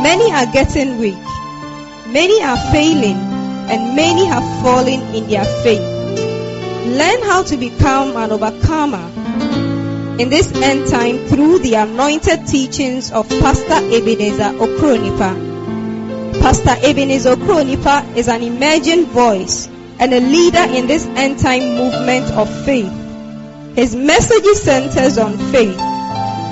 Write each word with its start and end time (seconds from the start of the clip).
Many 0.00 0.32
are 0.32 0.46
getting 0.52 0.98
weak, 0.98 1.18
many 2.08 2.42
are 2.42 2.56
failing, 2.72 3.16
and 3.68 3.94
many 3.96 4.24
have 4.24 4.44
fallen 4.62 5.00
in 5.14 5.28
their 5.28 5.44
faith. 5.62 5.82
Learn 6.86 7.22
how 7.22 7.42
to 7.44 7.56
become 7.56 8.16
an 8.16 8.32
overcomer 8.32 9.10
in 10.18 10.28
this 10.28 10.52
end 10.52 10.88
time 10.88 11.18
through 11.28 11.58
the 11.60 11.74
anointed 11.74 12.46
teachings 12.46 13.10
of 13.12 13.28
Pastor 13.28 13.74
Ebenezer 13.74 14.52
Okronipa. 14.58 16.40
Pastor 16.40 16.76
Ebenezer 16.86 17.36
Okronipa 17.36 18.16
is 18.16 18.28
an 18.28 18.42
emerging 18.42 19.06
voice 19.06 19.68
and 19.98 20.12
a 20.12 20.20
leader 20.20 20.64
in 20.76 20.86
this 20.86 21.06
end 21.06 21.38
time 21.38 21.76
movement 21.76 22.26
of 22.32 22.48
faith. 22.64 22.92
His 23.74 23.94
message 23.94 24.44
centers 24.56 25.18
on 25.18 25.38
faith, 25.50 25.78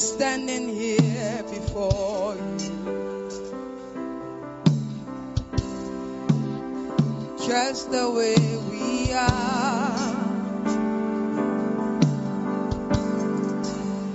Standing 0.00 0.68
here 0.68 1.42
before 1.42 2.34
you. 2.58 2.70
Just 7.46 7.90
the 7.90 8.10
way 8.10 8.36
we 8.70 9.12
are. 9.12 10.16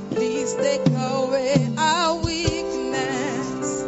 Please 0.09 0.55
take 0.55 0.87
away 0.87 1.69
our 1.77 2.15
weakness 2.23 3.81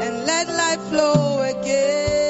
and 0.00 0.26
let 0.26 0.48
life 0.48 0.82
flow 0.90 1.40
again. 1.40 2.21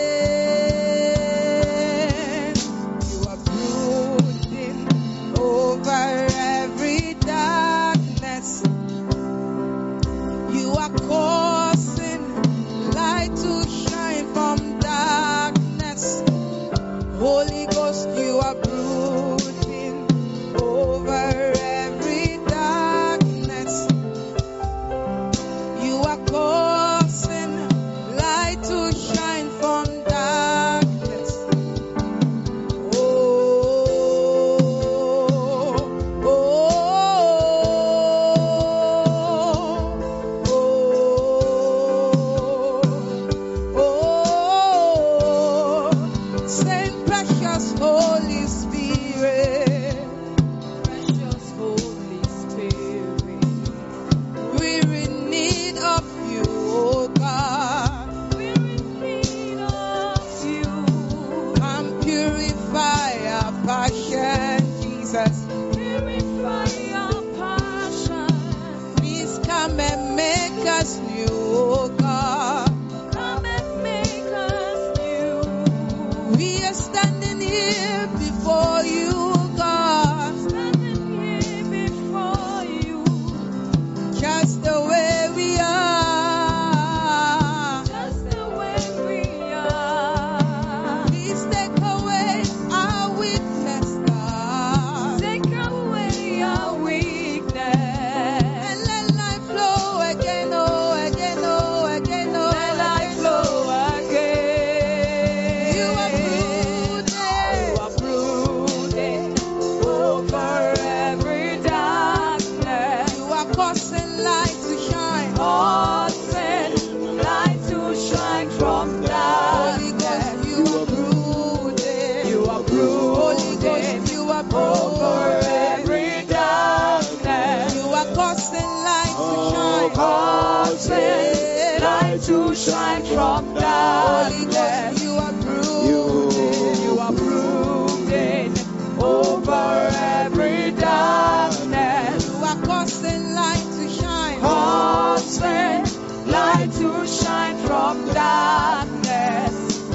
Shine 132.65 133.03
from 133.03 133.55
darkness. 133.55 135.03
you 135.03 135.13
are 135.15 135.33
brooding. 135.33 136.83
You 136.85 136.99
are 137.01 137.13
brooding 137.13 138.55
over 139.03 139.89
every 139.93 140.71
darkness. 140.71 142.29
You 142.29 142.45
are 142.45 142.63
causing 142.63 143.35
light 143.35 143.67
to 143.79 143.89
shine. 143.91 144.41
Causing 144.41 146.31
light 146.31 146.71
to 146.79 147.07
shine 147.07 147.57
from 147.67 148.07
darkness. 148.15 149.91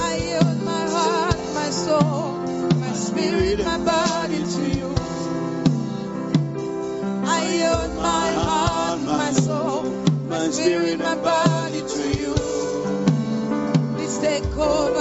I 0.00 0.14
yield 0.16 0.62
my 0.62 0.84
heart, 0.96 1.38
my 1.54 1.70
soul, 1.70 2.38
my 2.84 2.92
spirit, 2.92 3.64
my 3.64 3.78
body 3.78 4.44
to 4.54 4.78
you. 4.78 4.94
I 7.24 7.48
yield 7.52 7.96
my 7.96 8.32
heart, 8.46 9.00
my 9.00 9.32
soul, 9.32 9.82
my 10.28 10.50
spirit, 10.50 10.98
my 11.00 11.16
Please 14.62 14.91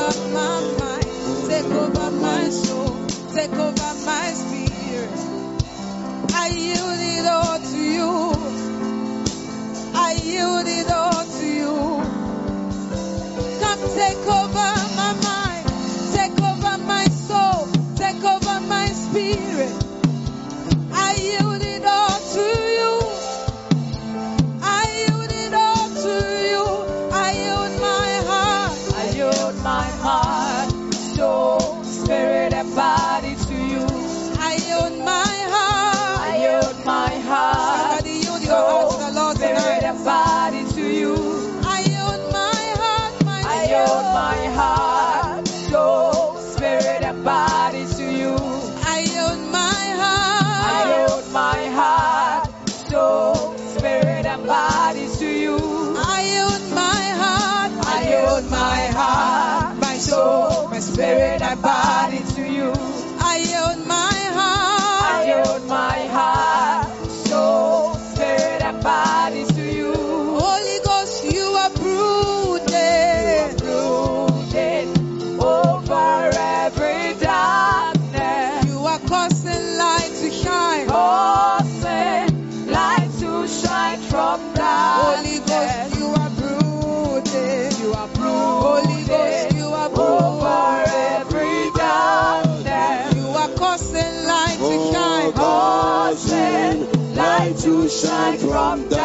shine 98.01 98.37
from 98.37 98.89
darkness. 98.89 98.99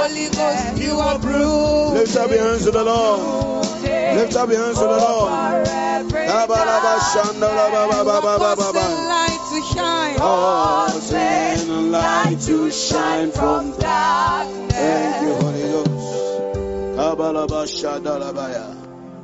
Holy 0.00 0.28
Ghost, 0.30 0.82
you 0.82 0.98
are 0.98 1.18
bruised. 1.18 1.94
Lift 1.94 2.16
up 2.16 2.30
your 2.30 2.42
hands 2.42 2.64
to 2.64 2.70
the 2.70 2.84
Lord. 2.84 3.66
Lift 3.82 4.36
up 4.36 4.50
your 4.50 4.64
hands 4.64 4.78
to 4.78 4.84
the 4.84 4.98
Lord. 4.98 5.30
light 9.08 9.40
to 9.50 9.60
shine. 9.74 10.16
Causing 10.16 11.90
light 11.92 12.40
to 12.40 12.70
shine 12.70 13.30
from 13.32 13.78
darkness. 13.78 14.72
Thank 14.72 15.22
you, 15.22 15.34
Holy 15.34 15.62
Ghost. 15.62 16.00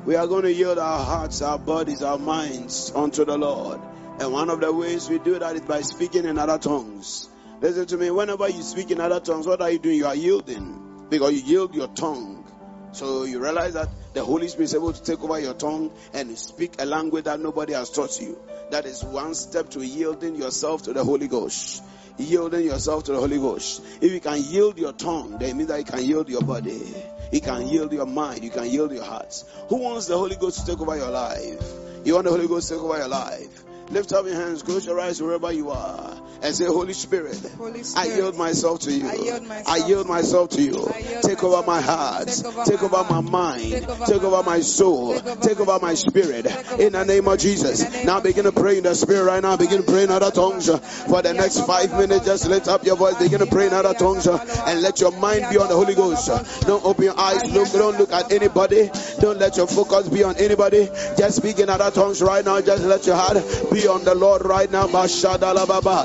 We 0.06 0.14
are 0.14 0.26
going 0.26 0.42
to 0.42 0.52
yield 0.52 0.78
our 0.78 1.04
hearts, 1.04 1.42
our 1.42 1.58
bodies, 1.58 2.02
our 2.02 2.18
minds 2.18 2.92
unto 2.94 3.24
the 3.24 3.36
Lord. 3.36 3.80
And 4.20 4.32
one 4.32 4.50
of 4.50 4.60
the 4.60 4.72
ways 4.72 5.10
we 5.10 5.18
do 5.18 5.38
that 5.38 5.56
is 5.56 5.62
by 5.62 5.80
speaking 5.82 6.24
in 6.24 6.38
other 6.38 6.58
tongues. 6.58 7.28
Listen 7.60 7.86
to 7.86 7.96
me. 7.96 8.10
Whenever 8.10 8.48
you 8.48 8.62
speak 8.62 8.90
in 8.90 9.00
other 9.00 9.20
tongues, 9.20 9.46
what 9.46 9.62
are 9.62 9.70
you 9.70 9.78
doing? 9.78 9.96
You 9.96 10.06
are 10.06 10.14
yielding 10.14 11.08
because 11.08 11.32
you 11.32 11.52
yield 11.52 11.74
your 11.74 11.88
tongue. 11.88 12.44
So 12.92 13.24
you 13.24 13.42
realize 13.42 13.74
that 13.74 13.88
the 14.14 14.24
Holy 14.24 14.48
Spirit 14.48 14.64
is 14.64 14.74
able 14.74 14.92
to 14.92 15.02
take 15.02 15.22
over 15.22 15.38
your 15.38 15.54
tongue 15.54 15.90
and 16.12 16.36
speak 16.38 16.80
a 16.80 16.86
language 16.86 17.24
that 17.24 17.40
nobody 17.40 17.72
has 17.72 17.90
taught 17.90 18.20
you. 18.20 18.38
That 18.70 18.84
is 18.84 19.02
one 19.04 19.34
step 19.34 19.70
to 19.70 19.84
yielding 19.84 20.36
yourself 20.36 20.82
to 20.84 20.92
the 20.92 21.04
Holy 21.04 21.28
Ghost. 21.28 21.82
Yielding 22.18 22.64
yourself 22.64 23.04
to 23.04 23.12
the 23.12 23.18
Holy 23.18 23.38
Ghost. 23.38 23.82
If 24.00 24.12
you 24.12 24.20
can 24.20 24.42
yield 24.42 24.78
your 24.78 24.92
tongue, 24.92 25.38
then 25.38 25.50
it 25.50 25.56
means 25.56 25.68
that 25.68 25.78
you 25.78 25.84
can 25.84 26.04
yield 26.04 26.28
your 26.28 26.42
body. 26.42 26.94
You 27.30 27.40
can 27.40 27.68
yield 27.68 27.92
your 27.92 28.06
mind. 28.06 28.44
You 28.44 28.50
can 28.50 28.66
yield 28.70 28.92
your 28.92 29.04
heart. 29.04 29.44
Who 29.68 29.76
wants 29.76 30.06
the 30.06 30.16
Holy 30.16 30.36
Ghost 30.36 30.60
to 30.60 30.72
take 30.72 30.80
over 30.80 30.96
your 30.96 31.10
life? 31.10 31.62
You 32.04 32.14
want 32.14 32.24
the 32.24 32.30
Holy 32.30 32.48
Ghost 32.48 32.68
to 32.68 32.74
take 32.74 32.82
over 32.82 32.96
your 32.96 33.08
life? 33.08 33.65
Lift 33.90 34.12
up 34.12 34.26
your 34.26 34.34
hands, 34.34 34.62
close 34.64 34.84
your 34.84 34.98
eyes 34.98 35.22
wherever 35.22 35.52
you 35.52 35.70
are, 35.70 36.12
and 36.42 36.54
say, 36.54 36.66
Holy 36.66 36.92
Spirit, 36.92 37.40
Holy 37.56 37.84
Spirit 37.84 38.12
I 38.12 38.16
yield 38.16 38.36
myself 38.36 38.80
to 38.80 38.92
you. 38.92 39.08
I 39.08 39.14
yield 39.14 39.46
myself, 39.46 39.68
I 39.68 39.86
yield 39.86 40.06
myself 40.08 40.50
to 40.50 40.62
you. 40.62 40.92
Take 41.22 41.44
over 41.44 41.64
my 41.64 41.80
heart. 41.80 42.26
Take 42.26 42.44
over 42.44 42.64
Take 42.64 42.80
my 42.80 42.86
over 42.86 43.04
my 43.04 43.14
heart. 43.14 43.24
mind. 43.24 43.62
Take 43.62 43.88
over 43.88 44.04
Take 44.04 44.22
my 44.22 44.28
over 44.28 44.42
my 44.42 44.60
soul. 44.60 45.14
Take 45.14 45.26
over 45.26 45.36
my 45.36 45.74
over 45.74 45.78
my 45.86 45.94
soul. 45.94 46.10
spirit. 46.10 46.46
In 46.80 46.92
the 46.92 47.04
name 47.04 47.28
of. 47.28 47.38
Jesus. 47.38 47.80
In 47.80 47.92
the 47.92 47.98
name 47.98 48.06
Now 48.06 48.20
begin 48.20 48.44
to 48.44 48.52
pray 48.52 48.78
in 48.78 48.84
the 48.84 48.94
spirit 48.94 49.24
right 49.24 49.42
now. 49.42 49.56
Begin 49.56 49.78
to 49.78 49.90
pray 49.90 50.04
in 50.04 50.10
other 50.10 50.30
tongues. 50.30 50.66
For 50.66 51.22
the 51.22 51.34
next 51.34 51.60
five 51.64 51.92
minutes, 51.92 52.26
just 52.26 52.48
lift 52.48 52.66
up 52.66 52.84
your 52.84 52.96
voice. 52.96 53.16
Begin 53.18 53.38
to 53.40 53.46
pray 53.46 53.66
in 53.68 53.72
other 53.72 53.94
tongues. 53.94 54.26
And 54.26 54.82
let 54.82 55.00
your 55.00 55.12
mind 55.12 55.46
be 55.50 55.58
on 55.58 55.68
the 55.68 55.76
Holy 55.76 55.94
Ghost. 55.94 56.28
Don't 56.66 56.84
open 56.84 57.04
your 57.04 57.18
eyes. 57.18 57.50
Look, 57.52 57.70
don't 57.70 57.98
look 57.98 58.12
at 58.12 58.32
anybody. 58.32 58.90
Don't 59.20 59.38
let 59.38 59.56
your 59.56 59.66
focus 59.66 60.08
be 60.08 60.24
on 60.24 60.36
anybody. 60.36 60.88
Just 61.16 61.36
speak 61.36 61.58
in 61.60 61.68
other 61.68 61.90
tongues 61.90 62.22
right 62.22 62.44
now. 62.44 62.60
Just 62.60 62.84
let 62.84 63.06
your 63.06 63.16
heart 63.16 63.36
be 63.76 63.86
on 63.88 64.04
the 64.04 64.14
Lord 64.14 64.44
right 64.44 64.70
now. 64.70 64.86
Mashadala 64.86 65.66
baba. 65.66 66.04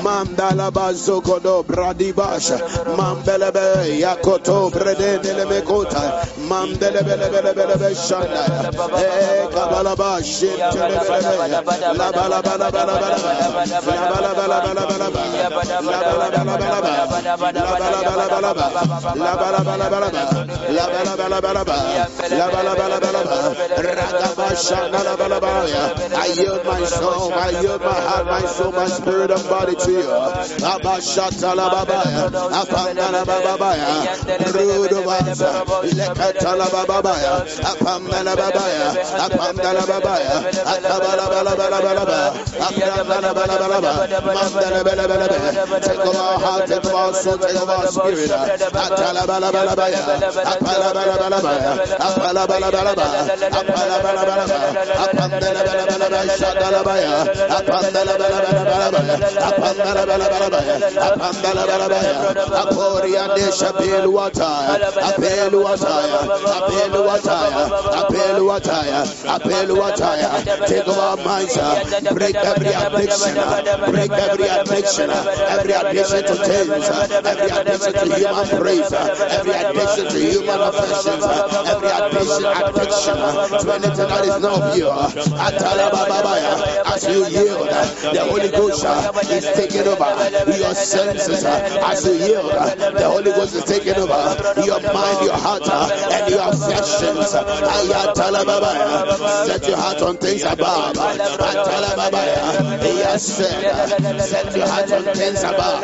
Mandala 0.00 0.70
bazokodo 0.72 1.64
bradibasha. 1.64 2.58
Mambelebe 2.96 4.00
yakoto 4.00 4.70
bredele 4.70 5.44
mekota. 5.44 6.24
Mandelebelebelebelebe 6.48 7.94
shanda. 7.94 8.42
Shintelebelebe. 10.22 11.50
La 11.90 12.10
bala. 12.12 12.40
La 12.40 12.40
bala. 12.40 12.40
La 12.40 12.46
bala. 12.46 13.10
La 13.10 14.10
bala. 14.10 14.40
La 14.40 14.60
bala. 14.60 14.80
La 25.80 27.09
soul, 27.14 27.32
I 27.34 27.50
yield 27.60 27.80
my 27.80 27.94
heart, 27.94 28.26
my 28.26 28.44
soul, 28.46 28.72
my 28.72 28.86
spirit 28.86 29.30
and 29.30 29.44
body 29.48 29.74
to 29.74 29.90
you. 29.90 30.10
Abba 30.10 31.00
shata 31.00 31.54
la 31.56 31.70
babaya. 31.70 32.30
Apanda 32.30 33.10
la 33.12 33.24
babaya. 33.24 34.14
Rudu 34.54 35.02
basa. 35.04 35.64
Lekata 35.98 36.56
la 36.56 36.66
babaya. 36.68 37.44
Apanda 37.64 38.24
la 38.24 38.34
babaya. 38.36 38.92
Apanda 39.26 39.72
la 39.74 39.84
babaya. 39.86 40.34
Akabala 40.70 41.26
bala 41.30 41.56
bala 41.56 41.80
bala 41.80 42.04
bala. 42.06 42.32
Apanda 42.60 43.20
la 43.22 43.32
bala 43.34 43.56
bala 43.58 43.80
bala. 43.80 43.92
Manda 44.34 44.70
la 44.70 44.82
bala 44.84 45.08
bala 45.08 45.28
bala. 45.28 45.80
Take 45.80 46.04
over 46.06 46.18
our 46.18 46.38
heart, 46.38 46.66
take 46.66 46.84
over 46.84 46.96
our 46.96 47.14
soul, 47.14 47.38
take 47.38 47.56
over 47.56 47.72
our 47.72 47.86
spirit. 47.86 48.30
Atala 48.30 49.26
bala 49.26 49.52
bala 49.52 49.74
bala. 49.76 50.00
Apala 50.44 50.92
bala 50.94 51.14
bala 51.18 51.40
bala. 51.40 51.76
Apala 51.98 52.46
bala 52.46 52.70
bala 52.70 52.94
bala. 52.94 53.20
Apala 53.50 53.96
bala 54.02 54.22
bala 54.24 54.46
bala. 54.46 54.70
Apanda 55.80 56.70
la 56.70 56.82
bala 57.00 57.24
bala 57.24 57.48
bala. 57.48 57.50
Shada 57.50 57.50
la 57.50 57.50
baya. 57.50 57.50
Apanda 57.58 58.04
la 58.04 58.14
bala 58.16 58.38
bala 58.40 58.64
bala 58.64 58.90
bala. 58.90 59.14
Apanda 59.48 59.90
la 59.94 60.04
bala 60.06 60.26
bala 60.30 60.48
bala. 60.50 60.74
Apanda 61.08 61.50
la 61.54 61.64
bala 61.66 61.86
bala. 61.88 62.12
Aporia 62.62 63.24
de 63.34 63.46
Shapelu 63.50 64.10
Wataya. 64.12 64.74
Apelu 65.08 65.58
Wataya. 65.64 66.18
Apelu 66.60 67.00
Wataya. 67.08 67.62
Apelu 68.04 68.44
Wataya. 68.46 69.00
Apelu 69.34 69.74
Wataya. 69.76 70.30
Take 70.66 70.86
minds. 71.24 71.56
Break 72.12 72.34
every 72.36 72.72
addiction. 72.72 73.34
Break 73.90 74.10
every 74.10 74.48
addiction. 74.48 75.10
Every 75.10 75.72
addiction 75.72 76.22
to 76.24 76.34
things. 76.34 76.88
Every 76.90 77.50
addiction 77.50 77.92
to 77.92 78.06
human 78.14 78.46
praise. 78.60 78.92
Every 78.92 79.52
addiction 79.52 80.04
to 80.08 80.18
human 80.18 80.60
affections. 80.60 81.24
Every 81.70 81.90
addiction, 81.90 82.44
addiction 82.44 83.16
to 83.16 83.72
anything 83.74 84.08
that 84.08 84.24
is 84.24 84.38
not 84.40 84.60
of 84.60 84.76
you. 84.76 84.90
As 86.90 87.06
you 87.06 87.24
yield, 87.26 87.68
uh, 87.68 87.84
the 88.12 88.20
Holy 88.24 88.48
Ghost 88.50 88.84
uh, 88.84 89.12
is 89.30 89.44
taking 89.54 89.86
over 89.86 90.10
your 90.58 90.74
senses. 90.74 91.44
uh, 91.44 91.78
As 91.90 92.04
you 92.06 92.12
yield, 92.14 92.50
uh, 92.52 92.74
the 92.74 93.08
Holy 93.08 93.30
Ghost 93.32 93.54
is 93.54 93.64
taking 93.64 93.94
over 93.94 94.18
your 94.64 94.80
mind, 94.80 95.24
your 95.24 95.36
heart, 95.36 95.62
uh, 95.66 95.88
and 96.12 96.30
your 96.30 96.40
affections. 96.48 97.30
Set 99.46 99.66
your 99.68 99.76
heart 99.76 100.02
on 100.02 100.16
things 100.16 100.42
above. 100.44 100.96
Yes, 102.82 103.40
uh, 103.40 104.18
set 104.20 104.56
your 104.56 104.66
heart 104.68 104.90
on 104.92 105.04
things 105.14 105.42
above. 105.42 105.80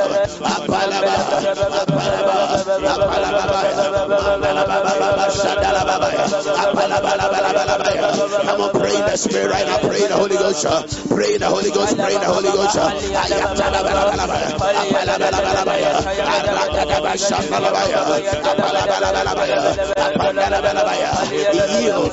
Come 7.27 8.61
on, 8.61 8.71
pray 8.71 8.93
the 8.93 9.17
Spirit 9.17 9.51
right 9.51 9.67
now. 9.67 9.79
Pray 9.79 10.07
the 10.07 10.15
Holy 10.15 10.37
Ghost. 10.37 10.65
Pray 11.09 11.37
the 11.39 11.47
Holy 11.47 11.71
Ghost. 11.71 11.97
Pray 11.97 12.15
the 12.15 12.27
Holy 12.27 12.51
Ghost. 12.51 12.77
Yield. 21.81 22.13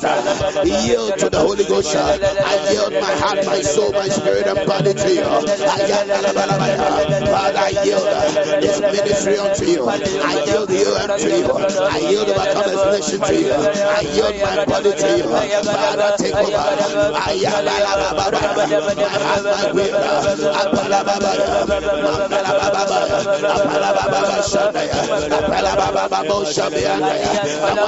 Yield 0.64 1.18
to 1.20 1.30
the 1.30 1.40
Holy 1.40 1.64
Ghost. 1.66 1.96
I 1.96 2.72
yield 2.72 2.94
my 2.94 3.14
heart, 3.16 3.46
my 3.46 3.62
soul, 3.62 3.92
my 3.92 4.08
spirit, 4.08 4.48
and 4.48 4.68
body 4.68 4.94
to 4.94 5.14
you. 5.14 5.24
Father, 7.34 7.60
I 7.60 7.70
yield 7.84 8.08
this 8.62 8.80
ministry 8.82 9.38
unto 9.38 9.66
you. 9.66 9.88
I 9.88 10.44
yield 10.46 10.70
you 10.72 10.96
unto 10.96 11.28
you. 11.28 11.48
I 11.84 12.00
yield 12.10 12.28
overcomers 12.28 12.84
nation 12.92 13.20
to 13.22 13.36
you. 13.36 13.54
I 13.54 14.02
yield 14.14 14.36
my 14.42 14.66
body 14.66 14.92
to 14.92 15.18
you. 15.18 15.28
Father, 15.64 16.16
take 16.18 16.36
over. 16.36 16.58
I 17.16 17.34
have 17.46 18.73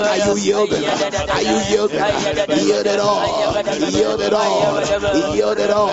are 0.05 0.17
you 0.17 0.35
yielding? 0.37 0.85
Are 0.85 1.41
you 1.41 1.57
yielding? 1.69 2.01
Yield 2.65 2.85
it 2.85 2.99
all. 2.99 3.25
Yield 3.91 4.21
it 4.21 4.33
all. 4.33 4.81
Yield 5.35 5.59
it 5.59 5.71
all. 5.71 5.89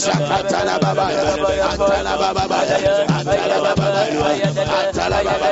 Shakatalababa. 0.00 1.06
Antalababa. 1.70 2.58
Antalababa. 3.08 3.88
Antalababa. 4.80 5.50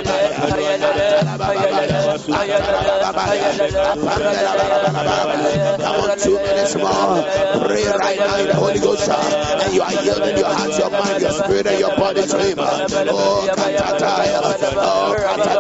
Come 5.79 5.97
on, 6.01 6.19
two 6.19 6.35
minutes 6.37 6.75
more. 6.77 7.23
Pray 7.67 7.87
right 7.87 8.19
now 8.19 8.37
Holy 8.59 8.81
Ghost. 8.81 9.09
Ah, 9.11 9.63
and 9.65 9.75
you 9.75 9.83
are 9.83 9.93
yielding 10.03 10.37
your 10.39 10.47
heart, 10.51 10.79
your 10.79 10.91
mind, 10.91 11.23
your 11.23 11.33
spirit, 11.33 11.67
and 11.67 11.79
your 11.79 11.97
body 11.97 12.27
to 12.27 12.39
Him. 12.39 12.59
Ah. 12.61 12.87
Oh, 13.11 13.47
katataya. 13.55 14.41
Oh, 14.43 15.15
katataya. 15.17 15.58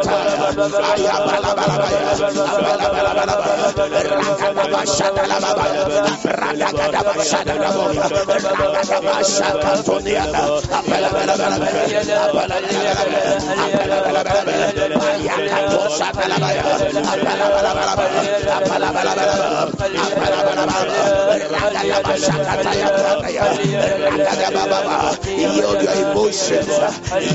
Yield 25.38 25.82
your 25.82 25.92
emotions, 26.10 26.68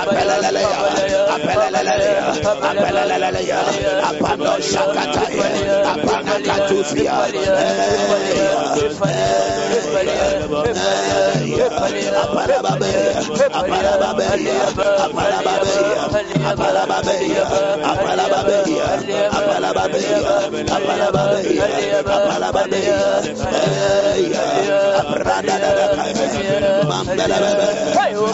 Apelelelelea, 0.00 0.76
apelelelelea, 1.32 2.30
Katufia, 6.38 7.26
Hey, 27.92 28.14
oh, 28.16 28.30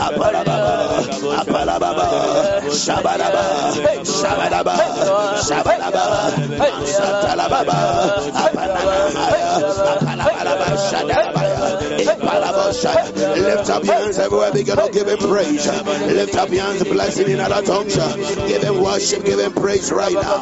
Apara 0.00 0.49
Shabaraba, 2.70 3.42
Shabaraba, 4.04 4.74
Shabaraba, 5.46 6.04
Shatalababa, 6.86 7.78
Apanalamaya, 8.30 9.52
Apanalamaya, 9.90 10.76
Shadaraba. 10.90 11.39
Satalababa, 12.70 13.36
Lift 13.36 13.70
up 13.70 13.84
your 13.84 13.94
hands 13.94 14.18
everywhere, 14.18 14.52
begin 14.52 14.76
to 14.76 14.88
give 14.92 15.08
him 15.08 15.18
praise. 15.18 15.66
Lift 15.66 16.34
up 16.36 16.50
your 16.50 16.62
hands, 16.62 16.84
blessing 16.84 17.28
in 17.28 17.40
other 17.40 17.62
tongues. 17.66 17.96
Give 18.48 18.62
him 18.62 18.82
worship, 18.82 19.24
give 19.24 19.38
him 19.38 19.52
praise 19.52 19.90
right 19.92 20.12
now. 20.12 20.40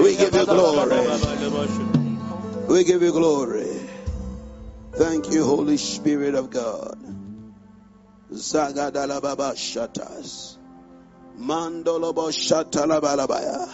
We 0.00 0.16
give 0.16 0.34
you 0.34 0.46
glory. 0.46 1.06
We 2.68 2.84
give 2.84 3.02
you 3.02 3.12
glory. 3.12 3.77
Thank 4.98 5.30
you, 5.30 5.44
Holy 5.44 5.76
Spirit 5.76 6.34
of 6.34 6.50
God. 6.50 6.98
Zagadalababa 8.32 9.54
shatas. 9.54 10.56
Mandolobo 11.38 12.32
shatalabalabaya. 12.34 13.70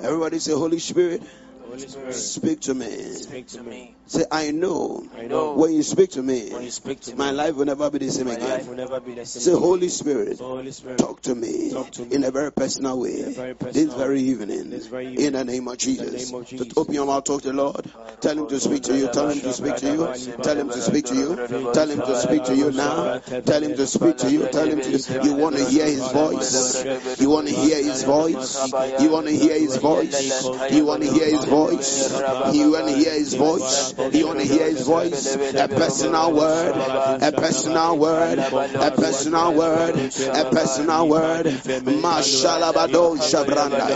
Everybody 0.00 0.38
say, 0.38 0.52
Holy 0.52 0.78
Spirit, 0.78 1.24
Holy 1.66 1.88
Spirit, 1.88 2.14
speak 2.14 2.60
to 2.60 2.74
me. 2.74 2.86
speak 3.14 3.48
to 3.48 3.62
me. 3.64 3.97
Say, 4.08 4.24
I 4.30 4.52
know 4.52 5.04
I 5.14 5.26
know 5.26 5.54
when 5.54 5.74
you 5.74 5.82
speak 5.82 6.12
to 6.12 6.22
me, 6.22 6.50
when 6.50 6.62
you 6.62 6.70
speak 6.70 7.00
to 7.02 7.14
my 7.14 7.30
me, 7.30 7.36
life 7.36 7.54
will 7.56 7.66
never 7.66 7.90
be 7.90 7.98
the 7.98 8.10
same 8.10 8.28
again. 8.28 8.66
will 8.66 8.74
never 8.74 9.00
be 9.00 9.12
the 9.12 9.26
same. 9.26 9.42
Say. 9.42 9.52
Holy 9.52 9.88
Spirit, 9.90 10.38
Holy 10.38 10.70
Spirit, 10.70 10.98
talk 10.98 11.20
to 11.22 11.34
me 11.34 11.70
Talk 11.70 11.90
to 11.92 12.06
me 12.06 12.16
in 12.16 12.24
a 12.24 12.30
very 12.30 12.50
personal 12.50 12.98
way 12.98 13.20
this 13.20 13.94
very 13.94 14.22
evening 14.22 14.70
this 14.70 14.86
very 14.86 15.14
in 15.14 15.34
the 15.34 15.44
name 15.44 15.68
of 15.68 15.76
Jesus. 15.76 16.30
To 16.30 16.44
Jesus. 16.44 16.72
open 16.76 16.94
your 16.94 17.06
mouth, 17.06 17.24
talk 17.24 17.42
to 17.42 17.48
the 17.48 17.54
Lord. 17.54 17.84
Tell 18.20 18.38
him 18.38 18.48
to 18.48 18.58
speak 18.58 18.82
to 18.84 18.96
you. 18.96 19.08
Tell 19.08 19.28
him 19.28 19.40
to 19.40 19.52
speak 19.52 19.76
to 19.76 19.86
you. 19.86 20.06
Tell 20.42 20.58
him 20.58 20.68
to 20.70 20.80
speak 20.80 21.04
to 21.06 21.14
you. 21.14 21.36
Tell 21.72 21.90
him 21.90 22.00
to 22.00 22.16
speak 22.16 22.44
to 22.44 22.56
you 22.56 22.72
now. 22.72 23.18
Tell 23.18 23.62
him 23.62 23.76
to 23.76 23.86
speak 23.86 24.16
to 24.18 24.30
you. 24.30 24.46
Tell 24.48 24.70
him 24.70 24.80
to. 24.80 25.20
You 25.22 25.34
want 25.34 25.56
to 25.56 25.64
hear 25.64 25.84
his 25.84 26.08
voice. 26.10 26.84
You 27.20 27.30
want 27.30 27.48
to 27.48 27.54
hear 27.54 27.76
his 27.76 28.04
voice. 28.04 28.72
You 29.00 29.10
want 29.10 29.26
to 29.26 29.32
hear 29.32 29.58
his 29.58 29.76
voice. 29.76 30.72
You 30.72 30.84
want 30.86 31.02
to 31.02 31.12
hear 31.12 31.26
his 31.26 31.44
voice. 31.44 32.10
You 32.54 32.70
want 32.72 32.88
to 32.88 32.96
hear 32.96 33.12
his 33.12 33.34
voice. 33.34 33.94
You 33.98 34.26
want 34.28 34.38
to 34.38 34.44
hear 34.46 34.70
his 34.70 34.86
voice. 34.86 35.34
A 35.54 35.68
personal 35.68 36.32
word. 36.32 36.76
A 37.22 37.32
personal 37.32 37.98
word. 37.98 38.38
A 38.38 38.90
personal 38.92 39.54
word. 39.54 39.98
A 39.98 40.44
personal 40.52 41.08
word. 41.08 41.46
Mashalabado 41.46 43.16
shabranda. 43.18 43.88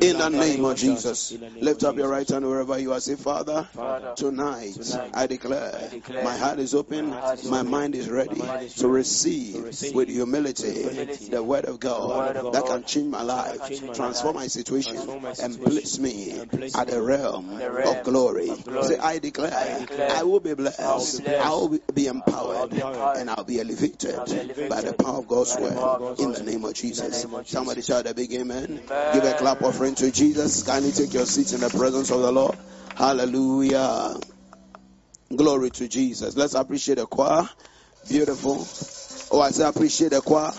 In 0.00 0.18
the 0.18 0.28
name 0.28 0.64
of 0.64 0.76
Jesus. 0.76 1.32
Lift 1.60 1.84
up 1.84 1.96
your 1.96 2.08
right 2.08 2.28
hand 2.28 2.46
wherever 2.46 2.78
you 2.78 2.92
are. 2.92 3.00
Say, 3.00 3.16
Father, 3.16 3.66
tonight 4.16 4.78
I 5.14 5.26
declare 5.26 5.90
my 6.22 6.36
heart 6.36 6.58
is 6.60 6.74
open, 6.74 7.14
my 7.48 7.62
mind 7.62 7.96
is 7.96 8.08
ready 8.08 8.40
to 8.76 8.88
receive 8.88 9.64
with 9.94 10.08
humility 10.08 11.28
the 11.28 11.42
word 11.42 11.64
of 11.64 11.80
God 11.80 12.52
that 12.52 12.66
can 12.66 12.84
change 12.84 13.10
my 13.10 13.22
life, 13.22 13.60
transform 13.94 14.36
my 14.36 14.46
situation, 14.46 14.96
and 15.42 15.60
place 15.60 15.98
me 15.98 16.40
at 16.74 16.86
the 16.88 17.02
realm 17.02 17.60
of 17.60 18.02
glory. 18.04 18.11
Say, 18.82 18.98
I 18.98 19.18
declare 19.18 20.10
I 20.10 20.22
will 20.24 20.40
be 20.40 20.54
blessed, 20.54 20.80
I 20.80 20.96
will 21.50 21.78
be 21.94 22.06
empowered, 22.06 22.72
and 22.72 23.30
I'll 23.30 23.44
be 23.44 23.60
elevated 23.60 24.16
by 24.68 24.80
the 24.80 24.94
power 24.98 25.18
of 25.18 25.28
God's 25.28 25.56
word 25.56 25.72
in 26.18 26.32
the 26.32 26.42
name 26.42 26.64
of 26.64 26.74
Jesus. 26.74 27.26
Somebody 27.46 27.82
shout 27.82 28.06
a 28.06 28.14
big 28.14 28.32
amen. 28.34 28.80
Give 29.12 29.24
a 29.24 29.34
clap 29.38 29.62
offering 29.62 29.94
to 29.96 30.10
Jesus. 30.10 30.62
Kindly 30.62 30.92
take 30.92 31.12
your 31.14 31.26
seats 31.26 31.52
in 31.52 31.60
the 31.60 31.70
presence 31.70 32.10
of 32.10 32.20
the 32.22 32.32
Lord. 32.32 32.56
Hallelujah. 32.96 34.16
Glory 35.34 35.70
to 35.70 35.88
Jesus. 35.88 36.36
Let's 36.36 36.54
appreciate 36.54 36.96
the 36.96 37.06
choir. 37.06 37.48
Beautiful. 38.08 38.66
Oh, 39.30 39.40
I 39.40 39.50
say 39.50 39.64
appreciate 39.66 40.10
the 40.10 40.20
choir. 40.20 40.52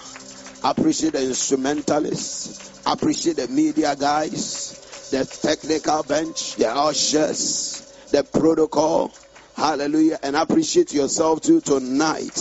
Appreciate 0.63 1.13
the 1.13 1.21
instrumentalists. 1.23 2.81
Appreciate 2.85 3.35
the 3.35 3.47
media 3.47 3.95
guys. 3.95 4.72
The 5.13 5.25
technical 5.25 6.01
bench. 6.01 6.55
The 6.55 6.75
ushers. 6.75 7.93
The 8.09 8.23
protocol. 8.23 9.13
Hallelujah. 9.55 10.17
And 10.23 10.35
appreciate 10.35 10.91
yourself 10.91 11.41
too 11.41 11.61
tonight. 11.61 12.35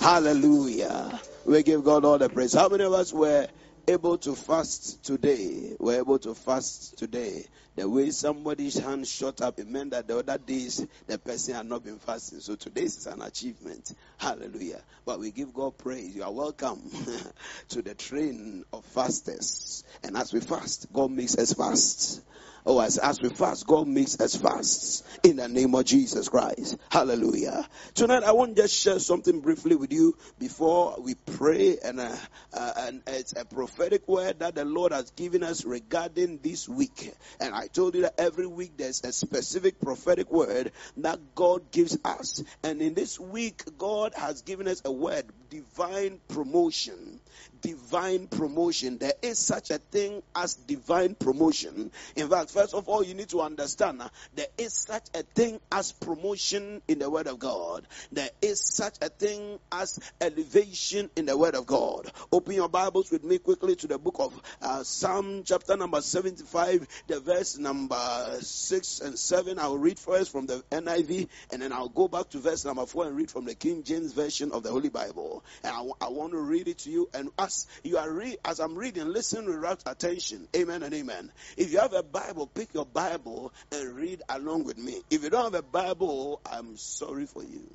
Hallelujah. 0.00 1.20
We 1.44 1.62
give 1.62 1.84
God 1.84 2.04
all 2.04 2.18
the 2.18 2.28
praise. 2.28 2.52
How 2.52 2.68
many 2.68 2.82
of 2.82 2.92
us 2.94 3.12
were 3.12 3.46
able 3.86 4.18
to 4.18 4.34
fast 4.34 5.04
today. 5.04 5.76
We're 5.78 5.98
able 5.98 6.18
to 6.20 6.34
fast 6.34 6.98
today. 6.98 7.46
The 7.80 7.88
way 7.88 8.10
somebody's 8.10 8.76
hand 8.76 9.08
shot 9.08 9.40
up, 9.40 9.58
it 9.58 9.66
meant 9.66 9.92
that 9.92 10.06
the 10.06 10.18
other 10.18 10.36
days 10.36 10.86
the 11.06 11.18
person 11.18 11.54
had 11.54 11.64
not 11.64 11.82
been 11.82 11.98
fasting. 11.98 12.40
So 12.40 12.54
today 12.54 12.82
is 12.82 13.06
an 13.06 13.22
achievement. 13.22 13.94
Hallelujah. 14.18 14.82
But 15.06 15.18
we 15.18 15.30
give 15.30 15.54
God 15.54 15.78
praise. 15.78 16.14
You 16.14 16.24
are 16.24 16.30
welcome 16.30 16.82
to 17.70 17.80
the 17.80 17.94
train 17.94 18.66
of 18.70 18.84
fasters. 18.84 19.82
And 20.04 20.14
as 20.18 20.30
we 20.30 20.40
fast, 20.40 20.92
God 20.92 21.10
makes 21.10 21.38
us 21.38 21.54
fast. 21.54 22.20
Oh, 22.66 22.78
as, 22.80 22.98
as 22.98 23.20
we 23.20 23.30
fast, 23.30 23.66
God 23.66 23.88
makes 23.88 24.20
us 24.20 24.36
fast 24.36 25.06
in 25.22 25.36
the 25.36 25.48
name 25.48 25.74
of 25.74 25.84
Jesus 25.84 26.28
Christ. 26.28 26.76
Hallelujah. 26.90 27.66
Tonight, 27.94 28.22
I 28.22 28.32
want 28.32 28.56
to 28.56 28.62
just 28.62 28.74
share 28.74 28.98
something 28.98 29.40
briefly 29.40 29.76
with 29.76 29.92
you 29.92 30.16
before 30.38 30.96
we 31.00 31.14
pray, 31.14 31.78
and, 31.82 32.00
uh, 32.00 32.14
uh, 32.52 32.72
and 32.76 33.02
it's 33.06 33.32
a 33.34 33.44
prophetic 33.46 34.06
word 34.06 34.40
that 34.40 34.54
the 34.54 34.64
Lord 34.64 34.92
has 34.92 35.10
given 35.12 35.42
us 35.42 35.64
regarding 35.64 36.38
this 36.42 36.68
week. 36.68 37.12
And 37.40 37.54
I 37.54 37.68
told 37.68 37.94
you 37.94 38.02
that 38.02 38.14
every 38.18 38.46
week 38.46 38.76
there's 38.76 39.04
a 39.04 39.12
specific 39.12 39.80
prophetic 39.80 40.30
word 40.30 40.72
that 40.98 41.34
God 41.34 41.70
gives 41.70 41.96
us. 42.04 42.42
And 42.62 42.82
in 42.82 42.92
this 42.92 43.18
week, 43.18 43.62
God 43.78 44.12
has 44.16 44.42
given 44.42 44.68
us 44.68 44.82
a 44.84 44.92
word, 44.92 45.24
divine 45.48 46.20
promotion 46.28 47.20
divine 47.60 48.26
promotion. 48.26 48.98
There 48.98 49.14
is 49.22 49.38
such 49.38 49.70
a 49.70 49.78
thing 49.78 50.22
as 50.34 50.54
divine 50.54 51.14
promotion. 51.14 51.90
In 52.16 52.28
fact, 52.28 52.50
first 52.50 52.74
of 52.74 52.88
all, 52.88 53.04
you 53.04 53.14
need 53.14 53.28
to 53.30 53.40
understand 53.40 54.02
uh, 54.02 54.08
there 54.34 54.46
is 54.58 54.74
such 54.74 55.08
a 55.14 55.22
thing 55.22 55.60
as 55.70 55.92
promotion 55.92 56.82
in 56.88 56.98
the 56.98 57.10
Word 57.10 57.26
of 57.26 57.38
God. 57.38 57.86
There 58.12 58.30
is 58.42 58.60
such 58.60 58.96
a 59.02 59.08
thing 59.08 59.58
as 59.72 59.98
elevation 60.20 61.10
in 61.16 61.26
the 61.26 61.36
Word 61.36 61.54
of 61.54 61.66
God. 61.66 62.10
Open 62.32 62.54
your 62.54 62.68
Bibles 62.68 63.10
with 63.10 63.24
me 63.24 63.38
quickly 63.38 63.76
to 63.76 63.86
the 63.86 63.98
book 63.98 64.16
of 64.18 64.40
uh, 64.62 64.82
Psalm, 64.82 65.42
chapter 65.44 65.76
number 65.76 66.00
75, 66.00 66.86
the 67.06 67.20
verse 67.20 67.58
number 67.58 68.38
6 68.40 69.00
and 69.00 69.18
7. 69.18 69.58
I'll 69.58 69.78
read 69.78 69.98
first 69.98 70.32
from 70.32 70.46
the 70.46 70.62
NIV 70.70 71.28
and 71.52 71.62
then 71.62 71.72
I'll 71.72 71.88
go 71.88 72.08
back 72.08 72.28
to 72.30 72.38
verse 72.38 72.64
number 72.64 72.86
4 72.86 73.06
and 73.06 73.16
read 73.16 73.30
from 73.30 73.44
the 73.44 73.54
King 73.54 73.82
James 73.82 74.12
Version 74.12 74.52
of 74.52 74.62
the 74.62 74.70
Holy 74.70 74.88
Bible. 74.88 75.44
And 75.62 75.74
I, 75.74 76.06
I 76.06 76.08
want 76.10 76.32
to 76.32 76.38
read 76.38 76.68
it 76.68 76.78
to 76.78 76.90
you. 76.90 77.08
And 77.14 77.29
as 77.38 77.66
you 77.84 77.98
are 77.98 78.10
re- 78.10 78.36
as 78.44 78.60
I'm 78.60 78.76
reading, 78.76 79.08
listen 79.12 79.46
with 79.46 79.56
rapt 79.56 79.82
attention. 79.86 80.48
Amen 80.56 80.82
and 80.82 80.94
amen. 80.94 81.32
If 81.56 81.72
you 81.72 81.80
have 81.80 81.92
a 81.92 82.02
Bible, 82.02 82.46
pick 82.46 82.74
your 82.74 82.86
Bible 82.86 83.52
and 83.72 83.94
read 83.96 84.22
along 84.28 84.64
with 84.64 84.78
me. 84.78 85.02
If 85.10 85.22
you 85.22 85.30
don't 85.30 85.44
have 85.44 85.54
a 85.54 85.62
Bible, 85.62 86.40
I'm 86.50 86.76
sorry 86.76 87.26
for 87.26 87.42
you. 87.42 87.68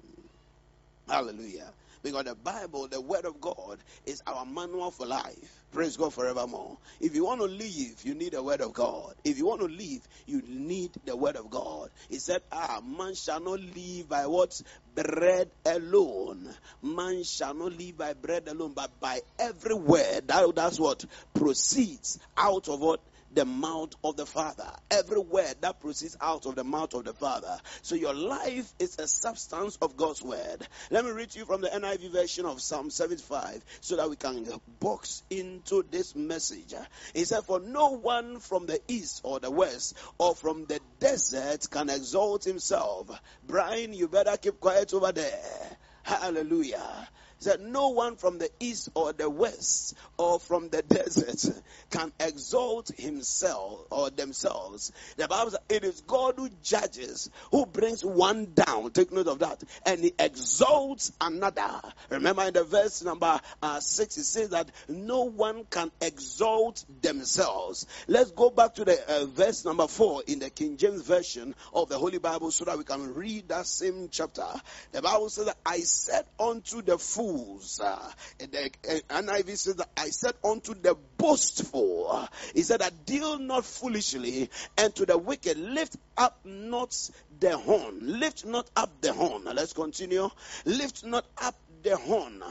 Hallelujah. 1.07 1.71
Because 2.05 2.25
the 2.25 2.35
Bible, 2.35 2.87
the 2.87 3.01
Word 3.01 3.25
of 3.25 3.41
God, 3.41 3.79
is 4.05 4.21
our 4.27 4.45
manual 4.45 4.91
for 4.91 5.07
life. 5.07 5.63
Praise 5.71 5.97
God 5.97 6.13
forevermore. 6.13 6.77
If 7.01 7.15
you 7.15 7.25
want 7.25 7.41
to 7.41 7.47
live, 7.47 8.03
you 8.03 8.13
need 8.13 8.33
the 8.33 8.43
Word 8.43 8.61
of 8.61 8.73
God. 8.73 9.15
If 9.23 9.39
you 9.39 9.47
want 9.47 9.61
to 9.61 9.67
live, 9.67 10.07
you 10.27 10.43
need 10.47 10.91
the 11.03 11.17
Word 11.17 11.35
of 11.35 11.49
God. 11.49 11.89
He 12.07 12.19
said, 12.19 12.41
Ah, 12.51 12.79
man 12.85 13.15
shall 13.15 13.39
not 13.39 13.59
live 13.59 14.07
by 14.07 14.27
what? 14.27 14.61
Bread 14.93 15.49
alone. 15.65 16.47
Man 16.83 17.23
shall 17.23 17.55
not 17.55 17.73
live 17.75 17.97
by 17.97 18.13
bread 18.13 18.47
alone, 18.49 18.73
but 18.75 18.99
by 18.99 19.21
every 19.39 19.73
word. 19.73 20.27
That, 20.27 20.53
that's 20.55 20.79
what 20.79 21.03
proceeds 21.33 22.19
out 22.37 22.69
of 22.69 22.81
what? 22.81 22.99
The 23.35 23.45
mouth 23.45 23.93
of 24.03 24.15
the 24.15 24.25
Father. 24.25 24.69
Every 24.89 25.19
word 25.19 25.55
that 25.61 25.79
proceeds 25.79 26.17
out 26.19 26.45
of 26.45 26.55
the 26.55 26.63
mouth 26.63 26.93
of 26.93 27.03
the 27.03 27.13
Father. 27.13 27.57
So 27.81 27.95
your 27.95 28.13
life 28.13 28.73
is 28.79 28.97
a 28.97 29.07
substance 29.07 29.77
of 29.81 29.97
God's 29.97 30.23
word. 30.23 30.67
Let 30.89 31.05
me 31.05 31.11
read 31.11 31.29
to 31.31 31.39
you 31.39 31.45
from 31.45 31.61
the 31.61 31.67
NIV 31.67 32.11
version 32.11 32.45
of 32.45 32.61
Psalm 32.61 32.89
75 32.89 33.63
so 33.81 33.97
that 33.97 34.09
we 34.09 34.15
can 34.15 34.47
box 34.79 35.23
into 35.29 35.83
this 35.91 36.15
message. 36.15 36.73
He 37.13 37.25
said, 37.25 37.43
For 37.43 37.59
no 37.59 37.89
one 37.89 38.39
from 38.39 38.65
the 38.65 38.79
east 38.87 39.21
or 39.23 39.39
the 39.39 39.51
west 39.51 39.95
or 40.17 40.33
from 40.33 40.65
the 40.65 40.79
desert 40.99 41.69
can 41.69 41.89
exalt 41.89 42.45
himself. 42.45 43.09
Brian, 43.43 43.93
you 43.93 44.07
better 44.07 44.37
keep 44.37 44.59
quiet 44.59 44.93
over 44.93 45.11
there. 45.11 45.77
Hallelujah 46.03 47.09
said, 47.39 47.61
No 47.61 47.89
one 47.89 48.15
from 48.15 48.37
the 48.37 48.49
east 48.59 48.89
or 48.95 49.13
the 49.13 49.29
west 49.29 49.95
or 50.17 50.39
from 50.39 50.69
the 50.69 50.81
desert 50.87 51.61
can 51.89 52.11
exalt 52.19 52.89
himself 52.97 53.85
or 53.89 54.09
themselves. 54.09 54.91
The 55.17 55.27
Bible 55.27 55.51
says 55.51 55.59
it 55.69 55.83
is 55.83 56.01
God 56.01 56.35
who 56.37 56.49
judges, 56.63 57.29
who 57.51 57.65
brings 57.65 58.03
one 58.03 58.53
down. 58.53 58.91
Take 58.91 59.11
note 59.11 59.27
of 59.27 59.39
that. 59.39 59.63
And 59.85 60.01
he 60.01 60.13
exalts 60.17 61.11
another. 61.19 61.81
Remember 62.09 62.43
in 62.43 62.53
the 62.53 62.63
verse 62.63 63.03
number 63.03 63.39
uh, 63.61 63.79
6, 63.79 64.17
it 64.17 64.23
says 64.23 64.49
that 64.49 64.71
no 64.87 65.23
one 65.23 65.65
can 65.69 65.91
exalt 66.01 66.83
themselves. 67.01 67.87
Let's 68.07 68.31
go 68.31 68.49
back 68.49 68.75
to 68.75 68.85
the 68.85 68.97
uh, 69.07 69.25
verse 69.25 69.65
number 69.65 69.87
4 69.87 70.23
in 70.27 70.39
the 70.39 70.49
King 70.49 70.77
James 70.77 71.01
Version 71.01 71.55
of 71.73 71.89
the 71.89 71.97
Holy 71.97 72.17
Bible 72.17 72.51
so 72.51 72.65
that 72.65 72.77
we 72.77 72.83
can 72.83 73.13
read 73.13 73.49
that 73.49 73.67
same 73.67 74.09
chapter. 74.11 74.47
The 74.91 75.01
Bible 75.01 75.29
says 75.29 75.45
that 75.45 75.57
I 75.65 75.79
said 75.79 76.25
unto 76.39 76.81
the 76.81 76.97
fool, 76.97 77.24
fools. 77.25 77.79
Uh, 77.83 78.11
the 78.37 78.69
uh, 78.89 79.21
NIV 79.21 79.57
says 79.57 79.75
that 79.75 79.89
I 79.97 80.09
said 80.09 80.33
unto 80.43 80.73
the 80.75 80.95
boastful, 81.17 82.27
he 82.53 82.61
said 82.61 82.81
that 82.81 83.05
deal 83.05 83.39
not 83.39 83.65
foolishly, 83.65 84.49
and 84.77 84.93
to 84.95 85.05
the 85.05 85.17
wicked 85.17 85.57
lift 85.57 85.95
up 86.17 86.39
not 86.43 86.95
the 87.39 87.57
horn. 87.57 87.99
Lift 88.01 88.45
not 88.45 88.69
up 88.75 89.01
the 89.01 89.13
horn. 89.13 89.43
Let's 89.45 89.73
continue. 89.73 90.29
Lift 90.65 91.03
not 91.03 91.25
up 91.37 91.55
the 91.85 91.95
horn. 91.95 92.43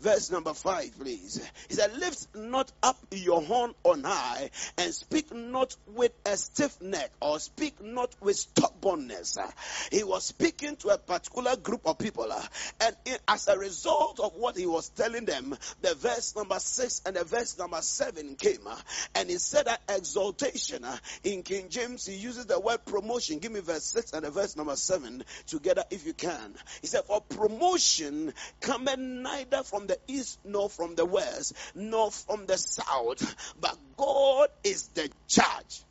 Verse 0.00 0.30
number 0.30 0.52
five, 0.52 0.96
please. 0.98 1.42
He 1.68 1.74
said, 1.74 1.96
Lift 1.96 2.28
not 2.36 2.70
up 2.82 2.98
your 3.10 3.42
horn 3.42 3.74
on 3.84 4.04
high 4.04 4.50
and 4.78 4.94
speak 4.94 5.32
not 5.34 5.74
with 5.86 6.12
a 6.26 6.36
stiff 6.36 6.80
neck 6.80 7.10
or 7.20 7.40
speak 7.40 7.82
not 7.82 8.14
with 8.20 8.36
stubbornness. 8.36 9.38
He 9.90 10.04
was 10.04 10.24
speaking 10.24 10.76
to 10.76 10.88
a 10.88 10.98
particular 10.98 11.56
group 11.56 11.86
of 11.86 11.98
people, 11.98 12.30
and 12.80 12.96
as 13.26 13.48
a 13.48 13.58
result 13.58 14.20
of 14.20 14.34
what 14.36 14.56
he 14.56 14.66
was 14.66 14.90
telling 14.90 15.24
them, 15.24 15.56
the 15.80 15.94
verse 15.94 16.36
number 16.36 16.58
six 16.58 17.00
and 17.06 17.16
the 17.16 17.24
verse 17.24 17.58
number 17.58 17.80
seven 17.80 18.36
came, 18.36 18.68
and 19.14 19.30
he 19.30 19.38
said 19.38 19.66
that 19.66 19.80
exaltation 19.88 20.84
in 21.24 21.42
King 21.42 21.70
James, 21.70 22.04
he 22.04 22.16
uses 22.16 22.46
the 22.46 22.60
word 22.60 22.84
promotion. 22.84 23.38
Give 23.38 23.52
me 23.52 23.60
verse 23.60 23.84
six 23.84 24.12
and 24.12 24.24
the 24.24 24.30
verse 24.30 24.54
number 24.54 24.76
seven 24.76 25.24
together 25.46 25.84
if 25.90 26.06
you 26.06 26.12
can. 26.12 26.54
He 26.82 26.88
said, 26.88 27.04
For 27.04 27.22
promotion 27.22 28.34
come 28.60 28.81
cometh 28.84 28.98
neither 28.98 29.62
from 29.62 29.86
the 29.86 29.98
east 30.08 30.38
nor 30.44 30.68
from 30.68 30.94
the 30.94 31.04
west 31.04 31.54
nor 31.74 32.10
from 32.10 32.46
the 32.46 32.56
south, 32.56 33.54
but 33.60 33.76
God 33.96 34.48
is 34.64 34.88
the 34.88 35.10
judge. 35.28 35.84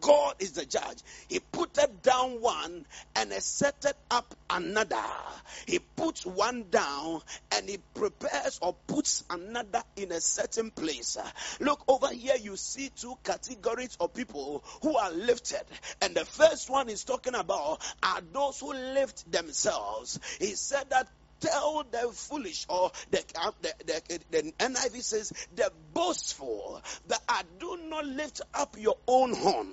God 0.00 0.34
is 0.38 0.52
the 0.52 0.64
judge. 0.64 0.98
He 1.28 1.40
put 1.40 1.78
down 2.02 2.40
one 2.40 2.86
and 3.14 3.32
he 3.32 3.40
set 3.40 3.84
up 4.10 4.34
another. 4.48 5.02
He 5.66 5.78
puts 5.78 6.24
one 6.24 6.70
down 6.70 7.20
and 7.52 7.68
he 7.68 7.78
prepares 7.94 8.58
or 8.62 8.74
puts 8.86 9.24
another 9.28 9.82
in 9.96 10.10
a 10.10 10.20
certain 10.20 10.70
place. 10.70 11.16
Look 11.60 11.84
over 11.86 12.08
here, 12.08 12.36
you 12.40 12.56
see 12.56 12.90
two 12.90 13.14
categories 13.24 13.96
of 14.00 14.14
people 14.14 14.64
who 14.82 14.96
are 14.96 15.12
lifted. 15.12 15.62
And 16.00 16.14
the 16.14 16.24
first 16.24 16.70
one 16.70 16.88
is 16.88 17.04
talking 17.04 17.34
about 17.34 17.82
are 18.02 18.20
those 18.32 18.60
who 18.60 18.72
lift 18.72 19.30
themselves. 19.30 20.18
He 20.40 20.54
said 20.54 20.90
that 20.90 21.08
tell 21.44 21.84
the 21.90 22.10
foolish 22.12 22.66
or 22.68 22.90
the, 23.10 23.22
the, 23.60 23.74
the, 23.86 24.20
the 24.30 24.52
NIV 24.58 25.02
says 25.02 25.32
the 25.54 25.70
boastful 25.92 26.80
that 27.06 27.20
I 27.28 27.42
do 27.58 27.78
not 27.88 28.06
lift 28.06 28.40
up 28.54 28.76
your 28.78 28.96
own 29.06 29.34
horn. 29.34 29.68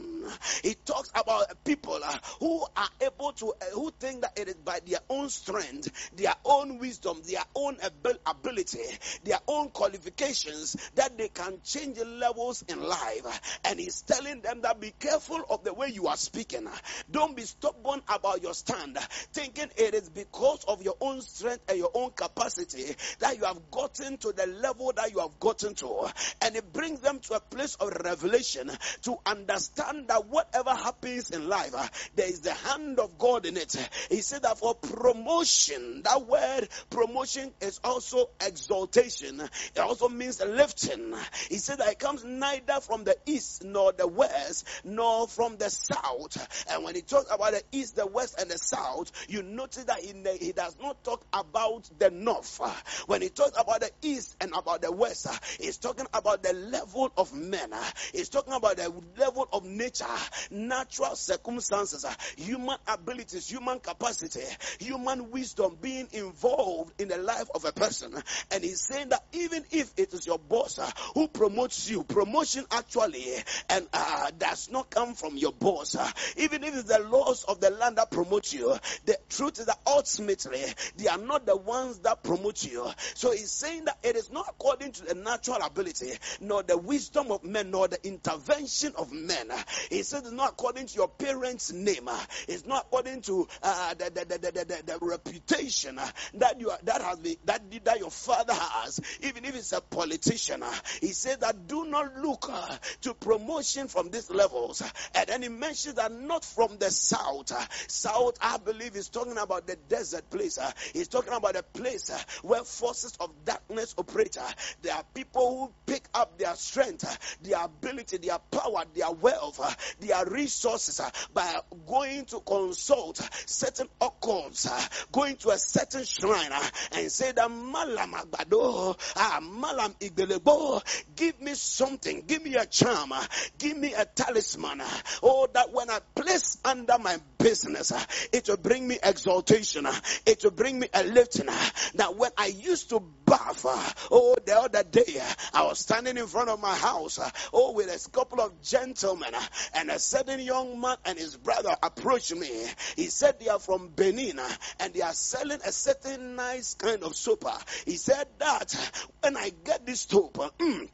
He 0.63 0.75
talks 0.75 1.09
about 1.15 1.63
people 1.63 1.99
uh, 2.03 2.17
who 2.39 2.65
are 2.75 2.89
able 3.01 3.33
to, 3.33 3.53
uh, 3.61 3.65
who 3.73 3.91
think 3.99 4.21
that 4.21 4.37
it 4.37 4.47
is 4.47 4.55
by 4.55 4.79
their 4.85 4.99
own 5.09 5.29
strength, 5.29 5.89
their 6.15 6.33
own 6.45 6.77
wisdom, 6.77 7.21
their 7.27 7.43
own 7.55 7.77
abil- 7.83 8.19
ability, 8.25 8.79
their 9.23 9.39
own 9.47 9.69
qualifications 9.69 10.75
that 10.95 11.17
they 11.17 11.29
can 11.29 11.59
change 11.63 11.97
levels 11.99 12.63
in 12.67 12.81
life. 12.81 13.59
And 13.65 13.79
he's 13.79 14.01
telling 14.01 14.41
them 14.41 14.61
that 14.61 14.79
be 14.79 14.93
careful 14.99 15.41
of 15.49 15.63
the 15.63 15.73
way 15.73 15.89
you 15.89 16.07
are 16.07 16.17
speaking. 16.17 16.67
Don't 17.09 17.35
be 17.35 17.43
stubborn 17.43 18.01
about 18.07 18.41
your 18.41 18.53
stand, 18.53 18.97
thinking 19.33 19.69
it 19.77 19.93
is 19.95 20.09
because 20.09 20.63
of 20.67 20.83
your 20.83 20.95
own 21.01 21.21
strength 21.21 21.60
and 21.67 21.77
your 21.77 21.91
own 21.93 22.11
capacity 22.11 22.95
that 23.19 23.37
you 23.37 23.45
have 23.45 23.71
gotten 23.71 24.17
to 24.17 24.31
the 24.31 24.47
level 24.47 24.91
that 24.95 25.11
you 25.11 25.19
have 25.19 25.39
gotten 25.39 25.73
to. 25.75 26.11
And 26.41 26.55
it 26.55 26.71
brings 26.73 26.99
them 27.01 27.19
to 27.19 27.35
a 27.35 27.39
place 27.39 27.75
of 27.75 27.89
revelation 28.03 28.71
to 29.03 29.17
understand 29.25 30.07
that 30.07 30.27
whatever 30.27 30.71
happens 30.71 31.31
in 31.31 31.47
life, 31.47 32.11
there 32.15 32.27
is 32.27 32.41
the 32.41 32.53
hand 32.53 32.99
of 32.99 33.17
God 33.17 33.45
in 33.45 33.57
it. 33.57 33.75
He 34.09 34.21
said 34.21 34.43
that 34.43 34.57
for 34.57 34.75
promotion, 34.75 36.03
that 36.03 36.27
word 36.27 36.67
promotion 36.89 37.51
is 37.61 37.79
also 37.83 38.29
exaltation. 38.45 39.41
It 39.41 39.79
also 39.79 40.09
means 40.09 40.41
lifting. 40.43 41.13
He 41.49 41.57
said 41.57 41.79
that 41.79 41.89
it 41.89 41.99
comes 41.99 42.23
neither 42.23 42.79
from 42.81 43.03
the 43.03 43.15
east 43.25 43.63
nor 43.63 43.91
the 43.91 44.07
west 44.07 44.67
nor 44.83 45.27
from 45.27 45.57
the 45.57 45.69
south. 45.69 46.65
And 46.69 46.83
when 46.83 46.95
he 46.95 47.01
talks 47.01 47.31
about 47.31 47.51
the 47.53 47.63
east, 47.71 47.95
the 47.95 48.07
west, 48.07 48.39
and 48.39 48.49
the 48.49 48.57
south, 48.57 49.11
you 49.27 49.43
notice 49.43 49.85
that 49.85 49.99
he, 49.99 50.13
he 50.39 50.51
does 50.51 50.77
not 50.81 51.03
talk 51.03 51.25
about 51.33 51.50
the 51.99 52.09
north. 52.11 52.59
When 53.07 53.21
he 53.21 53.29
talks 53.29 53.59
about 53.59 53.81
the 53.81 53.91
east 54.01 54.35
and 54.41 54.53
about 54.55 54.81
the 54.81 54.91
west, 54.91 55.27
he's 55.59 55.77
talking 55.77 56.07
about 56.13 56.43
the 56.43 56.53
level 56.53 57.11
of 57.17 57.33
men. 57.33 57.73
He's 58.13 58.29
talking 58.29 58.53
about 58.53 58.77
the 58.77 58.91
level 59.17 59.47
of 59.51 59.65
nature, 59.65 60.05
natural 60.49 61.15
circumstances, 61.15 62.05
human 62.37 62.77
abilities, 62.87 63.49
human 63.49 63.79
capacity, 63.79 64.43
human 64.79 65.31
wisdom 65.31 65.77
being 65.81 66.07
involved 66.11 66.99
in 67.01 67.07
the 67.07 67.17
life 67.17 67.49
of 67.53 67.65
a 67.65 67.71
person. 67.71 68.13
And 68.51 68.63
he's 68.63 68.81
saying 68.81 69.09
that 69.09 69.23
even 69.33 69.63
if 69.71 69.91
it 69.97 70.13
is 70.13 70.25
your 70.25 70.39
boss 70.39 70.79
who 71.13 71.27
promotes 71.27 71.89
you, 71.89 72.03
promotion 72.03 72.65
actually 72.71 73.25
and 73.69 73.87
uh, 73.93 74.31
does 74.37 74.69
not 74.69 74.89
come 74.89 75.13
from 75.13 75.37
your 75.37 75.53
boss. 75.53 75.95
Even 76.37 76.63
if 76.63 76.75
it's 76.75 76.83
the 76.83 76.99
laws 76.99 77.43
of 77.43 77.59
the 77.59 77.69
land 77.69 77.97
that 77.97 78.11
promote 78.11 78.53
you, 78.53 78.75
the 79.05 79.17
truth 79.29 79.59
is 79.59 79.65
that 79.65 79.79
ultimately 79.87 80.63
they 80.97 81.07
are 81.07 81.17
not 81.17 81.30
the 81.39 81.55
ones 81.55 81.99
that 81.99 82.23
promote 82.23 82.63
you. 82.63 82.87
So 83.13 83.31
he's 83.31 83.51
saying 83.51 83.85
that 83.85 83.97
it 84.03 84.15
is 84.15 84.31
not 84.31 84.45
according 84.49 84.93
to 84.93 85.05
the 85.05 85.15
natural 85.15 85.57
ability, 85.63 86.13
nor 86.39 86.63
the 86.63 86.77
wisdom 86.77 87.31
of 87.31 87.43
men, 87.43 87.71
nor 87.71 87.87
the 87.87 88.05
intervention 88.05 88.93
of 88.97 89.11
men. 89.11 89.51
He 89.89 90.03
says 90.03 90.21
it's 90.21 90.31
not 90.31 90.51
according 90.51 90.87
to 90.87 90.95
your 90.95 91.07
parents' 91.07 91.71
name. 91.71 92.09
It's 92.47 92.65
not 92.65 92.85
according 92.87 93.21
to 93.23 93.47
uh, 93.63 93.93
the, 93.95 94.05
the, 94.05 94.25
the, 94.25 94.51
the, 94.51 94.83
the, 94.85 94.99
reputation 95.01 95.95
that 96.35 96.59
you 96.59 96.69
are, 96.69 96.77
that 96.83 97.01
has 97.01 97.19
been 97.19 97.35
that 97.45 97.61
that 97.85 97.99
your 97.99 98.11
father 98.11 98.53
has, 98.53 98.99
even 99.21 99.45
if 99.45 99.55
it's 99.55 99.71
a 99.73 99.81
politician. 99.81 100.63
He 100.99 101.07
says 101.07 101.37
that 101.37 101.67
do 101.67 101.85
not 101.85 102.17
look 102.17 102.47
uh, 102.51 102.77
to 103.01 103.13
promotion 103.13 103.87
from 103.87 104.09
these 104.09 104.29
levels. 104.29 104.81
And 105.15 105.27
then 105.27 105.41
he 105.41 105.49
mentions 105.49 105.95
that 105.95 106.11
not 106.11 106.45
from 106.45 106.77
the 106.77 106.91
south. 106.91 107.51
South, 107.89 108.37
I 108.41 108.57
believe, 108.57 108.95
is 108.95 109.09
talking 109.09 109.37
about 109.37 109.67
the 109.67 109.75
desert 109.89 110.29
place. 110.29 110.57
He's 110.93 111.07
talking 111.07 111.20
about 111.27 111.55
a 111.55 111.63
place 111.63 112.09
uh, 112.09 112.19
where 112.43 112.63
forces 112.63 113.15
of 113.19 113.29
darkness 113.45 113.93
operate. 113.97 114.37
Uh, 114.37 114.47
there 114.81 114.95
are 114.95 115.03
people 115.13 115.57
who 115.57 115.73
pick 115.91 116.07
up 116.13 116.37
their 116.37 116.55
strength, 116.55 117.05
uh, 117.07 117.15
their 117.41 117.63
ability, 117.63 118.17
their 118.17 118.39
power, 118.51 118.83
their 118.93 119.11
wealth, 119.11 119.59
their 119.99 120.25
resources 120.25 120.99
by 121.33 121.59
going 121.87 122.25
to 122.25 122.39
consult 122.41 123.17
certain 123.45 123.87
occults, 123.99 124.67
going 125.11 125.35
to 125.37 125.49
a 125.49 125.57
certain 125.57 126.03
shrine 126.03 126.51
and 126.93 127.11
say 127.11 127.31
that 127.31 127.49
Malam 127.49 128.13
Agbado, 128.13 128.97
ah, 129.15 129.39
Malam 129.41 129.93
Igbelebo, 129.99 130.81
give 131.15 131.39
me 131.41 131.53
something, 131.53 132.23
give 132.27 132.43
me 132.43 132.55
a 132.55 132.65
charm, 132.65 133.13
give 133.57 133.77
me 133.77 133.93
a 133.93 134.05
talisman. 134.05 134.81
Oh, 135.23 135.47
that 135.53 135.71
when 135.71 135.89
I 135.89 135.99
place 136.15 136.57
under 136.65 136.97
my 136.99 137.17
business, 137.37 137.91
it 138.31 138.47
will 138.47 138.57
bring 138.57 138.87
me 138.87 138.97
exaltation, 139.01 139.87
it 140.25 140.43
will 140.43 140.51
bring 140.51 140.79
me 140.79 140.87
a 140.93 141.03
lifting. 141.13 141.47
That 141.95 142.15
when 142.15 142.31
I 142.37 142.47
used 142.47 142.89
to 142.89 143.01
bath, 143.25 143.65
uh, 143.67 143.89
oh, 144.11 144.35
the 144.45 144.55
other 144.55 144.83
day, 144.83 145.19
uh, 145.21 145.33
I 145.53 145.63
was 145.63 145.79
standing 145.79 146.17
in 146.17 146.27
front 146.27 146.49
of 146.49 146.59
my 146.59 146.75
house, 146.75 147.19
uh, 147.19 147.29
oh, 147.53 147.73
with 147.73 147.87
a 147.87 148.09
couple 148.09 148.41
of 148.41 148.61
gentlemen, 148.61 149.33
and 149.75 149.89
a 149.89 149.99
certain 149.99 150.39
young 150.39 150.79
man 150.79 150.97
and 151.05 151.17
his 151.17 151.37
brother 151.37 151.75
approached 151.81 152.35
me. 152.35 152.49
He 152.95 153.07
said 153.07 153.39
they 153.39 153.49
are 153.49 153.59
from 153.59 153.89
Benin 153.89 154.39
and 154.79 154.93
they 154.93 155.01
are 155.01 155.13
selling 155.13 155.59
a 155.65 155.71
certain 155.71 156.35
nice 156.35 156.75
kind 156.75 157.03
of 157.03 157.15
soap. 157.15 157.45
He 157.85 157.97
said 157.97 158.27
that 158.39 158.73
when 159.21 159.37
I 159.37 159.51
get 159.63 159.85
this 159.85 160.01
soap, 160.01 160.37
mm, 160.59 160.89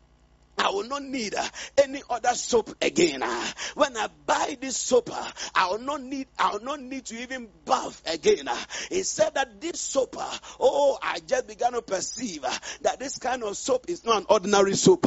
I 0.58 0.72
will 0.72 0.84
not 0.84 1.04
need 1.04 1.36
uh, 1.36 1.48
any 1.78 2.02
other 2.10 2.34
soap 2.34 2.76
again. 2.82 3.22
Uh, 3.22 3.46
when 3.76 3.96
I 3.96 4.08
buy 4.26 4.58
this 4.60 4.76
soap, 4.76 5.12
uh, 5.14 5.32
I 5.54 5.68
will 5.70 5.80
not 5.80 6.02
need. 6.02 6.28
I 6.38 6.54
will 6.54 6.64
not 6.64 6.82
need 6.82 7.06
to 7.06 7.16
even 7.22 7.48
bath 7.66 8.02
again. 8.06 8.48
Uh. 8.48 8.58
He 8.90 9.04
said 9.04 9.36
that 9.36 9.62
this 9.62 9.80
soap. 9.80 10.16
Uh, 10.18 10.38
oh, 10.60 10.98
I 11.02 11.20
just 11.20 11.48
began 11.48 11.74
to 11.74 11.82
perceive 11.84 12.44
uh, 12.44 12.54
that 12.82 13.00
this 13.00 13.20
kind 13.20 13.44
of 13.44 13.56
soap 13.56 13.86
is 13.88 14.04
not 14.04 14.22
an 14.22 14.26
ordinary 14.30 14.74
soap. 14.76 15.04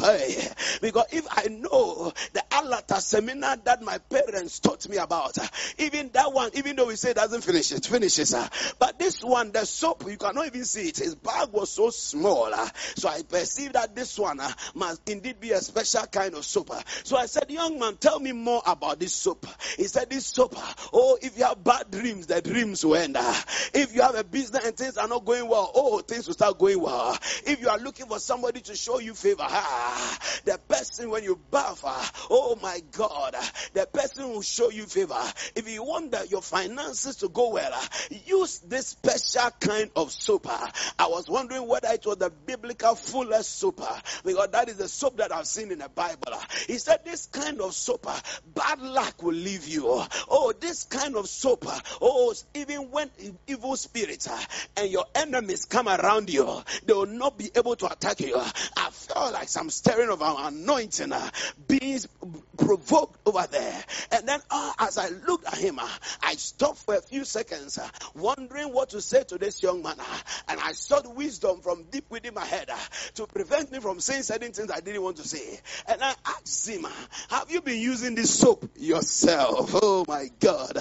Because 0.81 1.07
if 1.11 1.27
I 1.31 1.49
know 1.49 2.13
the 2.33 2.43
alata 2.51 2.97
samina 3.01 3.63
that 3.65 3.83
my 3.83 3.99
parents 3.99 4.61
taught 4.61 4.89
me 4.89 4.99
about, 4.99 5.37
even 5.79 6.11
that 6.13 6.33
one, 6.33 6.51
even 6.55 6.77
though 6.77 6.87
we 6.87 6.97
say 6.97 7.11
it 7.11 7.17
doesn't 7.17 7.43
finish, 7.43 7.73
it 7.73 7.85
finishes. 7.85 8.35
but 8.79 8.99
this 8.99 9.23
one, 9.25 9.51
the 9.51 9.65
soap, 9.65 10.05
you 10.09 10.17
cannot 10.17 10.47
even 10.47 10.65
see 10.65 10.89
it. 10.89 10.99
His 10.99 11.17
bag 11.17 11.49
was 11.51 11.71
so 11.71 11.91
small, 11.91 12.53
so 12.95 13.09
I 13.09 13.23
perceived 13.23 13.75
that 13.75 13.97
this 13.97 14.17
one 14.19 14.41
must 14.75 15.09
indeed 15.09 15.40
be 15.41 15.53
a 15.53 15.61
special 15.61 16.07
kind 16.07 16.35
of 16.35 16.45
soap. 16.45 16.71
So 17.05 17.17
I 17.17 17.27
said, 17.27 17.51
Young 17.51 17.79
man, 17.79 17.97
tell 17.97 18.21
me 18.21 18.33
more 18.33 18.63
about 18.67 19.01
this 19.01 19.13
soap. 19.13 19.47
He 19.77 19.85
said, 19.85 20.11
This 20.11 20.27
soap, 20.27 20.55
oh, 20.93 21.19
if 21.21 21.39
you 21.39 21.45
have 21.45 21.63
bad 21.63 21.91
dreams, 21.91 22.27
the 22.27 22.41
dreams 22.41 22.85
will 22.85 22.97
end. 22.97 23.17
If 23.75 23.95
you 23.95 24.03
have 24.03 24.15
a 24.15 24.25
business 24.25 24.65
and 24.65 24.77
things 24.77 24.97
are 24.97 25.09
not 25.09 25.25
going 25.25 25.49
well, 25.49 25.71
oh, 25.75 26.01
things 26.01 26.27
will 26.27 26.35
start 26.35 26.59
going 26.59 26.81
well. 26.81 27.17
If 27.47 27.61
you 27.61 27.69
are 27.69 27.79
looking 27.79 28.07
for 28.07 28.19
somebody 28.19 28.61
to 28.63 28.77
show 28.77 28.99
you 28.99 29.15
favor, 29.15 29.47
the 30.45 30.59
person 30.69 31.11
when 31.11 31.25
you 31.25 31.41
bath, 31.51 31.83
oh 32.31 32.59
my 32.63 32.81
God, 32.93 33.35
the 33.73 33.87
person 33.87 34.29
will 34.31 34.43
show 34.43 34.71
you 34.71 34.85
favor. 34.85 35.21
If 35.57 35.69
you 35.69 35.83
want 35.83 36.13
that 36.13 36.31
your 36.31 36.43
finances 36.43 37.17
to 37.17 37.29
go 37.29 37.51
well, 37.51 37.83
use 38.27 38.59
this 38.61 38.89
special 38.89 39.51
kind 39.61 39.91
of 39.97 40.13
soap. 40.13 40.47
I 40.99 41.07
was 41.07 41.29
wondering 41.29 41.67
whether 41.67 41.89
it 41.89 42.05
was 42.07 42.17
the 42.17 42.31
biblical 42.31 42.95
fuller's 42.95 43.47
soap 43.47 43.81
because 44.25 44.49
that 44.53 44.69
is 44.69 44.77
the 44.77 44.89
soap 44.89 45.19
that 45.19 45.30
I've 45.31 45.47
seen 45.47 45.71
in 45.73 45.79
the 45.79 45.89
Bible. 45.89 46.35
He 46.67 46.79
said, 46.79 47.01
This 47.05 47.27
kind 47.27 47.61
of 47.61 47.75
soap, 47.75 48.07
bad 48.55 48.81
luck 48.81 49.23
will 49.23 49.35
leave 49.35 49.67
you. 49.69 49.85
Oh, 50.29 50.53
this 50.59 50.85
kind 50.85 51.17
of 51.17 51.29
soap, 51.29 51.65
oh, 52.01 52.35
even 52.55 52.91
when 52.91 53.11
evil 53.47 53.77
spirits 53.77 54.29
and 54.77 54.91
your 54.91 55.05
enemies 55.15 55.65
come 55.65 55.89
around 55.89 56.31
you, 56.31 56.63
they 56.85 56.93
will 56.93 57.07
not 57.07 57.39
be 57.39 57.51
able 57.55 57.77
to 57.77 57.87
attack 57.91 58.21
you. 58.21 58.37
I 58.37 58.91
felt 58.91 59.33
like 59.33 59.49
some 59.49 59.71
stirring 59.71 60.11
of 60.11 60.23
our 60.23 60.49
anointing 60.49 61.13
being 61.67 62.01
provoked 62.57 63.21
over 63.27 63.47
there. 63.51 63.85
And 64.13 64.29
then 64.29 64.41
uh, 64.51 64.73
as 64.79 64.99
I 64.99 65.09
looked 65.09 65.47
at 65.47 65.59
him, 65.59 65.79
uh, 65.79 65.89
I 66.23 66.35
stopped 66.35 66.79
for 66.79 66.95
a 66.95 67.01
few 67.01 67.25
seconds, 67.25 67.79
uh, 67.79 67.89
wondering 68.15 68.73
what 68.73 68.91
to 68.91 69.01
say 69.01 69.25
to 69.25 69.39
this 69.39 69.63
young 69.63 69.83
man. 69.83 69.97
and 70.49 70.61
I 70.61 70.73
sought 70.73 71.15
wisdom 71.15 71.61
from 71.61 71.85
deep 71.91 72.05
within 72.11 72.35
my 72.35 72.45
head 72.45 72.71
to 73.15 73.27
prevent 73.27 73.73
me 73.73 73.81
from 73.81 74.01
saying 74.01 74.23
certain 74.23 74.53
things 74.53 74.71
I 74.71 74.81
didn't 74.81 75.03
want 75.03 75.17
to 75.17 75.20
say. 75.25 75.61
And 75.87 76.03
I 76.03 76.15
asked 76.27 76.69
him, 76.69 76.87
Have 77.31 77.51
you 77.51 77.61
been 77.61 77.81
using 77.81 78.15
this 78.15 78.39
soap 78.39 78.71
yourself? 78.77 79.75
Oh 79.83 80.05
my 80.07 80.29
God. 80.41 80.77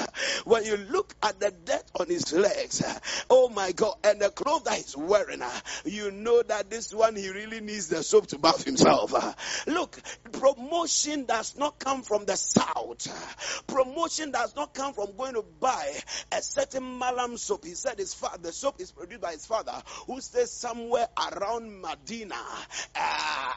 When 0.46 0.66
you 0.66 0.78
look 0.78 1.16
at 1.24 1.40
the 1.40 1.52
dirt 1.52 1.84
on 2.00 2.08
his 2.08 2.34
legs, 2.34 2.84
oh 3.30 3.50
my 3.50 3.72
God, 3.72 3.96
and 4.04 4.20
the 4.20 4.30
clothes 4.30 4.64
that 4.64 4.76
he's 4.76 4.96
wearing, 4.96 5.42
you 5.86 6.12
know 6.12 6.42
that 6.44 6.70
this 6.70 6.94
one 6.94 7.16
he 7.16 7.30
really 7.30 7.62
needs 7.62 7.88
the 7.88 8.04
soap 8.04 8.28
to 8.28 8.38
bath 8.38 8.64
himself. 8.66 9.14
Look, 9.68 10.00
promotion 10.32 11.26
does 11.26 11.58
not 11.58 11.80
come 11.80 12.02
from 12.04 12.26
the 12.26 12.36
south. 12.36 13.64
Promotion 13.68 14.32
does 14.32 14.56
not 14.56 14.74
come 14.74 14.94
from 14.94 15.16
going 15.18 15.34
to 15.34 15.44
buy 15.60 15.94
a 16.32 16.42
certain 16.42 16.98
malam 16.98 17.38
soap. 17.38 17.66
He 17.66 17.74
said 17.74 17.98
his 17.98 18.14
father, 18.14 18.40
the 18.42 18.52
soap 18.52 18.80
is 18.80 18.92
produced 18.92 19.22
by 19.22 19.32
his 19.32 19.46
father, 19.46 19.82
who 20.08 20.20
stays 20.22 20.52
somewhere 20.52 21.08
around 21.18 21.82
Medina. 21.82 22.36
Uh, 22.96 23.54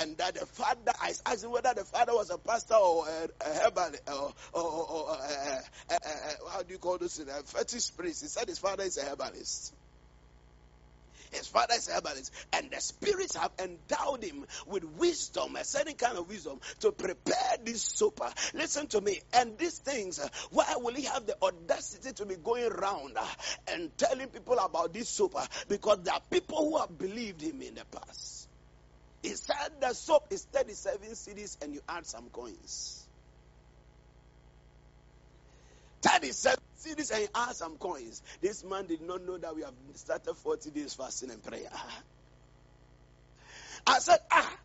and 0.00 0.16
that 0.18 0.34
the 0.34 0.46
father, 0.46 0.92
I 1.00 1.12
asked 1.26 1.48
whether 1.48 1.72
the 1.74 1.84
father 1.84 2.12
was 2.14 2.30
a 2.30 2.38
pastor 2.38 2.74
or 2.74 3.06
a, 3.08 3.28
a 3.40 3.54
herbalist, 3.64 4.02
or, 4.08 4.32
or, 4.52 4.62
or, 4.62 5.10
uh, 5.10 5.60
uh, 5.90 5.94
uh, 5.94 6.50
how 6.50 6.62
do 6.62 6.72
you 6.72 6.78
call 6.78 6.98
this? 6.98 7.18
A 7.18 7.24
fetish 7.44 7.96
priest. 7.96 8.22
He 8.22 8.28
said 8.28 8.48
his 8.48 8.58
father 8.58 8.84
is 8.84 8.96
a 8.98 9.04
herbalist. 9.04 9.74
His 11.32 11.46
father 11.46 11.74
is 11.74 11.88
a 11.88 11.92
herbalist, 11.92 12.32
and 12.54 12.70
the 12.70 12.80
spirits 12.80 13.36
have 13.36 13.52
endowed 13.58 14.24
him 14.24 14.46
with 14.66 14.84
wisdom, 14.84 15.56
a 15.56 15.64
certain 15.64 15.94
kind 15.94 16.16
of 16.16 16.28
wisdom, 16.28 16.58
to 16.80 16.92
prepare 16.92 17.56
this 17.64 17.82
soap. 17.82 18.20
Listen 18.54 18.86
to 18.88 19.00
me. 19.00 19.20
And 19.34 19.58
these 19.58 19.78
things, 19.78 20.20
why 20.50 20.74
will 20.76 20.94
he 20.94 21.04
have 21.04 21.26
the 21.26 21.36
audacity 21.42 22.12
to 22.14 22.26
be 22.26 22.36
going 22.36 22.72
around 22.72 23.18
and 23.70 23.96
telling 23.98 24.28
people 24.28 24.58
about 24.58 24.94
this 24.94 25.10
soap? 25.10 25.36
Because 25.68 25.98
there 26.02 26.14
are 26.14 26.22
people 26.30 26.70
who 26.70 26.78
have 26.78 26.96
believed 26.96 27.42
him 27.42 27.60
in 27.60 27.74
the 27.74 27.84
past. 27.84 28.37
He 29.22 29.30
said 29.34 29.80
the 29.80 29.94
soap 29.94 30.24
is 30.30 30.46
37 30.46 31.10
cedis 31.10 31.62
and 31.62 31.74
you 31.74 31.82
add 31.88 32.06
some 32.06 32.30
coins. 32.30 33.08
37 36.02 36.56
cedis 36.78 37.12
and 37.12 37.22
you 37.22 37.28
add 37.34 37.56
some 37.56 37.78
coins. 37.78 38.22
This 38.42 38.64
man 38.64 38.86
did 38.86 39.02
not 39.02 39.22
know 39.24 39.38
that 39.38 39.54
we 39.56 39.62
have 39.62 39.74
started 39.94 40.34
40 40.34 40.70
days 40.72 40.94
fasting 40.94 41.30
and 41.30 41.42
prayer. 41.42 41.70
I 43.86 44.00
said, 44.00 44.20
ah, 44.32 44.58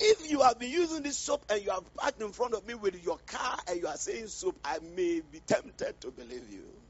if 0.00 0.30
you 0.30 0.42
have 0.42 0.58
been 0.58 0.70
using 0.72 1.02
this 1.04 1.18
soap 1.18 1.46
and 1.50 1.62
you 1.62 1.70
have 1.70 1.94
parked 1.94 2.22
in 2.22 2.32
front 2.32 2.54
of 2.54 2.66
me 2.66 2.74
with 2.74 3.02
your 3.04 3.18
car 3.18 3.58
and 3.68 3.80
you 3.80 3.88
are 3.88 3.96
saying 3.96 4.28
soap, 4.28 4.60
I 4.64 4.80
may 4.80 5.20
be 5.20 5.40
tempted 5.40 6.00
to 6.02 6.12
believe 6.12 6.50
you. 6.50 6.82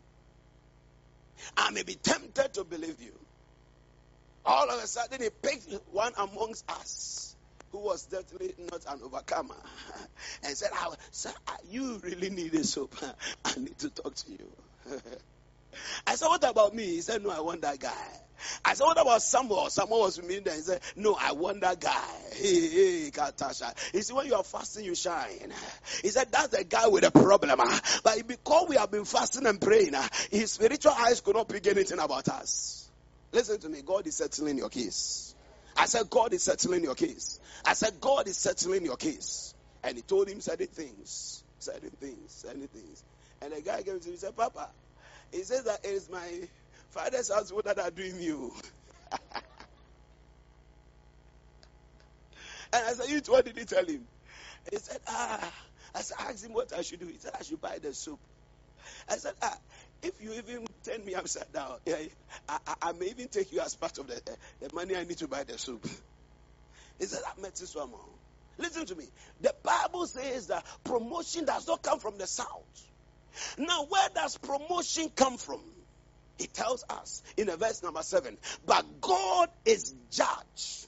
I 1.57 1.71
may 1.73 1.85
be 1.85 1.97
tempted 1.97 2.55
to 2.55 2.65
believe 2.65 3.03
you. 3.03 3.28
All 4.49 4.71
of 4.71 4.83
a 4.83 4.87
sudden, 4.87 5.21
he 5.21 5.29
picked 5.29 5.71
one 5.93 6.15
amongst 6.17 6.65
us 6.71 7.37
who 7.71 7.81
was 7.81 8.07
definitely 8.07 8.55
not 8.73 8.83
an 8.89 9.03
overcomer 9.05 9.55
and 10.43 10.57
said, 10.57 10.71
"Ah, 10.73 10.95
Sir, 11.11 11.31
ah, 11.47 11.57
you 11.69 11.99
really 12.03 12.31
need 12.31 12.55
a 12.55 12.65
soap. 12.65 12.95
I 13.45 13.55
need 13.59 13.79
to 13.81 13.91
talk 13.91 14.15
to 14.15 14.31
you. 14.31 14.51
I 16.07 16.15
said, 16.15 16.29
What 16.29 16.49
about 16.49 16.75
me? 16.75 16.87
He 16.87 17.01
said, 17.03 17.23
No, 17.23 17.29
I 17.29 17.41
want 17.41 17.61
that 17.61 17.79
guy. 17.79 18.09
I 18.65 18.73
said, 18.73 18.85
What 18.85 18.99
about 18.99 19.21
Samuel? 19.21 19.69
Samuel 19.69 20.01
was 20.01 20.17
with 20.19 20.27
me 20.27 20.39
there. 20.39 20.55
He 20.55 20.63
said, 20.63 20.81
No, 20.97 21.15
I 21.21 21.33
want 21.33 21.61
that 21.61 21.79
guy. 21.79 22.09
Hey, 22.33 22.71
hey, 22.71 23.11
Katasha. 23.11 23.75
He 23.93 24.01
said, 24.01 24.17
When 24.17 24.27
you 24.27 24.35
are 24.35 24.45
fasting, 24.45 24.87
you 24.87 24.95
shine. 24.95 25.53
He 26.01 26.09
said, 26.09 26.33
That's 26.33 26.49
the 26.57 26.65
guy 26.65 26.87
with 26.89 27.05
a 27.05 27.11
problem. 27.11 27.59
ah. 27.61 27.81
But 28.03 28.27
because 28.27 28.67
we 28.67 28.77
have 28.77 28.91
been 28.91 29.05
fasting 29.05 29.47
and 29.47 29.61
praying, 29.61 29.93
ah, 29.95 30.09
his 30.31 30.53
spiritual 30.53 30.93
eyes 30.93 31.21
could 31.21 31.37
not 31.37 31.49
pick 31.51 31.67
anything 31.67 31.99
about 31.99 32.29
us. 32.29 32.78
Listen 33.33 33.61
to 33.61 33.69
me. 33.69 33.83
God 33.83 34.07
is 34.07 34.17
settling 34.17 34.59
your 34.59 34.71
case. 34.71 35.35
I 35.77 35.87
said, 35.87 36.11
God 36.11 36.33
is 36.33 36.45
settling 36.45 36.85
your 36.85 36.95
case. 36.95 37.41
I 37.65 37.75
said, 37.75 38.01
God 38.01 38.27
is 38.29 38.39
settling 38.39 38.85
your 38.85 38.97
case. 38.97 39.55
And 39.85 39.97
he 39.97 40.03
told 40.03 40.29
him 40.29 40.41
certain 40.41 40.67
things, 40.69 41.45
certain 41.61 41.91
things, 41.91 42.33
certain 42.35 42.69
things. 42.69 43.05
And 43.43 43.53
the 43.53 43.63
guy 43.63 43.83
came 43.83 44.01
to 44.01 44.07
him 44.09 44.13
and 44.13 44.19
said, 44.21 44.37
Papa, 44.37 44.71
he 45.33 45.45
says 45.45 45.65
that 45.65 45.85
it 45.85 45.91
is 45.91 46.11
my 46.11 46.49
father's 46.91 47.33
household 47.33 47.65
that 47.67 47.79
are 47.79 47.91
doing 47.91 48.21
you. 48.21 48.53
and 49.13 49.43
I 52.73 52.93
said, 52.95 53.09
you 53.11 53.21
what 53.29 53.45
did 53.45 53.59
he 53.59 53.65
tell 53.67 53.87
him? 53.87 54.09
He 54.71 54.79
said, 54.79 55.01
ah. 55.09 55.55
I 55.95 56.03
said, 56.03 56.17
ask 56.21 56.45
him 56.45 56.53
what 56.55 56.73
I 56.73 56.83
should 56.83 57.01
do. 57.01 57.07
He 57.09 57.19
said, 57.19 57.33
I 57.39 57.43
should 57.43 57.61
buy 57.61 57.79
the 57.81 57.95
soup. 57.95 58.21
I 59.09 59.17
said, 59.17 59.35
ah, 59.43 59.59
if 60.03 60.21
you 60.21 60.35
even 60.35 60.67
turn 60.85 61.05
me 61.05 61.15
upside 61.15 61.53
down, 61.53 61.79
I, 61.89 62.11
I, 62.49 62.75
I 62.83 62.93
may 62.93 63.07
even 63.07 63.29
take 63.29 63.53
you 63.53 63.61
as 63.61 63.77
part 63.77 63.99
of 63.99 64.09
the, 64.09 64.17
eh, 64.17 64.37
the 64.61 64.71
money 64.75 64.97
I 64.97 65.05
need 65.05 65.19
to 65.19 65.29
buy 65.29 65.45
the 65.45 65.59
soup. 65.59 65.87
He 66.99 67.07
said, 67.07 67.23
I 67.27 67.41
met 67.41 67.57
this 67.57 67.75
woman. 67.75 68.01
Listen 68.59 68.87
to 68.87 68.97
me. 68.97 69.07
The 69.41 69.55
Bible 69.65 70.07
says 70.07 70.49
that 70.49 70.67
promotion 70.85 71.45
does 71.47 71.69
not 71.69 71.83
come 71.83 72.01
from 72.01 72.19
the 72.19 72.27
south. 72.27 72.49
Now, 73.59 73.87
where 73.89 74.11
does 74.15 74.39
promotion 74.39 75.11
come 75.17 75.39
from? 75.39 75.63
It 76.39 76.55
tells 76.55 76.85
us 76.91 77.23
in 77.37 77.49
verse 77.49 77.83
number 77.83 78.03
seven, 78.03 78.39
but 78.67 79.01
God 79.01 79.51
is 79.67 79.95
judge. 80.11 80.88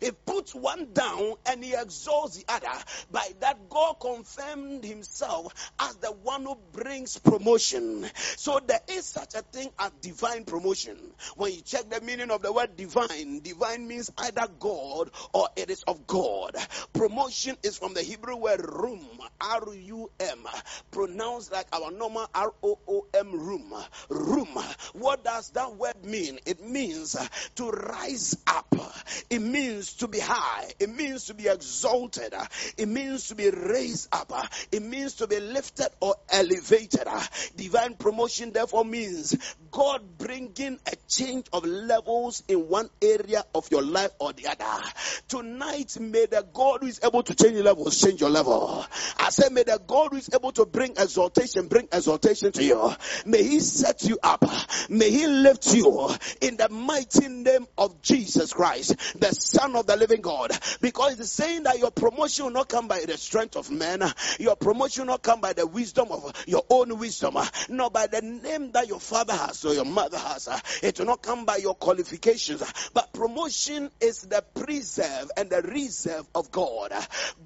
He 0.00 0.10
puts 0.10 0.54
one 0.54 0.92
down 0.92 1.34
and 1.46 1.64
he 1.64 1.74
exalts 1.74 2.36
the 2.36 2.44
other. 2.48 2.82
By 3.10 3.28
that, 3.40 3.68
God 3.68 3.94
confirmed 4.00 4.84
himself 4.84 5.52
as 5.78 5.96
the 5.96 6.12
one 6.12 6.44
who 6.44 6.56
brings 6.72 7.18
promotion. 7.18 8.06
So 8.36 8.60
there 8.66 8.80
is 8.88 9.06
such 9.06 9.34
a 9.34 9.42
thing 9.42 9.70
as 9.78 9.90
divine 10.00 10.44
promotion. 10.44 10.96
When 11.36 11.52
you 11.52 11.62
check 11.62 11.88
the 11.90 12.00
meaning 12.00 12.30
of 12.30 12.42
the 12.42 12.52
word 12.52 12.76
divine, 12.76 13.40
divine 13.40 13.86
means 13.86 14.10
either 14.18 14.46
God 14.58 15.10
or 15.32 15.48
it 15.56 15.70
is 15.70 15.82
of 15.84 16.06
God. 16.06 16.56
Promotion 16.92 17.56
is 17.62 17.78
from 17.78 17.94
the 17.94 18.02
Hebrew 18.02 18.36
word 18.36 18.60
rum, 18.64 19.00
R-U-M, 19.40 20.46
pronounced 20.90 21.52
like 21.52 21.66
our 21.72 21.90
normal 21.90 22.26
R-O-O-M, 22.34 23.32
room. 23.32 23.74
Room. 24.08 24.58
What 24.92 25.24
does 25.24 25.50
that 25.50 25.76
word 25.76 26.04
mean? 26.04 26.38
It 26.46 26.62
means 26.62 27.16
to 27.56 27.70
rise 27.70 28.36
up. 28.46 28.74
It 29.30 29.40
means 29.40 29.71
to 29.80 30.08
be 30.08 30.18
high. 30.20 30.70
It 30.78 30.90
means 30.90 31.26
to 31.26 31.34
be 31.34 31.48
exalted. 31.48 32.34
It 32.76 32.88
means 32.88 33.28
to 33.28 33.34
be 33.34 33.50
raised 33.50 34.08
up. 34.12 34.32
It 34.70 34.82
means 34.82 35.14
to 35.14 35.26
be 35.26 35.40
lifted 35.40 35.88
or 36.00 36.14
elevated. 36.30 37.06
Divine 37.56 37.94
promotion 37.94 38.52
therefore 38.52 38.84
means 38.84 39.36
God 39.70 40.18
bringing 40.18 40.78
a 40.86 40.96
change 41.08 41.46
of 41.52 41.64
levels 41.64 42.42
in 42.48 42.68
one 42.68 42.90
area 43.00 43.44
of 43.54 43.70
your 43.70 43.82
life 43.82 44.10
or 44.18 44.32
the 44.32 44.48
other. 44.48 44.88
Tonight, 45.28 45.98
may 46.00 46.26
the 46.26 46.46
God 46.52 46.80
who 46.82 46.86
is 46.88 47.00
able 47.02 47.22
to 47.22 47.34
change 47.34 47.56
levels 47.58 48.00
change 48.00 48.20
your 48.20 48.30
level. 48.30 48.84
I 49.18 49.30
say, 49.30 49.48
may 49.50 49.62
the 49.62 49.80
God 49.86 50.10
who 50.10 50.16
is 50.16 50.30
able 50.34 50.52
to 50.52 50.66
bring 50.66 50.92
exaltation 50.92 51.68
bring 51.68 51.88
exaltation 51.92 52.52
to 52.52 52.64
you. 52.64 52.92
May 53.24 53.42
He 53.42 53.60
set 53.60 54.02
you 54.04 54.18
up. 54.22 54.44
May 54.88 55.10
He 55.10 55.26
lift 55.26 55.74
you 55.74 56.10
in 56.40 56.56
the 56.56 56.68
mighty 56.68 57.28
name 57.28 57.66
of 57.78 58.02
Jesus 58.02 58.52
Christ, 58.52 58.96
the 59.18 59.32
Son 59.62 59.76
of 59.76 59.86
the 59.86 59.96
living 59.96 60.20
God. 60.20 60.50
Because 60.80 61.20
it's 61.20 61.30
saying 61.30 61.62
that 61.64 61.78
your 61.78 61.92
promotion 61.92 62.46
will 62.46 62.52
not 62.52 62.68
come 62.68 62.88
by 62.88 63.04
the 63.06 63.16
strength 63.16 63.56
of 63.56 63.70
men, 63.70 64.02
your 64.40 64.56
promotion 64.56 65.02
will 65.02 65.12
not 65.12 65.22
come 65.22 65.40
by 65.40 65.52
the 65.52 65.66
wisdom 65.66 66.08
of 66.10 66.32
your 66.46 66.64
own 66.68 66.98
wisdom, 66.98 67.36
nor 67.68 67.90
by 67.90 68.08
the 68.08 68.20
name 68.22 68.72
that 68.72 68.88
your 68.88 68.98
father 68.98 69.34
has 69.34 69.64
or 69.64 69.74
your 69.74 69.84
mother 69.84 70.18
has. 70.18 70.48
It 70.82 70.98
will 70.98 71.06
not 71.06 71.22
come 71.22 71.44
by 71.44 71.56
your 71.58 71.74
qualifications, 71.76 72.62
but 72.92 73.11
promotion 73.22 73.88
is 74.00 74.22
the 74.22 74.44
preserve 74.56 75.30
and 75.36 75.48
the 75.48 75.62
reserve 75.62 76.26
of 76.34 76.50
God. 76.50 76.92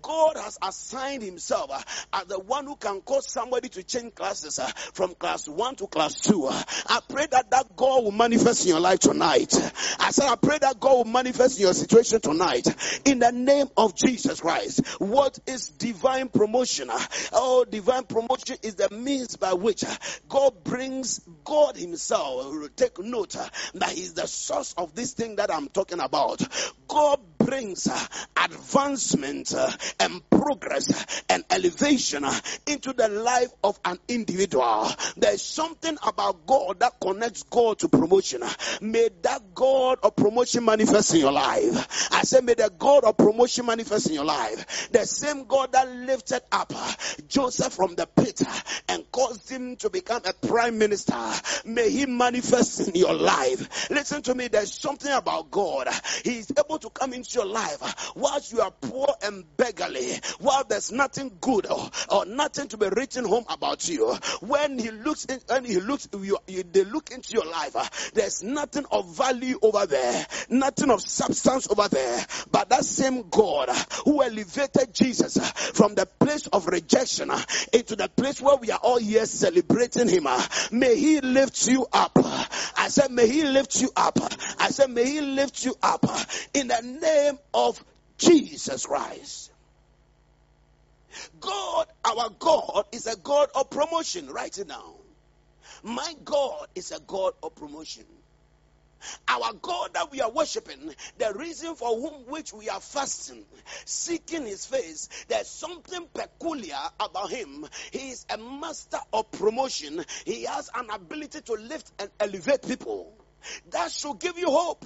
God 0.01 0.39
has 0.39 0.57
assigned 0.63 1.23
Himself 1.23 1.71
uh, 1.71 1.83
as 2.15 2.25
the 2.29 2.39
one 2.39 2.65
who 2.65 2.77
can 2.77 3.03
cause 3.03 3.31
somebody 3.31 3.69
to 3.69 3.83
change 3.83 4.15
classes 4.15 4.59
uh, 4.59 4.67
from 4.95 5.15
class 5.15 5.47
one 5.47 5.77
to 5.77 5.87
class 5.87 6.15
two. 6.15 6.49
I 6.49 7.01
pray 7.11 7.27
that 7.31 7.51
that 7.51 7.77
God 7.77 8.05
will 8.05 8.13
manifest 8.13 8.65
in 8.65 8.71
your 8.71 8.81
life 8.81 9.01
tonight. 9.01 9.53
I 10.01 10.13
said, 10.13 10.31
I 10.31 10.37
pray 10.37 10.57
that 10.63 10.81
God 10.81 10.97
will 10.97 11.13
manifest 11.13 11.59
in 11.59 11.65
your 11.65 11.75
situation 11.75 12.23
tonight 12.23 12.67
in 13.05 13.19
the 13.19 13.33
name 13.33 13.67
of 13.77 13.95
Jesus 13.95 14.41
Christ. 14.41 14.81
What 14.99 15.39
is 15.47 15.69
divine 15.69 16.31
promotion? 16.31 16.89
Uh, 16.89 16.99
oh, 17.35 17.67
divine 17.69 18.05
promotion 18.05 18.57
is 18.63 18.77
the 18.77 18.89
means 18.89 19.37
by 19.37 19.53
which 19.53 19.85
uh, 19.85 19.95
God 20.27 20.65
brings 20.65 21.21
God 21.45 21.77
Himself. 21.77 22.55
Take 22.77 22.99
note 22.99 23.37
that 23.75 23.91
He's 23.91 24.15
the 24.15 24.27
source 24.27 24.73
of 24.79 24.95
this 24.95 25.13
thing 25.13 25.37
that 25.37 25.53
I'm 25.53 25.66
talking 25.69 26.01
about. 26.01 26.43
God 26.89 27.21
brings 27.39 27.87
uh, 27.87 27.99
advancement 28.45 29.55
uh, 29.55 29.71
and 30.01 30.29
progress 30.31 30.91
uh, 30.93 31.23
and 31.29 31.45
elevation 31.51 32.25
into 32.67 32.93
the 32.93 33.09
life 33.09 33.51
of 33.63 33.79
an 33.85 33.99
individual. 34.09 34.89
There's 35.17 35.43
something 35.43 35.97
about 36.07 36.47
God 36.47 36.81
that 36.81 36.95
connects 37.01 37.43
God 37.45 37.79
to 37.81 37.89
promotion. 37.89 38.43
May 38.81 39.09
that 39.23 39.55
God 39.55 39.99
of 40.03 40.17
promotion 40.17 40.65
manifest 40.65 41.15
in 41.15 41.21
your 41.21 41.33
life. 41.33 42.09
I 42.13 42.23
say, 42.23 42.41
may 42.41 42.55
the 42.55 42.71
God 42.79 43.05
of 43.05 43.17
promotion 43.17 43.67
manifest 43.67 44.09
in 44.09 44.15
your 44.15 44.25
life. 44.25 44.91
The 44.93 45.07
same 45.07 45.45
God 45.45 45.73
that 45.73 45.89
lifted 45.89 46.43
up 46.53 46.73
Joseph 47.29 47.73
from 47.73 47.95
the 47.95 48.07
pit 48.07 48.43
and 48.89 49.11
caused 49.13 49.49
him 49.51 49.77
to 49.77 49.91
become 49.91 50.23
a 50.25 50.47
prime 50.47 50.79
minister. 50.79 51.15
May 51.65 51.91
he 51.91 52.07
manifest 52.07 52.89
in 52.89 52.95
your 52.95 53.15
life. 53.15 53.91
Listen 53.91 54.23
to 54.23 54.35
me, 54.35 54.49
there's 54.49 54.73
something 54.73 55.13
about 55.13 55.46
God. 55.51 55.89
He 56.25 56.39
is 56.39 56.53
able 56.59 56.79
to 56.79 56.91
come 56.91 57.13
into 57.13 57.31
your 57.35 57.47
life 57.47 58.13
whilst 58.15 58.53
you 58.53 58.61
are 58.61 58.71
poor 58.71 59.09
and 59.23 59.45
beggarly, 59.57 60.13
while 60.41 60.65
there's 60.65 60.93
nothing 60.93 61.37
good 61.41 61.67
or, 61.67 61.91
or 62.09 62.27
nothing 62.27 62.69
to 62.69 62.77
be 62.77 62.89
written 62.89 63.25
home 63.25 63.45
about 63.49 63.89
you. 63.89 64.15
When 64.41 64.79
he 64.79 64.91
looks 64.91 65.25
in, 65.27 65.41
when 65.49 65.65
he 65.65 65.81
looks, 65.81 66.09
you, 66.13 66.39
you, 66.47 66.63
they 66.63 66.85
look 66.85 67.11
into 67.11 67.35
your 67.35 67.47
life, 67.47 68.13
there's 68.15 68.43
nothing 68.43 68.85
of 68.91 69.17
value 69.17 69.59
over 69.63 69.87
there, 69.87 70.27
nothing 70.49 70.91
of 70.91 71.01
substance 71.01 71.69
over 71.71 71.89
there. 71.89 72.25
But 72.51 72.71
that 72.71 72.85
same 72.85 73.29
God 73.29 73.69
who 74.05 74.23
elevated 74.23 74.93
Jesus 74.93 75.39
from 75.75 75.95
the 75.95 76.07
place 76.07 76.47
of 76.49 76.67
rejection 76.67 77.31
into 77.73 77.97
the 77.97 78.09
place 78.09 78.41
where 78.41 78.57
we 78.57 78.71
are 78.71 78.81
all 78.83 78.99
here 78.99 79.27
celebrating 79.27 80.09
him, 80.09 80.27
may 80.71 80.97
he 80.97 81.21
lift 81.21 81.67
you 81.69 81.87
up. 81.93 82.13
I 82.77 82.89
said, 82.89 83.11
may 83.11 83.29
he 83.29 83.45
lift 83.45 83.81
you 83.81 83.91
up. 83.97 84.19
I 84.59 84.71
said, 84.71 84.91
may 84.91 85.05
he 85.05 85.21
lift 85.37 85.65
you 85.65 85.75
up 85.83 86.05
in 86.55 86.69
the 86.69 86.81
name 86.83 87.39
of 87.55 87.83
Jesus 88.19 88.87
Christ. 88.87 89.53
God, 91.41 91.87
our 92.05 92.31
God, 92.39 92.85
is 92.93 93.07
a 93.07 93.17
God 93.17 93.49
of 93.55 93.71
promotion. 93.71 94.29
It 94.35 94.69
down. 94.69 94.95
My 95.83 96.15
God 96.25 96.67
is 96.75 96.93
a 96.93 97.01
God 97.01 97.33
of 97.43 97.55
promotion. 97.55 98.05
Our 99.29 99.53
God 99.61 99.95
that 99.95 100.11
we 100.11 100.21
are 100.21 100.31
worshiping, 100.31 100.95
the 101.19 101.33
reason 101.35 101.75
for 101.75 101.89
whom 102.01 102.27
which 102.27 102.53
we 102.53 102.69
are 102.69 102.81
fasting, 102.81 103.45
seeking 103.85 104.47
his 104.47 104.65
face, 104.65 105.09
there's 105.29 105.49
something 105.49 106.09
peculiar 106.13 106.79
about 106.99 107.31
him. 107.31 107.67
He 107.93 108.11
is 108.11 108.25
a 108.31 108.39
master 108.39 108.99
of 109.13 109.31
promotion. 109.33 110.05
He 110.25 110.45
has 110.45 110.71
an 110.75 110.89
ability 110.91 111.43
to 111.43 111.53
lift 111.53 111.93
and 111.99 112.11
elevate 112.19 112.63
people. 112.67 113.13
That 113.71 113.93
should 113.93 114.19
give 114.19 114.39
you 114.39 114.51
hope. 114.51 114.85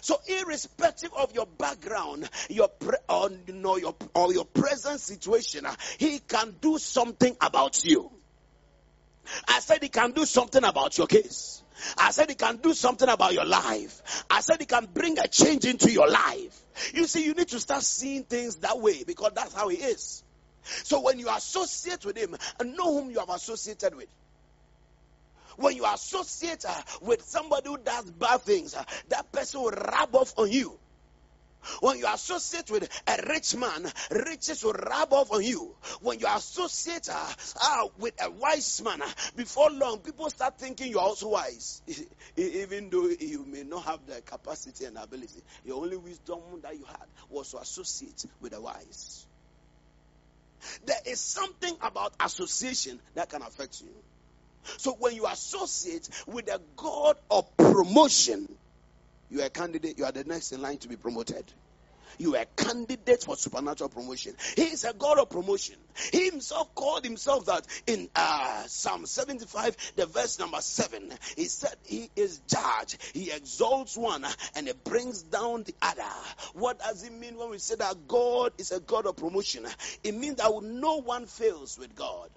So, 0.00 0.16
irrespective 0.26 1.12
of 1.14 1.34
your 1.34 1.46
background, 1.46 2.28
your 2.48 2.68
pre- 2.68 2.96
or, 3.08 3.30
you 3.46 3.54
know, 3.54 3.76
your 3.76 3.94
or 4.14 4.32
your 4.32 4.44
present 4.44 5.00
situation, 5.00 5.66
uh, 5.66 5.74
he 5.98 6.18
can 6.20 6.56
do 6.60 6.78
something 6.78 7.36
about 7.40 7.84
you. 7.84 8.10
I 9.48 9.60
said 9.60 9.82
he 9.82 9.88
can 9.88 10.12
do 10.12 10.24
something 10.24 10.64
about 10.64 10.98
your 10.98 11.06
case. 11.06 11.62
I 11.98 12.10
said 12.10 12.28
he 12.28 12.34
can 12.34 12.56
do 12.56 12.74
something 12.74 13.08
about 13.08 13.32
your 13.32 13.44
life. 13.44 14.24
I 14.30 14.40
said 14.40 14.56
he 14.60 14.66
can 14.66 14.88
bring 14.92 15.18
a 15.18 15.28
change 15.28 15.64
into 15.64 15.90
your 15.90 16.08
life. 16.08 16.60
You 16.94 17.06
see, 17.06 17.24
you 17.24 17.34
need 17.34 17.48
to 17.48 17.60
start 17.60 17.82
seeing 17.82 18.24
things 18.24 18.56
that 18.56 18.78
way 18.78 19.04
because 19.04 19.32
that's 19.34 19.54
how 19.54 19.68
he 19.68 19.76
is. 19.76 20.22
So 20.62 21.00
when 21.00 21.18
you 21.18 21.28
associate 21.28 22.04
with 22.04 22.16
him, 22.16 22.36
and 22.60 22.76
know 22.76 22.92
whom 23.00 23.10
you 23.10 23.18
have 23.18 23.30
associated 23.30 23.94
with. 23.94 24.08
When 25.56 25.76
you 25.76 25.86
associate 25.86 26.64
uh, 26.64 26.82
with 27.00 27.22
somebody 27.22 27.68
who 27.68 27.78
does 27.78 28.10
bad 28.10 28.42
things, 28.42 28.74
uh, 28.74 28.84
that 29.08 29.32
person 29.32 29.62
will 29.62 29.70
rub 29.70 30.14
off 30.14 30.34
on 30.38 30.50
you. 30.50 30.78
When 31.80 31.98
you 31.98 32.06
associate 32.12 32.70
with 32.70 32.88
a 33.06 33.22
rich 33.28 33.54
man, 33.56 33.86
riches 34.10 34.64
will 34.64 34.72
rub 34.72 35.12
off 35.12 35.32
on 35.32 35.42
you. 35.42 35.74
When 36.00 36.18
you 36.18 36.26
associate 36.28 37.08
uh, 37.08 37.32
uh, 37.62 37.88
with 37.98 38.14
a 38.22 38.30
wise 38.30 38.82
man, 38.82 39.00
uh, 39.00 39.08
before 39.36 39.70
long, 39.70 39.98
people 39.98 40.28
start 40.30 40.58
thinking 40.58 40.90
you're 40.90 41.00
also 41.00 41.28
wise. 41.28 41.82
Even 42.36 42.90
though 42.90 43.08
you 43.08 43.44
may 43.46 43.62
not 43.62 43.84
have 43.84 44.00
the 44.06 44.20
capacity 44.22 44.86
and 44.86 44.98
ability, 44.98 45.42
the 45.64 45.72
only 45.72 45.96
wisdom 45.96 46.40
that 46.62 46.76
you 46.76 46.84
had 46.84 47.06
was 47.28 47.50
to 47.52 47.58
associate 47.58 48.24
with 48.40 48.52
the 48.52 48.60
wise. 48.60 49.26
There 50.84 50.96
is 51.06 51.20
something 51.20 51.76
about 51.80 52.14
association 52.20 53.00
that 53.14 53.28
can 53.28 53.42
affect 53.42 53.80
you. 53.80 53.92
So 54.78 54.94
when 54.98 55.14
you 55.14 55.26
associate 55.26 56.08
with 56.26 56.48
a 56.48 56.60
God 56.76 57.16
of 57.30 57.56
promotion, 57.56 58.46
you 59.28 59.40
are 59.40 59.46
a 59.46 59.50
candidate, 59.50 59.98
you 59.98 60.04
are 60.04 60.12
the 60.12 60.24
next 60.24 60.52
in 60.52 60.60
line 60.60 60.78
to 60.78 60.88
be 60.88 60.96
promoted. 60.96 61.52
You 62.18 62.36
are 62.36 62.42
a 62.42 62.62
candidate 62.62 63.22
for 63.22 63.36
supernatural 63.36 63.90
promotion. 63.90 64.34
He 64.56 64.64
is 64.64 64.84
a 64.84 64.92
God 64.92 65.18
of 65.18 65.30
promotion. 65.30 65.76
He 66.12 66.28
himself 66.28 66.74
called 66.74 67.04
himself 67.04 67.46
that 67.46 67.66
in 67.86 68.08
uh, 68.14 68.64
Psalm 68.66 69.06
75, 69.06 69.76
the 69.96 70.06
verse 70.06 70.38
number 70.38 70.60
7. 70.60 71.10
He 71.36 71.44
said 71.46 71.74
he 71.84 72.10
is 72.16 72.40
judge. 72.40 72.98
He 73.14 73.30
exalts 73.30 73.96
one 73.96 74.26
and 74.54 74.66
he 74.66 74.72
brings 74.84 75.22
down 75.22 75.64
the 75.64 75.74
other. 75.82 76.02
What 76.54 76.78
does 76.78 77.02
it 77.02 77.12
mean 77.12 77.36
when 77.36 77.50
we 77.50 77.58
say 77.58 77.76
that 77.76 78.06
God 78.06 78.52
is 78.58 78.70
a 78.70 78.80
God 78.80 79.06
of 79.06 79.16
promotion? 79.16 79.66
It 80.04 80.14
means 80.14 80.36
that 80.36 80.50
no 80.62 81.00
one 81.00 81.26
fails 81.26 81.78
with 81.78 81.94
God. 81.94 82.28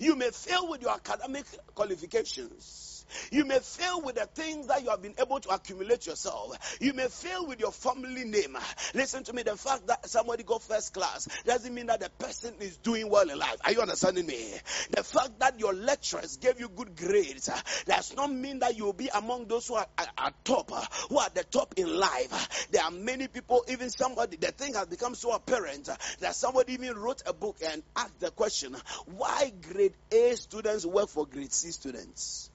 You 0.00 0.16
may 0.16 0.30
fail 0.30 0.68
with 0.68 0.82
your 0.82 0.92
academic 0.92 1.44
qualifications. 1.74 2.97
You 3.30 3.44
may 3.44 3.58
fail 3.58 4.02
with 4.02 4.16
the 4.16 4.26
things 4.26 4.66
that 4.68 4.82
you 4.82 4.90
have 4.90 5.02
been 5.02 5.14
able 5.18 5.40
to 5.40 5.48
accumulate 5.50 6.06
yourself. 6.06 6.78
You 6.80 6.92
may 6.92 7.08
fail 7.08 7.46
with 7.46 7.60
your 7.60 7.72
family 7.72 8.24
name. 8.24 8.56
Listen 8.94 9.24
to 9.24 9.32
me. 9.32 9.42
The 9.42 9.56
fact 9.56 9.86
that 9.86 10.08
somebody 10.08 10.42
got 10.42 10.62
first 10.62 10.94
class 10.94 11.28
doesn't 11.44 11.74
mean 11.74 11.86
that 11.86 12.00
the 12.00 12.10
person 12.10 12.54
is 12.60 12.76
doing 12.78 13.08
well 13.10 13.28
in 13.28 13.38
life. 13.38 13.56
Are 13.64 13.72
you 13.72 13.80
understanding 13.80 14.26
me? 14.26 14.54
The 14.90 15.02
fact 15.02 15.38
that 15.40 15.58
your 15.58 15.74
lecturers 15.74 16.36
gave 16.36 16.60
you 16.60 16.68
good 16.68 16.96
grades 16.96 17.50
does 17.86 18.14
not 18.14 18.32
mean 18.32 18.60
that 18.60 18.76
you 18.76 18.84
will 18.84 18.92
be 18.92 19.08
among 19.14 19.46
those 19.46 19.68
who 19.68 19.74
are 19.74 19.86
at 19.98 20.44
top, 20.44 20.70
who 21.08 21.18
are 21.18 21.26
at 21.26 21.34
the 21.34 21.44
top 21.44 21.74
in 21.76 21.94
life. 21.98 22.68
There 22.70 22.82
are 22.82 22.90
many 22.90 23.28
people, 23.28 23.64
even 23.68 23.90
somebody, 23.90 24.36
the 24.36 24.52
thing 24.52 24.74
has 24.74 24.86
become 24.86 25.14
so 25.14 25.32
apparent 25.32 25.88
that 26.20 26.34
somebody 26.34 26.74
even 26.74 26.96
wrote 26.96 27.22
a 27.26 27.32
book 27.32 27.56
and 27.64 27.82
asked 27.96 28.20
the 28.20 28.30
question, 28.30 28.76
why 29.06 29.52
grade 29.72 29.94
A 30.12 30.34
students 30.36 30.84
work 30.84 31.08
for 31.08 31.26
grade 31.26 31.52
C 31.52 31.70
students? 31.70 32.50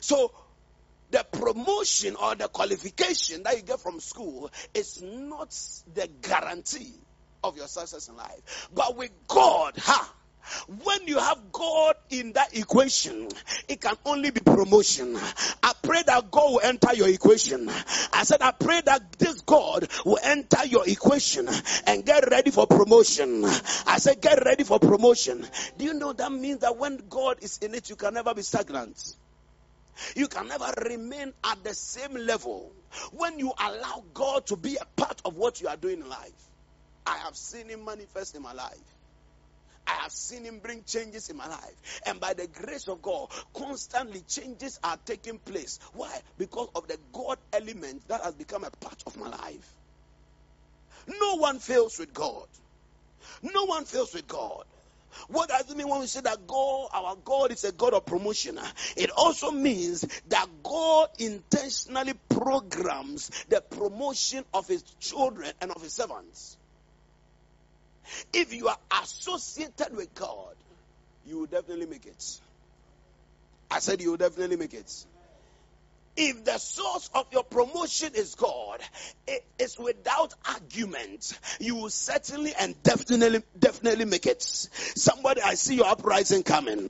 So, 0.00 0.32
the 1.10 1.24
promotion 1.32 2.16
or 2.16 2.34
the 2.34 2.48
qualification 2.48 3.44
that 3.44 3.56
you 3.56 3.62
get 3.62 3.80
from 3.80 4.00
school 4.00 4.50
is 4.74 5.00
not 5.02 5.50
the 5.94 6.08
guarantee 6.20 6.94
of 7.44 7.56
your 7.56 7.68
success 7.68 8.08
in 8.08 8.16
life. 8.16 8.68
But 8.74 8.96
with 8.96 9.12
God, 9.28 9.74
ha, 9.78 10.12
when 10.68 11.06
you 11.06 11.18
have 11.18 11.52
God 11.52 11.94
in 12.10 12.32
that 12.32 12.56
equation, 12.56 13.28
it 13.68 13.80
can 13.80 13.94
only 14.04 14.30
be 14.30 14.40
promotion. 14.40 15.16
I 15.62 15.72
pray 15.82 16.02
that 16.06 16.30
God 16.30 16.52
will 16.52 16.60
enter 16.62 16.94
your 16.94 17.08
equation. 17.08 17.68
I 18.12 18.24
said, 18.24 18.42
I 18.42 18.52
pray 18.52 18.80
that 18.84 19.18
this 19.18 19.40
God 19.42 19.88
will 20.04 20.18
enter 20.22 20.64
your 20.66 20.88
equation 20.88 21.48
and 21.86 22.04
get 22.04 22.28
ready 22.30 22.50
for 22.50 22.66
promotion. 22.66 23.44
I 23.44 23.98
said, 23.98 24.20
get 24.20 24.44
ready 24.44 24.64
for 24.64 24.78
promotion. 24.78 25.46
Do 25.78 25.84
you 25.84 25.94
know 25.94 26.12
that 26.12 26.32
means 26.32 26.60
that 26.60 26.76
when 26.76 27.00
God 27.08 27.38
is 27.42 27.58
in 27.58 27.74
it, 27.74 27.90
you 27.90 27.96
can 27.96 28.14
never 28.14 28.34
be 28.34 28.42
stagnant? 28.42 29.16
You 30.14 30.28
can 30.28 30.48
never 30.48 30.72
remain 30.88 31.32
at 31.44 31.64
the 31.64 31.74
same 31.74 32.14
level 32.14 32.72
when 33.12 33.38
you 33.38 33.52
allow 33.58 34.04
God 34.14 34.46
to 34.46 34.56
be 34.56 34.76
a 34.76 34.84
part 35.00 35.20
of 35.24 35.36
what 35.36 35.60
you 35.60 35.68
are 35.68 35.76
doing 35.76 36.00
in 36.00 36.08
life. 36.08 36.50
I 37.06 37.18
have 37.18 37.36
seen 37.36 37.68
Him 37.68 37.84
manifest 37.84 38.34
in 38.34 38.42
my 38.42 38.52
life. 38.52 38.96
I 39.86 39.92
have 40.02 40.10
seen 40.10 40.44
him 40.44 40.58
bring 40.58 40.82
changes 40.84 41.30
in 41.30 41.36
my 41.36 41.46
life. 41.46 42.00
And 42.06 42.18
by 42.18 42.34
the 42.34 42.48
grace 42.48 42.88
of 42.88 43.00
God, 43.02 43.28
constantly 43.54 44.20
changes 44.22 44.78
are 44.82 44.98
taking 45.04 45.38
place. 45.38 45.78
Why? 45.92 46.20
Because 46.38 46.68
of 46.74 46.88
the 46.88 46.98
God 47.12 47.38
element 47.52 48.06
that 48.08 48.22
has 48.22 48.34
become 48.34 48.64
a 48.64 48.70
part 48.70 49.02
of 49.06 49.16
my 49.16 49.28
life. 49.28 49.72
No 51.08 51.36
one 51.36 51.60
fails 51.60 51.98
with 51.98 52.12
God. 52.12 52.46
No 53.42 53.64
one 53.66 53.84
fails 53.84 54.12
with 54.12 54.26
God. 54.26 54.64
What 55.28 55.48
does 55.48 55.70
it 55.70 55.76
mean 55.76 55.88
when 55.88 56.00
we 56.00 56.06
say 56.06 56.20
that 56.20 56.46
God, 56.46 56.88
our 56.92 57.16
God 57.16 57.52
is 57.52 57.64
a 57.64 57.72
God 57.72 57.94
of 57.94 58.06
promotion? 58.06 58.58
It 58.96 59.10
also 59.10 59.50
means 59.50 60.02
that 60.28 60.46
God 60.62 61.08
intentionally 61.18 62.14
programs 62.28 63.30
the 63.48 63.60
promotion 63.60 64.44
of 64.52 64.68
his 64.68 64.82
children 65.00 65.52
and 65.60 65.70
of 65.70 65.82
his 65.82 65.92
servants. 65.92 66.56
If 68.32 68.52
you 68.54 68.68
are 68.68 68.78
associated 69.02 69.96
with 69.96 70.14
God, 70.14 70.54
you 71.26 71.40
will 71.40 71.46
definitely 71.46 71.86
make 71.86 72.06
it. 72.06 72.40
I 73.70 73.80
said 73.80 74.00
you 74.00 74.10
will 74.10 74.16
definitely 74.16 74.56
make 74.56 74.74
it. 74.74 75.06
If 76.16 76.44
the 76.44 76.56
source 76.56 77.10
of 77.14 77.26
your 77.30 77.44
promotion 77.44 78.12
is 78.14 78.36
God, 78.36 78.80
it 79.26 79.44
is 79.58 79.78
without 79.78 80.32
argument. 80.48 81.38
You 81.60 81.76
will 81.76 81.90
certainly 81.90 82.54
and 82.58 82.80
definitely, 82.82 83.42
definitely 83.58 84.06
make 84.06 84.24
it. 84.24 84.42
Somebody, 84.42 85.42
I 85.42 85.54
see 85.54 85.76
your 85.76 85.86
uprising 85.86 86.42
coming. 86.42 86.88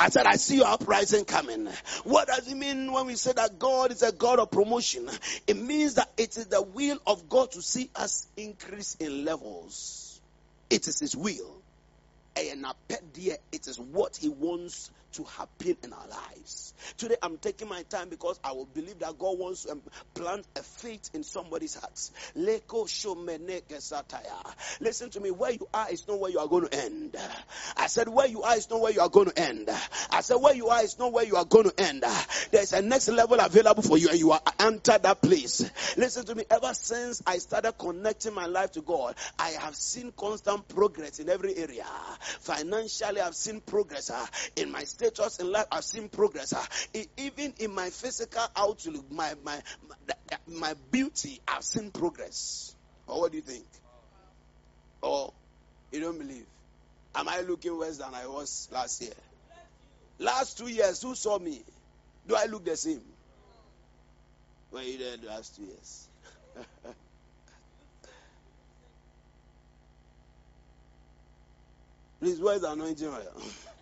I 0.00 0.08
said, 0.08 0.26
I 0.26 0.34
see 0.34 0.56
your 0.56 0.66
uprising 0.66 1.26
coming. 1.26 1.68
What 2.02 2.26
does 2.26 2.50
it 2.50 2.56
mean 2.56 2.90
when 2.92 3.06
we 3.06 3.14
say 3.14 3.32
that 3.32 3.58
God 3.58 3.92
is 3.92 4.02
a 4.02 4.10
God 4.10 4.40
of 4.40 4.50
promotion? 4.50 5.08
It 5.46 5.56
means 5.56 5.94
that 5.94 6.10
it 6.16 6.36
is 6.36 6.46
the 6.46 6.62
will 6.62 6.98
of 7.06 7.28
God 7.28 7.52
to 7.52 7.62
see 7.62 7.88
us 7.94 8.26
increase 8.36 8.96
in 8.98 9.24
levels. 9.24 10.20
It 10.70 10.88
is 10.88 10.98
His 10.98 11.14
will. 11.14 11.54
And 12.36 12.66
it 12.88 13.66
is 13.66 13.78
what 13.78 14.16
He 14.16 14.28
wants 14.28 14.90
to 15.16 15.24
happen 15.24 15.76
in 15.82 15.92
our 15.92 16.08
lives. 16.08 16.74
Today 16.96 17.16
I'm 17.22 17.38
taking 17.38 17.68
my 17.68 17.82
time 17.84 18.08
because 18.08 18.38
I 18.44 18.52
will 18.52 18.66
believe 18.66 18.98
that 19.00 19.18
God 19.18 19.38
wants 19.38 19.64
to 19.64 19.78
plant 20.14 20.46
a 20.56 20.62
faith 20.62 21.10
in 21.14 21.22
somebody's 21.22 21.74
hearts. 21.74 22.12
Listen 24.80 25.10
to 25.10 25.20
me, 25.20 25.30
where 25.30 25.52
you 25.52 25.68
are 25.72 25.90
is 25.90 26.06
not 26.06 26.20
where 26.20 26.30
you 26.30 26.38
are 26.38 26.48
going 26.48 26.68
to 26.68 26.74
end. 26.74 27.16
I 27.76 27.86
said 27.86 28.08
where 28.08 28.26
you 28.26 28.42
are 28.42 28.56
is 28.56 28.68
not 28.70 28.80
where 28.80 28.92
you 28.92 29.00
are 29.00 29.08
going 29.08 29.30
to 29.30 29.38
end. 29.40 29.68
I 30.10 30.20
said 30.20 30.36
where 30.36 30.54
you 30.54 30.68
are 30.68 30.82
is 30.82 30.98
not 30.98 31.12
where 31.12 31.24
you 31.24 31.36
are 31.36 31.44
going 31.44 31.70
to 31.70 31.80
end. 31.80 32.04
There's 32.50 32.72
a 32.72 32.82
next 32.82 33.08
level 33.08 33.38
available 33.40 33.82
for 33.82 33.98
you 33.98 34.08
and 34.08 34.18
you 34.18 34.32
are 34.32 34.40
entered 34.60 35.02
that 35.02 35.22
place. 35.22 35.70
Listen 35.96 36.24
to 36.26 36.34
me, 36.34 36.44
ever 36.50 36.74
since 36.74 37.22
I 37.26 37.38
started 37.38 37.72
connecting 37.72 38.34
my 38.34 38.46
life 38.46 38.72
to 38.72 38.82
God, 38.82 39.14
I 39.38 39.50
have 39.50 39.74
seen 39.76 40.12
constant 40.16 40.68
progress 40.68 41.18
in 41.18 41.28
every 41.28 41.56
area. 41.56 41.86
Financially, 42.40 43.20
I've 43.20 43.34
seen 43.34 43.60
progress 43.60 44.10
uh, 44.10 44.26
in 44.56 44.70
my 44.70 44.84
status 45.14 45.38
in 45.38 45.50
life. 45.50 45.66
I've 45.70 45.84
seen 45.84 46.08
progress. 46.08 46.52
Uh, 46.52 46.64
even 47.16 47.54
in 47.58 47.74
my 47.74 47.90
physical 47.90 48.44
outlook, 48.56 49.10
my 49.10 49.34
my 49.44 49.60
my 50.46 50.74
beauty, 50.90 51.40
I've 51.46 51.64
seen 51.64 51.90
progress. 51.90 52.74
Or 53.06 53.20
what 53.20 53.30
do 53.32 53.38
you 53.38 53.42
think? 53.42 53.64
Or 55.02 55.32
you 55.92 56.00
don't 56.00 56.18
believe? 56.18 56.46
Am 57.14 57.28
I 57.28 57.40
looking 57.40 57.78
worse 57.78 57.98
than 57.98 58.12
I 58.14 58.26
was 58.26 58.68
last 58.72 59.00
year? 59.00 59.12
Last 60.18 60.58
two 60.58 60.68
years, 60.68 61.02
who 61.02 61.14
saw 61.14 61.38
me? 61.38 61.62
Do 62.26 62.34
I 62.36 62.46
look 62.46 62.64
the 62.64 62.76
same? 62.76 63.02
When 64.70 64.84
you 64.86 64.98
did 64.98 65.22
the 65.22 65.28
last 65.28 65.56
two 65.56 65.62
years. 65.62 66.08
Please, 72.20 72.40
where's 72.40 72.62
the 72.62 72.72
anointing 72.72 73.08
oil? 73.08 73.42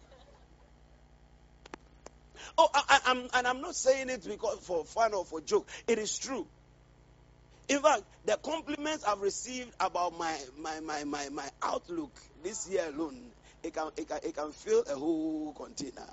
oh, 2.58 2.68
I, 2.74 3.00
am 3.06 3.28
and 3.34 3.46
I'm 3.46 3.60
not 3.60 3.74
saying 3.74 4.10
it 4.10 4.24
because 4.24 4.58
for 4.60 4.84
fun 4.84 5.14
or 5.14 5.24
for 5.24 5.40
joke. 5.40 5.68
It 5.86 5.98
is 5.98 6.18
true. 6.18 6.46
In 7.68 7.80
fact, 7.80 8.02
the 8.26 8.36
compliments 8.42 9.04
I've 9.04 9.20
received 9.20 9.72
about 9.80 10.18
my 10.18 10.36
my 10.58 10.80
my 10.80 11.04
my, 11.04 11.28
my 11.30 11.48
outlook 11.62 12.12
this 12.42 12.68
year 12.68 12.86
alone, 12.88 13.18
it 13.62 13.74
can, 13.74 13.90
it 13.96 14.08
can 14.08 14.18
it 14.22 14.36
can 14.36 14.52
fill 14.52 14.82
a 14.90 14.94
whole 14.94 15.52
container. 15.56 16.08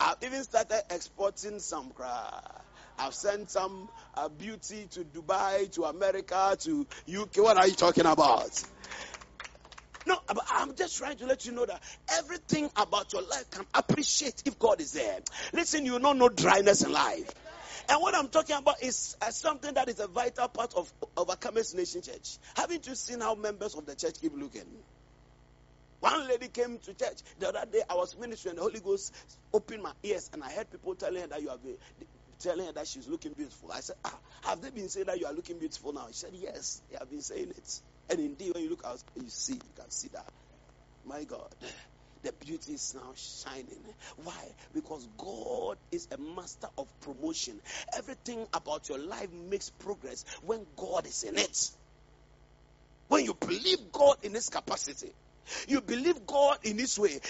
I've 0.00 0.16
even 0.22 0.42
started 0.42 0.82
exporting 0.90 1.58
some 1.60 1.90
crap. 1.90 2.64
I've 2.98 3.14
sent 3.14 3.50
some 3.50 3.88
uh, 4.14 4.28
beauty 4.28 4.86
to 4.90 5.00
Dubai, 5.00 5.70
to 5.72 5.84
America, 5.84 6.56
to 6.60 6.86
UK. 7.08 7.36
What 7.38 7.56
are 7.56 7.66
you 7.66 7.74
talking 7.74 8.06
about? 8.06 8.62
No, 10.06 10.18
I'm 10.50 10.74
just 10.74 10.96
trying 10.98 11.16
to 11.18 11.26
let 11.26 11.44
you 11.46 11.52
know 11.52 11.66
that 11.66 11.82
everything 12.12 12.70
about 12.76 13.12
your 13.12 13.22
life 13.22 13.50
can 13.50 13.64
appreciate 13.74 14.42
if 14.46 14.58
God 14.58 14.80
is 14.80 14.92
there. 14.92 15.20
Listen, 15.52 15.84
you 15.86 15.98
know 15.98 16.12
no 16.12 16.28
dryness 16.28 16.82
in 16.82 16.92
life. 16.92 17.30
And 17.88 18.00
what 18.00 18.14
I'm 18.14 18.28
talking 18.28 18.56
about 18.56 18.82
is 18.82 19.16
uh, 19.20 19.30
something 19.30 19.74
that 19.74 19.88
is 19.88 20.00
a 20.00 20.06
vital 20.06 20.48
part 20.48 20.74
of 20.74 20.92
Overcomers 21.16 21.74
Nation 21.74 22.02
Church. 22.02 22.38
Haven't 22.56 22.86
you 22.86 22.94
seen 22.94 23.20
how 23.20 23.34
members 23.34 23.74
of 23.74 23.86
the 23.86 23.94
church 23.94 24.20
keep 24.20 24.32
looking? 24.36 24.66
One 26.00 26.26
lady 26.28 26.48
came 26.48 26.78
to 26.78 26.94
church 26.94 27.22
the 27.38 27.48
other 27.48 27.64
day. 27.70 27.82
I 27.88 27.94
was 27.94 28.16
ministering, 28.18 28.56
the 28.56 28.62
Holy 28.62 28.80
Ghost 28.80 29.14
opened 29.52 29.82
my 29.84 29.92
ears, 30.02 30.30
and 30.32 30.42
I 30.42 30.50
heard 30.50 30.70
people 30.70 30.96
telling 30.96 31.20
her 31.20 31.28
that 31.28 31.40
you 31.40 31.48
have 31.48 31.62
been, 31.62 31.76
telling 32.40 32.66
her 32.66 32.72
that 32.72 32.88
she's 32.88 33.06
looking 33.06 33.34
beautiful. 33.34 33.70
I 33.72 33.80
said, 33.80 33.96
ah, 34.04 34.18
Have 34.42 34.60
they 34.62 34.70
been 34.70 34.88
saying 34.88 35.06
that 35.06 35.20
you 35.20 35.26
are 35.26 35.32
looking 35.32 35.60
beautiful 35.60 35.92
now? 35.92 36.06
She 36.08 36.14
said, 36.14 36.30
Yes, 36.32 36.82
they 36.90 36.96
have 36.98 37.08
been 37.08 37.22
saying 37.22 37.50
it. 37.50 37.82
And 38.12 38.20
indeed, 38.20 38.54
when 38.54 38.64
you 38.64 38.70
look 38.70 38.84
out, 38.86 39.02
you 39.16 39.30
see, 39.30 39.54
you 39.54 39.74
can 39.76 39.90
see 39.90 40.10
that. 40.10 40.28
My 41.04 41.24
God 41.24 41.54
the 42.22 42.32
beauty 42.32 42.74
is 42.74 42.94
now 42.94 43.12
shining. 43.16 43.84
Why? 44.16 44.54
Because 44.72 45.08
God 45.18 45.78
is 45.90 46.08
a 46.12 46.18
master 46.18 46.68
of 46.78 46.88
promotion. 47.00 47.60
Everything 47.96 48.46
about 48.54 48.88
your 48.88 48.98
life 48.98 49.32
makes 49.32 49.70
progress 49.70 50.24
when 50.42 50.66
God 50.76 51.06
is 51.06 51.24
in 51.24 51.38
it. 51.38 51.70
When 53.08 53.24
you 53.24 53.34
believe 53.34 53.92
God 53.92 54.16
in 54.22 54.34
His 54.34 54.48
capacity, 54.50 55.12
you 55.68 55.80
believe 55.82 56.26
God 56.26 56.58
in 56.64 56.78
His 56.78 56.98
way, 56.98 57.20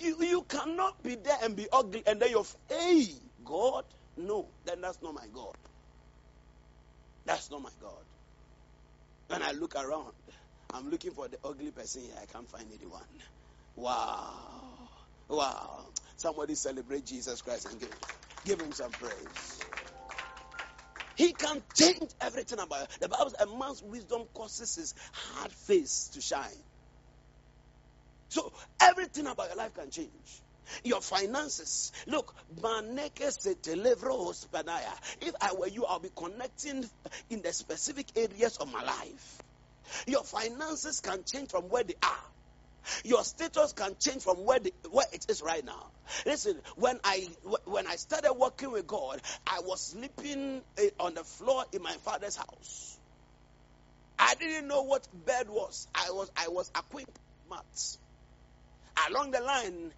you, 0.00 0.16
you 0.22 0.42
cannot 0.44 1.02
be 1.02 1.16
there 1.16 1.38
and 1.44 1.56
be 1.56 1.68
ugly 1.72 2.02
and 2.06 2.20
then 2.20 2.30
you're, 2.30 2.46
hey, 2.68 3.06
God, 3.44 3.84
no, 4.16 4.48
then 4.64 4.80
that's 4.82 5.02
not 5.02 5.14
my 5.14 5.26
God. 5.32 5.54
That's 7.26 7.50
not 7.50 7.62
my 7.62 7.70
God. 7.80 8.04
When 9.30 9.42
I 9.42 9.52
look 9.52 9.76
around, 9.76 10.14
I'm 10.72 10.90
looking 10.90 11.12
for 11.12 11.28
the 11.28 11.40
ugly 11.44 11.72
person 11.72 12.04
here, 12.04 12.16
I 12.22 12.26
can't 12.26 12.50
find 12.50 12.72
anyone. 12.72 13.08
Wow. 13.76 14.88
Wow. 15.28 15.92
Somebody 16.16 16.56
celebrate 16.56 17.06
Jesus 17.06 17.42
Christ 17.42 17.66
and 17.72 17.80
give, 17.80 17.96
give 18.44 18.60
him 18.60 18.72
some 18.72 18.92
praise. 18.92 19.62
He 21.16 21.34
can 21.34 21.64
change 21.74 22.12
everything 22.20 22.60
about. 22.60 22.90
The 23.00 23.08
Bible 23.08 23.32
a 23.40 23.46
man's 23.58 23.82
wisdom 23.82 24.28
causes 24.34 24.76
his 24.76 24.94
hard 25.14 25.52
face 25.52 26.10
to 26.14 26.22
shine. 26.22 26.64
So 28.30 28.52
everything 28.80 29.26
about 29.26 29.48
your 29.48 29.56
life 29.58 29.74
can 29.74 29.90
change. 29.90 30.44
Your 30.84 31.00
finances. 31.00 31.92
Look, 32.06 32.34
if 35.20 35.34
I 35.40 35.52
were 35.54 35.68
you, 35.68 35.84
I'll 35.84 35.98
be 35.98 36.10
connecting 36.14 36.84
in 37.30 37.42
the 37.42 37.52
specific 37.52 38.06
areas 38.16 38.56
of 38.58 38.72
my 38.72 38.82
life. 38.82 39.42
Your 40.06 40.24
finances 40.24 41.00
can 41.00 41.24
change 41.24 41.50
from 41.50 41.64
where 41.64 41.84
they 41.84 41.94
are 42.02 42.18
your 43.04 43.24
status 43.24 43.72
can 43.72 43.96
change 43.98 44.22
from 44.22 44.44
where, 44.44 44.58
the, 44.58 44.72
where 44.90 45.06
it 45.12 45.26
is 45.28 45.42
right 45.42 45.64
now. 45.64 45.86
Listen, 46.26 46.60
when 46.76 46.98
I 47.04 47.28
when 47.64 47.86
I 47.86 47.96
started 47.96 48.32
working 48.32 48.72
with 48.72 48.86
God, 48.86 49.20
I 49.46 49.60
was 49.60 49.80
sleeping 49.80 50.62
eh, 50.78 50.90
on 50.98 51.14
the 51.14 51.24
floor 51.24 51.64
in 51.72 51.82
my 51.82 51.92
father's 51.92 52.36
house. 52.36 52.98
I 54.18 54.34
didn't 54.34 54.68
know 54.68 54.82
what 54.82 55.06
bed 55.26 55.48
was. 55.48 55.86
I 55.94 56.10
was 56.10 56.30
I 56.36 56.48
was 56.48 56.70
acquainted 56.74 57.14
mats. 57.48 57.98
Along 59.08 59.30
the 59.30 59.40
line, 59.40 59.92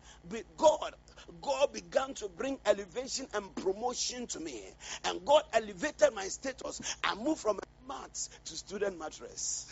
God, 0.56 0.94
God 1.40 1.72
began 1.72 2.14
to 2.14 2.28
bring 2.28 2.58
elevation 2.64 3.26
and 3.34 3.54
promotion 3.54 4.26
to 4.28 4.40
me. 4.40 4.62
And 5.04 5.24
God 5.24 5.42
elevated 5.52 6.14
my 6.14 6.28
status. 6.28 6.80
I 7.02 7.14
moved 7.14 7.40
from 7.40 7.58
a 7.58 7.88
mat 7.88 8.14
to 8.44 8.56
student 8.56 8.98
mattress. 8.98 9.66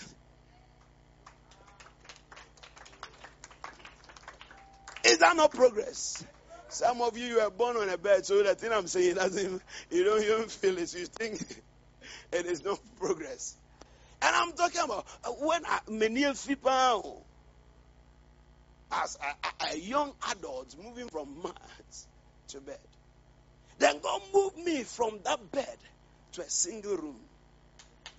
Is 5.04 5.18
that 5.18 5.36
not 5.36 5.52
progress? 5.52 6.24
Some 6.68 7.02
of 7.02 7.16
you, 7.16 7.26
you 7.26 7.42
were 7.42 7.50
born 7.50 7.76
on 7.76 7.88
a 7.88 7.98
bed, 7.98 8.24
so 8.24 8.42
the 8.42 8.54
thing 8.54 8.72
I'm 8.72 8.86
saying 8.86 9.16
doesn't, 9.16 9.62
you 9.90 10.04
don't 10.04 10.22
even 10.22 10.48
feel 10.48 10.78
it. 10.78 10.94
You 10.94 11.06
think 11.06 11.40
it 12.32 12.46
is 12.46 12.64
no 12.64 12.78
progress. 12.96 13.56
And 14.22 14.36
I'm 14.36 14.52
talking 14.52 14.82
about 14.84 15.06
uh, 15.24 15.30
when 15.32 15.62
many 15.88 16.26
people, 16.46 17.26
as 18.92 19.18
a, 19.22 19.72
a, 19.72 19.78
young 19.78 20.12
adult 20.30 20.74
moving 20.82 21.08
from 21.08 21.42
mat 21.42 22.06
to 22.48 22.60
bed, 22.60 22.78
then 23.78 24.00
God 24.02 24.22
moved 24.34 24.58
me 24.58 24.82
from 24.82 25.20
that 25.24 25.50
bed 25.52 25.76
to 26.32 26.42
a 26.42 26.50
single 26.50 26.96
room. 26.96 27.20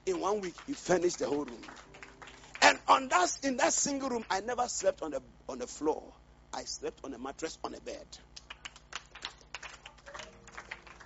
In 0.06 0.20
one 0.20 0.42
week, 0.42 0.56
He 0.66 0.74
furnished 0.74 1.20
the 1.20 1.28
whole 1.28 1.46
room. 1.46 1.64
And 2.62 2.80
on 2.88 3.08
that, 3.10 3.38
in 3.44 3.58
that 3.58 3.74
single 3.74 4.10
room, 4.10 4.26
I 4.30 4.42
never 4.42 4.68
slept 4.68 5.02
on 5.02 5.12
the 5.12 5.22
on 5.50 5.60
the 5.60 5.68
floor. 5.68 6.04
I 6.54 6.64
slept 6.64 7.00
on 7.04 7.14
a 7.14 7.18
mattress 7.18 7.58
on 7.64 7.74
a 7.74 7.80
bed. 7.80 8.06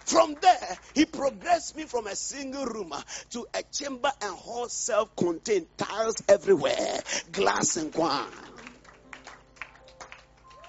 From 0.06 0.36
there, 0.40 0.78
he 0.94 1.06
progressed 1.06 1.76
me 1.76 1.84
from 1.84 2.06
a 2.08 2.16
single 2.16 2.66
room 2.66 2.94
to 3.32 3.48
a 3.54 3.64
chamber 3.64 4.12
and 4.22 4.36
whole 4.36 4.70
self 4.70 5.16
contained, 5.16 5.66
tiles 5.78 6.22
everywhere, 6.30 7.00
glass 7.32 7.78
and 7.78 7.92
quan. 7.92 8.28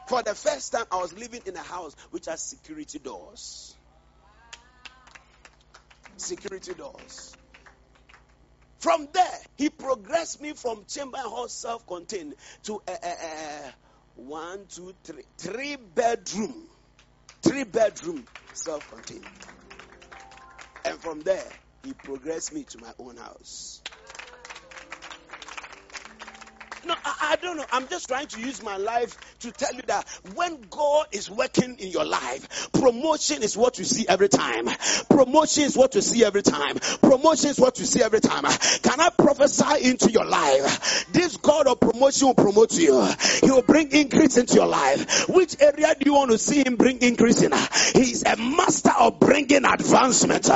For 0.07 0.23
the 0.23 0.35
first 0.35 0.73
time, 0.73 0.85
I 0.91 0.97
was 0.99 1.13
living 1.13 1.43
in 1.47 1.57
a 1.57 1.63
house 1.63 1.97
which 2.11 2.27
has 2.27 2.41
security 2.41 2.99
doors. 2.99 3.75
Security 6.17 6.75
doors. 6.75 7.37
From 8.79 9.09
there, 9.13 9.39
he 9.57 9.69
progressed 9.69 10.41
me 10.41 10.53
from 10.53 10.85
chamber 10.87 11.19
hall 11.19 11.49
self 11.49 11.87
contained 11.87 12.35
to 12.65 12.81
a, 12.87 12.93
a, 12.93 13.09
a 13.09 13.75
one, 14.17 14.67
two, 14.69 14.95
three. 15.03 15.25
Three 15.39 15.77
bedroom. 15.77 16.55
Three 17.43 17.65
bedroom 17.65 18.25
self 18.53 18.89
contained. 18.91 19.27
And 20.85 20.99
from 21.01 21.21
there, 21.21 21.49
he 21.85 21.93
progressed 21.95 22.53
me 22.55 22.63
to 22.65 22.79
my 22.79 22.93
own 22.99 23.17
house. 23.17 23.83
No, 26.85 26.95
I, 27.05 27.31
I, 27.33 27.37
don't 27.37 27.57
know. 27.57 27.67
I'm 27.73 27.89
just 27.89 28.07
trying 28.07 28.29
to 28.29 28.41
use 28.41 28.63
my 28.63 28.77
life 28.77 29.17
to 29.41 29.53
tell 29.53 29.75
you 29.75 29.83
that 29.87 30.07
when 30.35 30.59
God 30.71 31.07
is 31.13 31.31
working 31.31 31.77
in 31.79 31.89
your 31.91 32.05
life, 32.05 32.71
promotion 32.73 33.43
is 33.43 33.57
what 33.57 33.79
you 33.79 33.85
see 33.85 34.07
every 34.09 34.29
time. 34.29 34.67
Promotion 35.09 35.65
is 35.65 35.77
what 35.77 35.95
you 35.95 36.01
see 36.01 36.25
every 36.25 36.43
time. 36.43 36.77
Promotion 37.01 37.51
is 37.51 37.59
what 37.59 37.79
you 37.79 37.85
see 37.85 38.03
every 38.03 38.21
time. 38.21 38.45
Can 38.45 39.01
I 39.01 39.11
prophesy 39.17 39.89
into 39.89 40.11
your 40.11 40.25
life? 40.25 41.07
This 41.13 41.37
God 41.37 41.67
of 41.67 41.81
promotion 41.81 42.29
will 42.29 42.35
promote 42.35 42.73
you. 42.79 43.07
He 43.43 43.51
will 43.51 43.63
bring 43.63 43.93
increase 43.93 44.37
into 44.37 44.55
your 44.55 44.67
life. 44.67 45.29
Which 45.29 45.57
area 45.61 45.95
do 45.99 46.05
you 46.07 46.15
want 46.15 46.31
to 46.31 46.39
see 46.39 46.63
him 46.65 46.77
bring 46.77 47.01
increase 47.03 47.43
in? 47.43 47.53
He 47.53 48.13
is 48.13 48.25
a 48.25 48.37
master 48.37 48.93
of 48.99 49.21
bringing 49.21 49.65
advancement. 49.65 50.49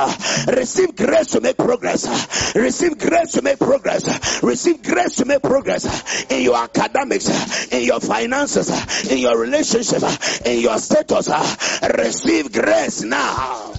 Receive 0.48 0.96
grace 0.96 1.28
to 1.28 1.40
make 1.40 1.56
progress. 1.56 2.54
Receive 2.54 2.98
grace 2.98 3.32
to 3.32 3.42
make 3.42 3.58
progress. 3.58 4.42
Receive 4.42 4.82
grace 4.82 5.16
to 5.16 5.24
make 5.24 5.42
progress 5.42 6.24
in 6.30 6.42
your 6.42 6.56
academics, 6.56 7.68
in 7.68 7.84
your 7.84 8.00
finances, 8.00 8.69
in 9.10 9.18
your 9.18 9.38
relationship, 9.38 10.02
in 10.44 10.60
your 10.60 10.78
status. 10.78 11.28
Receive 11.82 12.52
grace 12.52 13.02
now. 13.02 13.72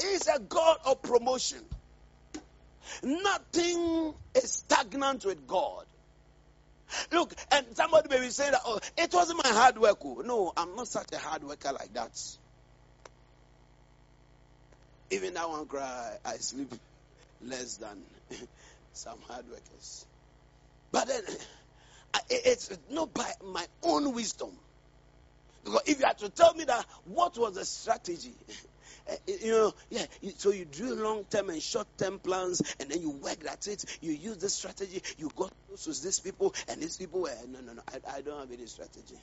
He's 0.00 0.26
a 0.28 0.38
God 0.40 0.78
of 0.84 1.02
promotion. 1.02 1.60
Nothing 3.02 4.14
is 4.34 4.52
stagnant 4.52 5.24
with 5.24 5.46
God. 5.46 5.84
Look, 7.12 7.34
and 7.52 7.66
somebody 7.74 8.08
may 8.08 8.20
be 8.20 8.30
saying 8.30 8.52
that, 8.52 8.62
oh, 8.64 8.80
it 8.96 9.12
wasn't 9.12 9.42
my 9.42 9.50
hard 9.50 9.78
work. 9.78 9.98
Oh. 10.04 10.22
No, 10.24 10.52
I'm 10.56 10.74
not 10.74 10.88
such 10.88 11.12
a 11.12 11.18
hard 11.18 11.44
worker 11.44 11.72
like 11.72 11.92
that. 11.94 12.10
Even 15.10 15.34
that 15.34 15.48
one 15.48 15.66
cry, 15.66 16.16
I 16.24 16.36
sleep 16.36 16.72
less 17.44 17.76
than 17.76 18.02
some 18.92 19.18
hard 19.28 19.48
workers. 19.48 20.06
But 20.92 21.08
then, 21.08 21.22
it's 22.30 22.70
not 22.90 23.14
by 23.14 23.32
my 23.42 23.66
own 23.82 24.14
wisdom. 24.14 24.58
Because 25.64 25.82
if 25.88 26.00
you 26.00 26.06
had 26.06 26.18
to 26.18 26.30
tell 26.30 26.54
me 26.54 26.64
that, 26.64 26.86
what 27.04 27.38
was 27.38 27.54
the 27.56 27.64
strategy? 27.66 28.36
Eh, 29.06 29.16
you 29.28 29.52
know, 29.52 29.72
yeah, 29.90 30.06
so 30.36 30.50
you 30.50 30.64
do 30.66 30.94
long 30.96 31.24
term 31.26 31.50
and 31.50 31.62
short 31.62 31.96
term 31.98 32.20
plans, 32.20 32.76
and 32.80 32.90
then 32.90 33.00
you 33.00 33.12
work 33.20 33.44
at 33.46 33.68
it. 33.68 33.84
You 34.02 34.12
use 34.12 34.38
this 34.38 34.56
strategy. 34.56 35.02
You 35.18 35.30
got 35.36 35.52
close 35.66 35.84
to 35.84 35.90
these 36.04 36.20
people, 36.20 36.54
and 36.68 36.82
these 36.82 36.96
people 36.98 37.22
were, 37.22 37.36
no, 37.46 37.60
no, 37.60 37.74
no, 37.74 37.82
I, 37.88 38.00
I 38.08 38.22
don't 38.22 38.40
have 38.40 38.50
any 38.52 38.66
strategy. 38.66 39.22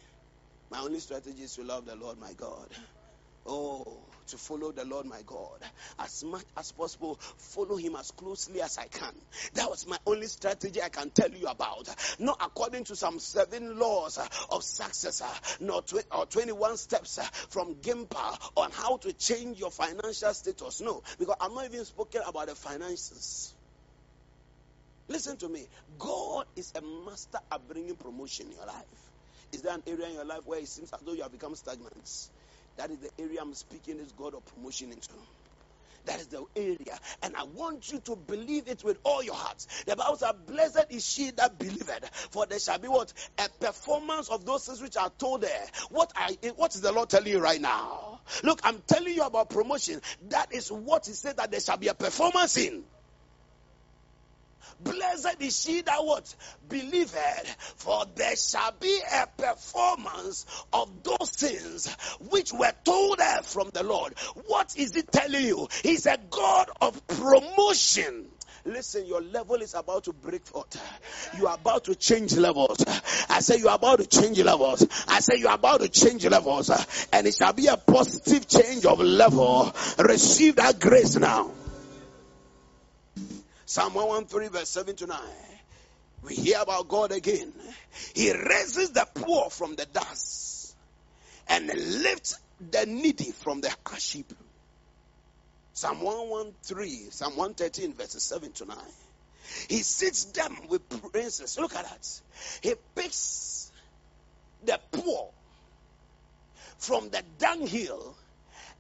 My 0.72 0.80
only 0.82 1.00
strategy 1.00 1.44
is 1.44 1.56
to 1.56 1.64
love 1.64 1.86
the 1.86 1.96
Lord 1.98 2.18
my 2.20 2.34
God. 2.34 2.70
Oh, 3.48 4.10
to 4.28 4.38
follow 4.38 4.72
the 4.74 4.86
Lord 4.86 5.08
my 5.08 5.24
God. 5.24 5.64
As 6.00 6.24
much 6.24 6.46
as 6.58 6.72
possible, 6.74 7.16
follow 7.16 7.78
him 7.78 7.96
as 7.96 8.12
closely 8.12 8.62
as 8.62 8.78
I 8.78 8.88
can. 8.88 9.16
That 9.56 9.70
was 9.70 9.88
my 9.88 10.00
only 10.06 10.28
strategy 10.28 10.82
I 10.82 10.90
can 10.90 11.12
tell 11.12 11.32
you 11.32 11.48
about. 11.48 11.88
Not 12.20 12.38
according 12.42 12.86
to 12.86 12.98
some 12.98 13.20
seven 13.20 13.80
laws 13.80 14.20
of 14.52 14.64
success, 14.64 15.22
not 15.62 15.92
or 16.12 16.26
21 16.28 16.78
steps 16.78 17.20
from 17.50 17.76
Gimpa 17.82 18.52
on 18.58 18.72
how 18.72 18.98
to 18.98 19.14
change 19.14 19.60
your 19.60 19.72
financial 19.72 20.34
status. 20.34 20.82
No, 20.82 21.02
because 21.20 21.38
I'm 21.42 21.54
not 21.56 21.66
even 21.66 21.86
speaking 21.86 22.22
about 22.28 22.48
the 22.48 22.56
finances. 22.56 23.56
Listen 25.10 25.38
to 25.38 25.50
me. 25.50 25.68
God 26.00 26.48
is 26.56 26.74
a 26.76 26.82
master 26.82 27.40
at 27.52 27.68
bringing 27.68 27.96
promotion 27.98 28.48
in 28.48 28.54
your 28.54 28.66
life. 28.68 29.12
Is 29.54 29.62
there 29.62 29.76
an 29.76 29.84
area 29.88 30.08
in 30.08 30.14
your 30.16 30.26
life 30.26 30.42
where 30.46 30.60
it 30.60 30.68
seems 30.68 30.92
as 30.94 31.02
though 31.02 31.14
you 31.14 31.24
have 31.24 31.32
become 31.32 31.56
stagnant? 31.56 32.10
That 32.78 32.92
is 32.92 33.00
the 33.00 33.12
area 33.20 33.40
I'm 33.42 33.54
speaking 33.54 34.00
is 34.00 34.12
God 34.14 34.36
of 34.36 34.46
promotion 34.46 34.92
into. 34.92 35.16
That 36.06 36.20
is 36.22 36.28
the 36.28 36.46
area. 36.56 36.98
And 37.22 37.36
I 37.36 37.44
want 37.44 37.92
you 37.92 38.00
to 38.02 38.16
believe 38.16 38.68
it 38.68 38.84
with 38.84 38.98
all 39.04 39.24
your 39.24 39.36
hearts. 39.36 39.68
The 39.86 39.96
Bible 39.96 40.16
says, 40.18 40.32
Blessed 40.48 40.86
is 40.90 41.06
she 41.06 41.32
that 41.32 41.60
believeth, 41.60 42.10
for 42.32 42.46
there 42.46 42.60
shall 42.60 42.80
be 42.80 42.88
what? 42.88 43.12
A 43.38 43.50
performance 43.60 44.30
of 44.30 44.46
those 44.46 44.66
things 44.66 44.82
which 44.82 44.98
are 44.98 45.12
told 45.18 45.42
there. 45.42 45.66
What, 45.90 46.12
I, 46.16 46.38
what 46.56 46.76
is 46.76 46.82
the 46.82 46.92
Lord 46.92 47.10
telling 47.10 47.32
you 47.32 47.40
right 47.40 47.62
now? 47.62 48.22
Look, 48.44 48.62
I'm 48.64 48.82
telling 48.88 49.14
you 49.16 49.24
about 49.24 49.50
promotion. 49.50 50.02
That 50.30 50.54
is 50.54 50.72
what 50.72 51.06
He 51.08 51.14
said 51.14 51.38
that 51.38 51.52
there 51.52 51.60
shall 51.60 51.78
be 51.78 51.88
a 51.90 51.94
performance 51.94 52.58
in. 52.58 52.86
Blessed 54.80 55.38
is 55.42 55.60
she 55.60 55.82
that 55.82 56.06
what? 56.06 56.34
Believeth, 56.68 57.56
for 57.78 58.06
there 58.16 58.36
shall 58.36 58.74
be 58.80 59.00
a 59.14 59.28
performance 59.42 60.46
of 60.72 61.04
those 61.04 61.32
things 61.32 61.94
which 62.30 62.54
were 62.54 62.74
told 62.84 63.20
her 63.20 63.42
from 63.42 63.70
the 63.74 63.84
Lord. 63.84 64.14
What 64.48 64.76
is 64.78 64.96
it 64.96 65.12
telling 65.12 65.46
you? 65.46 65.68
He's 65.84 66.06
a 66.06 66.18
God 66.30 66.70
of 66.82 67.06
promotion. 67.08 68.28
Listen, 68.66 69.06
your 69.06 69.22
level 69.22 69.62
is 69.62 69.74
about 69.74 70.04
to 70.04 70.14
break 70.14 70.46
forth. 70.46 70.80
You 71.38 71.48
are 71.48 71.56
about 71.56 71.86
to 71.86 71.96
change 71.96 72.36
levels. 72.36 72.84
I 73.30 73.40
say 73.40 73.58
you 73.58 73.70
are 73.70 73.76
about 73.76 74.00
to 74.00 74.06
change 74.06 74.40
levels. 74.42 74.86
I 75.08 75.22
say 75.22 75.38
you 75.38 75.48
are 75.48 75.56
about 75.56 75.80
to 75.82 75.90
change 75.90 76.26
levels. 76.26 76.70
And 77.14 77.26
it 77.26 77.34
shall 77.34 77.54
be 77.54 77.68
a 77.68 77.78
positive 77.78 78.48
change 78.48 78.86
of 78.86 79.00
level. 79.00 79.72
Receive 79.98 80.58
that 80.58 80.80
grace 80.80 81.16
now. 81.16 81.52
Psalm 83.68 83.96
113, 83.96 84.50
verse 84.50 84.70
7 84.70 84.96
to 84.96 85.08
9. 85.08 85.20
We 86.24 86.36
hear 86.36 86.60
about 86.62 86.88
God 86.88 87.12
again. 87.12 87.52
He 88.16 88.32
raises 88.32 88.92
the 88.92 89.06
poor 89.14 89.50
from 89.50 89.76
the 89.76 89.86
dust 89.86 90.74
and 91.50 91.68
lifts 91.68 92.40
the 92.72 92.86
needy 92.86 93.32
from 93.32 93.60
the 93.60 93.70
ash 93.92 94.14
heap. 94.14 94.32
Psalm 95.74 96.00
113, 96.00 97.12
Psalm 97.12 97.36
113, 97.36 97.94
verses 97.94 98.24
7 98.24 98.54
to 98.54 98.66
9. 98.68 98.78
He 99.68 99.80
sits 99.80 100.24
them 100.32 100.56
with 100.70 100.88
princes. 101.12 101.60
Look 101.60 101.76
at 101.76 101.84
that. 101.84 102.22
He 102.62 102.74
picks 102.96 103.70
the 104.64 104.80
poor 104.94 105.32
from 106.78 107.10
the 107.10 107.22
dunghill 107.38 108.16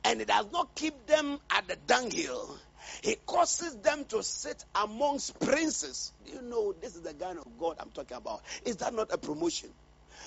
and 0.05 0.21
it 0.21 0.29
does 0.29 0.45
not 0.53 0.75
keep 0.75 1.07
them 1.07 1.39
at 1.51 1.67
the 1.67 1.75
dunghill 1.87 2.57
he 3.01 3.15
causes 3.25 3.75
them 3.77 4.05
to 4.05 4.23
sit 4.23 4.63
amongst 4.75 5.39
princes. 5.39 6.11
Do 6.25 6.33
you 6.33 6.41
know 6.41 6.73
this 6.73 6.95
is 6.95 7.01
the 7.01 7.13
kind 7.13 7.37
of 7.39 7.45
God 7.59 7.77
I'm 7.79 7.89
talking 7.91 8.17
about? 8.17 8.41
Is 8.65 8.77
that 8.77 8.93
not 8.93 9.11
a 9.11 9.17
promotion? 9.17 9.69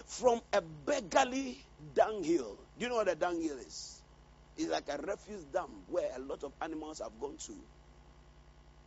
From 0.06 0.40
a 0.52 0.61
beggarly 0.61 1.58
dunghill. 1.94 2.56
Do 2.78 2.84
you 2.84 2.88
know 2.88 2.96
what 2.96 3.08
a 3.08 3.14
dunghill 3.14 3.58
is? 3.58 4.02
It's 4.56 4.70
like 4.70 4.88
a 4.88 4.98
refuse 4.98 5.44
dump 5.52 5.70
where 5.88 6.11
a 6.16 6.20
lot 6.20 6.44
of 6.44 6.52
animals 6.61 7.00
have 7.00 7.12
gone 7.20 7.36
to 7.46 7.52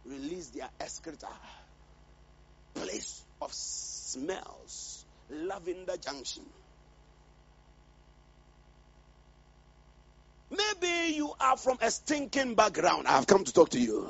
release 0.06 0.50
their 0.50 0.70
excreta. 0.80 1.28
Place 2.74 3.24
of 3.42 3.54
smells. 3.54 5.06
Lavender 5.30 5.98
Junction. 5.98 6.44
Maybe 10.52 11.16
you 11.16 11.34
are 11.40 11.58
from 11.58 11.78
a 11.82 11.92
stinking 11.92 12.56
background. 12.56 13.08
I 13.08 13.12
have 13.14 13.28
come 13.28 13.44
to 13.46 13.54
talk 13.54 13.70
to 13.72 13.80
you. 13.80 14.10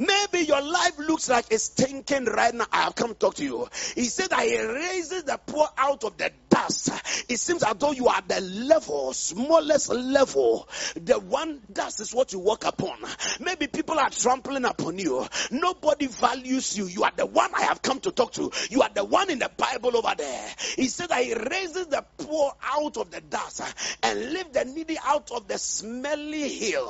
Maybe 0.00 0.46
your 0.46 0.62
life 0.62 0.98
looks 0.98 1.28
like 1.28 1.44
it's 1.50 1.64
stinking 1.64 2.24
right 2.24 2.54
now. 2.54 2.64
I 2.72 2.84
have 2.84 2.94
come 2.94 3.08
to 3.10 3.14
talk 3.14 3.34
to 3.34 3.44
you. 3.44 3.68
He 3.94 4.04
said 4.04 4.30
that 4.30 4.40
he 4.40 4.58
raises 4.58 5.24
the 5.24 5.38
poor 5.46 5.68
out 5.76 6.04
of 6.04 6.16
the 6.16 6.32
dust. 6.48 6.88
It 7.28 7.38
seems 7.38 7.62
as 7.62 7.74
though 7.78 7.92
you 7.92 8.08
are 8.08 8.22
the 8.26 8.40
level, 8.40 9.12
smallest 9.12 9.90
level. 9.90 10.66
The 10.96 11.18
one 11.18 11.60
dust 11.70 12.00
is 12.00 12.14
what 12.14 12.32
you 12.32 12.38
walk 12.38 12.64
upon. 12.64 12.96
Maybe 13.40 13.66
people 13.66 13.98
are 13.98 14.08
trampling 14.08 14.64
upon 14.64 14.98
you. 14.98 15.26
Nobody 15.50 16.06
values 16.06 16.78
you. 16.78 16.86
You 16.86 17.04
are 17.04 17.12
the 17.14 17.26
one 17.26 17.50
I 17.54 17.64
have 17.64 17.82
come 17.82 18.00
to 18.00 18.10
talk 18.10 18.32
to. 18.32 18.50
You 18.70 18.80
are 18.80 18.90
the 18.94 19.04
one 19.04 19.28
in 19.28 19.38
the 19.38 19.50
Bible 19.54 19.98
over 19.98 20.14
there. 20.16 20.54
He 20.76 20.88
said 20.88 21.10
that 21.10 21.22
he 21.22 21.34
raises 21.34 21.88
the 21.88 22.06
poor 22.16 22.52
out 22.64 22.96
of 22.96 23.10
the 23.10 23.20
dust 23.20 23.60
and 24.02 24.32
lift 24.32 24.54
the 24.54 24.64
needy 24.64 24.96
out 25.04 25.30
of 25.30 25.46
the 25.46 25.58
smelly 25.58 26.48
hill, 26.48 26.88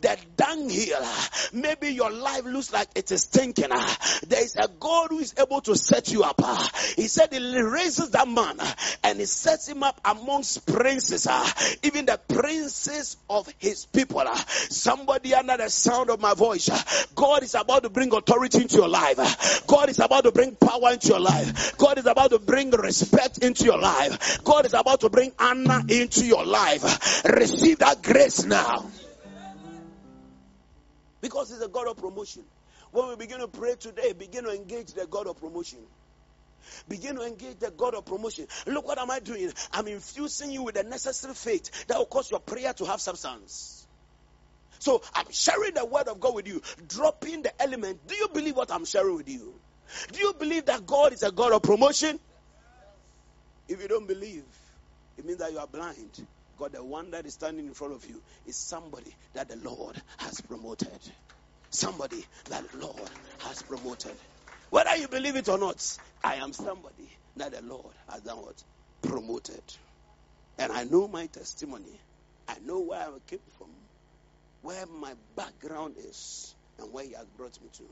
the 0.00 0.16
dunghill. 0.36 1.06
Maybe 1.52 1.88
your 1.88 2.10
life 2.10 2.37
life 2.38 2.52
looks 2.52 2.72
like 2.72 2.88
it 2.94 3.10
is 3.10 3.22
stinking, 3.22 3.70
uh, 3.70 3.94
there 4.26 4.42
is 4.42 4.56
a 4.56 4.68
God 4.68 5.08
who 5.10 5.18
is 5.18 5.34
able 5.38 5.60
to 5.62 5.76
set 5.76 6.12
you 6.12 6.22
up. 6.22 6.40
Uh. 6.42 6.68
He 6.96 7.08
said 7.08 7.32
he 7.32 7.60
raises 7.60 8.10
that 8.10 8.28
man 8.28 8.58
and 9.04 9.18
he 9.18 9.26
sets 9.26 9.68
him 9.68 9.82
up 9.82 10.00
amongst 10.04 10.66
princes, 10.66 11.26
even 11.82 12.06
the 12.06 12.18
princes 12.28 13.16
of 13.28 13.48
his 13.58 13.86
people. 13.86 14.24
Somebody 14.36 15.34
under 15.34 15.56
the 15.56 15.70
sound 15.70 16.10
of 16.10 16.20
my 16.20 16.34
voice, 16.34 16.68
God 17.14 17.42
is 17.42 17.54
about 17.54 17.82
to 17.82 17.90
bring 17.90 18.14
authority 18.14 18.62
into 18.62 18.76
your 18.76 18.88
life. 18.88 19.66
God 19.66 19.88
is 19.88 19.98
about 19.98 20.24
to 20.24 20.32
bring 20.32 20.54
power 20.56 20.92
into 20.92 21.08
your 21.08 21.20
life. 21.20 21.76
God 21.76 21.98
is 21.98 22.06
about 22.06 22.30
to 22.30 22.38
bring 22.38 22.70
respect 22.70 23.38
into 23.38 23.64
your 23.64 23.78
life. 23.78 24.42
God 24.44 24.66
is 24.66 24.74
about 24.74 25.00
to 25.00 25.10
bring 25.10 25.32
honor 25.38 25.82
into 25.88 26.24
your 26.24 26.44
life. 26.44 27.24
Receive 27.24 27.78
that 27.78 28.02
grace 28.02 28.44
now. 28.44 28.86
Because 31.20 31.50
He's 31.50 31.60
a 31.60 31.68
God 31.68 31.88
of 31.88 31.96
promotion. 31.96 32.44
When 32.90 33.08
we 33.08 33.16
begin 33.16 33.40
to 33.40 33.48
pray 33.48 33.74
today, 33.74 34.12
begin 34.12 34.44
to 34.44 34.50
engage 34.50 34.92
the 34.94 35.06
God 35.06 35.26
of 35.26 35.38
promotion. 35.38 35.80
Begin 36.88 37.16
to 37.16 37.22
engage 37.22 37.58
the 37.58 37.70
God 37.70 37.94
of 37.94 38.04
promotion. 38.04 38.46
Look 38.66 38.86
what 38.86 38.98
am 38.98 39.10
I 39.10 39.20
doing? 39.20 39.52
I'm 39.72 39.88
infusing 39.88 40.50
you 40.50 40.62
with 40.62 40.74
the 40.74 40.82
necessary 40.82 41.34
faith 41.34 41.86
that 41.86 41.98
will 41.98 42.06
cause 42.06 42.30
your 42.30 42.40
prayer 42.40 42.72
to 42.74 42.84
have 42.86 43.00
substance. 43.00 43.86
So 44.78 45.02
I'm 45.14 45.30
sharing 45.30 45.74
the 45.74 45.84
word 45.84 46.08
of 46.08 46.20
God 46.20 46.34
with 46.34 46.48
you, 46.48 46.62
dropping 46.86 47.42
the 47.42 47.62
element. 47.62 48.06
Do 48.06 48.14
you 48.14 48.28
believe 48.32 48.56
what 48.56 48.70
I'm 48.70 48.84
sharing 48.84 49.16
with 49.16 49.28
you? 49.28 49.54
Do 50.12 50.20
you 50.20 50.34
believe 50.38 50.66
that 50.66 50.86
God 50.86 51.12
is 51.12 51.22
a 51.22 51.32
God 51.32 51.52
of 51.52 51.62
promotion? 51.62 52.18
If 53.68 53.82
you 53.82 53.88
don't 53.88 54.06
believe, 54.06 54.44
it 55.16 55.24
means 55.24 55.38
that 55.38 55.52
you 55.52 55.58
are 55.58 55.66
blind. 55.66 56.26
God, 56.58 56.74
the 56.74 56.84
one 56.84 57.12
that 57.12 57.26
is 57.26 57.34
standing 57.34 57.66
in 57.68 57.74
front 57.74 57.94
of 57.94 58.06
you 58.06 58.22
is 58.46 58.58
somebody 58.58 59.14
that 59.34 59.48
the 59.48 59.56
Lord 59.58 60.02
has 60.20 60.42
promoted. 60.42 61.00
Somebody 61.72 62.26
that 62.50 62.70
the 62.72 62.78
Lord 62.78 63.10
has 63.40 63.62
promoted. 63.62 64.18
Whether 64.70 64.96
you 64.96 65.08
believe 65.08 65.36
it 65.36 65.48
or 65.50 65.58
not, 65.58 65.98
I 66.24 66.36
am 66.36 66.52
somebody 66.54 67.10
that 67.36 67.52
the 67.52 67.62
Lord 67.62 67.94
has 68.10 68.22
done 68.22 68.38
what? 68.38 68.64
Promoted. 69.02 69.64
And 70.58 70.72
I 70.72 70.84
know 70.84 71.08
my 71.08 71.26
testimony. 71.28 72.00
I 72.48 72.58
know 72.60 72.80
where 72.82 73.00
I 73.00 73.18
came 73.26 73.40
from, 73.58 73.70
where 74.62 74.86
my 74.86 75.14
background 75.36 75.96
is, 75.98 76.56
and 76.78 76.92
where 76.92 77.04
He 77.04 77.14
has 77.14 77.28
brought 77.30 77.60
me 77.62 77.70
to. 77.74 77.84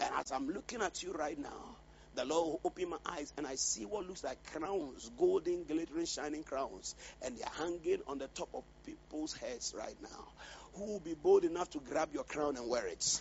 And 0.00 0.14
as 0.16 0.32
I'm 0.32 0.48
looking 0.48 0.82
at 0.82 1.02
you 1.02 1.12
right 1.12 1.38
now, 1.38 1.78
the 2.14 2.24
Lord 2.24 2.60
opened 2.64 2.90
my 2.90 2.98
eyes 3.06 3.32
and 3.36 3.46
I 3.46 3.56
see 3.56 3.84
what 3.84 4.06
looks 4.06 4.24
like 4.24 4.38
crowns, 4.52 5.10
golden, 5.16 5.64
glittering, 5.64 6.06
shining 6.06 6.44
crowns, 6.44 6.94
and 7.22 7.36
they're 7.36 7.48
hanging 7.58 8.02
on 8.06 8.18
the 8.18 8.28
top 8.28 8.48
of 8.54 8.64
people's 8.84 9.34
heads 9.34 9.74
right 9.76 9.96
now. 10.02 10.24
Who 10.74 10.84
will 10.86 11.00
be 11.00 11.14
bold 11.14 11.44
enough 11.44 11.70
to 11.70 11.80
grab 11.80 12.10
your 12.12 12.24
crown 12.24 12.56
and 12.56 12.68
wear 12.68 12.86
it? 12.86 13.20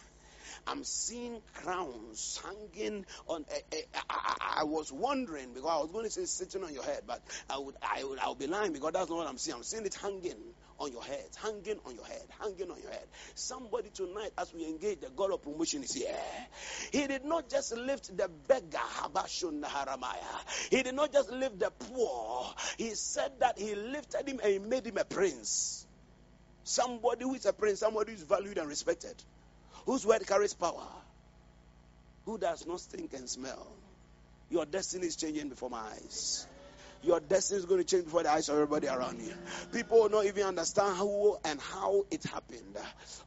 I'm 0.68 0.84
seeing 0.84 1.42
crowns 1.56 2.40
hanging 2.44 3.06
on. 3.28 3.46
Eh, 3.50 3.60
eh, 3.72 4.00
I 4.10 4.64
was 4.64 4.92
wondering 4.92 5.54
because 5.54 5.70
I 5.70 5.78
was 5.78 5.92
going 5.92 6.06
to 6.06 6.12
say 6.12 6.26
sitting 6.26 6.64
on 6.64 6.74
your 6.74 6.84
head, 6.84 7.02
but 7.08 7.22
I 7.50 7.58
would 7.58 7.76
I 7.82 8.04
would 8.04 8.20
I 8.20 8.30
would 8.30 8.40
be 8.40 8.48
lying 8.48 8.74
because 8.74 8.92
that's 8.94 9.10
not 9.10 9.18
what 9.18 9.28
I'm 9.28 9.38
seeing. 9.38 9.58
I'm 9.58 9.64
seeing 9.64 9.86
it 9.86 9.96
hanging 9.96 10.54
on 10.84 10.92
your 10.92 11.04
head, 11.04 11.30
hanging 11.42 11.80
on 11.86 11.96
your 11.96 12.06
head, 12.06 12.24
hanging 12.40 12.70
on 12.70 12.80
your 12.82 12.92
head. 12.92 13.06
Somebody 13.36 13.90
tonight, 13.90 14.32
as 14.38 14.54
we 14.54 14.66
engage, 14.66 15.00
the 15.00 15.10
God 15.10 15.32
of 15.32 15.42
promotion 15.42 15.84
is 15.84 15.94
here. 15.94 16.16
He 16.92 17.08
did 17.08 17.24
not 17.24 17.50
just 17.50 17.76
lift 17.76 18.16
the 18.16 18.30
beggar, 18.48 18.78
Habashun 18.78 19.64
Haramaya. 19.64 20.70
He 20.70 20.84
did 20.84 20.96
not 20.96 21.14
just 21.14 21.32
lift 21.32 21.60
the 21.60 21.72
poor. 21.72 22.54
He 22.78 22.90
said 22.96 23.32
that 23.40 23.58
he 23.58 23.76
lifted 23.76 24.28
him 24.28 24.40
and 24.44 24.52
he 24.52 24.60
made 24.60 24.86
him 24.86 24.98
a 24.98 25.06
prince. 25.06 25.88
Somebody 26.64 27.24
who 27.24 27.36
is 27.36 27.46
a 27.46 27.54
prince, 27.54 27.80
somebody 27.80 28.12
who 28.12 28.18
is 28.18 28.24
valued 28.24 28.58
and 28.58 28.68
respected, 28.68 29.16
whose 29.86 30.06
word 30.06 30.26
carries 30.28 30.54
power, 30.54 30.88
who 32.26 32.38
does 32.38 32.66
not 32.68 32.80
stink 32.80 33.14
and 33.14 33.30
smell. 33.30 33.68
Your 34.50 34.66
destiny 34.66 35.08
is 35.08 35.16
changing 35.16 35.50
before 35.50 35.70
my 35.70 35.80
eyes 35.80 36.48
your 37.04 37.20
destiny 37.20 37.60
is 37.60 37.66
going 37.66 37.82
to 37.82 37.86
change 37.86 38.06
before 38.06 38.24
the 38.24 38.32
eyes 38.32 38.48
of 38.50 38.56
everybody 38.56 38.88
around 38.88 39.20
you. 39.20 39.34
People 39.72 40.02
will 40.02 40.10
not 40.10 40.26
even 40.26 40.44
understand 40.44 40.98
who 40.98 41.38
and 41.44 41.60
how 41.60 42.04
it 42.10 42.24
happened. 42.24 42.78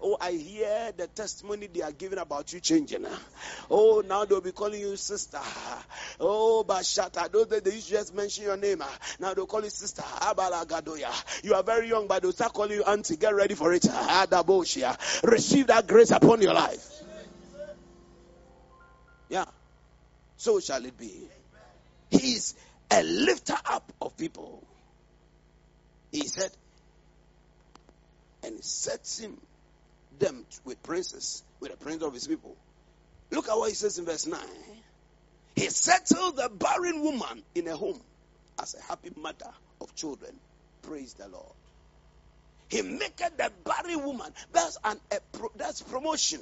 Oh, 0.00 0.16
I 0.20 0.32
hear 0.32 0.92
the 0.96 1.06
testimony 1.08 1.66
they 1.66 1.82
are 1.82 1.92
giving 1.92 2.18
about 2.18 2.52
you 2.52 2.60
changing. 2.60 3.06
Oh, 3.70 4.02
now 4.06 4.24
they'll 4.24 4.40
be 4.40 4.52
calling 4.52 4.80
you 4.80 4.96
sister. 4.96 5.40
Oh, 6.18 6.64
Bashata. 6.66 7.30
Those 7.30 7.48
that 7.48 7.64
they 7.64 7.72
used 7.72 7.88
to 7.88 7.94
just 7.94 8.14
mention 8.14 8.44
your 8.44 8.56
name. 8.56 8.82
Now 9.20 9.34
they'll 9.34 9.46
call 9.46 9.62
you 9.62 9.70
sister. 9.70 10.02
Abalagadoya. 10.02 11.44
You 11.44 11.54
are 11.54 11.62
very 11.62 11.88
young, 11.88 12.06
but 12.06 12.22
they'll 12.22 12.32
start 12.32 12.52
calling 12.52 12.72
you 12.72 12.84
auntie. 12.84 13.16
Get 13.16 13.34
ready 13.34 13.54
for 13.54 13.72
it. 13.72 13.82
Adaboshia. 13.82 15.22
Receive 15.22 15.66
that 15.66 15.86
grace 15.86 16.10
upon 16.10 16.40
your 16.40 16.54
life. 16.54 16.84
Yeah. 19.28 19.44
So 20.36 20.60
shall 20.60 20.84
it 20.84 20.96
be. 20.96 21.28
He's 22.10 22.54
a 22.96 23.02
lifter 23.02 23.56
up 23.66 23.92
of 24.00 24.16
people. 24.16 24.64
He 26.12 26.26
said, 26.26 26.50
and 28.42 28.64
sets 28.64 29.18
him 29.18 29.36
them 30.18 30.46
with 30.64 30.82
princes, 30.82 31.42
with 31.60 31.72
the 31.72 31.76
prince 31.76 32.02
of 32.02 32.14
his 32.14 32.26
people. 32.26 32.56
Look 33.30 33.48
at 33.48 33.56
what 33.56 33.68
he 33.68 33.74
says 33.74 33.98
in 33.98 34.06
verse 34.06 34.26
9. 34.26 34.40
He 35.56 35.68
settled 35.68 36.36
the 36.36 36.48
barren 36.48 37.02
woman 37.02 37.42
in 37.54 37.68
a 37.68 37.76
home 37.76 38.00
as 38.60 38.74
a 38.74 38.82
happy 38.82 39.10
mother 39.16 39.50
of 39.80 39.94
children. 39.94 40.32
Praise 40.82 41.12
the 41.14 41.28
Lord. 41.28 41.52
He 42.68 42.80
maketh 42.80 43.36
the 43.36 43.52
barren 43.64 44.04
woman. 44.04 44.32
That's 44.52 44.78
an 44.84 44.98
pro, 45.32 45.50
that's 45.56 45.82
promotion. 45.82 46.40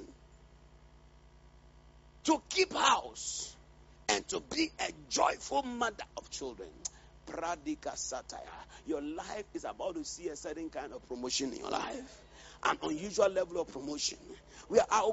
To 2.25 2.41
keep 2.49 2.73
house 2.73 3.55
and 4.09 4.27
to 4.29 4.41
be 4.41 4.71
a 4.81 4.91
joyful 5.09 5.63
mother 5.63 6.05
of 6.17 6.31
children. 6.31 6.69
Pradika 7.27 7.97
satire. 7.97 8.41
Your 8.87 9.01
life 9.01 9.45
is 9.55 9.65
about 9.65 9.95
to 9.95 10.05
see 10.05 10.29
a 10.29 10.37
certain 10.37 10.69
kind 10.69 10.93
of 10.93 11.07
promotion 11.09 11.53
in 11.53 11.61
your 11.61 11.71
life. 11.71 12.25
An 12.67 12.79
unusual 12.83 13.29
level 13.31 13.61
of 13.61 13.69
promotion. 13.69 14.19
We 14.71 14.79
are, 14.79 15.13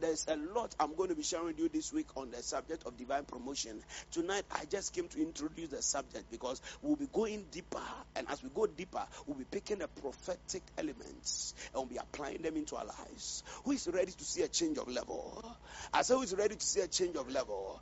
there's 0.00 0.26
a 0.28 0.36
lot 0.36 0.74
I'm 0.80 0.96
going 0.96 1.10
to 1.10 1.14
be 1.14 1.22
sharing 1.22 1.46
with 1.46 1.58
you 1.60 1.68
this 1.68 1.92
week 1.92 2.08
on 2.16 2.32
the 2.32 2.42
subject 2.42 2.82
of 2.86 2.96
divine 2.96 3.24
promotion. 3.24 3.80
Tonight, 4.10 4.42
I 4.50 4.64
just 4.64 4.92
came 4.92 5.06
to 5.08 5.22
introduce 5.22 5.68
the 5.68 5.80
subject 5.82 6.28
because 6.30 6.60
we'll 6.82 6.96
be 6.96 7.06
going 7.12 7.46
deeper. 7.52 7.78
And 8.16 8.28
as 8.28 8.42
we 8.42 8.50
go 8.52 8.66
deeper, 8.66 9.06
we'll 9.26 9.38
be 9.38 9.44
picking 9.44 9.78
the 9.78 9.86
prophetic 9.88 10.64
elements 10.76 11.54
and 11.72 11.82
we'll 11.82 11.86
be 11.86 11.98
applying 11.98 12.42
them 12.42 12.56
into 12.56 12.74
our 12.76 12.84
lives. 12.84 13.44
Who 13.64 13.70
is 13.72 13.88
ready 13.92 14.10
to 14.10 14.24
see 14.24 14.42
a 14.42 14.48
change 14.48 14.78
of 14.78 14.88
level? 14.88 15.44
I 15.92 16.02
said, 16.02 16.14
who 16.14 16.22
is 16.22 16.34
ready 16.34 16.56
to 16.56 16.66
see 16.66 16.80
a 16.80 16.88
change 16.88 17.14
of 17.16 17.30
level? 17.30 17.80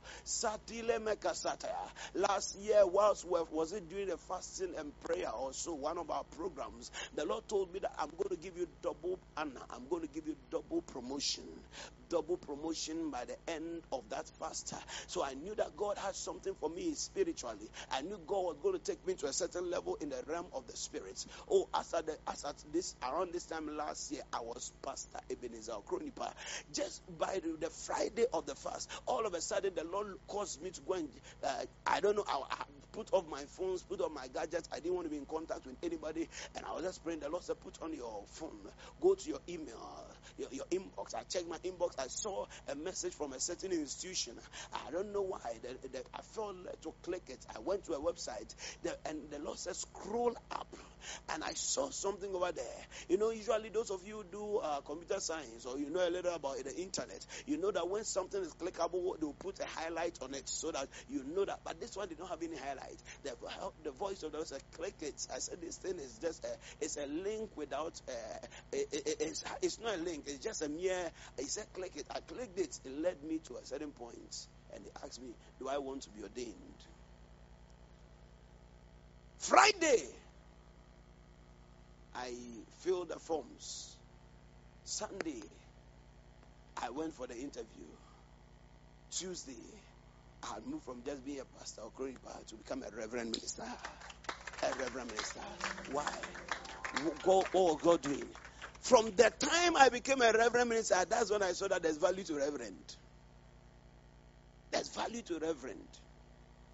Last 2.13 2.55
year, 2.59 2.85
whilst 2.85 3.25
was 3.25 3.73
it 3.73 3.89
during 3.89 4.07
the 4.09 4.17
fasting 4.17 4.73
and 4.77 4.97
prayer 4.99 5.31
or 5.31 5.53
so, 5.53 5.73
one 5.73 5.97
of 5.97 6.11
our 6.11 6.23
programs, 6.23 6.91
the 7.15 7.25
Lord 7.25 7.47
told 7.47 7.73
me 7.73 7.79
that 7.79 7.93
I'm 7.97 8.09
going 8.09 8.29
to 8.29 8.37
give 8.37 8.57
you 8.57 8.67
double 8.81 9.19
honor. 9.37 9.61
I'm 9.69 9.87
going 9.89 10.01
to 10.01 10.07
give 10.07 10.27
you 10.27 10.35
double 10.51 10.81
promotion. 10.81 11.43
Double 12.09 12.37
promotion 12.37 13.09
by 13.09 13.25
the 13.25 13.35
end 13.51 13.81
of 13.91 14.09
that 14.09 14.27
fast. 14.39 14.73
So 15.07 15.23
I 15.23 15.33
knew 15.33 15.55
that 15.55 15.75
God 15.75 15.97
had 15.97 16.15
something 16.15 16.53
for 16.59 16.69
me 16.69 16.93
spiritually. 16.93 17.69
I 17.91 18.01
knew 18.01 18.19
God 18.27 18.43
was 18.43 18.57
going 18.61 18.77
to 18.77 18.83
take 18.83 19.05
me 19.05 19.15
to 19.15 19.27
a 19.27 19.33
certain 19.33 19.69
level 19.69 19.97
in 20.01 20.09
the 20.09 20.23
realm 20.27 20.47
of 20.53 20.67
the 20.67 20.77
spirits. 20.77 21.25
Oh, 21.49 21.67
as 21.73 21.93
at, 21.93 22.05
the, 22.05 22.17
as 22.27 22.43
at 22.45 22.55
this 22.71 22.95
around 23.03 23.33
this 23.33 23.45
time 23.45 23.67
last 23.75 24.11
year, 24.11 24.21
I 24.33 24.39
was 24.41 24.71
Pastor 24.83 25.19
Ebenezer 25.29 25.73
Kronipa. 25.87 26.31
Just 26.73 27.01
by 27.17 27.39
the, 27.43 27.57
the, 27.59 27.69
Friday 27.69 28.25
of 28.33 28.45
the 28.45 28.55
fast, 28.55 28.89
all 29.05 29.25
of 29.25 29.33
a 29.33 29.41
sudden 29.41 29.73
the 29.75 29.83
Lord 29.83 30.07
caused 30.27 30.61
me 30.61 30.71
to 30.71 30.81
go 30.81 30.93
and 30.93 31.09
uh, 31.43 31.65
I 31.85 31.99
don't 31.99 32.15
know. 32.15 32.25
I, 32.27 32.41
I 32.51 32.63
put 32.95 33.13
off 33.13 33.27
my 33.27 33.45
phones, 33.45 33.83
put 33.83 34.01
off 34.01 34.11
my 34.13 34.29
gadgets. 34.29 34.69
I 34.71 34.79
didn't 34.79 34.95
want 34.95 35.05
to 35.07 35.11
be 35.11 35.17
in 35.17 35.27
contact 35.27 35.67
with 35.67 35.77
anybody, 35.83 36.29
and 36.55 36.65
I 36.65 36.73
was 36.73 36.83
just 36.85 37.03
praying. 37.03 37.19
The 37.19 37.29
Lord 37.29 37.43
said, 37.43 37.59
"Put 37.59 37.81
on 37.81 37.93
your 37.93 38.25
phone, 38.27 38.71
go 39.01 39.15
to 39.15 39.29
your 39.29 39.41
email, 39.49 40.14
your, 40.37 40.49
your 40.51 40.65
inbox." 40.71 41.15
I 41.15 41.23
checked 41.23 41.47
my 41.47 41.57
inbox. 41.57 41.99
I 41.99 42.07
saw 42.07 42.45
a 42.67 42.75
message 42.75 43.13
from 43.13 43.33
a 43.33 43.39
certain 43.39 43.71
institution. 43.71 44.33
I 44.73 44.91
don't 44.91 45.13
know 45.13 45.21
why. 45.21 45.59
The, 45.61 45.87
the, 45.89 46.03
I 46.13 46.21
felt 46.21 46.55
led 46.57 46.81
to 46.83 46.93
click 47.03 47.23
it. 47.29 47.45
I 47.55 47.59
went 47.59 47.85
to 47.85 47.93
a 47.93 47.99
website, 47.99 48.53
the, 48.83 48.97
and 49.05 49.29
the 49.29 49.39
Lord 49.39 49.57
said, 49.59 49.75
"Scroll 49.75 50.35
up." 50.51 50.67
and 51.29 51.43
I 51.43 51.53
saw 51.53 51.89
something 51.89 52.33
over 52.33 52.51
there. 52.51 52.65
You 53.09 53.17
know, 53.17 53.31
usually 53.31 53.69
those 53.69 53.91
of 53.91 54.05
you 54.05 54.25
do 54.31 54.57
uh, 54.57 54.81
computer 54.81 55.19
science 55.19 55.65
or 55.65 55.77
you 55.77 55.89
know 55.89 56.07
a 56.07 56.09
little 56.09 56.33
about 56.33 56.57
the 56.63 56.75
internet, 56.75 57.25
you 57.45 57.57
know 57.57 57.71
that 57.71 57.87
when 57.87 58.03
something 58.03 58.41
is 58.41 58.53
clickable, 58.53 59.19
they 59.19 59.25
will 59.25 59.33
put 59.33 59.59
a 59.59 59.65
highlight 59.65 60.17
on 60.21 60.33
it 60.33 60.47
so 60.47 60.71
that 60.71 60.87
you 61.07 61.23
know 61.23 61.45
that. 61.45 61.59
But 61.63 61.79
this 61.79 61.95
one 61.95 62.07
did 62.07 62.19
not 62.19 62.29
have 62.29 62.41
any 62.41 62.57
highlight. 62.57 63.01
The, 63.23 63.35
the 63.83 63.91
voice 63.91 64.23
of 64.23 64.31
the 64.31 64.37
Lord 64.37 64.47
said, 64.47 64.61
"Click 64.75 64.95
it." 65.01 65.27
I 65.33 65.39
said, 65.39 65.61
"This 65.61 65.77
thing 65.77 65.97
is 65.99 66.17
just 66.19 66.43
a, 66.45 66.49
it's 66.81 66.97
a 66.97 67.05
link 67.05 67.51
without. 67.55 67.99
Uh, 68.07 68.47
it, 68.71 68.87
it, 68.91 69.15
it's, 69.19 69.43
it's 69.61 69.79
not 69.79 69.95
a 69.95 70.01
link. 70.01 70.14
It's 70.25 70.39
just 70.43 70.61
a 70.61 70.69
mere." 70.69 71.11
He 71.37 71.45
said, 71.45 71.73
"Click 71.73 71.95
it." 71.97 72.07
I 72.11 72.21
clicked 72.21 72.59
it. 72.59 72.79
It 72.85 72.91
led 72.91 73.23
me 73.23 73.39
to 73.39 73.57
a 73.57 73.65
certain 73.65 73.93
point, 73.93 74.35
and 74.73 74.85
he 74.85 74.91
asked 75.03 75.21
me, 75.21 75.35
"Do 75.59 75.69
I 75.69 75.77
want 75.79 76.03
to 76.03 76.11
be 76.11 76.23
ordained?" 76.23 76.85
Friday, 79.37 80.15
I 82.13 82.65
filled 82.71 83.09
the 83.09 83.19
forms. 83.19 83.97
Sunday, 84.83 85.43
I 86.77 86.89
went 86.91 87.13
for 87.13 87.27
the 87.27 87.35
interview. 87.37 87.87
Tuesday, 89.11 89.81
I 90.43 90.59
moved 90.61 90.85
from 90.85 91.03
just 91.03 91.25
being 91.25 91.39
a 91.39 91.45
pastor 91.45 91.81
or 91.81 91.91
Kronipa 91.91 92.45
to 92.47 92.57
become 92.57 92.83
a 92.83 92.89
reverend 92.95 93.31
minister. 93.31 93.63
A 94.63 94.73
reverend 94.75 95.09
minister. 95.11 95.41
Why? 95.85 96.21
What 96.91 97.53
was 97.53 97.81
God 97.81 98.01
doing? 98.01 98.33
From 98.85 99.05
the 99.15 99.31
time 99.39 99.75
I 99.77 99.89
became 99.89 100.21
a 100.21 100.31
reverend 100.31 100.69
minister, 100.69 101.03
that's 101.09 101.31
when 101.31 101.41
I 101.41 101.53
saw 101.53 101.67
that 101.69 101.81
there's 101.81 101.97
value 101.97 102.23
to 102.25 102.35
reverend. 102.35 102.95
There's 104.69 104.89
value 104.89 105.23
to 105.23 105.39
reverend. 105.39 105.87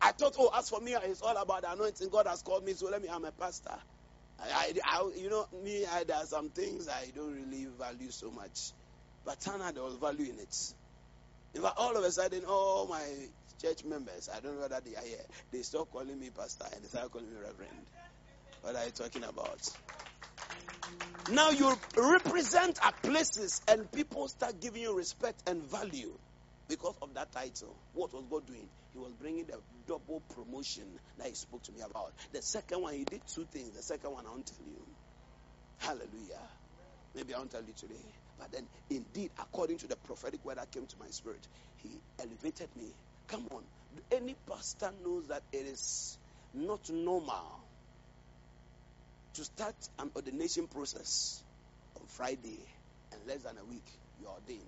I 0.02 0.12
thought, 0.12 0.36
oh, 0.38 0.52
as 0.54 0.70
for 0.70 0.82
me, 0.82 0.94
it's 0.94 1.22
all 1.22 1.38
about 1.38 1.62
the 1.62 1.72
anointing. 1.72 2.10
God 2.10 2.28
has 2.28 2.42
called 2.42 2.66
me, 2.66 2.74
so 2.74 2.90
let 2.90 3.02
me, 3.02 3.08
I'm 3.08 3.24
a 3.24 3.32
pastor. 3.32 3.78
I, 4.42 4.74
I, 4.84 5.10
you 5.16 5.30
know, 5.30 5.48
me, 5.64 5.86
I, 5.86 6.04
there 6.04 6.18
are 6.18 6.26
some 6.26 6.50
things 6.50 6.90
I 6.90 7.14
don't 7.16 7.34
really 7.34 7.68
value 7.80 8.12
so 8.12 8.30
much. 8.30 8.74
But 9.26 9.40
Tana, 9.40 9.72
there 9.72 9.84
was 9.84 9.96
value 9.96 10.34
in 10.34 10.40
it. 10.40 10.74
In 11.54 11.62
fact, 11.62 11.76
all 11.78 11.96
of 11.96 12.04
a 12.04 12.12
sudden, 12.12 12.44
all 12.44 12.88
my 12.88 13.08
church 13.62 13.86
members, 13.86 14.28
I 14.36 14.42
don't 14.42 14.56
know 14.56 14.64
whether 14.64 14.82
they 14.82 14.98
are 14.98 15.06
here, 15.06 15.26
they 15.54 15.62
stop 15.62 15.90
calling 15.90 16.20
me 16.20 16.30
pastor 16.30 16.66
and 16.74 16.84
they 16.84 16.90
start 16.90 17.10
calling 17.10 17.30
me 17.30 17.38
reverend. 17.38 17.86
What 18.64 18.76
are 18.76 18.84
you 18.84 18.92
talking 18.92 19.24
about? 19.24 19.62
Now 21.32 21.52
you 21.52 21.74
represent 21.98 22.80
at 22.84 23.02
places 23.04 23.62
and 23.68 23.90
people 23.92 24.28
start 24.28 24.60
giving 24.60 24.82
you 24.82 24.98
respect 24.98 25.44
and 25.48 25.64
value 25.64 26.18
because 26.68 26.96
of 27.02 27.14
that 27.14 27.32
title. 27.32 27.76
What 27.94 28.14
was 28.14 28.26
God 28.30 28.48
doing? 28.48 28.68
He 28.94 29.00
was 29.00 29.14
bringing 29.14 29.46
the 29.46 29.60
double 29.88 30.22
promotion 30.36 31.00
that 31.18 31.28
he 31.28 31.36
spoke 31.36 31.64
to 31.64 31.72
me 31.72 31.82
about. 31.82 32.14
The 32.34 32.42
second 32.42 32.82
one, 32.82 32.94
he 32.94 33.06
did 33.06 33.22
two 33.28 33.46
things. 33.46 33.76
The 33.76 33.84
second 33.84 34.12
one, 34.12 34.26
I 34.26 34.30
won't 34.30 34.46
tell 34.46 34.66
you. 34.66 34.86
Hallelujah. 35.78 36.42
Maybe 37.16 37.34
I 37.34 37.38
won't 37.40 37.52
tell 37.52 37.64
you 37.64 37.74
today. 37.74 38.06
But 38.38 38.52
then, 38.52 38.68
indeed, 38.90 39.32
according 39.40 39.78
to 39.80 39.88
the 39.88 39.96
prophetic 39.96 40.44
word 40.46 40.58
that 40.58 40.72
came 40.72 40.86
to 40.88 40.96
my 41.00 41.08
spirit, 41.10 41.48
he 41.78 42.02
elevated 42.20 42.70
me. 42.76 42.94
Come 43.28 43.48
on. 43.52 43.64
Any 44.12 44.36
pastor 44.48 44.92
knows 45.04 45.28
that 45.28 45.44
it 45.52 45.66
is 45.66 46.18
not 46.54 46.90
normal 46.90 47.62
to 49.36 49.44
start 49.44 49.76
an 50.00 50.12
ordination 50.16 50.68
process 50.68 51.44
on 52.00 52.06
Friday 52.08 52.60
and 53.12 53.22
less 53.28 53.44
than 53.44 53.58
a 53.58 53.66
week 53.66 53.86
you 54.20 54.28
are 54.28 54.34
ordained. 54.36 54.62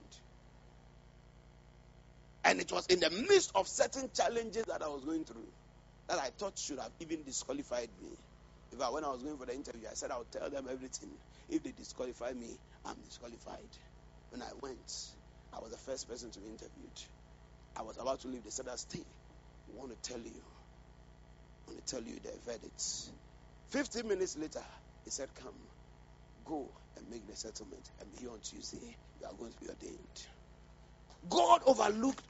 And 2.46 2.60
it 2.60 2.72
was 2.72 2.88
in 2.88 3.00
the 3.00 3.10
midst 3.10 3.52
of 3.56 3.68
certain 3.68 4.10
challenges 4.14 4.66
that 4.66 4.82
I 4.82 4.88
was 4.88 5.04
going 5.06 5.24
through 5.24 5.48
that 6.10 6.20
I 6.20 6.30
thought 6.38 6.58
should 6.58 6.80
have 6.80 6.92
even 7.00 7.24
disqualified 7.24 7.90
me. 8.02 8.10
If 8.72 8.82
I, 8.82 8.90
when 8.90 9.06
I 9.06 9.10
was 9.10 9.24
going 9.24 9.38
for 9.38 9.46
the 9.46 9.54
interview, 9.54 9.88
I 9.90 9.94
said 9.94 10.12
I 10.12 10.18
would 10.18 10.32
tell 10.32 10.50
them 10.50 10.68
everything. 10.70 11.10
If 11.50 11.64
they 11.64 11.72
disqualify 11.72 12.32
me, 12.34 12.50
I'm 12.86 12.96
disqualified. 13.06 13.70
When 14.32 14.42
I 14.42 14.50
went, 14.62 14.92
I 15.54 15.60
was 15.62 15.72
the 15.72 15.78
first 15.78 16.10
person 16.10 16.32
to 16.32 16.40
be 16.40 16.48
interviewed. 16.48 17.00
I 17.78 17.84
was 17.84 17.98
about 17.98 18.22
to 18.22 18.28
leave. 18.28 18.44
They 18.44 18.50
said, 18.50 18.68
I 18.68 18.76
stay. 18.76 19.00
Want 19.76 19.92
to 19.92 20.10
tell 20.10 20.20
you. 20.20 20.32
I 21.68 21.72
want 21.72 21.86
to 21.86 21.96
tell 21.96 22.04
you 22.04 22.16
the 22.22 22.32
verdict. 22.46 22.84
15 23.74 24.08
minutes 24.08 24.38
later, 24.38 24.66
he 25.06 25.12
said, 25.12 25.36
Come, 25.36 25.70
go 26.46 26.74
and 26.98 27.10
make 27.10 27.28
the 27.28 27.36
settlement. 27.36 27.92
And 28.00 28.14
here 28.18 28.32
on 28.32 28.42
Tuesday, 28.42 28.96
you 29.20 29.28
are 29.28 29.36
going 29.36 29.54
to 29.54 29.60
be 29.60 29.70
ordained. 29.70 30.28
God 31.30 31.62
overlooked 31.66 32.24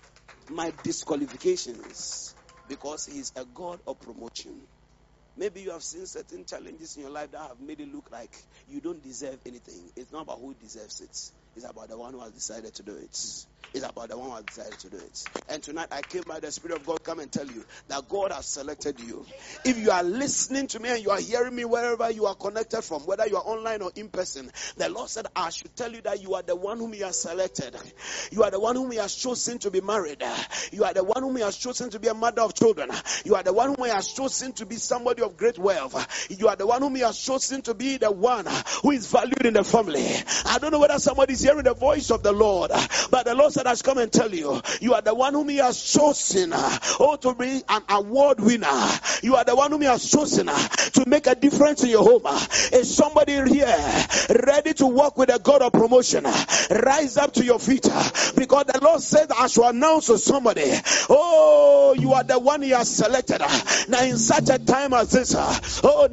my 0.50 0.74
disqualifications 0.84 2.36
because 2.68 3.08
He 3.08 3.20
is 3.20 3.34
a 3.38 3.46
God 3.46 3.82
of 3.88 4.00
promotion. 4.00 4.68
Maybe 5.36 5.62
you 5.64 5.72
have 5.72 5.84
seen 5.84 6.06
certain 6.08 6.46
challenges 6.46 6.96
in 6.98 7.04
your 7.04 7.12
life 7.12 7.32
that 7.32 7.50
have 7.50 7.60
made 7.62 7.82
it 7.82 7.90
look 7.90 8.12
like 8.12 8.36
you 8.68 8.82
don't 8.82 9.02
deserve 9.04 9.42
anything. 9.48 9.92
It's 9.96 10.12
not 10.12 10.24
about 10.24 10.40
who 10.40 10.56
deserves 10.56 11.02
it, 11.02 11.12
it's 11.56 11.70
about 11.70 11.90
the 11.90 11.98
one 11.98 12.14
who 12.14 12.22
has 12.22 12.34
decided 12.34 12.76
to 12.76 12.84
do 12.84 12.98
it. 12.98 13.18
It's 13.74 13.84
about 13.88 14.10
the 14.10 14.18
one 14.18 14.30
who 14.30 14.36
has 14.36 14.46
decided 14.46 14.80
to 14.80 14.90
do 14.90 14.98
it. 14.98 15.30
And 15.50 15.64
tonight 15.64 15.88
I 15.92 16.04
came 16.04 16.24
by 16.24 16.40
the 16.40 16.52
Spirit 16.52 16.76
of 16.76 16.86
God 16.86 17.04
come 17.04 17.20
and 17.20 17.32
tell 17.32 17.48
you 17.48 17.66
that 17.88 18.08
God 18.08 18.32
has 18.32 18.46
selected 18.46 19.00
you. 19.00 19.26
If 19.66 19.78
you 19.78 19.92
are 19.92 20.04
listening 20.04 20.68
to 20.68 20.80
me 20.80 20.90
and 20.90 21.04
you 21.04 21.10
are 21.10 21.20
hearing 21.20 21.56
me 21.56 21.66
wherever 21.66 22.12
you 22.12 22.26
are 22.28 22.36
connected 22.36 22.84
from, 22.84 23.02
whether 23.04 23.28
you 23.28 23.38
are 23.38 23.44
online 23.44 23.82
or 23.82 23.92
in 23.96 24.10
person, 24.10 24.52
the 24.78 24.90
Lord 24.90 25.10
said, 25.10 25.26
I 25.36 25.50
should 25.50 25.76
tell 25.76 25.92
you 25.92 26.02
that 26.04 26.22
you 26.22 26.36
are 26.36 26.44
the 26.44 26.56
one 26.56 26.78
whom 26.78 26.94
He 26.94 27.00
has 27.00 27.20
selected. 27.20 27.76
You 28.32 28.44
are 28.44 28.52
the 28.52 28.60
one 28.60 28.76
whom 28.76 28.92
He 28.92 28.98
has 28.98 29.16
chosen 29.16 29.58
to 29.60 29.72
be 29.72 29.82
married. 29.82 30.24
You 30.72 30.84
are 30.84 30.94
the 30.94 31.04
one 31.04 31.24
whom 31.24 31.36
He 31.36 31.42
has 31.42 31.58
chosen 31.58 31.90
to 31.92 32.00
be 32.00 32.08
a 32.10 32.14
mother 32.14 32.42
of 32.42 32.54
children. 32.54 32.90
You 33.26 33.36
are 33.36 33.44
the 33.44 33.54
one 33.54 33.70
whom 33.70 33.86
He 33.86 33.92
has 33.92 34.08
chosen 34.08 34.54
to 34.54 34.66
be 34.66 34.76
somebody 34.76 35.24
of 35.24 35.38
great 35.38 35.58
wealth. 35.58 36.30
You 36.30 36.48
are 36.48 36.56
the 36.56 36.68
one 36.68 36.82
whom 36.82 36.96
He 36.96 37.02
has 37.02 37.18
chosen 37.18 37.62
to 37.64 37.74
be 37.74 37.98
the 37.98 38.12
one 38.12 38.46
who 38.82 38.92
is 38.92 39.08
valued 39.12 39.46
in 39.46 39.54
the 39.54 39.64
family. 39.64 40.06
I 40.46 40.60
don't 40.60 40.72
know 40.72 40.80
whether 40.80 41.00
somebody 41.00 41.34
is 41.34 41.42
hearing 41.42 41.64
the 41.64 41.74
voice 41.74 42.12
of 42.12 42.24
the 42.24 42.32
Lord, 42.32 42.72
but 43.10 43.26
the 43.26 43.36
Lord 43.36 43.53
said, 43.54 43.68
should 43.76 43.86
come 43.86 43.98
and 43.98 44.12
tell 44.12 44.34
you, 44.34 44.62
you 44.82 44.94
are 44.94 45.02
the 45.02 45.14
one 45.14 45.34
whom 45.34 45.50
He 45.50 45.58
has 45.58 45.82
chosen, 45.82 46.54
uh, 46.54 46.80
oh, 47.00 47.16
to 47.18 47.36
be 47.36 47.62
an 47.68 47.84
award 47.90 48.40
winner. 48.40 48.90
You 49.22 49.36
are 49.36 49.46
the 49.46 49.56
one 49.56 49.72
whom 49.72 49.82
He 49.82 49.88
has 49.88 50.10
chosen 50.10 50.50
uh, 50.50 50.68
to 50.68 51.04
make 51.08 51.28
a 51.28 51.36
difference 51.36 51.84
in 51.84 51.90
your 51.90 52.04
home. 52.04 52.24
Uh, 52.26 52.40
Is 52.74 52.96
somebody 52.96 53.34
here 53.50 54.06
ready 54.46 54.74
to 54.76 54.88
work 54.88 55.18
with 55.18 55.34
a 55.34 55.40
God 55.40 55.62
of 55.62 55.74
promotion? 55.74 56.24
Rise 56.24 57.18
up 57.18 57.34
to 57.34 57.46
your 57.46 57.60
feet 57.60 57.84
because 57.84 58.66
the 58.66 58.80
Lord 58.82 59.02
said, 59.02 59.32
I 59.32 59.48
shall 59.48 59.70
announce 59.70 60.08
to 60.08 60.18
somebody, 60.18 60.72
oh, 61.10 61.96
you 61.98 62.14
are 62.14 62.24
the 62.24 62.40
one 62.40 62.62
He 62.62 62.72
has 62.72 62.90
selected. 62.90 63.42
Now, 63.88 64.04
in 64.04 64.18
such 64.18 64.50
a 64.50 64.58
time 64.60 64.94
as 64.94 65.12
this, 65.12 65.36
oh, 65.84 66.08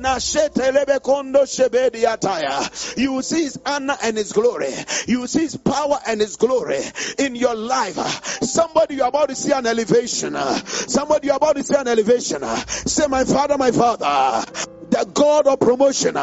you 2.96 3.22
see 3.22 3.42
His 3.44 3.58
honor 3.64 3.96
and 4.02 4.16
His 4.16 4.32
glory. 4.32 4.72
You 5.06 5.26
see 5.26 5.40
His 5.40 5.56
power 5.56 5.98
and 6.06 6.20
His 6.20 6.36
glory 6.36 6.80
in 7.18 7.29
your 7.36 7.54
life. 7.54 7.96
Somebody, 8.42 8.96
you're 8.96 9.08
about 9.08 9.28
to 9.28 9.34
see 9.34 9.52
an 9.52 9.66
elevation. 9.66 10.34
Somebody, 10.34 11.28
you're 11.28 11.36
about 11.36 11.56
to 11.56 11.62
see 11.62 11.74
an 11.76 11.88
elevation. 11.88 12.42
Say, 12.66 13.06
My 13.06 13.24
Father, 13.24 13.56
my 13.58 13.70
Father, 13.70 14.44
the 14.90 15.10
God 15.12 15.46
of 15.46 15.60
promotion, 15.60 16.16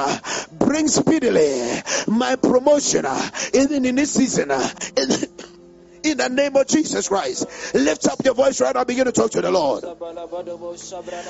bring 0.52 0.88
speedily 0.88 1.82
my 2.08 2.36
promotion, 2.36 3.06
even 3.54 3.86
in 3.86 3.96
this 3.96 4.14
season. 4.14 4.52
In- 6.04 6.18
the 6.18 6.30
name 6.30 6.56
of 6.56 6.68
Jesus 6.68 7.08
Christ. 7.08 7.46
Lift 7.74 8.08
up 8.08 8.24
your 8.26 8.34
voice 8.34 8.60
right 8.62 8.74
now. 8.76 8.84
Begin 8.84 9.06
to 9.06 9.12
talk 9.12 9.32
to 9.32 9.42
the 9.42 9.52
Lord. 9.52 9.84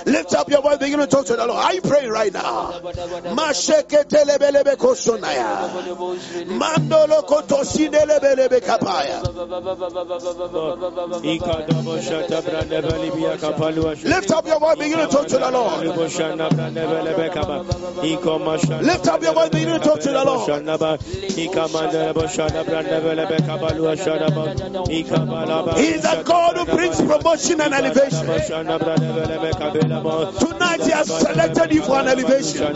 Lift 0.05 0.33
up 0.33 0.49
your 0.49 0.61
voice. 0.61 0.77
Begin 0.77 0.99
to 0.99 1.07
talk 1.07 1.25
to 1.25 1.35
the 1.35 1.45
Lord. 1.45 1.73
You 1.73 1.81
praying 1.81 2.09
right 2.11 2.33
now? 2.33 2.71
Lift 14.07 14.31
up 14.31 14.47
your 14.47 14.59
voice. 14.59 14.77
Begin 14.77 14.99
to 14.99 15.07
talk 15.07 15.27
to 15.27 15.37
the 15.37 15.51
Lord. 15.51 15.79
Lift 18.83 19.11
up 19.11 19.21
your 19.21 19.33
voice. 19.33 19.49
Begin 19.49 19.73
to 19.73 19.79
talk 19.79 19.99
to 19.99 20.09
the 20.09 20.23
Lord. 20.25 20.57
He 24.57 25.87
is 25.93 26.03
a 26.05 26.23
God 26.23 26.57
who 26.57 26.65
brings 26.65 26.97
promotion 26.97 27.61
and 27.61 27.73
elevation. 27.73 28.25
Tonight 30.39 30.83
He 30.83 30.91
has 30.91 31.07
selected 31.07 31.73
you 31.73 31.83
for 31.83 31.99
an 31.99 32.07
elevation. 32.07 32.73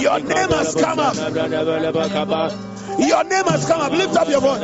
Your 0.00 0.18
name 0.20 0.50
has 0.50 0.74
come 0.74 0.98
up. 0.98 1.16
Your 2.98 3.24
name 3.24 3.44
has 3.44 3.64
come 3.66 3.80
up. 3.80 3.92
Lift 3.92 4.16
up 4.16 4.28
your 4.28 4.40
voice. 4.40 4.60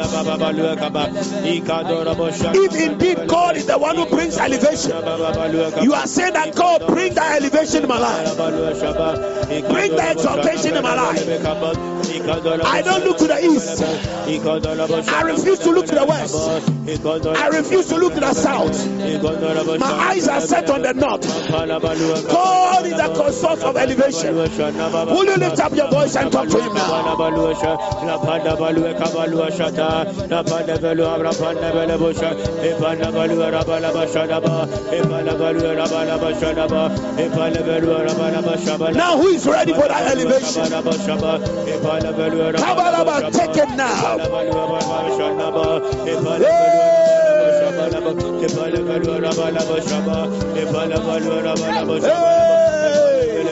If 2.54 2.74
indeed 2.80 3.28
God 3.28 3.56
is 3.56 3.66
the 3.66 3.78
one 3.78 3.96
who 3.96 4.06
brings 4.06 4.36
elevation, 4.38 4.90
you 5.82 5.94
are 5.94 6.06
saying 6.06 6.34
that 6.34 6.54
God 6.54 6.86
bring 6.86 7.14
that 7.14 7.40
elevation 7.40 7.82
in 7.84 7.88
my 7.88 7.98
life. 7.98 8.36
Bring 8.36 9.96
the 9.96 10.10
exaltation 10.10 10.76
in 10.76 10.82
my 10.82 10.94
life. 10.94 11.26
I 12.64 12.82
don't 12.82 13.04
look 13.04 13.18
to 13.18 13.26
the 13.26 13.44
east. 13.44 13.82
I 15.12 15.22
refuse 15.22 15.58
to 15.60 15.70
look 15.70 15.86
to 15.86 15.94
the 15.94 16.04
west. 16.04 16.34
I 17.26 17.48
refuse 17.48 17.88
to 17.88 17.96
look 17.96 18.14
to 18.14 18.20
the 18.20 18.34
south. 18.34 18.88
My 19.80 19.92
eyes 19.92 20.28
are 20.28 20.40
set 20.40 20.70
on 20.70 20.82
the 20.82 20.94
north. 20.94 21.26
God 22.28 22.86
is 22.86 22.94
the 22.96 23.07
source 23.32 23.62
of 23.62 23.76
elevation. 23.76 24.34
Will 24.36 25.24
you 25.24 25.36
lift 25.36 25.60
up 25.60 25.74
your 25.74 25.90
voice 25.90 26.16
and 26.16 26.30
talk 26.32 26.48
to 26.48 26.58
Him 26.62 26.74
now? 26.74 26.88
Now, 38.94 39.16
who 39.18 39.28
is 39.28 39.46
ready 39.46 39.72
for 39.72 39.88
that 39.88 40.16
elevation? 40.16 40.62
Take 43.32 43.56
it 43.56 43.70
now. 43.76 44.18
Hey! 52.08 52.47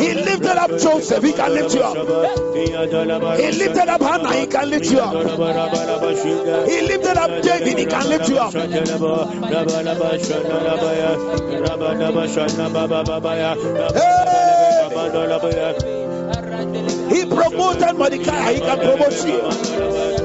He 0.00 0.14
lifted 0.14 0.56
up 0.58 0.70
Joseph, 0.78 1.22
he 1.24 1.32
can 1.32 1.52
lift 1.54 1.74
you 1.74 1.80
up. 1.80 1.96
He 3.38 3.52
lifted 3.52 3.88
up 3.88 4.02
Hannah, 4.02 4.34
he 4.34 4.46
can 4.46 4.70
lift 4.70 4.90
you 4.90 4.98
up. 5.00 5.14
He 6.68 6.80
lifted 6.82 7.16
up 7.16 7.42
David, 7.42 7.78
he 7.78 7.86
can 7.86 8.08
lift 8.08 8.28
you 8.28 8.38
up. 8.38 8.52
Hey! 13.94 14.28
He 17.10 17.24
promoted 17.24 17.96
Mordecai, 17.96 18.52
he 18.54 18.60
can 18.60 18.78
promote 18.78 19.26
you. 19.26 20.17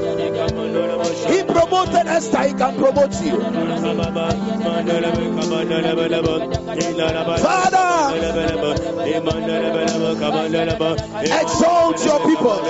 He 1.26 1.42
promoted 1.44 2.06
Esther, 2.06 2.42
he 2.48 2.52
can 2.54 2.76
promote 2.76 3.14
you. 3.22 3.40
Father, 7.38 7.84
exalt 11.40 12.04
your 12.04 12.20
people 12.26 12.60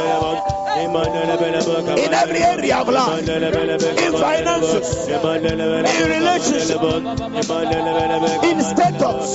in 0.76 2.14
every 2.14 2.38
area 2.42 2.76
of 2.78 2.88
life, 2.88 3.28
in 3.28 4.12
finances, 4.12 5.08
in 5.08 5.22
relationship, 6.08 6.82
in 8.44 8.60
status. 8.60 9.30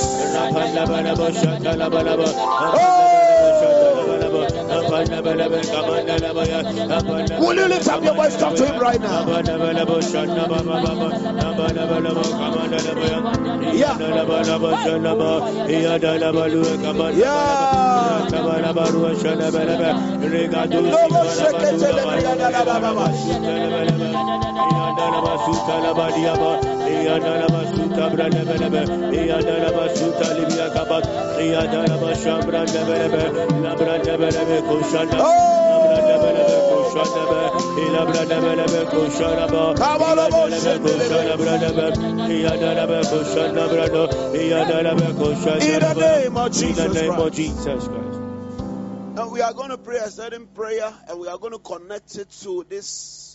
Will 7.39 7.55
you 7.55 7.67
lift 7.67 7.87
up 7.87 8.03
your 8.03 8.15
voice? 8.15 8.35
Talk 8.37 8.55
to 8.55 8.65
him 8.65 8.79
right 8.81 8.99
now. 8.99 9.25
Yeah. 13.73 13.97
In 45.61 45.79
the 45.79 45.93
name 45.93 46.37
of 46.37 46.51
Jesus 46.51 46.85
In 46.85 46.93
the 46.93 47.01
name 47.01 47.11
of. 47.11 47.33
Jesus 47.33 47.87
Christ. 47.87 48.19
Now 49.15 49.29
we 49.29 49.41
are 49.41 49.53
going 49.53 49.69
to 49.69 49.77
pray 49.77 49.97
a 49.97 50.09
certain 50.09 50.47
prayer 50.47 50.93
and 51.07 51.19
we 51.19 51.27
are 51.27 51.37
going 51.37 51.53
to 51.53 51.59
connect 51.59 52.15
it 52.15 52.29
to 52.41 52.65
this 52.69 53.28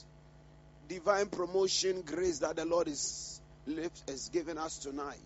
divine 0.88 1.26
promotion 1.26 2.02
grace 2.02 2.40
that 2.40 2.56
the 2.56 2.64
Lord 2.64 2.88
is, 2.88 3.40
is 4.08 4.30
giving 4.32 4.58
us 4.58 4.78
tonight. 4.78 5.18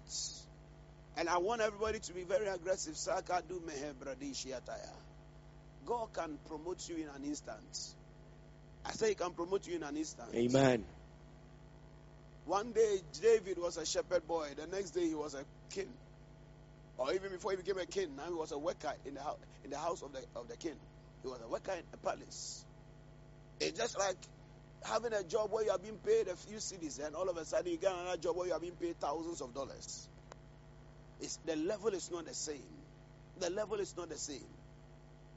And 1.17 1.29
I 1.29 1.39
want 1.39 1.61
everybody 1.61 1.99
to 1.99 2.13
be 2.13 2.23
very 2.23 2.47
aggressive. 2.47 2.97
Saka 2.97 3.43
du 3.47 3.61
mehe 3.61 3.93
shiataya. 4.35 4.91
God 5.85 6.13
can 6.13 6.39
promote 6.49 6.89
you 6.89 6.97
in 6.97 7.09
an 7.09 7.25
instant. 7.25 7.95
I 8.85 8.93
say 8.93 9.09
He 9.11 9.15
can 9.15 9.33
promote 9.33 9.67
you 9.67 9.77
in 9.77 9.83
an 9.83 9.97
instant. 9.97 10.29
Amen. 10.35 10.85
One 12.45 12.73
day, 12.73 12.99
David 13.21 13.59
was 13.59 13.77
a 13.77 13.85
shepherd 13.85 14.27
boy. 14.27 14.49
The 14.57 14.67
next 14.67 14.91
day, 14.91 15.07
he 15.07 15.15
was 15.15 15.35
a 15.35 15.45
king. 15.71 15.89
Or 16.97 17.13
even 17.13 17.31
before 17.31 17.51
he 17.51 17.59
became 17.59 17.79
a 17.79 17.87
king, 17.87 18.17
now 18.17 18.25
he 18.27 18.35
was 18.35 18.53
a 18.53 18.59
worker 18.59 18.93
in 19.05 19.15
the 19.15 19.23
house, 19.23 19.39
in 19.65 19.71
the 19.71 19.79
house 19.79 20.03
of 20.03 20.13
the 20.13 20.21
of 20.35 20.49
the 20.49 20.57
king. 20.57 20.75
He 21.23 21.29
was 21.29 21.41
a 21.45 21.49
worker 21.49 21.73
in 21.73 21.83
a 21.93 21.97
palace. 21.99 22.65
It's 23.61 23.79
just 23.79 23.99
like 23.99 24.17
having 24.85 25.13
a 25.13 25.23
job 25.23 25.51
where 25.51 25.65
you 25.65 25.71
are 25.71 25.79
being 25.79 25.99
paid 25.99 26.29
a 26.29 26.37
few 26.37 26.57
cedis, 26.57 27.05
and 27.05 27.15
all 27.15 27.29
of 27.29 27.37
a 27.37 27.45
sudden 27.45 27.73
you 27.73 27.79
get 27.79 27.93
another 27.93 28.17
job 28.17 28.37
where 28.37 28.47
you 28.47 28.53
are 28.53 28.61
being 28.61 28.77
paid 28.81 28.99
thousands 29.01 29.41
of 29.41 29.55
dollars. 29.55 30.09
It's, 31.21 31.39
the 31.47 31.57
level 31.57 31.89
is 31.89 32.11
not 32.11 32.27
the 32.27 32.35
same. 32.35 32.63
The 33.41 33.51
level 33.51 33.79
is 33.79 33.97
not 33.97 34.09
the 34.09 34.19
same. 34.19 34.47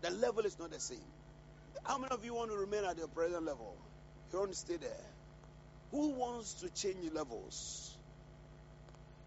The 0.01 0.11
level 0.11 0.45
is 0.45 0.57
not 0.59 0.71
the 0.71 0.79
same. 0.79 0.97
How 1.83 1.97
many 1.97 2.11
of 2.11 2.23
you 2.23 2.33
want 2.33 2.51
to 2.51 2.57
remain 2.57 2.83
at 2.85 2.97
your 2.97 3.07
present 3.07 3.45
level? 3.45 3.75
You 4.31 4.39
want 4.39 4.51
to 4.51 4.57
stay 4.57 4.77
there. 4.77 4.91
Who 5.91 6.09
wants 6.11 6.53
to 6.61 6.69
change 6.69 7.11
levels? 7.13 7.95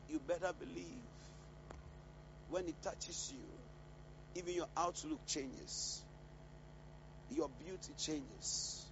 You 0.08 0.20
better 0.26 0.52
believe 0.58 1.02
when 2.50 2.66
it 2.66 2.74
touches 2.82 3.32
you, 3.32 4.40
even 4.40 4.54
your 4.54 4.68
outlook 4.76 5.20
changes, 5.26 6.02
your 7.30 7.48
beauty 7.64 7.92
changes, 7.98 8.83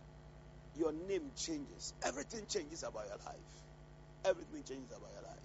your 0.76 0.92
name 0.92 1.30
changes, 1.36 1.92
everything 2.04 2.46
changes 2.48 2.82
about 2.82 3.06
your 3.06 3.18
life. 3.26 3.52
Everything 4.24 4.62
changes 4.62 4.90
about 4.90 5.10
your 5.12 5.22
life. 5.22 5.38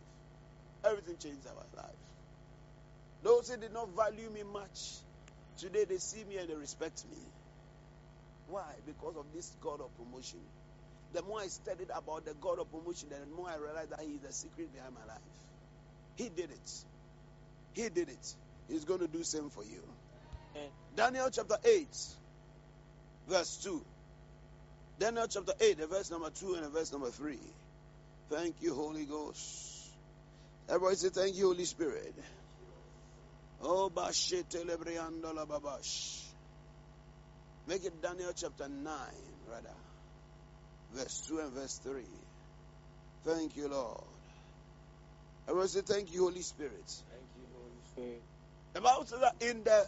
Everything 0.86 1.18
changes 1.18 1.46
about 1.46 1.66
your 1.74 1.84
life. 1.84 2.02
Those 3.24 3.50
who 3.50 3.58
did 3.58 3.74
not 3.74 3.90
value 3.96 4.30
me 4.30 4.44
much, 4.44 5.02
today 5.58 5.86
they 5.86 5.98
see 5.98 6.24
me 6.24 6.38
and 6.38 6.50
they 6.50 6.56
respect 6.56 7.04
me. 7.10 7.18
Why? 8.50 8.72
Because 8.86 9.16
of 9.18 9.26
this 9.34 9.52
God 9.62 9.82
of 9.82 9.96
promotion. 9.98 10.40
The 11.14 11.22
more 11.24 11.40
I 11.42 11.48
studied 11.48 11.90
about 11.94 12.26
the 12.26 12.34
God 12.36 12.60
of 12.60 12.72
promotion, 12.72 13.10
the 13.10 13.36
more 13.36 13.50
I 13.50 13.58
realized 13.58 13.92
that 13.92 14.02
He 14.02 14.14
is 14.14 14.22
the 14.22 14.32
secret 14.32 14.74
behind 14.74 14.94
my 14.94 15.06
life. 15.12 15.22
He 16.16 16.30
did 16.30 16.52
it. 16.52 16.72
He 17.74 17.90
did 17.90 18.10
it. 18.10 18.36
He's 18.70 18.86
going 18.86 19.00
to 19.00 19.08
do 19.08 19.24
same 19.24 19.50
for 19.50 19.64
you. 19.64 19.84
Daniel 20.96 21.30
chapter 21.32 21.58
8, 21.64 21.88
verse 23.28 23.58
2. 23.64 23.84
Daniel 25.00 25.28
chapter 25.28 25.54
8, 25.60 25.78
the 25.78 25.88
verse 25.88 26.10
number 26.10 26.30
2 26.32 26.56
and 26.56 26.66
the 26.66 26.70
verse 26.70 26.92
number 26.92 27.12
3. 27.12 27.38
Thank 28.30 28.56
you, 28.62 28.74
Holy 28.74 29.06
Ghost. 29.06 29.92
Everybody 30.68 30.96
say, 30.96 31.10
Thank 31.10 31.36
you, 31.36 31.46
Holy 31.46 31.66
Spirit. 31.66 32.16
Oh, 33.62 33.90
babash. 33.90 34.34
Make 37.68 37.86
it 37.86 38.02
Daniel 38.02 38.32
chapter 38.36 38.68
9, 38.68 38.92
rather. 39.52 39.70
Verse 40.94 41.26
2 41.28 41.40
and 41.40 41.52
verse 41.54 41.80
3. 41.84 42.02
Thank 43.24 43.56
you, 43.56 43.68
Lord. 43.68 44.04
Everybody 45.48 45.70
say, 45.70 45.82
Thank 45.82 46.12
you, 46.12 46.22
Holy 46.22 46.42
Spirit. 46.42 46.74
Thank 46.74 47.30
you, 47.36 47.46
Holy 47.54 47.82
Spirit. 47.92 48.22
Says 49.08 49.20
that 49.22 49.36
in 49.42 49.64
the 49.64 49.86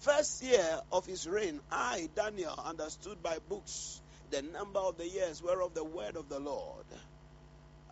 first 0.00 0.42
year 0.42 0.80
of 0.92 1.06
his 1.06 1.26
reign, 1.28 1.60
I, 1.70 2.08
Daniel, 2.14 2.54
understood 2.64 3.22
by 3.22 3.38
books 3.48 4.00
the 4.30 4.42
number 4.42 4.80
of 4.80 4.96
the 4.96 5.08
years 5.08 5.42
whereof 5.42 5.74
the 5.74 5.84
word 5.84 6.16
of 6.16 6.28
the 6.28 6.40
Lord 6.40 6.84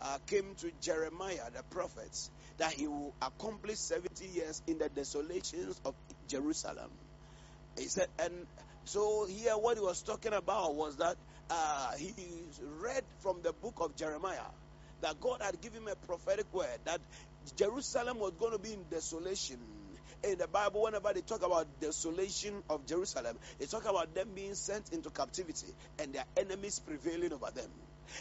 uh, 0.01 0.17
came 0.27 0.55
to 0.55 0.71
Jeremiah 0.81 1.49
the 1.55 1.63
prophet 1.69 2.29
that 2.57 2.73
he 2.73 2.87
will 2.87 3.13
accomplish 3.21 3.77
70 3.77 4.25
years 4.25 4.61
in 4.67 4.77
the 4.77 4.89
desolations 4.89 5.79
of 5.85 5.95
Jerusalem. 6.27 6.91
He 7.77 7.85
said, 7.85 8.07
and 8.19 8.45
so 8.85 9.25
here 9.25 9.53
what 9.53 9.77
he 9.77 9.83
was 9.83 10.01
talking 10.01 10.33
about 10.33 10.75
was 10.75 10.97
that 10.97 11.15
uh, 11.49 11.93
he 11.97 12.13
read 12.81 13.03
from 13.19 13.41
the 13.41 13.53
book 13.53 13.75
of 13.79 13.95
Jeremiah 13.95 14.51
that 15.01 15.19
God 15.19 15.41
had 15.41 15.59
given 15.61 15.83
him 15.83 15.87
a 15.89 15.95
prophetic 16.07 16.53
word 16.53 16.79
that 16.85 16.99
Jerusalem 17.57 18.19
was 18.19 18.33
going 18.39 18.53
to 18.53 18.59
be 18.59 18.73
in 18.73 18.83
desolation. 18.89 19.57
In 20.23 20.37
the 20.37 20.47
Bible, 20.47 20.83
whenever 20.83 21.11
they 21.13 21.21
talk 21.21 21.45
about 21.45 21.67
the 21.79 21.87
desolation 21.87 22.63
of 22.69 22.85
Jerusalem, 22.85 23.37
they 23.59 23.65
talk 23.65 23.83
about 23.85 24.15
them 24.15 24.29
being 24.33 24.55
sent 24.55 24.93
into 24.93 25.09
captivity 25.09 25.67
and 25.99 26.13
their 26.13 26.23
enemies 26.37 26.79
prevailing 26.79 27.33
over 27.33 27.51
them. 27.53 27.69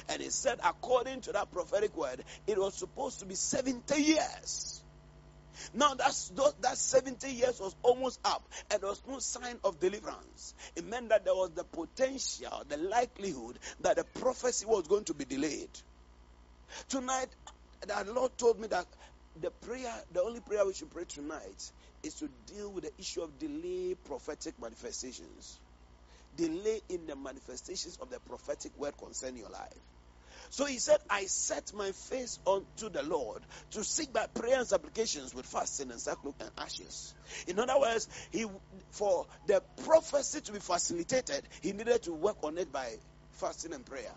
And 0.09 0.21
he 0.21 0.31
said, 0.31 0.59
according 0.65 1.21
to 1.23 1.33
that 1.33 1.53
prophetic 1.53 1.97
word, 1.97 2.25
it 2.47 2.59
was 2.59 2.75
supposed 2.75 3.21
to 3.21 3.27
be 3.27 3.35
70 3.35 4.03
years. 4.03 4.83
Now 5.75 5.95
that's 5.95 6.33
that 6.61 6.77
70 6.77 7.31
years 7.31 7.61
was 7.61 7.77
almost 7.83 8.19
up, 8.25 8.43
and 8.71 8.81
there 8.81 8.89
was 8.89 9.03
no 9.07 9.19
sign 9.19 9.59
of 9.65 9.79
deliverance. 9.79 10.55
It 10.75 10.85
meant 10.87 11.11
that 11.11 11.25
there 11.25 11.35
was 11.35 11.51
the 11.51 11.65
potential, 11.65 12.63
the 12.69 12.79
likelihood 12.79 13.59
that 13.81 13.97
the 13.97 14.05
prophecy 14.05 14.67
was 14.67 14.89
going 14.89 15.05
to 15.05 15.15
be 15.15 15.25
delayed. 15.25 15.71
Tonight, 16.89 17.29
the 17.87 18.13
Lord 18.13 18.37
told 18.39 18.61
me 18.61 18.67
that 18.69 18.87
the 19.41 19.51
prayer, 19.51 19.93
the 20.13 20.23
only 20.23 20.41
prayer 20.41 20.67
we 20.67 20.75
should 20.75 20.91
pray 20.91 21.05
tonight, 21.05 21.71
is 22.03 22.15
to 22.15 22.29
deal 22.47 22.71
with 22.73 22.85
the 22.85 22.93
issue 22.99 23.23
of 23.23 23.39
delay 23.39 23.95
prophetic 24.07 24.61
manifestations. 24.61 25.59
Delay 26.37 26.81
in 26.89 27.07
the 27.07 27.17
manifestations 27.17 27.99
of 28.01 28.11
the 28.11 28.19
prophetic 28.21 28.73
word 28.79 28.97
concerning 28.99 29.41
your 29.41 29.51
life. 29.51 29.79
So 30.51 30.67
he 30.67 30.79
said, 30.79 30.99
I 31.09 31.25
set 31.25 31.73
my 31.75 31.93
face 31.93 32.39
unto 32.47 32.91
the 32.91 33.03
Lord 33.03 33.43
to 33.71 33.85
seek 33.85 34.13
by 34.13 34.27
prayer 34.27 34.59
and 34.59 34.67
supplications 34.67 35.35
with 35.35 35.47
fasting 35.47 35.91
and 35.91 36.01
sackcloth 36.01 36.41
and 36.41 36.51
ashes. 36.59 37.15
In 37.47 37.59
other 37.59 37.79
words, 37.79 38.09
he 38.31 38.47
for 38.91 39.27
the 39.47 39.63
prophecy 39.85 40.41
to 40.43 40.53
be 40.53 40.59
facilitated, 40.59 41.43
he 41.63 41.73
needed 41.73 42.03
to 42.03 42.13
work 42.13 42.37
on 42.43 42.59
it 42.59 42.73
by 42.73 42.97
fasting 43.33 43.73
and 43.73 43.87
prayer. 43.87 44.13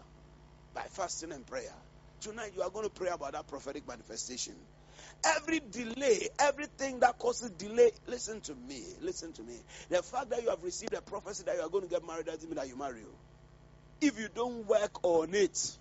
By 0.74 0.84
fasting 0.90 1.32
and 1.32 1.46
prayer. 1.46 1.74
Tonight 2.22 2.52
you 2.56 2.64
are 2.64 2.70
going 2.70 2.86
to 2.86 2.92
pray 2.92 3.10
about 3.10 3.34
that 3.34 3.48
prophetic 3.48 3.88
manifestation. 3.88 4.56
Every 5.26 5.60
delay, 5.60 6.30
everything 6.40 7.00
that 7.00 7.18
causes 7.18 7.50
delay, 7.52 7.92
listen 8.08 8.42
to 8.42 8.56
me, 8.56 8.84
listen 9.02 9.34
to 9.34 9.44
me. 9.44 9.56
The 9.90 10.04
fact 10.04 10.30
that 10.30 10.44
you 10.44 10.50
have 10.50 10.64
received 10.64 10.94
a 10.94 11.02
prophecy 11.02 11.44
that 11.46 11.56
you 11.56 11.62
are 11.62 11.70
going 11.70 11.84
to 11.84 11.90
get 11.90 12.06
married 12.06 12.28
doesn't 12.28 12.48
mean 12.48 12.58
that 12.58 12.68
you 12.68 12.78
marry 12.78 13.00
you. 13.00 13.14
If 14.02 14.20
you 14.20 14.28
don't 14.34 14.68
work 14.68 15.04
on 15.04 15.34
it, 15.34 15.78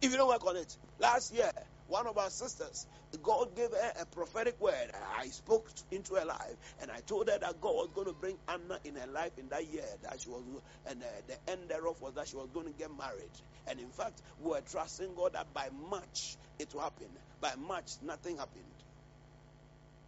if 0.00 0.10
you 0.10 0.16
don't 0.16 0.28
work 0.28 0.46
on 0.46 0.56
it, 0.56 0.74
last 0.98 1.34
year, 1.34 1.50
one 1.88 2.08
of 2.08 2.18
our 2.18 2.30
sisters, 2.30 2.86
God 3.22 3.56
gave 3.56 3.70
her 3.72 3.92
a 4.00 4.06
prophetic 4.06 4.60
word. 4.60 4.92
I 5.18 5.28
spoke 5.28 5.70
into 5.92 6.16
her 6.16 6.26
life, 6.26 6.56
and 6.80 6.90
I 6.92 7.00
told 7.02 7.30
her 7.30 7.38
that 7.38 7.60
God 7.60 7.74
was 7.74 7.90
going 7.94 8.08
to 8.08 8.14
bring 8.14 8.38
Anna 8.48 8.80
in 8.84 8.96
her 8.96 9.08
life 9.08 9.38
in 9.38 9.50
that 9.50 9.68
year. 9.68 9.86
That 10.02 10.20
she 10.22 10.30
was, 10.30 10.62
and 10.86 11.02
uh, 11.02 11.06
the 11.28 11.38
end 11.50 11.70
thereof 11.70 12.00
was 12.02 12.14
that 12.14 12.28
she 12.28 12.36
was 12.36 12.50
going 12.50 12.66
to 12.68 12.74
get 12.74 12.90
married. 12.96 13.32
And 13.66 13.80
in 13.80 13.92
fact, 13.92 14.22
we 14.38 14.50
were 14.52 14.62
trusting 14.62 15.14
God 15.16 15.34
that 15.34 15.54
by 15.54 15.70
March 15.70 16.38
it 16.58 16.74
will 16.74 16.82
happen. 16.82 17.18
By 17.40 17.56
March, 17.56 18.02
nothing 18.02 18.38
happened. 18.38 18.84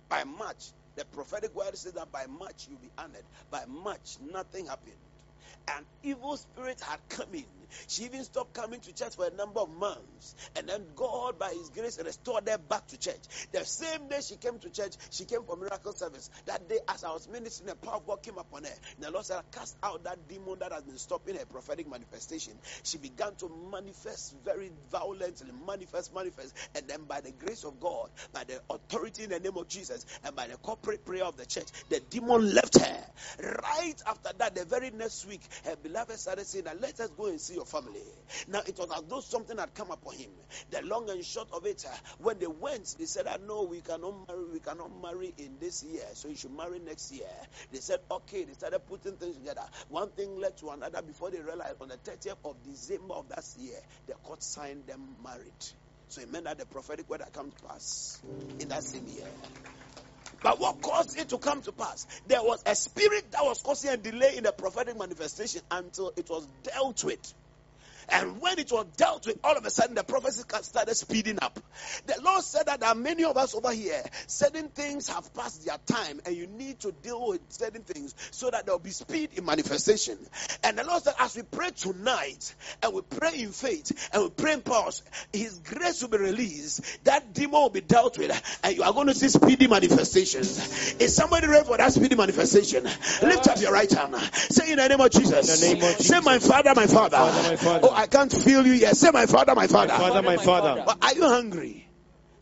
By 0.08 0.24
March, 0.24 0.72
the 0.96 1.04
prophetic 1.06 1.54
word 1.54 1.76
says 1.78 1.94
that 1.94 2.12
by 2.12 2.26
March 2.26 2.68
you'll 2.68 2.80
be 2.80 2.92
honored. 2.98 3.28
By 3.50 3.66
March, 3.66 4.18
nothing 4.20 4.66
happened. 4.66 4.96
An 5.68 5.86
evil 6.02 6.36
spirit 6.36 6.80
had 6.82 7.00
come 7.08 7.34
in. 7.34 7.59
She 7.88 8.04
even 8.04 8.24
stopped 8.24 8.54
coming 8.54 8.80
to 8.80 8.94
church 8.94 9.16
for 9.16 9.26
a 9.26 9.30
number 9.30 9.60
of 9.60 9.70
months. 9.70 10.34
And 10.56 10.68
then 10.68 10.86
God, 10.94 11.38
by 11.38 11.50
His 11.50 11.70
grace, 11.70 11.98
restored 12.04 12.48
her 12.48 12.58
back 12.58 12.86
to 12.88 12.98
church. 12.98 13.22
The 13.52 13.64
same 13.64 14.08
day 14.08 14.20
she 14.26 14.36
came 14.36 14.58
to 14.60 14.70
church, 14.70 14.94
she 15.10 15.24
came 15.24 15.44
for 15.44 15.56
miracle 15.56 15.92
service. 15.92 16.30
That 16.46 16.68
day, 16.68 16.78
as 16.88 17.04
I 17.04 17.12
was 17.12 17.28
ministering, 17.28 17.70
a 17.70 17.76
power 17.76 17.96
of 17.96 18.06
God 18.06 18.22
came 18.22 18.38
upon 18.38 18.64
her. 18.64 18.70
And 18.96 19.04
the 19.04 19.10
Lord 19.10 19.24
said, 19.24 19.42
Cast 19.52 19.76
out 19.82 20.04
that 20.04 20.28
demon 20.28 20.58
that 20.60 20.72
has 20.72 20.84
been 20.84 20.98
stopping 20.98 21.36
her 21.36 21.46
prophetic 21.46 21.88
manifestation. 21.88 22.54
She 22.84 22.98
began 22.98 23.34
to 23.36 23.48
manifest 23.70 24.34
very 24.44 24.70
violently, 24.90 25.52
manifest, 25.66 26.14
manifest. 26.14 26.56
And 26.74 26.88
then, 26.88 27.04
by 27.04 27.20
the 27.20 27.32
grace 27.32 27.64
of 27.64 27.80
God, 27.80 28.10
by 28.32 28.44
the 28.44 28.60
authority 28.70 29.24
in 29.24 29.30
the 29.30 29.40
name 29.40 29.56
of 29.56 29.68
Jesus, 29.68 30.06
and 30.24 30.34
by 30.36 30.46
the 30.48 30.56
corporate 30.58 31.04
prayer 31.04 31.24
of 31.24 31.36
the 31.36 31.46
church, 31.46 31.68
the 31.88 32.00
demon 32.00 32.54
left 32.54 32.78
her. 32.78 33.04
Right 33.40 33.94
after 34.06 34.30
that, 34.38 34.54
the 34.54 34.64
very 34.64 34.90
next 34.90 35.26
week, 35.26 35.42
her 35.64 35.76
beloved 35.76 36.18
started 36.18 36.46
saying 36.46 36.64
let 36.80 37.00
us 37.00 37.10
go 37.10 37.26
and 37.26 37.40
see 37.40 37.58
your 37.60 37.66
family. 37.66 38.00
Now 38.48 38.62
it 38.66 38.78
was 38.78 38.88
as 38.90 39.02
though 39.08 39.20
something 39.20 39.58
had 39.58 39.74
come 39.74 39.90
upon 39.90 40.14
him. 40.14 40.30
The 40.70 40.82
long 40.82 41.10
and 41.10 41.24
short 41.24 41.48
of 41.52 41.66
it, 41.66 41.84
uh, 41.86 41.94
when 42.18 42.38
they 42.38 42.46
went, 42.46 42.96
they 42.98 43.04
said, 43.04 43.26
"I 43.26 43.36
know 43.36 43.64
we 43.64 43.82
cannot 43.82 44.26
marry. 44.28 44.44
We 44.52 44.60
cannot 44.60 44.90
marry 45.02 45.34
in 45.36 45.58
this 45.58 45.82
year, 45.82 46.06
so 46.14 46.28
you 46.28 46.36
should 46.36 46.52
marry 46.52 46.78
next 46.78 47.12
year." 47.12 47.28
They 47.70 47.80
said, 47.80 48.00
"Okay." 48.10 48.44
They 48.44 48.54
started 48.54 48.80
putting 48.86 49.16
things 49.16 49.36
together. 49.36 49.62
One 49.88 50.10
thing 50.12 50.38
led 50.38 50.56
to 50.58 50.70
another. 50.70 51.02
Before 51.02 51.30
they 51.30 51.40
realized, 51.40 51.76
on 51.80 51.88
the 51.88 51.98
30th 51.98 52.38
of 52.44 52.62
December 52.62 53.14
of 53.14 53.28
that 53.28 53.44
year, 53.56 53.78
the 54.06 54.14
court 54.14 54.42
signed 54.42 54.86
them 54.86 55.16
married. 55.22 55.52
So 56.08 56.22
it 56.22 56.30
meant 56.32 56.46
that 56.46 56.58
the 56.58 56.66
prophetic 56.66 57.08
word 57.08 57.20
had 57.20 57.32
come 57.32 57.50
to 57.50 57.66
pass 57.68 58.20
in 58.58 58.68
that 58.68 58.82
same 58.82 59.06
year. 59.06 59.26
But 60.42 60.58
what 60.58 60.80
caused 60.80 61.18
it 61.18 61.28
to 61.28 61.38
come 61.38 61.60
to 61.62 61.72
pass? 61.72 62.06
There 62.26 62.42
was 62.42 62.62
a 62.64 62.74
spirit 62.74 63.30
that 63.32 63.44
was 63.44 63.60
causing 63.62 63.90
a 63.90 63.96
delay 63.96 64.36
in 64.36 64.44
the 64.44 64.52
prophetic 64.52 64.98
manifestation 64.98 65.60
until 65.70 66.12
it 66.16 66.30
was 66.30 66.46
dealt 66.62 67.04
with. 67.04 67.34
And 68.12 68.40
when 68.40 68.58
it 68.58 68.70
was 68.72 68.86
dealt 68.96 69.26
with, 69.26 69.38
all 69.44 69.56
of 69.56 69.64
a 69.64 69.70
sudden 69.70 69.94
the 69.94 70.04
prophecy 70.04 70.42
started 70.62 70.94
speeding 70.94 71.38
up. 71.40 71.58
The 72.06 72.20
Lord 72.22 72.42
said 72.42 72.66
that 72.66 72.80
there 72.80 72.88
are 72.88 72.94
many 72.94 73.24
of 73.24 73.36
us 73.36 73.54
over 73.54 73.72
here, 73.72 74.02
certain 74.26 74.68
things 74.68 75.08
have 75.08 75.32
passed 75.34 75.64
their 75.64 75.78
time, 75.86 76.20
and 76.26 76.36
you 76.36 76.46
need 76.46 76.80
to 76.80 76.92
deal 76.92 77.28
with 77.28 77.40
certain 77.48 77.82
things 77.82 78.14
so 78.30 78.50
that 78.50 78.66
there 78.66 78.74
will 78.74 78.80
be 78.80 78.90
speed 78.90 79.30
in 79.34 79.44
manifestation. 79.44 80.18
And 80.64 80.78
the 80.78 80.84
Lord 80.84 81.02
said, 81.02 81.14
as 81.18 81.36
we 81.36 81.42
pray 81.42 81.70
tonight, 81.70 82.54
and 82.82 82.94
we 82.94 83.02
pray 83.02 83.40
in 83.40 83.50
faith, 83.50 84.08
and 84.12 84.24
we 84.24 84.30
pray 84.30 84.54
in 84.54 84.62
power, 84.62 84.90
His 85.32 85.58
grace 85.58 86.02
will 86.02 86.10
be 86.10 86.18
released, 86.18 87.04
that 87.04 87.32
demon 87.32 87.52
will 87.52 87.70
be 87.70 87.80
dealt 87.80 88.18
with, 88.18 88.58
and 88.64 88.76
you 88.76 88.82
are 88.82 88.92
going 88.92 89.06
to 89.06 89.14
see 89.14 89.28
speedy 89.28 89.66
manifestations. 89.66 90.94
Is 91.00 91.14
somebody 91.14 91.46
ready 91.46 91.64
for 91.64 91.76
that 91.76 91.92
speedy 91.92 92.16
manifestation? 92.16 92.84
Lift 92.84 93.48
up 93.48 93.60
your 93.60 93.72
right 93.72 93.90
hand. 93.90 94.16
Say 94.32 94.72
in 94.72 94.78
the 94.78 94.88
name 94.88 95.00
of 95.00 95.10
Jesus. 95.10 95.62
In 95.62 95.70
the 95.70 95.74
name 95.74 95.90
of 95.90 95.98
Jesus. 95.98 96.08
Say, 96.08 96.20
my 96.20 96.38
Father, 96.38 96.72
my 96.74 96.86
Father. 96.86 97.16
Father, 97.16 97.48
my 97.48 97.56
Father. 97.56 97.88
Oh, 97.90 97.94
I 98.00 98.06
can't 98.06 98.32
feel 98.32 98.66
you 98.66 98.72
yet. 98.72 98.96
Say, 98.96 99.10
my 99.10 99.26
Father, 99.26 99.54
my 99.54 99.66
Father. 99.66 99.92
Father, 99.92 100.22
my 100.22 100.38
Father. 100.38 100.84
But 100.86 101.04
are 101.04 101.12
you 101.12 101.22
hungry? 101.24 101.89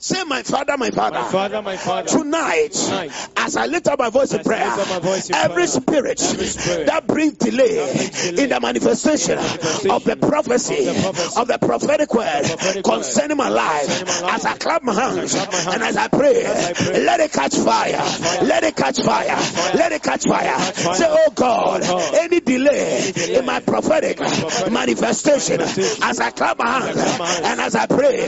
Say, 0.00 0.22
my 0.22 0.44
Father, 0.44 0.76
my 0.76 0.90
Father. 0.90 1.18
My 1.18 1.28
Father, 1.28 1.60
my 1.60 1.76
Father. 1.76 2.08
Tonight, 2.08 2.70
Tonight, 2.72 3.10
as 3.36 3.56
I 3.56 3.66
lift 3.66 3.88
up 3.88 3.98
my 3.98 4.10
voice 4.10 4.32
in 4.32 4.44
prayer, 4.44 4.64
lift 4.64 4.78
up 4.78 4.88
my 4.90 4.98
voice 5.00 5.28
in 5.28 5.34
every 5.34 5.54
prayer, 5.54 5.66
spirit, 5.66 6.22
every 6.22 6.46
spirit 6.46 6.86
that 6.86 7.06
brings 7.08 7.32
delay, 7.34 7.74
that 7.74 7.96
brings 7.96 8.22
delay 8.22 8.42
in 8.44 8.48
the 8.50 8.60
manifestation, 8.60 9.38
in 9.38 9.44
the 9.44 9.50
manifestation 9.50 9.90
of 9.90 10.04
the 10.04 10.16
prophecy 10.16 10.86
of 10.86 10.94
the 10.94 11.02
prophecy 11.02 11.40
of 11.40 11.48
the 11.48 11.58
prophetic 11.58 12.14
word 12.14 12.44
concerning 12.84 13.36
my 13.36 13.48
life, 13.48 13.86
concerning 13.88 14.06
my 14.06 14.20
life, 14.20 14.34
as 14.36 14.44
I 14.46 14.56
clap 14.56 14.82
my 14.84 14.94
hands, 14.94 15.34
clap 15.34 15.50
my 15.52 15.58
hands, 15.58 15.74
and 15.74 15.82
as 15.82 15.96
I 15.96 16.06
pray, 16.06 16.46
I 16.46 16.72
pray, 16.74 17.04
let 17.04 17.18
it 17.18 17.32
catch 17.32 17.56
fire, 17.56 17.98
fire, 17.98 18.44
let 18.44 18.62
it 18.62 18.76
catch 18.76 19.02
fire, 19.02 19.36
fire, 19.36 19.74
let 19.74 19.90
it 19.90 20.02
catch 20.04 20.22
fire. 20.28 20.44
catch 20.46 20.76
fire. 20.78 20.94
Say, 20.94 21.06
oh 21.08 21.32
God, 21.34 21.82
Oh 21.82 21.86
God, 21.88 22.14
any 22.14 22.38
delay, 22.38 23.02
any 23.02 23.12
delay 23.12 23.34
in 23.34 23.44
my 23.46 23.58
prophetic, 23.58 24.18
prophetic 24.18 24.72
manifestation, 24.72 25.58
manifestation, 25.58 26.04
as 26.04 26.20
I 26.20 26.30
clap 26.30 26.56
my 26.58 26.70
hands, 26.70 26.94
clap 27.02 27.18
my 27.18 27.26
hands, 27.26 27.46
and 27.46 27.60
as 27.60 27.74
I 27.74 27.86
pray, 27.86 28.26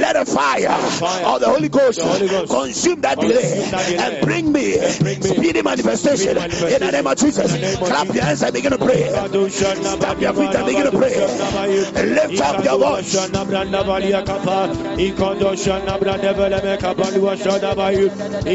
let 0.00 0.16
a 0.16 0.24
fire 0.24 0.80
of 1.20 1.26
oh, 1.26 1.38
the 1.38 1.46
Holy 1.46 1.68
Ghost, 1.68 1.98
the 1.98 2.04
Holy 2.04 2.28
Ghost 2.28 2.50
consume 2.50 3.00
that 3.02 3.18
delay, 3.20 3.60
that 3.70 3.90
and 3.90 4.24
bring 4.24 4.52
me, 4.52 4.78
and 4.78 4.98
bring 4.98 5.20
me 5.20 5.26
speedy 5.28 5.62
manifestation, 5.62 6.36
in 6.36 6.50
the 6.80 6.90
name 6.92 7.06
of 7.06 7.16
Jesus. 7.18 7.52
In 7.54 7.60
the 7.60 7.66
name 7.66 7.82
of 7.82 7.88
Clap 7.88 8.14
your 8.14 8.24
hands 8.24 8.42
and 8.42 8.52
begin 8.54 8.72
to 8.72 8.78
pray. 8.78 9.08
Stamp 9.08 10.20
your 10.20 10.32
feet 10.32 10.54
and 10.54 10.66
begin 10.66 10.84
to 10.84 10.92
pray. 10.92 11.14
Lift 12.06 12.40
up 12.40 12.64
your 12.64 12.78
voice. 12.78 13.14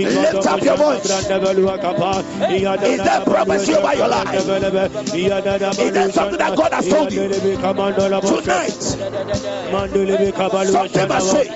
Lift 0.07 0.47
up 0.47 0.63
your 0.63 0.77
voice. 0.77 1.09
Is 2.87 2.97
there 3.03 3.21
prophecy 3.21 3.73
over 3.75 3.93
your 3.95 4.07
life? 4.07 4.33
Is 4.35 4.45
there 5.93 6.11
something 6.11 6.37
that 6.39 6.55
God 6.57 6.73
has 6.73 6.87
told 6.87 7.11
you? 7.13 7.27
Tonight, 7.27 8.71
something 10.71 11.07
must 11.07 11.31
say. 11.31 11.47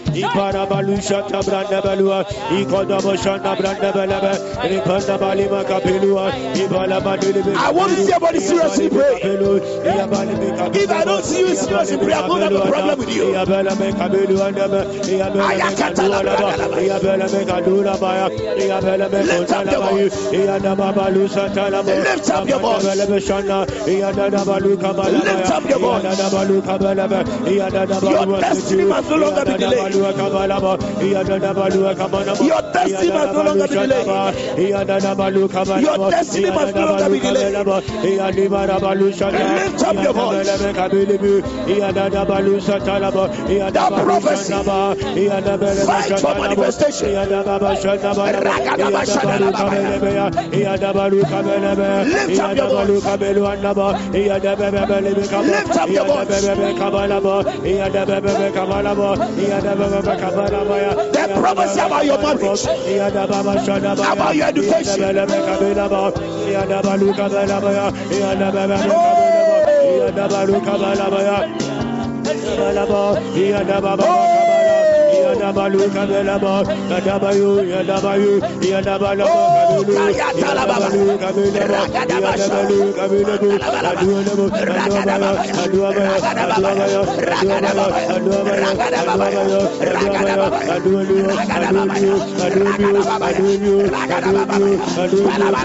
I 7.58 7.72
want 7.72 7.92
to 7.92 7.98
see 8.06 8.12
everybody 8.14 8.40
seriously 8.40 8.90
pray. 8.90 9.16
If 10.74 10.92
I 10.92 11.04
don't 11.06 11.24
see 11.24 11.40
you 11.42 11.56
seriously 11.56 11.98
pray, 11.98 12.14
I'm 12.14 12.28
going 12.28 12.50
to 12.50 12.60
have 12.60 12.68
a 12.68 12.72
problem 12.72 13.00
with 13.00 13.16
you. 13.16 13.26
Lift 19.32 19.50
up 19.50 19.70
your 19.70 19.82
voice. 19.82 20.16
Lift 22.06 22.30
up 22.30 22.48
your 22.48 22.60
voice. 22.60 22.84
Lift 25.24 25.52
up 25.52 25.70
your 25.70 25.80
voice. 25.80 26.04
Your 28.12 28.26
destiny 28.42 28.84
must 28.86 29.10
no 29.10 29.16
longer 29.18 29.46
be 29.46 29.58
delayed. 29.58 29.94
Your 32.52 32.62
destiny 32.74 33.12
must 33.12 33.34
no 33.34 33.44
longer 33.44 33.68
be 33.68 33.76
delayed. 33.88 34.08
Your 35.82 35.98
destiny 36.12 36.50
must 36.52 36.76
no 36.76 36.86
longer 36.86 37.10
be 37.10 37.20
delayed. 37.20 37.54
Lift 39.56 39.84
up 39.88 39.96
your 40.04 40.14
voice. 40.14 40.48
That 43.72 43.92
prophecy. 44.06 44.54
Fight 45.86 46.20
for 46.20 46.34
manifestation. 46.42 47.08
Lift 52.12 52.28
up 52.32 52.48
your 52.48 52.66
voice. 52.86 53.12
Lift 55.52 55.78
up 55.78 55.90
your 55.90 56.06
voice. 56.06 56.42
The 60.72 61.28
prophecy 61.40 61.80
about 61.80 62.06
your 62.06 62.18
marriage, 62.18 62.66
about 62.66 64.36
your 64.36 64.48
education. 64.48 65.02
Yadabalu 75.42 75.90
Kabelaba, 75.90 76.62
Yadabayu, 76.86 77.66
Yadabayu, 77.66 78.34
Yadabala, 78.62 79.26
Yadabalu, 80.38 81.18
Kabelaba, 81.18 81.82
Yadabalu, 81.98 82.94
Kabelabu, 82.94 83.50
Aduanabu, 83.82 84.46
Aduabaya, 85.42 86.14
Aduabaya, 86.22 87.02
Aduabaya, 87.42 88.62
Aduabaya, 89.02 89.58
Aduabaya, 89.72 90.22
Aduabaya, 90.72 91.02
Aduabaya, 91.02 91.02
Adualu, 91.02 91.26
Adualu, 93.42 93.82
Adualu, 93.82 93.98
Adualu, 95.02 95.26
Adualu, 95.26 95.56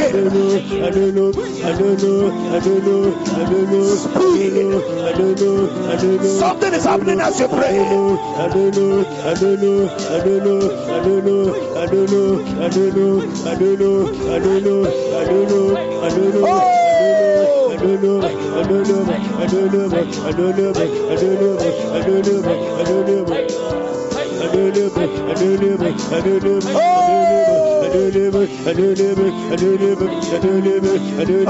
Something 6.38 6.74
is 6.74 6.84
happening 6.84 7.20
as 7.20 7.40
you 7.40 7.48
pray. 7.48 7.78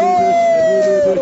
Oh! 0.00 0.37
In 1.08 1.14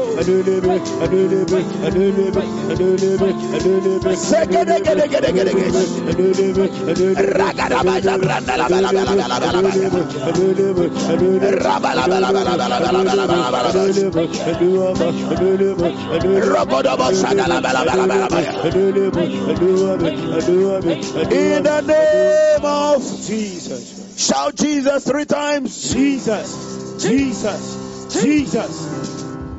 the 21.63 21.81
name 21.87 22.65
of 22.65 23.03
Jesus. 23.03 24.19
shout 24.19 24.57
Jesus 24.57 25.05
three 25.05 25.27
times. 25.27 25.93
Jesus. 25.93 27.03
Jesus. 27.03 28.23
Jesus. 28.23 29.16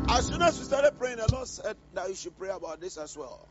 As 0.09 0.27
soon 0.27 0.41
as 0.41 0.57
we 0.59 0.65
started 0.65 0.97
praying, 0.97 1.17
the 1.17 1.27
Lord 1.27 1.47
said 1.47 1.75
that 1.93 2.07
you 2.09 2.15
should 2.15 2.37
pray 2.37 2.49
about 2.49 2.79
this 2.79 2.97
as 2.97 3.17
well. 3.17 3.47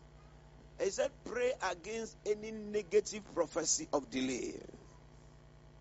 He 0.81 0.91
said, 0.91 1.11
pray 1.25 1.53
against 1.71 2.17
any 2.27 2.51
negative 2.51 3.23
prophecy 3.35 3.89
of 3.93 4.11
delay. 4.11 4.55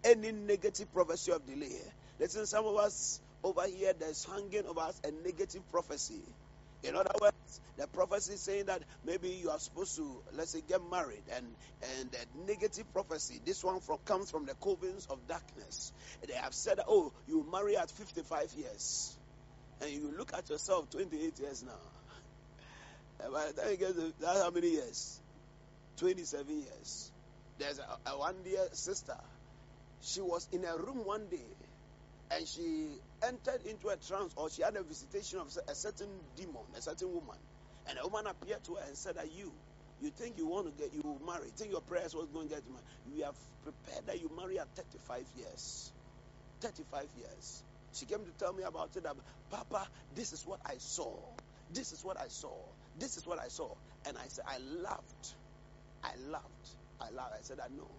Any 0.03 0.31
negative 0.31 0.93
prophecy 0.93 1.31
of 1.31 1.45
delay. 1.45 1.79
Listen, 2.19 2.45
some 2.45 2.65
of 2.65 2.75
us 2.77 3.21
over 3.43 3.65
here, 3.67 3.93
there's 3.93 4.25
hanging 4.25 4.65
over 4.67 4.81
us 4.81 5.01
a 5.03 5.11
negative 5.11 5.69
prophecy. 5.71 6.21
In 6.83 6.95
other 6.95 7.11
words, 7.19 7.61
the 7.77 7.87
prophecy 7.87 8.35
saying 8.35 8.65
that 8.65 8.83
maybe 9.05 9.29
you 9.29 9.49
are 9.49 9.59
supposed 9.59 9.95
to, 9.97 10.21
let's 10.33 10.51
say, 10.51 10.61
get 10.67 10.81
married, 10.89 11.23
and 11.35 11.45
and 11.99 12.15
negative 12.47 12.91
prophecy, 12.93 13.39
this 13.43 13.63
one 13.63 13.79
from 13.79 13.97
comes 14.05 14.29
from 14.29 14.45
the 14.45 14.53
covens 14.53 15.09
of 15.09 15.27
darkness. 15.27 15.91
They 16.27 16.33
have 16.35 16.53
said, 16.53 16.79
oh, 16.87 17.11
you 17.27 17.45
marry 17.51 17.75
at 17.77 17.89
55 17.89 18.53
years, 18.53 19.14
and 19.81 19.91
you 19.91 20.13
look 20.17 20.33
at 20.33 20.49
yourself 20.49 20.89
28 20.89 21.39
years 21.39 21.63
now. 21.63 23.29
By 23.31 23.47
the 23.47 23.61
time 23.61 23.71
you 23.71 23.77
get 23.77 23.95
to 23.95 24.13
that's 24.19 24.41
how 24.41 24.51
many 24.51 24.69
years? 24.71 25.19
27 25.97 26.47
years. 26.49 27.11
There's 27.57 27.79
a, 27.79 28.11
a 28.11 28.17
one 28.17 28.35
dear 28.43 28.67
sister. 28.73 29.17
She 30.01 30.21
was 30.21 30.47
in 30.51 30.65
a 30.65 30.75
room 30.77 31.05
one 31.05 31.27
day 31.27 31.47
and 32.31 32.47
she 32.47 32.87
entered 33.23 33.65
into 33.65 33.87
a 33.89 33.95
trance 33.95 34.33
or 34.35 34.49
she 34.49 34.61
had 34.61 34.75
a 34.75 34.83
visitation 34.83 35.39
of 35.39 35.47
a 35.67 35.75
certain 35.75 36.09
demon, 36.35 36.63
a 36.77 36.81
certain 36.81 37.13
woman. 37.13 37.37
And 37.87 37.97
a 38.01 38.07
woman 38.07 38.27
appeared 38.27 38.63
to 38.65 38.75
her 38.75 38.83
and 38.87 38.95
said 38.95 39.15
that 39.15 39.31
you, 39.31 39.51
you 40.01 40.09
think 40.09 40.37
you 40.37 40.47
want 40.47 40.65
to 40.65 40.83
get, 40.83 40.93
you 40.93 41.19
marry, 41.25 41.47
think 41.55 41.71
your 41.71 41.81
prayers 41.81 42.13
was 42.15 42.27
going 42.33 42.49
to 42.49 42.55
get 42.55 42.63
married. 42.67 42.83
We 43.13 43.21
have 43.21 43.35
prepared 43.63 44.07
that 44.07 44.21
you 44.21 44.29
marry 44.35 44.59
at 44.59 44.67
35 44.75 45.23
years. 45.37 45.91
35 46.61 47.07
years. 47.17 47.63
She 47.95 48.05
came 48.05 48.25
to 48.25 48.31
tell 48.37 48.53
me 48.53 48.63
about 48.63 48.95
it. 48.95 49.03
That, 49.03 49.15
Papa, 49.49 49.87
this 50.15 50.33
is 50.33 50.43
what 50.45 50.59
I 50.65 50.75
saw. 50.77 51.17
This 51.73 51.91
is 51.93 52.03
what 52.03 52.19
I 52.19 52.27
saw. 52.27 52.53
This 52.99 53.17
is 53.17 53.25
what 53.25 53.39
I 53.39 53.47
saw. 53.47 53.69
And 54.07 54.17
I 54.17 54.27
said, 54.27 54.45
I 54.47 54.57
laughed. 54.83 55.35
I 56.03 56.11
laughed. 56.29 56.75
I 57.01 57.09
laughed. 57.11 57.33
I 57.39 57.41
said, 57.41 57.59
I 57.63 57.69
know. 57.75 57.89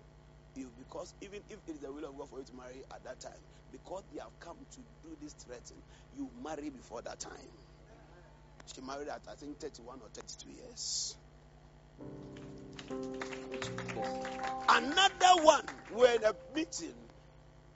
You 0.55 0.71
because 0.79 1.15
even 1.21 1.41
if 1.51 1.59
it 1.67 1.73
is 1.73 1.81
the 1.81 1.93
will 1.93 2.05
of 2.05 2.17
God 2.17 2.31
for 2.31 2.39
you 2.39 2.45
to 2.45 2.55
marry 2.57 2.83
at 2.95 3.05
that 3.05 3.21
time, 3.21 3.41
because 3.73 4.05
they 4.13 4.21
have 4.21 4.39
come 4.41 4.57
to 4.73 4.81
do 5.03 5.17
this 5.23 5.35
threatening, 5.35 5.83
you 6.17 6.31
marry 6.43 6.71
before 6.71 7.03
that 7.03 7.21
time. 7.21 7.53
She 8.75 8.81
married 8.81 9.09
at 9.09 9.21
I 9.31 9.35
think 9.35 9.59
31 9.61 10.01
or 10.01 10.09
32 10.15 10.51
years. 10.51 11.17
Another 14.69 15.43
one, 15.43 15.65
we're 15.95 16.15
in 16.17 16.25
a 16.25 16.35
meeting, 16.55 16.95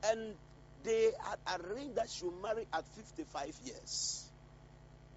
and 0.05 0.35
they 0.83 1.11
had 1.25 1.61
arranged 1.65 1.97
that 1.97 2.09
she 2.11 2.25
will 2.25 2.41
marry 2.43 2.67
at 2.73 2.87
55 2.89 3.55
years. 3.65 4.31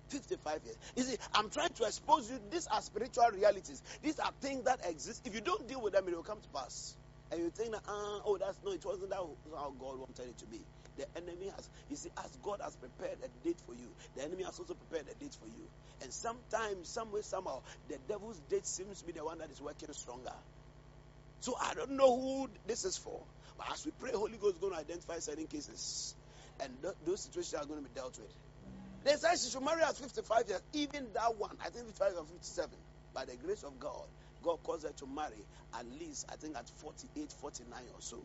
55 0.09 0.59
years. 0.63 0.77
You 0.95 1.03
see, 1.03 1.17
I'm 1.33 1.49
trying 1.49 1.73
to 1.73 1.85
expose 1.85 2.29
you. 2.29 2.39
These 2.51 2.67
are 2.67 2.81
spiritual 2.81 3.29
realities. 3.33 3.81
These 4.01 4.19
are 4.19 4.31
things 4.41 4.65
that 4.65 4.79
exist. 4.85 5.25
If 5.25 5.33
you 5.33 5.41
don't 5.41 5.67
deal 5.67 5.81
with 5.81 5.93
them, 5.93 6.07
it 6.07 6.15
will 6.15 6.23
come 6.23 6.41
to 6.41 6.49
pass. 6.49 6.95
And 7.31 7.41
you 7.41 7.49
think 7.49 7.71
that, 7.71 7.81
uh, 7.87 8.21
oh, 8.25 8.37
that's 8.39 8.57
no, 8.63 8.71
it 8.71 8.85
wasn't 8.85 9.09
that 9.09 9.17
how 9.17 9.73
God 9.79 9.97
wanted 9.97 10.29
it 10.29 10.37
to 10.37 10.45
be. 10.45 10.59
The 10.97 11.07
enemy 11.17 11.49
has, 11.49 11.67
you 11.89 11.95
see, 11.95 12.09
as 12.23 12.29
God 12.43 12.59
has 12.61 12.75
prepared 12.75 13.17
a 13.25 13.29
date 13.43 13.59
for 13.65 13.73
you, 13.73 13.89
the 14.15 14.23
enemy 14.23 14.43
has 14.43 14.59
also 14.59 14.75
prepared 14.75 15.07
a 15.09 15.15
date 15.17 15.33
for 15.39 15.47
you. 15.47 15.65
And 16.03 16.13
sometimes, 16.13 16.89
some 16.89 17.11
way, 17.11 17.21
somehow, 17.23 17.63
the 17.89 17.97
devil's 18.07 18.39
date 18.51 18.67
seems 18.67 18.99
to 18.99 19.05
be 19.05 19.13
the 19.13 19.25
one 19.25 19.39
that 19.39 19.49
is 19.49 19.59
working 19.59 19.91
stronger. 19.93 20.35
So 21.43 21.57
I 21.59 21.73
don't 21.73 21.91
know 21.99 22.07
who 22.21 22.47
this 22.65 22.85
is 22.85 22.95
for. 22.95 23.19
But 23.57 23.67
as 23.73 23.83
we 23.83 23.91
pray, 23.91 24.11
Holy 24.13 24.37
Ghost 24.37 24.55
is 24.55 24.61
going 24.61 24.71
to 24.71 24.79
identify 24.79 25.19
certain 25.19 25.45
cases. 25.45 26.15
And 26.63 26.71
th- 26.81 26.95
those 27.05 27.19
situations 27.19 27.61
are 27.61 27.67
going 27.67 27.83
to 27.83 27.89
be 27.89 27.93
dealt 27.93 28.17
with. 28.17 28.31
They 29.03 29.11
said 29.19 29.35
she 29.35 29.49
should 29.51 29.61
marry 29.61 29.83
at 29.83 29.97
55 29.97 30.47
years. 30.47 30.61
Even 30.71 31.11
that 31.11 31.35
one, 31.37 31.51
I 31.59 31.67
think 31.67 31.87
55 31.87 32.13
or 32.15 32.25
57. 32.31 32.71
By 33.13 33.25
the 33.25 33.35
grace 33.35 33.63
of 33.63 33.77
God, 33.77 34.07
God 34.41 34.63
caused 34.63 34.87
her 34.87 34.93
to 34.93 35.05
marry 35.05 35.43
at 35.77 35.85
least, 35.99 36.23
I 36.31 36.37
think, 36.37 36.55
at 36.55 36.69
48, 36.79 37.33
49 37.33 37.75
or 37.93 37.99
so. 37.99 38.23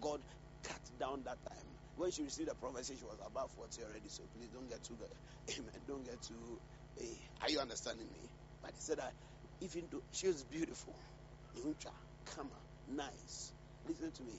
God 0.00 0.20
cut 0.62 0.78
down 1.00 1.24
that 1.24 1.42
time. 1.50 1.66
When 1.96 2.12
she 2.12 2.22
received 2.22 2.50
the 2.50 2.54
prophecy, 2.54 2.94
she 2.96 3.04
was 3.04 3.18
about 3.26 3.50
40 3.50 3.82
already. 3.82 4.06
So 4.06 4.22
please 4.32 4.50
don't 4.54 4.70
get 4.70 4.78
too, 4.84 4.94
amen, 5.58 5.74
don't 5.88 6.04
get 6.04 6.22
too, 6.22 6.60
hey, 6.96 7.18
are 7.42 7.50
you 7.50 7.58
understanding 7.58 8.06
me? 8.06 8.30
But 8.62 8.70
he 8.78 8.80
said 8.80 8.98
that 8.98 9.12
even 9.60 9.88
though 9.90 10.06
she 10.12 10.28
was 10.28 10.44
beautiful, 10.44 10.94
nice. 12.96 13.52
Listen 13.88 14.10
to 14.10 14.22
me. 14.22 14.32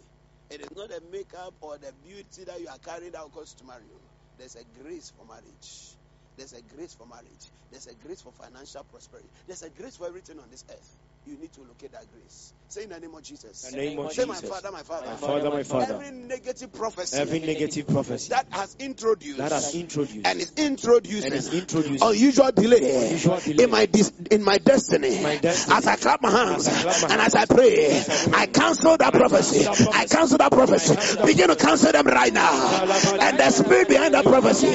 It 0.49 0.61
is 0.61 0.75
not 0.75 0.89
the 0.89 1.01
makeup 1.11 1.53
or 1.61 1.77
the 1.77 1.91
beauty 2.05 2.43
that 2.45 2.59
you 2.59 2.67
are 2.67 2.77
carrying 2.79 3.15
out 3.15 3.31
cause 3.33 3.53
to 3.55 3.65
marry 3.65 3.83
you. 3.83 3.99
There's 4.37 4.55
a 4.55 4.63
grace 4.81 5.11
for 5.17 5.25
marriage. 5.25 5.95
There's 6.37 6.53
a 6.53 6.61
grace 6.75 6.93
for 6.93 7.07
marriage. 7.07 7.45
There's 7.71 7.87
a 7.87 7.95
grace 8.05 8.21
for 8.21 8.31
financial 8.31 8.83
prosperity. 8.83 9.29
There's 9.47 9.63
a 9.63 9.69
grace 9.69 9.97
for 9.97 10.07
everything 10.07 10.39
on 10.39 10.49
this 10.49 10.65
earth 10.69 10.97
you 11.25 11.37
need 11.37 11.53
to 11.53 11.61
locate 11.61 11.91
that 11.91 12.05
grace. 12.11 12.53
Say 12.67 12.83
in 12.83 12.89
the 12.89 12.99
name 12.99 13.13
of 13.13 13.21
Jesus. 13.21 13.61
The 13.69 13.75
name 13.75 13.99
of 13.99 14.13
Say, 14.13 14.23
Jesus. 14.25 14.43
my 14.43 14.49
Father, 14.49 14.71
my 14.71 14.81
Father. 14.81 15.07
My 15.07 15.15
Father, 15.17 15.49
my 15.49 15.63
Father. 15.63 15.93
Every 15.95 16.11
negative 16.11 16.71
prophecy. 16.71 17.17
Every 17.17 17.39
negative 17.39 17.87
prophecy 17.87 18.29
that 18.29 18.47
has 18.51 18.75
introduced. 18.79 19.37
that 19.39 19.51
has 19.51 19.75
introduced 19.75 20.25
and 20.25 20.39
is 20.39 20.53
introducing. 20.55 21.25
and 21.25 21.33
is 21.33 21.53
introduced 21.53 22.01
unusual 22.01 22.51
delay, 22.51 23.07
Unusual 23.07 23.39
delay. 23.39 23.63
in 23.65 23.69
my 23.71 23.85
dis- 23.85 24.13
in 24.31 24.43
my 24.43 24.57
destiny. 24.57 25.21
My 25.21 25.35
destiny. 25.37 25.75
As 25.75 25.85
I 25.87 25.95
clap 25.97 26.21
my 26.21 26.31
hands 26.31 26.67
clap 26.69 27.01
my 27.01 27.07
and 27.09 27.21
as 27.21 27.35
I 27.35 27.45
pray, 27.45 28.03
I 28.33 28.45
cancel 28.47 28.95
that 28.97 29.13
prophecy. 29.13 29.67
I 29.67 30.05
cancel 30.05 30.37
that 30.37 30.51
prophecy. 30.51 30.95
Begin 31.25 31.49
to 31.49 31.57
cancel 31.57 31.91
them 31.91 32.07
right 32.07 32.33
now. 32.33 32.83
And 33.19 33.37
the 33.37 33.49
spirit 33.51 33.89
behind 33.89 34.13
that 34.13 34.23
prophecy, 34.23 34.67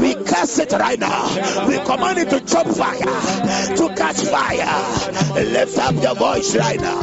we 0.00 0.14
cast 0.24 0.58
it 0.60 0.72
right 0.72 0.98
now. 0.98 1.28
We 1.68 1.76
command 1.76 2.18
it 2.18 2.30
to 2.30 2.40
chop 2.40 2.66
fire, 2.68 3.76
to 3.76 3.94
catch 3.94 4.22
fire. 4.22 5.44
Lift 5.44 5.78
up 5.84 6.02
your 6.02 6.14
voice 6.14 6.56
right 6.56 6.80
now. 6.80 7.02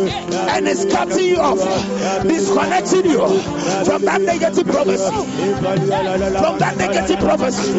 and 0.09 0.67
it's 0.67 0.85
cutting 0.85 1.25
you 1.25 1.37
off, 1.37 1.59
disconnecting 2.23 3.05
you 3.05 3.19
from 3.85 4.01
that 4.03 4.21
negative 4.21 4.67
prophecy. 4.67 5.09
From 6.39 6.59
that 6.59 6.77
negative 6.77 7.19
prophecy. 7.19 7.73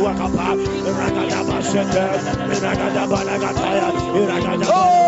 Oh! 4.65 5.03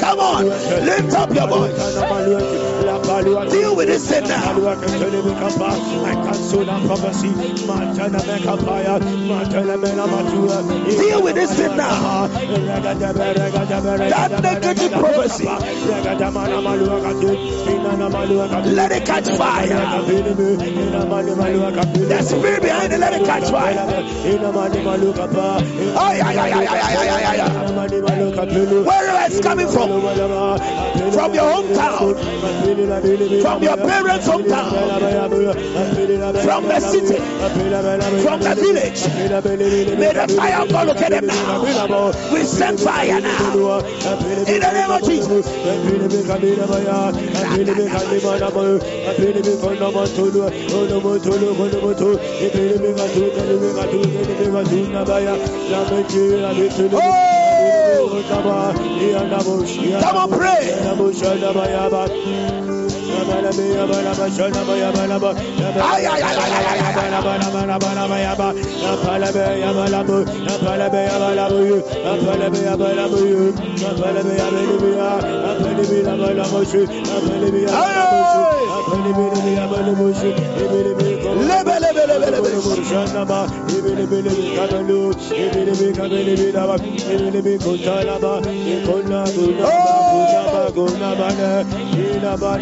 Come 0.00 0.20
on, 0.20 0.46
lift 0.46 1.12
up 1.14 1.34
your 1.34 1.48
voice. 1.48 2.83
Deal 3.22 3.76
with 3.76 3.86
this 3.86 4.08
sinner. 4.08 4.34
I 4.34 4.36
cancel 6.24 6.64
that 6.64 6.82
prophecy. 6.86 7.28
Deal 10.96 11.22
with 11.22 11.34
this 11.36 11.56
sinner. 11.56 11.76
That 14.10 14.40
negative 14.42 14.92
prophecy. 14.92 15.46
Let 18.74 18.92
it 18.92 19.04
catch 19.06 19.28
fire. 19.30 19.68
The 22.08 22.22
spirit 22.22 22.62
behind 22.62 22.92
it, 22.92 22.98
let 22.98 23.12
it 23.12 23.24
catch 23.24 23.50
fire. 23.50 23.78
Ay, 25.96 26.20
ay, 26.20 26.36
ay, 26.38 26.52
ay, 26.52 26.66
ay, 26.66 26.96
ay, 26.96 27.24
ay, 27.24 27.40
ay. 27.40 27.48
Where 28.84 29.26
is 29.30 29.40
coming 29.40 29.68
from? 29.68 29.88
From 31.12 31.34
your 31.34 31.44
hometown 31.44 32.14
from 33.04 33.62
your 33.62 33.76
parents' 33.76 34.26
hometown, 34.26 34.72
from 36.42 36.64
the 36.64 36.80
city, 36.80 37.16
from 38.22 38.40
the 38.40 38.54
village. 38.54 39.04
May 39.98 40.12
the 40.14 40.26
fire 40.34 40.62
of 40.62 40.68
God 40.70 40.86
locate 40.88 41.10
them 41.10 41.26
now. 41.26 41.60
We 42.32 42.44
send 42.44 42.80
fire 42.80 43.20
now. 43.20 43.80
In 44.48 44.60
the 44.60 44.72
name 44.72 44.90
of 44.90 45.02
Jesus. 45.04 45.46
Oh! 56.96 58.22
Come 60.00 60.16
on, 60.16 60.30
pray. 60.30 60.70
Oh! 89.66 90.03
Lebe, 90.74 92.58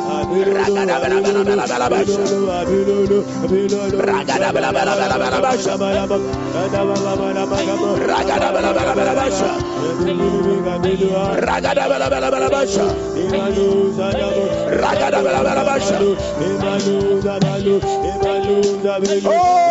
Oh! 19.31 19.69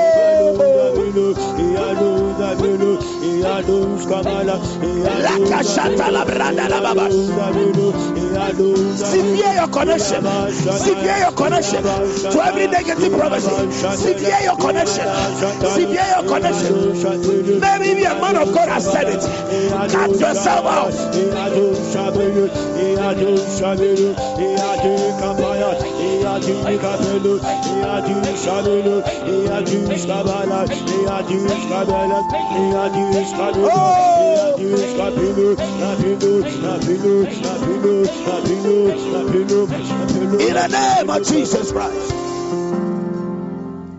Severe 8.97 9.53
your 9.53 9.67
connection. 9.67 10.23
Severe 10.51 11.17
your 11.17 11.31
connection 11.31 11.83
to 11.83 12.39
every 12.43 12.67
negative 12.67 13.11
prophecy. 13.17 13.71
Severe 13.71 14.41
your 14.43 14.57
connection. 14.57 15.07
Severe 15.67 16.07
your 16.15 16.23
connection. 16.27 17.59
Maybe 17.59 18.03
a 18.03 18.15
man 18.15 18.37
of 18.37 18.53
God 18.53 18.69
has 18.69 18.91
said 18.91 19.07
it. 19.09 19.21
Cut 19.91 20.11
yourself 20.19 20.65
out. 20.65 20.93
In 40.47 40.53
the 40.53 40.67
name 40.67 41.09
of 41.09 41.27
Jesus 41.27 41.71
Christ. 41.71 42.13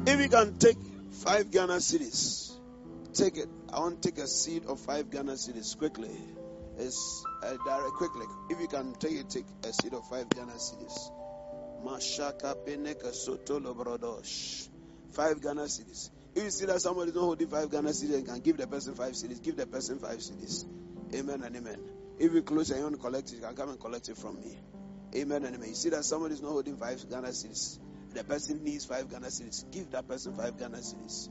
If 0.07 0.21
you 0.21 0.29
can 0.29 0.59
take 0.59 0.79
five 1.25 1.51
Ghana 1.51 1.75
cedis, 1.75 2.57
take 3.13 3.37
it. 3.37 3.49
I 3.73 3.81
want 3.81 4.01
to 4.03 4.11
take 4.11 4.19
a 4.23 4.27
seed 4.27 4.65
of 4.65 4.81
five 4.81 5.11
Ghana 5.11 5.33
cedis 5.33 5.77
quickly. 5.77 6.17
It's 6.79 7.25
uh, 7.43 7.57
direct 7.67 7.93
quickly. 7.99 8.27
If 8.49 8.61
you 8.61 8.69
can 8.69 8.95
take 8.95 9.17
it, 9.19 9.29
take 9.29 9.47
a 9.65 9.73
seed 9.73 9.93
of 9.93 10.09
five 10.09 10.31
Ghana 10.31 10.53
cedis. 10.53 11.11
Mashaka 11.85 12.55
Peneka 12.67 13.13
Soto 13.15 13.61
Lobrodosh. 13.61 14.69
Five 15.13 15.41
Ghana 15.41 15.63
cedis. 15.63 16.11
If 16.35 16.45
you 16.45 16.51
see 16.51 16.67
that 16.67 16.81
somebody 16.81 17.11
is 17.11 17.15
not 17.15 17.23
holding 17.23 17.49
five 17.49 17.71
Ghana 17.71 17.91
cedis 17.91 18.15
and 18.17 18.27
can 18.27 18.41
give 18.41 18.57
the 18.57 18.67
person 18.67 18.95
five 18.95 19.13
cedis, 19.13 19.43
give 19.43 19.57
the 19.57 19.67
person 19.67 19.99
five 19.99 20.19
cedis. 20.19 20.65
Amen 21.15 21.43
and 21.43 21.57
amen. 21.57 21.81
If 22.19 22.33
you 22.33 22.43
close 22.43 22.71
and 22.71 22.79
you 22.79 22.85
want 22.85 22.97
to 22.97 23.01
collect 23.01 23.33
it, 23.33 23.37
you 23.37 23.43
can 23.43 23.55
come 23.55 23.71
and 23.71 23.81
collect 23.81 24.09
it 24.09 24.17
from 24.17 24.41
me. 24.41 24.59
Amen 25.17 25.45
and 25.45 25.55
amen. 25.55 25.69
You 25.69 25.75
see 25.75 25.89
that 25.91 26.05
somebody 26.05 26.35
is 26.35 26.43
not 26.43 26.51
holding 26.51 26.77
five 26.77 27.09
Ghana 27.09 27.29
cedis. 27.29 27.79
The 28.13 28.25
person 28.25 28.63
needs 28.65 28.85
five 28.85 29.11
Ghana 29.11 29.27
cedis. 29.29 29.71
Give 29.71 29.91
that 29.93 30.07
person 30.07 30.35
five 30.35 30.59
Ghana 30.59 30.79
cedis. 30.79 31.29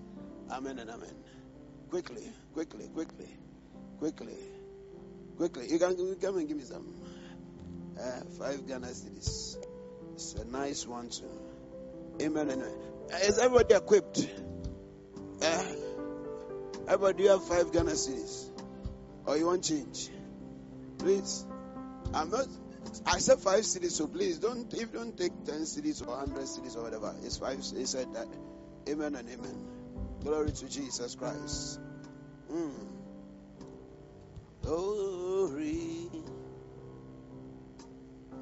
Amen 0.50 0.80
and 0.80 0.90
amen. 0.90 1.14
Quickly, 1.90 2.24
quickly, 2.54 2.88
quickly, 2.88 3.38
quickly, 4.00 4.38
quickly. 5.38 5.70
You 5.70 5.80
can 5.80 6.16
come 6.20 6.38
and 6.38 6.48
give 6.48 6.58
me 6.58 6.64
some 6.64 6.94
uh, 8.00 8.22
five 8.38 8.68
Ghana 8.68 8.88
cedis. 8.88 9.58
It's 10.18 10.34
a 10.34 10.46
nice 10.46 10.88
one 10.88 11.10
too. 11.10 11.30
Amen 12.20 12.50
amen. 12.50 12.74
Uh, 13.14 13.18
Is 13.18 13.38
everybody 13.38 13.76
equipped? 13.76 14.28
Uh, 15.44 15.64
everybody, 16.88 17.22
you 17.26 17.30
have 17.30 17.44
five 17.44 17.72
Ghana 17.72 17.92
cedis? 17.92 18.50
Or 19.28 19.38
you 19.38 19.46
want 19.46 19.64
change? 19.64 20.10
Please. 20.98 21.46
I'm 22.16 22.32
not. 22.32 22.48
I 23.06 23.20
said 23.20 23.38
five 23.38 23.60
cedis, 23.60 23.92
so 23.92 24.08
please 24.08 24.40
don't. 24.40 24.74
If 24.74 24.92
don't 24.92 25.16
take 25.16 25.34
ten 25.46 25.62
cedis 25.62 26.02
or 26.08 26.18
hundred 26.18 26.46
cedis 26.46 26.76
or 26.76 26.82
whatever, 26.82 27.14
it's 27.24 27.38
five. 27.38 27.60
He 27.60 27.86
said 27.86 28.12
that. 28.16 28.28
Amen 28.90 29.14
and 29.14 29.30
amen. 29.30 29.68
Glory 30.24 30.52
to 30.52 30.68
Jesus 30.68 31.14
Christ. 31.14 31.80
Mm. 32.52 32.72
Glory. 34.64 36.10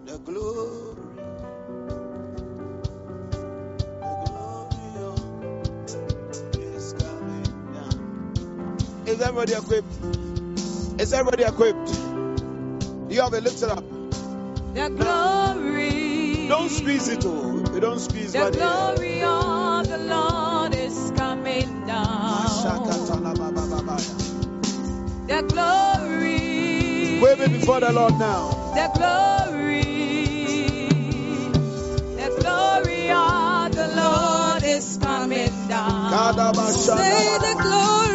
The 0.06 0.18
glory. 0.20 1.05
Is 9.16 9.22
everybody 9.22 9.54
equipped? 9.54 9.94
Is 11.00 11.14
everybody 11.14 11.44
equipped? 11.44 11.90
You 13.10 13.22
have 13.22 13.34
a 13.34 13.40
Lift 13.40 13.64
up. 13.64 13.82
The 14.74 14.90
glory. 14.90 16.50
Don't 16.50 16.68
squeeze 16.70 17.08
it, 17.08 17.24
oh. 17.26 17.64
You 17.74 17.80
don't 17.80 18.00
squeeze 18.00 18.34
The 18.34 18.52
glory 18.52 19.24
of 19.24 19.88
the 19.88 20.00
Lord 20.00 20.76
is 20.76 21.14
coming 21.16 21.88
down. 21.88 22.44
The 25.28 25.42
glory. 25.48 27.22
Wave 27.22 27.40
it 27.40 27.52
before 27.54 27.80
the 27.80 27.94
Lord 27.94 28.20
now. 28.20 28.50
The 28.76 28.90
glory. 29.00 29.84
The 32.20 32.30
glory 32.42 33.10
of 33.12 33.72
the 33.74 33.88
Lord 33.96 34.64
is 34.64 34.98
coming 35.02 35.68
down. 35.70 36.56
Say 36.74 37.38
the 37.40 37.56
glory, 37.62 38.15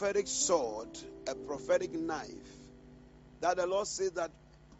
prophetic 0.00 0.26
sword, 0.28 0.88
a 1.28 1.34
prophetic 1.34 1.92
knife. 1.92 2.30
That 3.42 3.58
the 3.58 3.66
Lord 3.66 3.86
says 3.86 4.12
that 4.12 4.30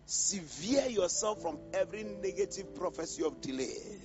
sever 0.07 0.89
yourself 0.89 1.43
from 1.43 1.59
every 1.75 2.05
negative 2.05 2.75
prophecy 2.75 3.23
of 3.23 3.39
delay. 3.43 3.99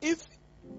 If 0.00 0.26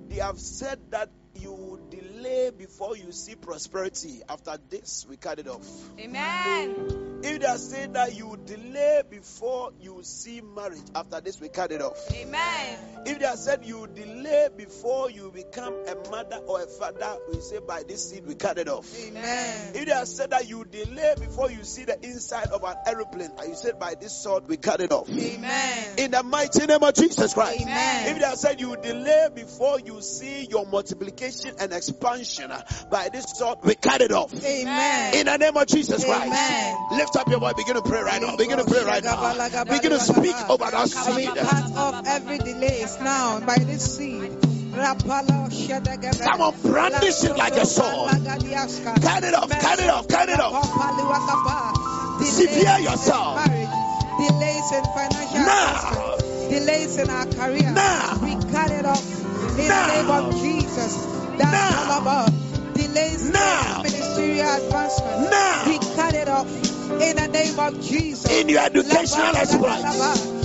They 0.08 0.16
have 0.16 0.40
said 0.40 0.80
that 0.90 1.10
you 1.36 1.80
delay 1.90 2.52
before 2.58 2.98
you 2.98 3.12
see 3.12 3.36
prosperity. 3.36 4.22
After 4.28 4.58
this, 4.70 5.06
we 5.10 5.18
cut 5.18 5.40
it 5.40 5.48
off. 5.48 5.68
Amen. 6.00 7.22
If 7.24 7.42
they 7.42 7.46
are 7.48 7.58
saying 7.58 7.94
that 7.94 8.16
you 8.16 8.38
delay 8.46 9.02
before 9.10 9.72
you 9.82 10.00
see 10.04 10.42
marriage, 10.42 10.80
after 10.96 11.20
this, 11.22 11.40
we 11.40 11.50
cut 11.50 11.72
it 11.72 11.82
off. 11.82 11.98
Amen. 12.14 12.78
If 13.06 13.20
they 13.20 13.26
are 13.26 13.36
said 13.36 13.66
you 13.66 13.88
delay 13.88 14.50
before 14.56 15.12
you 15.12 15.32
become 15.32 15.74
a 15.88 16.10
mother 16.10 16.38
or 16.48 16.62
a 16.62 16.68
father, 16.68 17.18
we 17.32 17.42
say 17.42 17.60
by 17.60 17.84
this 17.84 18.10
seed, 18.10 18.26
we 18.26 18.36
cut 18.36 18.58
it 18.58 18.68
off. 18.68 18.88
Amen. 18.98 19.72
If 19.76 19.86
they 19.86 19.92
are 19.92 20.06
said 20.06 20.32
that 20.32 20.50
you 20.50 20.66
delay 20.66 21.16
before 21.20 21.52
you 21.52 21.64
see 21.64 21.86
the 21.86 22.02
inside 22.04 22.48
of 22.48 22.64
an 22.64 22.76
aeroplane, 22.86 23.32
and 23.38 23.50
you 23.50 23.56
said 23.56 23.80
by 23.80 23.96
this 23.96 24.14
sword, 24.14 24.48
we 24.48 24.58
cut 24.58 24.80
it 24.80 24.92
off. 24.92 25.10
Amen. 25.10 26.00
In 26.00 26.12
the 26.12 26.24
mighty 26.24 26.66
name 26.66 26.84
of 26.84 26.94
Jesus 26.94 27.34
Christ. 27.34 27.62
Amen. 27.62 28.16
If 28.16 28.22
they 28.22 28.36
said 28.36 28.62
you 28.62 28.76
delay 28.78 29.30
before 29.36 29.80
you 29.80 30.02
see 30.02 30.48
your 30.50 30.66
multiplication 30.66 31.19
and 31.22 31.74
expansion, 31.74 32.50
uh, 32.52 32.62
by 32.90 33.10
this 33.10 33.26
sword 33.26 33.60
we 33.64 33.76
cut 33.76 34.02
it 34.02 34.12
off. 34.12 34.34
Amen. 34.44 35.16
In 35.16 35.26
the 35.26 35.38
name 35.38 35.58
of 35.58 35.68
Jesus 35.68 36.04
Christ. 36.06 36.28
Amen. 36.28 36.88
Lift 36.92 37.16
up 37.18 37.28
your 37.28 37.40
voice, 37.40 37.54
begin 37.54 37.76
to 37.76 37.82
pray 37.82 38.02
right 38.02 38.22
now. 38.22 38.38
Begin 38.38 38.58
to 38.58 38.64
pray 38.64 38.84
right 38.84 39.04
now. 39.04 39.34
Begin 39.66 39.92
to 39.92 40.00
speak 40.00 40.36
over 40.50 40.72
that 40.72 40.88
seed. 40.88 41.36
cut 41.36 41.78
off 41.78 42.08
every 42.08 42.38
delays 42.38 42.98
now 43.02 43.40
by 43.42 43.58
this 43.58 43.98
seed. 43.98 44.32
Come 44.72 46.42
on, 46.42 46.54
brandish 46.62 47.24
it 47.24 47.36
like 47.38 47.56
a 47.56 47.66
sword. 47.66 48.12
Cut 48.12 49.24
it 49.24 49.34
off, 49.34 49.50
cut 49.50 49.80
it 49.80 49.90
off, 49.90 50.08
cut 50.08 50.30
it 50.30 50.40
off. 50.40 52.24
Severe 52.24 52.80
yourself. 52.80 53.46
Delays 54.20 54.72
in 54.72 54.84
financial 54.84 55.40
Now. 55.40 56.18
delays 56.50 56.98
in 56.98 57.10
our 57.10 57.26
career. 57.26 57.72
Now. 57.72 58.20
We 58.22 58.36
cut 58.52 58.72
it 58.72 58.86
off 58.86 59.04
in 59.58 59.68
the 59.68 59.88
name 59.88 60.10
of 60.10 60.34
Jesus. 60.36 60.59
That's 60.80 61.52
Now. 61.52 61.94
all 61.94 62.02
about 62.02 62.32
delays 62.74 63.30
Now. 63.30 63.78
in 63.78 63.92
ministerial 63.92 64.56
advancement. 64.56 65.30
Now. 65.30 65.64
We 65.68 65.80
cut 65.96 66.16
it 66.16 66.28
off 66.30 66.48
in 67.02 67.16
the 67.18 67.28
name 67.28 67.60
of 67.60 67.82
Jesus. 67.82 68.32
In 68.32 68.48
your 68.50 68.62
educational 68.62 69.36
exploits. 69.36 70.40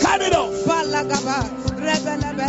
Cut 0.00 0.20
it 0.22 0.34
off. 0.34 0.52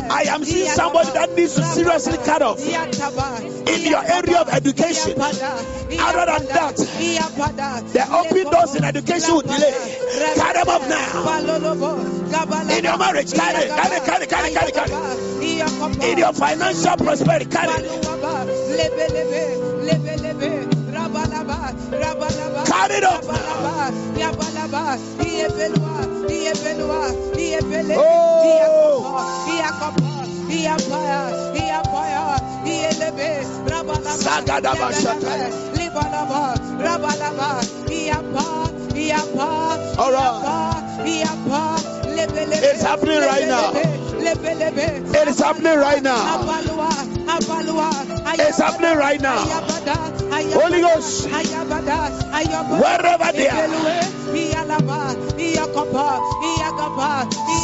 I 0.09 0.23
am 0.29 0.43
seeing 0.43 0.67
somebody 0.71 1.11
that 1.11 1.35
needs 1.35 1.55
to 1.55 1.63
seriously 1.63 2.17
cut 2.17 2.41
off 2.41 2.59
in 2.59 3.81
your 3.91 4.03
area 4.03 4.41
of 4.41 4.49
education. 4.49 5.19
Other 5.21 6.25
than 6.25 6.45
that, 6.47 6.75
the 7.93 8.05
open 8.11 8.43
doors 8.51 8.75
in 8.75 8.83
education 8.83 9.33
will 9.33 9.41
delay. 9.41 9.73
Cut 10.35 10.53
them 10.55 10.69
off 10.69 10.87
now. 10.89 11.23
In 12.77 12.83
your 12.83 12.97
marriage, 12.97 13.33
cut 13.33 13.55
it, 13.55 13.69
cut 13.69 13.91
it, 13.91 14.03
cut 14.05 14.21
it, 14.21 14.29
cut 14.29 14.45
it, 14.49 14.53
cut 14.53 14.67
it, 14.69 14.73
cut 14.75 14.89
it. 14.89 14.93
In 16.03 16.17
your 16.17 16.33
financial 16.33 16.97
prosperity, 16.97 17.45
cut 17.45 17.69
it. 17.79 19.66
Cut 22.77 22.91
it 22.91 23.03
off 23.03 23.25
now. 23.25 23.91
All 39.97 40.11
right. 40.11 40.43
It's 42.63 42.81
happening 42.83 43.19
right 43.21 43.47
now. 43.47 43.71
It 45.15 45.27
is 45.27 45.39
happening 45.39 45.77
right 45.79 46.03
now. 46.03 47.16
It's 47.39 48.57
happening 48.57 48.97
right 48.97 49.21
now. 49.21 49.37
Holy 50.59 50.81
Ghost, 50.81 51.29
wherever 51.29 53.31
they 53.31 53.47
are, 53.49 53.67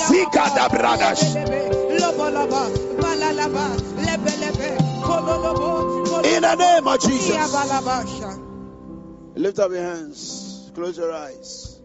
Zika 0.10 0.56
da 0.56 0.70
brothers. 0.70 1.36
In 6.26 6.41
the 6.41 6.56
name 6.56 6.88
of 6.88 7.00
Jesus. 7.02 7.36
Lift 9.36 9.60
up 9.60 9.72
your 9.72 9.82
hands. 9.82 10.72
Close 10.76 10.98
your 10.98 11.12
eyes. 11.12 11.80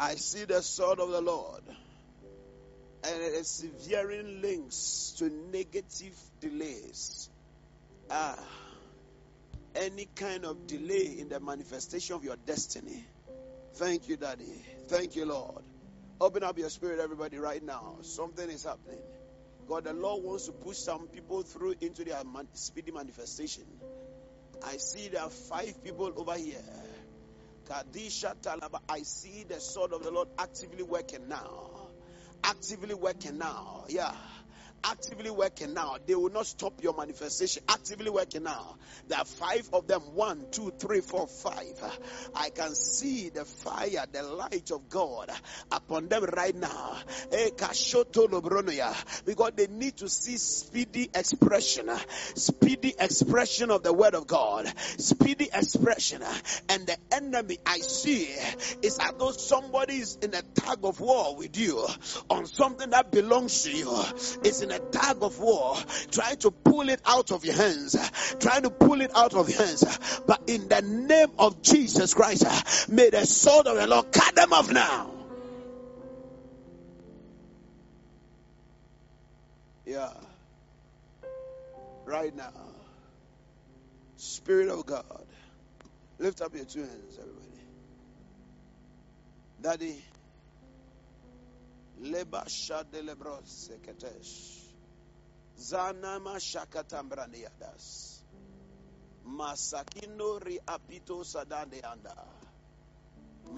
I 0.00 0.14
see 0.14 0.44
the 0.44 0.62
sword 0.62 1.00
of 1.00 1.10
the 1.10 1.20
Lord. 1.20 1.62
And 3.04 3.22
it 3.22 3.34
is 3.34 3.64
severing 3.78 4.40
links 4.42 5.14
to 5.18 5.30
negative 5.52 6.16
delays. 6.40 7.30
Ah. 8.10 8.38
Any 9.74 10.06
kind 10.14 10.44
of 10.44 10.66
delay 10.66 11.16
in 11.18 11.28
the 11.28 11.38
manifestation 11.40 12.16
of 12.16 12.24
your 12.24 12.36
destiny. 12.36 13.06
Thank 13.74 14.08
you, 14.08 14.16
Daddy. 14.16 14.64
Thank 14.88 15.16
you, 15.16 15.26
Lord. 15.26 15.62
Open 16.18 16.42
up 16.42 16.56
your 16.56 16.70
spirit, 16.70 16.98
everybody, 16.98 17.36
right 17.38 17.62
now. 17.62 17.96
Something 18.00 18.48
is 18.48 18.64
happening. 18.64 19.02
God, 19.68 19.84
the 19.84 19.92
Lord 19.92 20.24
wants 20.24 20.46
to 20.46 20.52
push 20.52 20.78
some 20.78 21.08
people 21.08 21.42
through 21.42 21.74
into 21.80 22.04
their 22.04 22.24
man- 22.24 22.48
speedy 22.54 22.90
manifestation. 22.92 23.64
I 24.64 24.78
see 24.78 25.08
there 25.08 25.22
are 25.22 25.30
five 25.30 25.82
people 25.84 26.12
over 26.16 26.38
here. 26.38 26.62
Kadisha 27.68 28.34
Talaba. 28.40 28.80
I 28.88 29.02
see 29.02 29.44
the 29.44 29.60
sword 29.60 29.92
of 29.92 30.02
the 30.02 30.10
Lord 30.10 30.28
actively 30.38 30.84
working 30.84 31.28
now. 31.28 31.90
Actively 32.44 32.94
working 32.94 33.38
now. 33.38 33.84
Yeah. 33.88 34.14
Actively 34.88 35.30
working 35.30 35.74
now. 35.74 35.96
They 36.06 36.14
will 36.14 36.30
not 36.30 36.46
stop 36.46 36.82
your 36.82 36.96
manifestation. 36.96 37.62
Actively 37.68 38.10
working 38.10 38.44
now. 38.44 38.76
There 39.08 39.18
are 39.18 39.24
five 39.24 39.68
of 39.72 39.86
them. 39.88 40.00
One, 40.14 40.46
two, 40.52 40.72
three, 40.78 41.00
four, 41.00 41.26
five. 41.26 41.82
I 42.34 42.50
can 42.50 42.74
see 42.74 43.30
the 43.30 43.44
fire, 43.44 44.06
the 44.10 44.22
light 44.22 44.70
of 44.70 44.88
God 44.88 45.30
upon 45.72 46.08
them 46.08 46.24
right 46.24 46.54
now. 46.54 46.98
Eh. 47.32 47.50
Because 49.24 49.52
they 49.56 49.66
need 49.66 49.96
to 49.96 50.08
see 50.08 50.36
speedy 50.36 51.10
expression. 51.14 51.90
Speedy 52.36 52.94
expression 52.98 53.70
of 53.70 53.82
the 53.82 53.92
word 53.92 54.14
of 54.14 54.26
God. 54.26 54.72
Speedy 54.98 55.48
expression. 55.52 56.22
And 56.68 56.86
the 56.86 56.96
enemy 57.12 57.58
I 57.66 57.78
see 57.78 58.28
is 58.82 58.98
as 59.00 59.12
though 59.18 59.32
somebody 59.32 59.96
is 59.96 60.16
in 60.22 60.34
a 60.34 60.42
tug 60.42 60.84
of 60.84 61.00
war 61.00 61.36
with 61.36 61.56
you 61.56 61.86
on 62.30 62.46
something 62.46 62.90
that 62.90 63.10
belongs 63.10 63.64
to 63.64 63.72
you. 63.72 63.92
It's 64.44 64.62
in 64.62 64.70
a 64.70 64.75
tug 64.92 65.22
of 65.22 65.38
war, 65.38 65.76
trying 66.10 66.36
to 66.38 66.50
pull 66.64 66.88
it 66.88 67.00
out 67.06 67.30
of 67.32 67.44
your 67.44 67.54
hands, 67.54 67.96
trying 68.40 68.62
to 68.62 68.70
pull 68.70 69.00
it 69.00 69.10
out 69.14 69.34
of 69.34 69.48
your 69.48 69.58
hands. 69.58 70.20
But 70.26 70.40
in 70.46 70.68
the 70.68 70.82
name 70.82 71.28
of 71.38 71.62
Jesus 71.62 72.14
Christ, 72.14 72.88
may 72.88 73.10
the 73.10 73.26
sword 73.26 73.66
of 73.66 73.76
the 73.76 73.86
Lord 73.86 74.06
cut 74.12 74.34
them 74.34 74.52
off 74.52 74.70
now. 74.70 75.10
Yeah. 79.86 80.12
Right 82.06 82.34
now. 82.34 82.52
Spirit 84.16 84.68
of 84.68 84.86
God. 84.86 85.26
Lift 86.18 86.40
up 86.40 86.54
your 86.54 86.64
two 86.64 86.80
hands, 86.80 87.18
everybody. 87.20 87.60
Daddy. 89.60 90.04
Leba 92.00 92.48
shade 92.48 93.02
lebros 93.02 93.68
seketesh. 93.70 94.55
Zanama 95.58 96.38
shakatambraniadas. 96.40 98.22
Masakino 99.26 100.38
ri 100.44 100.58
apito 100.66 101.24
sadande 101.24 101.80
anda. 101.82 102.14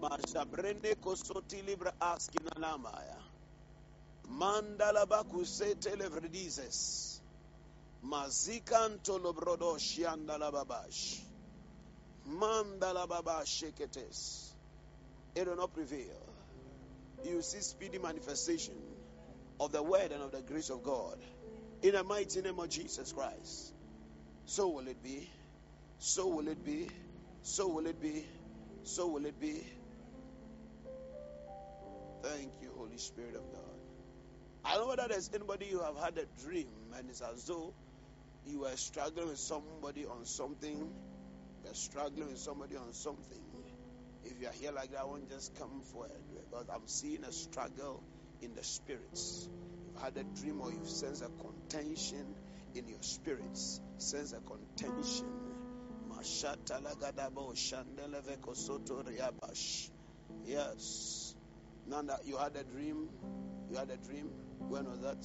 Majabrende 0.01 0.95
kosoti 0.97 1.62
libra 1.65 1.93
askinanamaya. 2.01 3.19
Mandalaba 4.29 5.25
kusete 5.25 5.97
levridizes. 5.97 7.20
Mazikanto 8.05 9.19
lobrodo 9.19 9.79
shiandalababash. 9.79 11.20
Mandalababa 12.29 13.45
sheketes. 13.45 14.53
It 15.35 15.47
will 15.47 15.57
not 15.57 15.73
prevail. 15.73 16.23
You 17.25 17.43
see 17.43 17.61
speedy 17.61 17.99
manifestation 17.99 18.75
of 19.61 19.73
the 19.73 19.83
word 19.83 20.12
and 20.12 20.23
of 20.23 20.33
the 20.33 20.43
grace 20.43 20.70
of 20.70 20.83
God. 20.83 21.19
In 21.83 21.93
the 21.93 22.03
mighty 22.05 22.41
name 22.43 22.59
of 22.59 22.69
Jesus 22.69 23.13
Christ. 23.13 23.73
So 24.47 24.69
will 24.69 24.89
it 24.89 25.03
be. 25.03 25.29
So 25.99 26.29
will 26.29 26.49
it 26.49 26.65
be. 26.65 26.89
So 27.43 27.69
will 27.69 27.87
it 27.87 28.01
be. 28.01 28.27
So 28.83 29.09
will 29.09 29.27
it 29.27 29.41
be. 29.41 29.63
Thank 32.23 32.53
you, 32.63 32.73
Holy 32.77 32.99
Spirit 32.99 33.37
of 33.37 33.43
God. 33.53 33.79
I 34.65 34.75
don't 34.75 34.83
know 34.83 34.89
whether 34.89 35.09
there's 35.09 35.31
anybody 35.35 35.69
who 35.71 35.83
have 35.83 35.97
had 35.97 36.19
a 36.19 36.27
dream 36.43 36.69
and 36.97 37.09
it's 37.09 37.21
as 37.21 37.45
though 37.47 37.75
you 38.45 38.61
were 38.61 38.77
struggling 38.77 39.29
with 39.29 39.39
somebody 39.39 40.05
on 40.05 40.25
something. 40.25 40.93
You're 41.65 41.75
struggling 41.75 42.29
with 42.29 42.39
somebody 42.39 42.77
on 42.77 42.93
something. 42.93 43.39
If 44.25 44.41
you 44.41 44.49
are 44.49 44.53
here 44.53 44.73
like 44.73 44.91
that, 44.93 45.01
I 45.01 45.05
won't 45.05 45.31
just 45.31 45.59
come 45.59 45.83
forward 45.83 46.11
because 46.51 46.67
I'm 46.73 46.87
seeing 46.87 47.25
a 47.25 47.33
struggle 47.33 48.03
in 48.43 48.55
the 48.55 48.65
spirits. 48.65 49.49
You've 49.87 50.03
had 50.03 50.17
a 50.17 50.25
dream 50.25 50.61
or 50.61 50.73
you've 50.73 50.89
sensed 50.89 51.23
a 51.23 51.29
contention 51.69 52.35
in 52.74 52.89
your 52.89 53.03
spirits. 53.03 53.81
Sense 53.99 54.32
a 54.32 54.40
contention. 54.40 55.27
Yes. 60.47 61.35
Nanda, 61.86 62.19
you 62.24 62.36
had 62.36 62.57
a 62.57 62.65
dream. 62.65 63.09
You 63.70 63.77
had 63.77 63.90
a 63.90 63.97
dream. 63.97 64.31
When 64.69 64.85
was 64.85 65.01
that? 65.01 65.19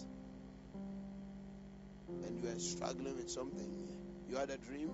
And 2.25 2.37
you 2.37 2.49
were 2.49 2.59
struggling 2.59 3.15
with 3.15 3.29
something. 3.29 3.87
You 4.29 4.35
had 4.37 4.49
a 4.49 4.57
dream. 4.57 4.91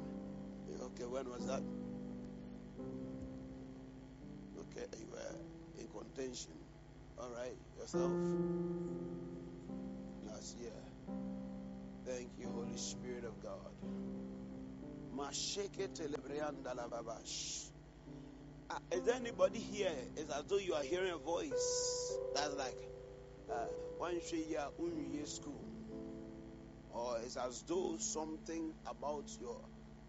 Okay, 0.81 1.05
when 1.05 1.29
was 1.29 1.45
that? 1.47 1.63
Okay, 4.59 4.85
you 4.99 5.07
were 5.11 5.35
in 5.79 5.87
contention. 5.87 6.53
All 7.17 7.29
right, 7.35 7.55
yourself. 7.79 8.11
Last 10.27 10.57
year. 10.59 10.88
Thank 12.09 12.39
you, 12.39 12.47
Holy 12.55 12.75
Spirit 12.75 13.23
of 13.23 13.39
God. 13.43 13.71
Uh, 18.71 18.77
is 18.91 19.03
there 19.03 19.13
anybody 19.15 19.59
here? 19.59 19.91
It's 20.17 20.33
as 20.33 20.43
though 20.45 20.57
you 20.57 20.73
are 20.73 20.81
hearing 20.81 21.11
a 21.11 21.17
voice 21.17 22.17
that's 22.33 22.55
like, 22.55 22.89
uh, 23.51 23.65
one 23.99 24.19
year, 24.31 24.65
year 25.13 25.25
school. 25.25 25.63
Or 26.89 27.19
it's 27.23 27.37
as 27.37 27.61
though 27.67 27.97
something 27.99 28.73
about 28.87 29.29
your 29.39 29.61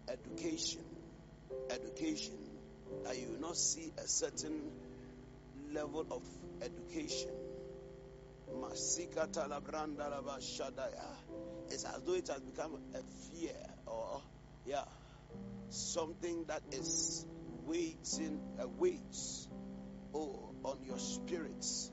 education, 0.09 0.81
education, 1.69 2.39
that 3.03 3.15
you 3.15 3.27
will 3.27 3.41
not 3.41 3.57
see 3.57 3.93
a 4.03 4.07
certain 4.07 4.71
level 5.71 6.07
of 6.09 6.23
education. 6.63 7.29
Masika 8.59 9.27
talabranda 9.27 10.09
lava 10.09 10.39
shadaya. 10.39 11.20
It's 11.71 11.85
as 11.85 12.01
though 12.05 12.13
it 12.13 12.27
has 12.27 12.41
become 12.41 12.77
a 12.93 13.01
fear 13.31 13.55
or, 13.87 14.21
yeah, 14.65 14.83
something 15.69 16.45
that 16.47 16.61
is 16.71 17.25
waiting, 17.65 18.41
a 18.59 18.67
weight, 18.67 19.15
oh, 20.13 20.53
on 20.65 20.83
your 20.83 20.99
spirits. 20.99 21.91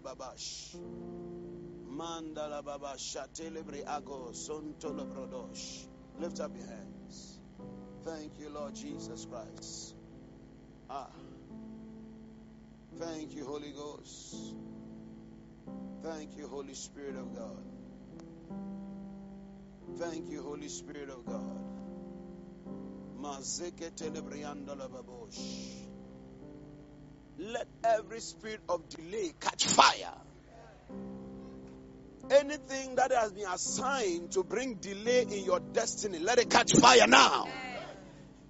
Babash. 0.00 0.76
Manda 1.86 2.48
la 2.48 2.62
babash. 2.62 3.16
Telebre 3.34 3.82
ago 3.86 4.32
sonto 4.32 4.92
brodosh. 5.06 5.86
Lift 6.18 6.40
up 6.40 6.56
your 6.56 6.66
hands. 6.66 7.40
Thank 8.04 8.38
you, 8.38 8.50
Lord 8.50 8.74
Jesus 8.74 9.26
Christ. 9.26 9.94
Ah. 10.88 11.10
Thank 12.98 13.34
you, 13.34 13.46
Holy 13.46 13.72
Ghost. 13.72 14.79
Thank 16.02 16.36
you, 16.36 16.48
Holy 16.48 16.74
Spirit 16.74 17.16
of 17.16 17.34
God. 17.34 17.64
Thank 19.98 20.30
you, 20.30 20.42
Holy 20.42 20.68
Spirit 20.68 21.10
of 21.10 21.24
God. 21.24 21.60
Let 27.38 27.68
every 27.84 28.20
spirit 28.20 28.60
of 28.68 28.88
delay 28.88 29.32
catch 29.40 29.66
fire. 29.66 30.14
Anything 32.30 32.94
that 32.94 33.12
has 33.12 33.32
been 33.32 33.46
assigned 33.46 34.32
to 34.32 34.44
bring 34.44 34.74
delay 34.76 35.22
in 35.22 35.44
your 35.44 35.60
destiny, 35.60 36.18
let 36.18 36.38
it 36.38 36.48
catch 36.48 36.72
fire 36.72 37.06
now. 37.06 37.48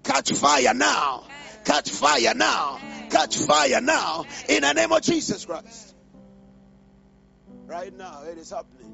Catch 0.05 0.33
fire 0.33 0.75
now. 0.75 1.25
Catch 1.65 1.91
fire 1.91 2.35
now. 2.35 2.79
Catch 3.11 3.39
fire 3.39 3.81
now. 3.81 4.25
In 4.49 4.63
the 4.63 4.73
name 4.73 4.93
of 4.93 5.03
Jesus 5.03 5.45
Christ. 5.45 5.95
Right 7.71 7.97
now, 7.97 8.25
it 8.25 8.37
is 8.37 8.51
happening. 8.51 8.93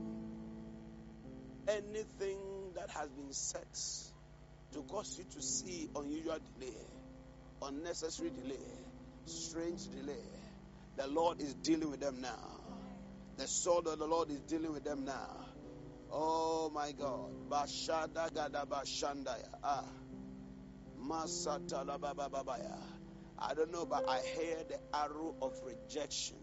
Anything 1.66 2.74
that 2.74 2.90
has 2.90 3.09
been 3.09 3.32
set 3.32 3.78
to 4.74 4.82
cause 4.82 5.16
you 5.16 5.24
to 5.24 5.40
see 5.40 5.89
unusual 5.97 6.36
delay, 6.55 6.77
unnecessary 7.62 8.28
delay, 8.28 8.69
strange 9.24 9.89
delay, 9.89 10.28
the 10.98 11.07
Lord 11.07 11.40
is 11.40 11.55
dealing 11.55 11.90
with 11.90 12.01
them 12.01 12.20
now. 12.20 12.61
The 13.39 13.48
sword 13.48 13.86
of 13.86 13.98
the 13.98 14.07
Lord 14.07 14.31
is 14.31 14.40
dealing 14.40 14.74
with 14.74 14.85
them 14.85 15.07
now. 15.07 15.47
Oh 16.12 16.70
my 16.74 16.93
God. 16.93 17.31
Bashada 17.48 18.32
gada 18.35 18.66
bashandaya. 18.66 19.48
Ah. 19.65 19.85
Masata 21.01 21.82
bababaya. 21.98 22.77
I 23.39 23.55
don't 23.55 23.73
know, 23.73 23.86
but 23.86 24.07
I 24.07 24.20
hear 24.20 24.57
the 24.69 24.78
arrow 24.94 25.35
of 25.40 25.55
rejection. 25.65 26.36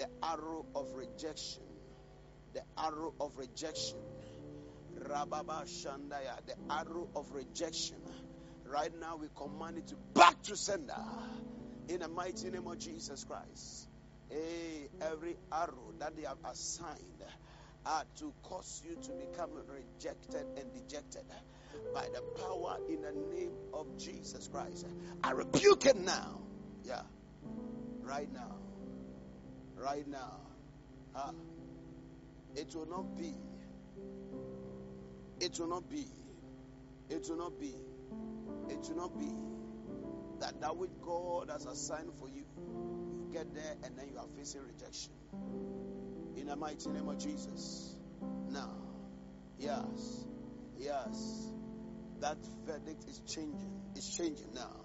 The 0.00 0.08
arrow 0.22 0.64
of 0.74 0.94
rejection. 0.94 1.62
The 2.54 2.62
arrow 2.78 3.12
of 3.20 3.36
rejection. 3.36 3.98
Rababa 4.98 5.64
Shandaya. 5.66 6.38
The 6.46 6.54
arrow 6.70 7.10
of 7.14 7.30
rejection. 7.32 7.98
Right 8.64 8.98
now 8.98 9.16
we 9.16 9.28
command 9.36 9.76
it 9.76 9.88
to 9.88 9.96
back 10.14 10.40
to 10.44 10.56
sender. 10.56 10.94
In 11.88 12.00
the 12.00 12.08
mighty 12.08 12.48
name 12.48 12.66
of 12.66 12.78
Jesus 12.78 13.24
Christ. 13.24 13.90
Hey, 14.30 14.88
every 15.02 15.36
arrow 15.52 15.92
that 15.98 16.16
they 16.16 16.22
have 16.22 16.38
assigned 16.50 17.22
uh, 17.84 18.02
to 18.20 18.32
cause 18.42 18.82
you 18.82 18.96
to 19.02 19.12
become 19.12 19.50
rejected 19.68 20.46
and 20.56 20.72
dejected 20.72 21.24
by 21.92 22.08
the 22.14 22.22
power 22.40 22.78
in 22.88 23.02
the 23.02 23.12
name 23.36 23.52
of 23.74 23.98
Jesus 23.98 24.48
Christ. 24.48 24.86
I 25.22 25.32
rebuke 25.32 25.84
it 25.84 25.96
now. 25.96 26.40
Yeah. 26.84 27.02
Right 28.00 28.32
now. 28.32 28.69
Right 29.80 30.06
now. 30.06 30.40
It 32.54 32.74
will 32.74 32.86
not 32.86 33.16
be. 33.16 33.34
It 35.40 35.58
will 35.58 35.68
not 35.68 35.88
be. 35.90 36.06
It 37.08 37.26
will 37.28 37.38
not 37.38 37.60
be. 37.60 37.74
It 38.68 38.86
will 38.88 38.96
not 38.96 39.18
be 39.18 39.32
that 40.40 40.60
that 40.60 40.76
which 40.76 40.90
God 41.02 41.50
has 41.50 41.66
assigned 41.66 42.12
for 42.18 42.28
you, 42.28 42.44
you 43.20 43.28
get 43.32 43.54
there 43.54 43.74
and 43.84 43.96
then 43.98 44.08
you 44.10 44.18
are 44.18 44.28
facing 44.36 44.62
rejection. 44.62 45.12
In 46.36 46.46
the 46.46 46.56
mighty 46.56 46.88
name 46.90 47.08
of 47.08 47.18
Jesus. 47.18 47.96
Now. 48.48 48.76
Yes. 49.58 50.24
Yes 50.78 51.50
that 52.20 52.36
verdict 52.66 53.04
is 53.08 53.20
changing. 53.26 53.70
It's 53.96 54.16
changing 54.16 54.54
now. 54.54 54.76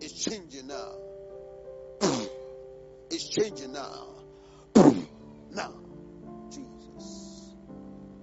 it's 0.00 0.24
changing 0.24 0.66
now. 0.66 1.11
It's 3.12 3.28
changing 3.28 3.72
now. 3.72 4.08
now. 5.50 5.74
Jesus. 6.48 7.54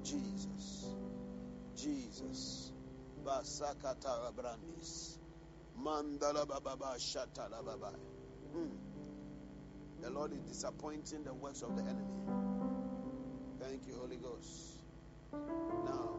Jesus. 0.03 0.95
Jesus. 1.75 2.71
Basakata 3.23 4.33
brandis. 4.35 5.19
Mandala 5.79 6.47
baba 6.47 6.95
shatala 6.97 7.63
baba. 7.63 7.93
Hmm. 8.51 8.69
The 10.01 10.09
Lord 10.09 10.33
is 10.33 10.41
disappointing 10.41 11.23
the 11.23 11.33
works 11.35 11.61
of 11.61 11.75
the 11.75 11.83
enemy. 11.83 12.15
Thank 13.59 13.85
you, 13.85 13.95
Holy 13.95 14.17
Ghost. 14.17 14.79
Now, 15.31 16.17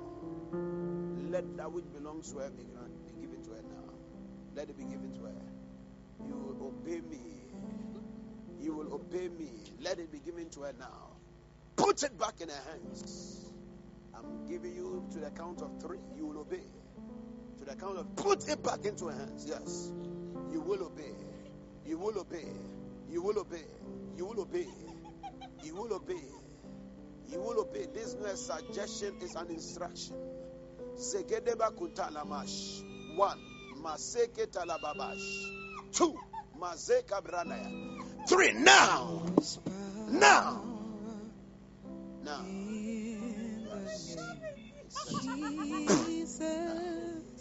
let 1.30 1.56
that 1.56 1.72
which 1.72 1.90
belongs 1.92 2.30
to 2.32 2.38
her 2.38 2.50
be 2.50 2.62
given 3.20 3.42
to 3.42 3.50
her 3.50 3.62
now. 3.62 3.94
Let 4.54 4.70
it 4.70 4.76
be 4.78 4.84
given 4.84 5.12
to 5.14 5.24
her. 5.24 6.26
You 6.26 6.56
obey 6.62 7.00
me. 7.00 7.40
You 8.60 8.74
will 8.74 8.94
obey 8.94 9.28
me. 9.28 9.50
Let 9.80 9.98
it 9.98 10.12
be 10.12 10.20
given 10.20 10.50
to 10.50 10.62
her 10.62 10.74
now. 10.78 11.16
Put 11.76 12.02
it 12.02 12.18
back 12.18 12.40
in 12.40 12.48
her 12.48 12.62
hands. 12.70 13.52
I'm 14.14 14.46
giving 14.46 14.74
you 14.74 15.06
to 15.12 15.18
the 15.18 15.30
count 15.30 15.62
of 15.62 15.80
three. 15.80 15.98
You 16.14 16.26
will 16.26 16.40
obey. 16.40 16.62
To 17.58 17.64
the 17.64 17.74
count 17.74 17.98
of 17.98 18.16
put 18.16 18.46
it 18.48 18.62
back 18.62 18.84
into 18.84 19.06
her 19.06 19.16
hands. 19.16 19.46
Yes. 19.48 19.90
You 20.52 20.60
will 20.60 20.84
obey. 20.84 21.14
You 21.86 21.98
will 21.98 22.18
obey. 22.18 22.44
You 23.08 23.22
will 23.22 23.38
obey. 23.38 23.64
You 24.16 24.26
will 24.26 24.40
obey. 24.40 24.66
You 25.62 25.74
will 25.74 25.94
obey. 25.94 26.24
You 27.28 27.40
will 27.40 27.60
obey. 27.60 27.86
This 27.94 28.14
no 28.20 28.34
suggestion 28.34 29.14
is 29.22 29.34
an 29.36 29.50
instruction. 29.50 30.16
Zegedeba 30.96 31.70
kutalamash. 31.72 32.82
One. 33.16 33.40
Maseke 33.82 34.46
talababash. 34.50 35.92
Two. 35.92 36.14
Mazeka 36.60 37.22
branaya 37.22 37.89
three 38.30 38.52
now. 38.52 39.22
Now. 40.08 40.62
Now. 42.24 42.44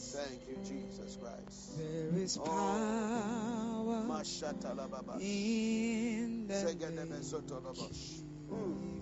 Thank 0.09 0.47
you, 0.49 0.57
Jesus 0.65 1.17
Christ. 1.21 1.77
There 1.77 2.23
is 2.23 2.39
oh, 2.41 2.45
power 2.45 3.97
in 5.21 6.47
the 6.47 6.55
hmm. 8.49 8.99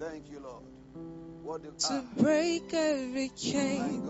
Thank 0.00 0.30
you, 0.30 0.40
Lord. 0.40 0.64
What 1.44 1.62
do, 1.62 1.72
ah. 1.84 1.88
To 1.88 2.22
break 2.22 2.74
every 2.74 3.28
chain, 3.28 4.02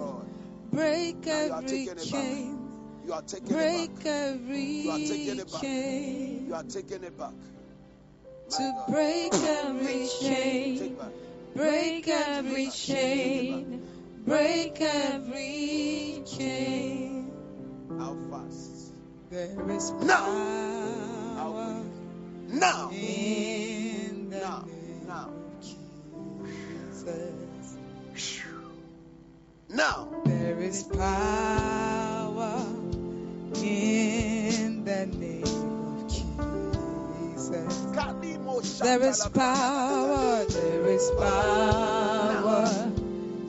break 0.70 1.26
every 1.26 1.88
chain. 2.02 2.61
You 3.06 3.12
are 3.14 3.22
taking 3.22 3.48
Break 3.48 3.90
it 3.90 3.94
back. 3.96 4.06
every 4.06 4.60
You 4.60 4.90
are 4.90 4.98
taking 4.98 5.38
it 5.38 5.52
back. 5.52 5.60
chain. 5.60 6.46
You 6.48 6.54
are 6.54 6.62
taking 6.64 7.04
it 7.04 7.18
back. 7.18 7.32
My 8.50 8.56
To 8.56 8.72
God. 8.76 8.88
break 8.90 9.34
every 9.34 10.08
chain. 10.20 10.96
Break 11.56 12.08
every 12.08 12.70
chain. 12.70 13.82
Break 14.24 14.80
every 14.80 16.22
chain. 16.26 17.30
How 17.98 18.16
fast? 18.30 18.92
There 19.30 19.70
is 19.70 19.90
Now. 19.92 20.26
power 21.36 21.82
Now. 22.48 22.90
in 22.92 24.30
the 24.30 24.38
Now. 24.40 24.64
Now. 25.06 25.30
Jesus. 25.60 27.04
Now. 29.68 30.08
There 30.24 30.60
is 30.60 30.82
power 30.84 32.11
There 38.82 39.02
is 39.02 39.26
power, 39.28 40.44
there 40.44 40.86
is 40.86 41.10
power 41.18 42.66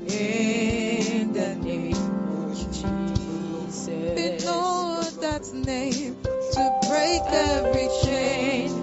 in 0.07 1.33
the 1.33 1.55
name 1.55 1.93
of 1.93 2.55
Jesus. 2.71 3.87
We 3.87 4.45
know 4.45 5.03
that 5.21 5.53
name 5.53 6.15
to 6.23 6.79
break 6.87 7.21
every 7.27 7.89
chain, 8.03 8.82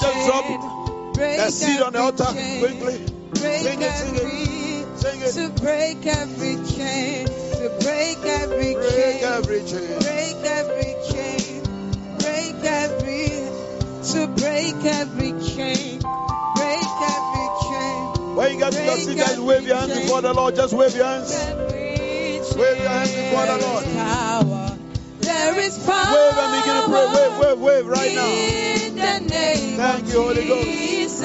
just 0.00 0.26
drop 0.26 0.44
The 1.14 1.50
seed 1.50 1.80
on 1.80 1.92
the 1.92 1.98
altar. 2.00 2.24
Quickly. 2.24 3.06
Sing 3.34 3.82
it, 3.82 3.92
sing 3.92 4.14
it. 4.16 4.98
Sing 4.98 5.20
it. 5.22 5.32
to 5.34 5.62
break 5.62 6.06
every 6.06 6.56
chain, 6.66 7.26
to 7.26 7.70
break 7.82 8.18
every 8.18 8.74
Break 8.74 8.90
chain, 8.90 9.24
every 9.24 9.60
chain. 9.64 9.98
break 10.00 10.36
every 10.44 10.94
chain, 11.06 11.62
break 12.18 12.64
every, 12.64 13.28
to 14.10 14.26
break 14.34 14.74
every 14.84 15.32
chain, 15.38 16.00
break 16.54 16.90
every 16.98 17.48
chain, 17.62 18.34
When 18.34 18.52
you 18.52 18.58
get 18.58 18.72
to 18.72 18.84
your 18.84 18.96
seat, 18.96 19.18
guys, 19.18 19.38
wave 19.40 19.66
your 19.66 19.76
hands 19.76 19.94
before 20.00 20.22
the 20.22 20.32
Lord. 20.34 20.56
Just 20.56 20.74
wave 20.74 20.94
your 20.96 21.06
hands. 21.06 21.32
Wave 21.32 22.78
your 22.78 22.88
hands 22.88 23.12
before 23.14 23.46
the 23.46 23.58
Lord. 23.62 23.84
Power. 23.84 24.78
There 25.20 25.58
is 25.60 25.78
power. 25.84 26.12
Wave 26.12 26.38
and 26.38 26.52
begin 26.58 26.74
to 26.82 26.88
pray. 26.88 27.06
Wave, 27.14 27.38
wave, 27.38 27.58
wave 27.60 27.86
right 27.86 28.14
now. 28.14 28.26
In 28.26 28.96
the 28.96 29.20
name 29.30 29.57
Thank 29.78 30.08
you, 30.08 30.22
Holy 30.22 30.44
Ghost. 30.44 31.20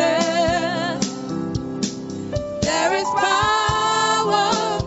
There 2.62 2.94
is 2.94 3.10
power 3.10 4.78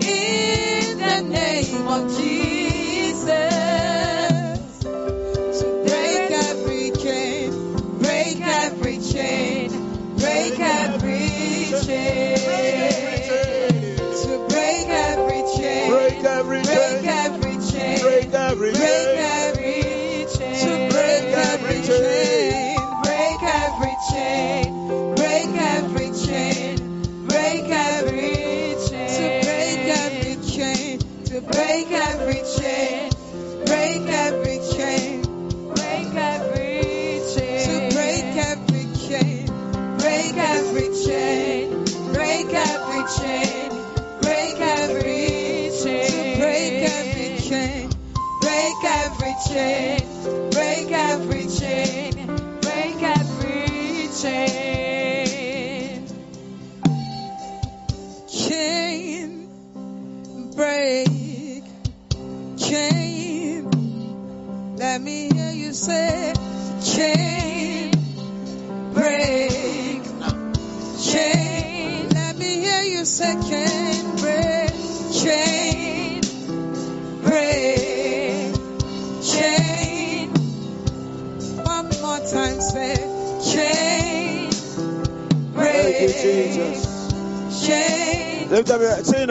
in 0.00 0.98
the 0.98 1.22
name 1.30 1.86
of 1.86 2.08
Jesus. 2.08 2.31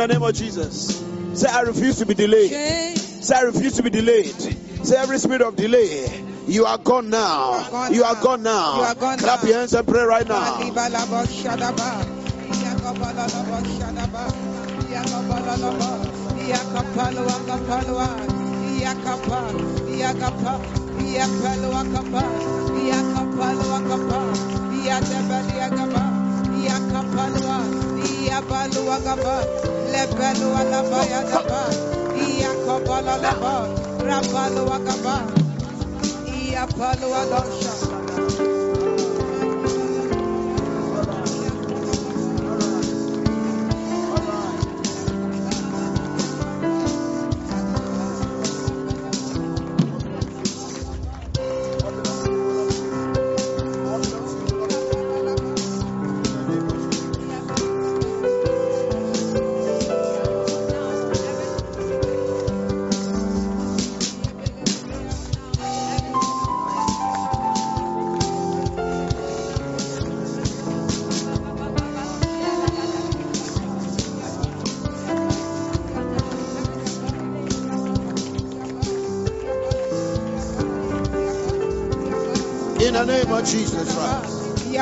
The 0.07 0.13
name 0.13 0.23
of 0.23 0.33
Jesus. 0.33 1.03
Say, 1.33 1.47
I 1.47 1.61
refuse 1.61 1.97
to 1.99 2.05
be 2.05 2.13
delayed. 2.13 2.51
Say, 2.51 3.35
I 3.35 3.41
refuse 3.41 3.75
to 3.77 3.83
be 3.83 3.89
delayed. 3.89 4.33
Say, 4.85 4.97
every 4.97 5.19
spirit 5.19 5.41
of 5.41 5.55
delay, 5.55 6.07
You 6.47 6.65
are 6.65 6.77
gone 6.79 7.09
now. 7.09 7.89
You 7.89 8.03
are 8.03 8.15
gone 8.21 8.41
now. 8.43 8.77
You 8.77 8.81
are 8.83 8.95
gone 8.95 9.17
Clap 9.19 9.43
your 9.43 9.59
hands 9.59 9.73
and 9.73 9.87
pray 9.87 10.01
right 10.01 10.27
now. 10.27 10.57
Alibalaba 10.57 11.25
shadaba. 11.29 12.01
Yakabalalaba 12.49 13.61
shadaba. 13.77 14.25
Yakabalalaba. 14.89 15.89
Yakapalwa 16.49 17.37
kapalwa. 17.45 18.07
Yakapa. 18.81 19.39
Yakapa. 19.87 20.81
Yapalwa 26.65 27.65
kapa. 29.05 29.35
Yakapalwa 29.91 30.61
kapa. 30.69 30.99
Yadabali 31.01 31.01
yakapa. 31.11 31.61
Yakapalwa. 32.41 33.55
Yabalwa 34.09 34.79
kapa. 34.79 35.15
Lebelwa 36.25 37.21
laba 37.25 37.25
kapa. 37.25 37.45
Dosha. 37.49 37.70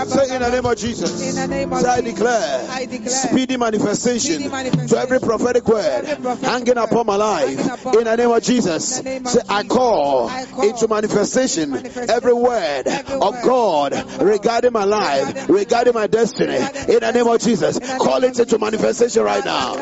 Say 0.10 0.36
in 0.36 0.42
the 0.42 0.50
name 0.50 0.66
of 0.66 0.78
Jesus. 0.78 1.22
In 1.22 1.36
the 1.36 1.48
name 1.48 1.74
of 1.74 1.82
Say 1.82 1.90
I 1.90 2.02
declare, 2.02 2.68
I 2.70 2.86
declare 2.86 3.12
speedy 3.12 3.58
manifestation, 3.58 4.20
speedy 4.34 4.50
manifestation 4.50 4.88
to 4.88 4.98
every 5.00 5.20
prophetic 5.20 5.68
word 5.68 6.06
every 6.06 6.16
prophetic 6.24 6.50
hanging 6.50 6.76
word 6.76 6.92
upon 6.92 7.06
my 7.06 7.16
life. 7.16 7.60
upon 7.72 7.98
In 8.00 8.04
the 8.06 8.16
name 8.18 8.32
of 8.32 8.44
Jesus. 8.44 9.04
Name 9.04 9.26
of 9.26 9.32
Say 9.32 9.42
I 9.50 9.64
call, 9.64 10.28
I 10.28 10.46
call 10.46 10.70
into 10.70 10.88
manifestation, 10.88 11.72
manifestation 11.72 12.10
every 12.10 12.34
word 12.34 12.88
every 12.88 13.16
of 13.16 13.34
word 13.34 13.44
God 13.44 13.94
of 13.94 14.22
regarding 14.22 14.74
my 14.74 14.84
life, 14.84 15.28
regarding 15.48 15.48
my 15.48 15.60
regarding 15.60 15.94
my 15.94 16.08
destiny. 16.08 16.54
regarding 16.54 16.94
In 16.96 17.00
the 17.00 17.12
name 17.12 17.28
of 17.28 17.42
Jesus. 17.42 17.80
Call 17.80 18.24
it 18.24 18.40
into 18.40 18.58
manifestation 18.60 19.24
right 19.24 19.46
now. 19.46 19.76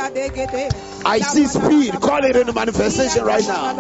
I 1.05 1.19
see 1.19 1.47
speed. 1.47 1.93
Call 2.01 2.23
it 2.23 2.35
into 2.35 2.53
manifestation 2.53 3.23
right 3.23 3.43
now. 3.47 3.73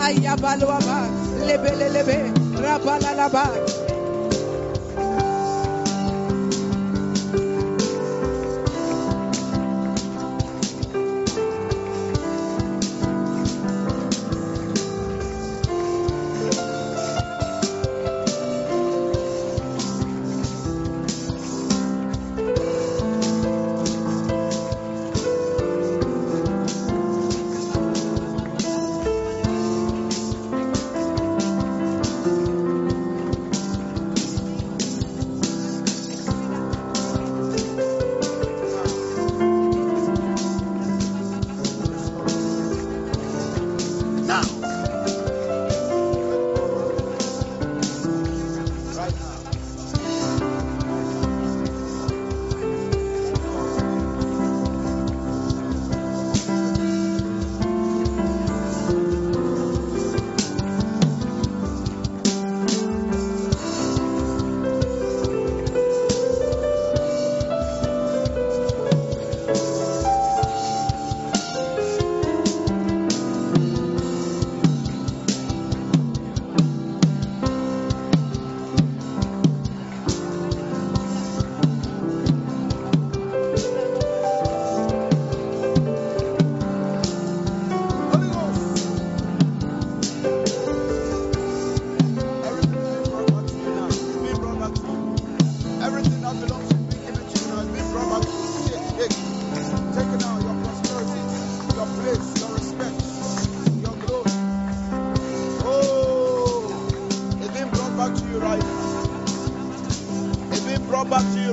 Ayabalaba, 0.00 0.98
lebelelebe, 1.46 2.32
rabalalaba, 2.62 3.44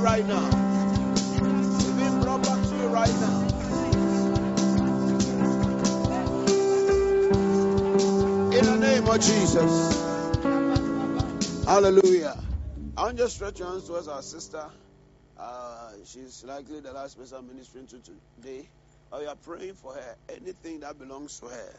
right 0.07 0.25
now. 0.25 0.49
It's 1.75 1.83
been 1.83 2.21
brought 2.21 2.41
back 2.41 2.63
to 2.63 2.75
you 2.77 2.87
right 2.87 3.15
now. 3.19 3.39
In 8.57 8.65
the 8.71 8.77
name 8.77 9.05
of 9.05 9.19
Jesus. 9.19 9.73
Hallelujah. 11.65 12.37
I 12.95 13.03
want 13.03 13.17
to 13.17 13.27
stretch 13.27 13.59
your 13.59 13.67
hands 13.67 13.85
towards 13.89 14.07
our 14.07 14.21
sister. 14.21 14.63
Uh, 15.37 15.91
she's 16.05 16.41
likely 16.45 16.79
the 16.79 16.93
last 16.93 17.17
person 17.19 17.45
ministering 17.45 17.87
to 17.87 18.01
today. 18.37 18.69
Oh, 19.11 19.19
you 19.19 19.27
are 19.27 19.35
praying 19.35 19.73
for 19.73 19.93
her. 19.93 20.15
Anything 20.29 20.79
that 20.79 20.97
belongs 20.97 21.37
to 21.41 21.47
her 21.47 21.73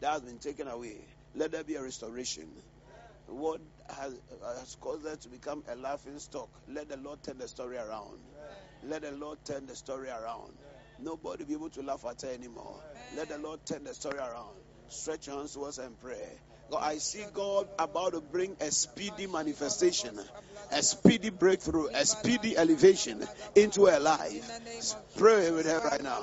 that 0.00 0.10
has 0.10 0.22
been 0.22 0.38
taken 0.38 0.66
away, 0.66 0.96
let 1.36 1.52
there 1.52 1.62
be 1.62 1.76
a 1.76 1.82
restoration. 1.84 2.48
What 3.30 3.60
has, 3.88 4.20
has 4.42 4.76
caused 4.80 5.06
her 5.06 5.16
to 5.16 5.28
become 5.28 5.62
a 5.68 5.76
laughing 5.76 6.18
stock, 6.18 6.50
let 6.68 6.88
the 6.88 6.96
Lord 6.96 7.22
turn 7.22 7.38
the 7.38 7.48
story 7.48 7.76
around. 7.76 8.18
Let 8.82 9.02
the 9.02 9.12
Lord 9.12 9.38
turn 9.44 9.66
the 9.66 9.76
story 9.76 10.08
around. 10.08 10.52
Nobody 10.98 11.44
be 11.44 11.54
able 11.54 11.70
to 11.70 11.82
laugh 11.82 12.04
at 12.08 12.22
her 12.22 12.28
anymore. 12.28 12.82
Let 13.16 13.28
the 13.28 13.38
Lord 13.38 13.64
turn 13.64 13.84
the 13.84 13.94
story 13.94 14.18
around. 14.18 14.56
Stretch 14.88 15.28
your 15.28 15.36
hands 15.36 15.52
towards 15.52 15.78
and 15.78 15.98
pray. 16.00 16.40
God, 16.70 16.82
I 16.82 16.98
see 16.98 17.24
God 17.32 17.68
about 17.78 18.12
to 18.12 18.20
bring 18.20 18.56
a 18.60 18.70
speedy 18.70 19.26
manifestation, 19.26 20.18
a 20.72 20.82
speedy 20.82 21.30
breakthrough, 21.30 21.88
a 21.88 22.04
speedy 22.04 22.56
elevation 22.56 23.26
into 23.54 23.86
her 23.86 24.00
life. 24.00 24.50
Pray 25.16 25.50
with 25.50 25.66
her 25.66 25.80
right 25.80 26.02
now. 26.02 26.22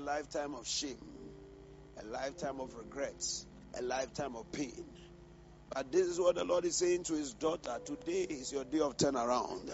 a 0.00 0.02
lifetime 0.02 0.54
of 0.54 0.66
shame, 0.66 0.96
a 2.00 2.06
lifetime 2.06 2.58
of 2.60 2.74
regrets, 2.74 3.46
a 3.78 3.82
lifetime 3.82 4.34
of 4.34 4.50
pain. 4.50 4.84
But 5.74 5.92
this 5.92 6.06
is 6.06 6.18
what 6.18 6.36
the 6.36 6.44
Lord 6.44 6.64
is 6.64 6.76
saying 6.76 7.04
to 7.04 7.14
his 7.14 7.34
daughter. 7.34 7.78
Today 7.84 8.22
is 8.22 8.50
your 8.50 8.64
day 8.64 8.80
of 8.80 8.96
turnaround. 8.96 9.70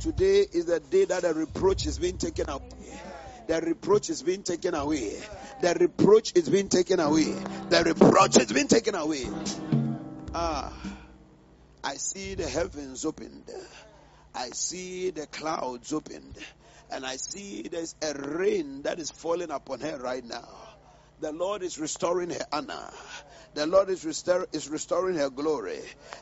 Today 0.00 0.44
is 0.52 0.66
the 0.66 0.80
day 0.80 1.04
that 1.04 1.22
the 1.22 1.32
reproach 1.32 1.86
is 1.86 1.98
being 1.98 2.18
taken 2.18 2.50
away. 2.50 3.00
The 3.46 3.60
reproach 3.60 4.10
is 4.10 4.22
being 4.22 4.42
taken 4.42 4.74
away. 4.74 5.12
The 5.62 5.76
reproach 5.78 6.32
is 6.34 6.48
being 6.48 6.68
taken 6.68 6.98
away. 6.98 7.32
The 7.68 7.84
reproach 7.84 8.38
is 8.38 8.52
being 8.52 8.68
taken 8.68 8.96
away. 8.96 9.26
Ah, 10.34 10.72
I 11.84 11.94
see 11.94 12.34
the 12.34 12.48
heavens 12.48 13.04
opened. 13.04 13.48
I 14.34 14.50
see 14.50 15.10
the 15.10 15.26
clouds 15.28 15.92
opened 15.92 16.36
and 16.90 17.04
I 17.06 17.16
see 17.16 17.62
there's 17.62 17.94
a 18.02 18.14
rain 18.14 18.82
that 18.82 18.98
is 18.98 19.10
falling 19.10 19.50
upon 19.50 19.80
her 19.80 19.98
right 19.98 20.24
now. 20.24 20.48
The 21.18 21.32
Lord 21.32 21.62
is 21.62 21.78
restoring 21.78 22.30
her 22.30 22.44
honor. 22.52 22.90
The 23.54 23.66
Lord 23.66 23.88
is, 23.88 24.04
restor- 24.04 24.46
is 24.54 24.68
restoring 24.68 25.16
her 25.16 25.30
glory. 25.30 25.80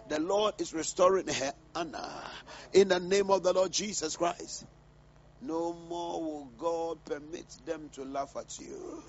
The 0.09 0.20
Lord 0.20 0.55
is 0.61 0.73
restoring 0.73 1.27
her 1.28 1.53
honor. 1.74 2.23
In 2.73 2.89
the 2.89 3.01
name 3.01 3.31
of 3.31 3.43
the 3.43 3.53
Lord 3.53 3.73
Jesus 3.73 4.16
Christ. 4.16 4.65
No 5.41 5.73
more 5.73 6.23
will 6.23 6.47
God 6.57 7.05
permit 7.05 7.57
them 7.66 7.91
to 7.95 8.05
laugh 8.05 8.35
at 8.36 8.59
you. 8.59 9.03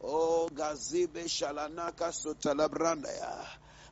Oh, 0.00 0.48
Gazibe 0.52 1.24
Shalanaka 1.26 2.10
Sotalabrandaya. 2.12 3.46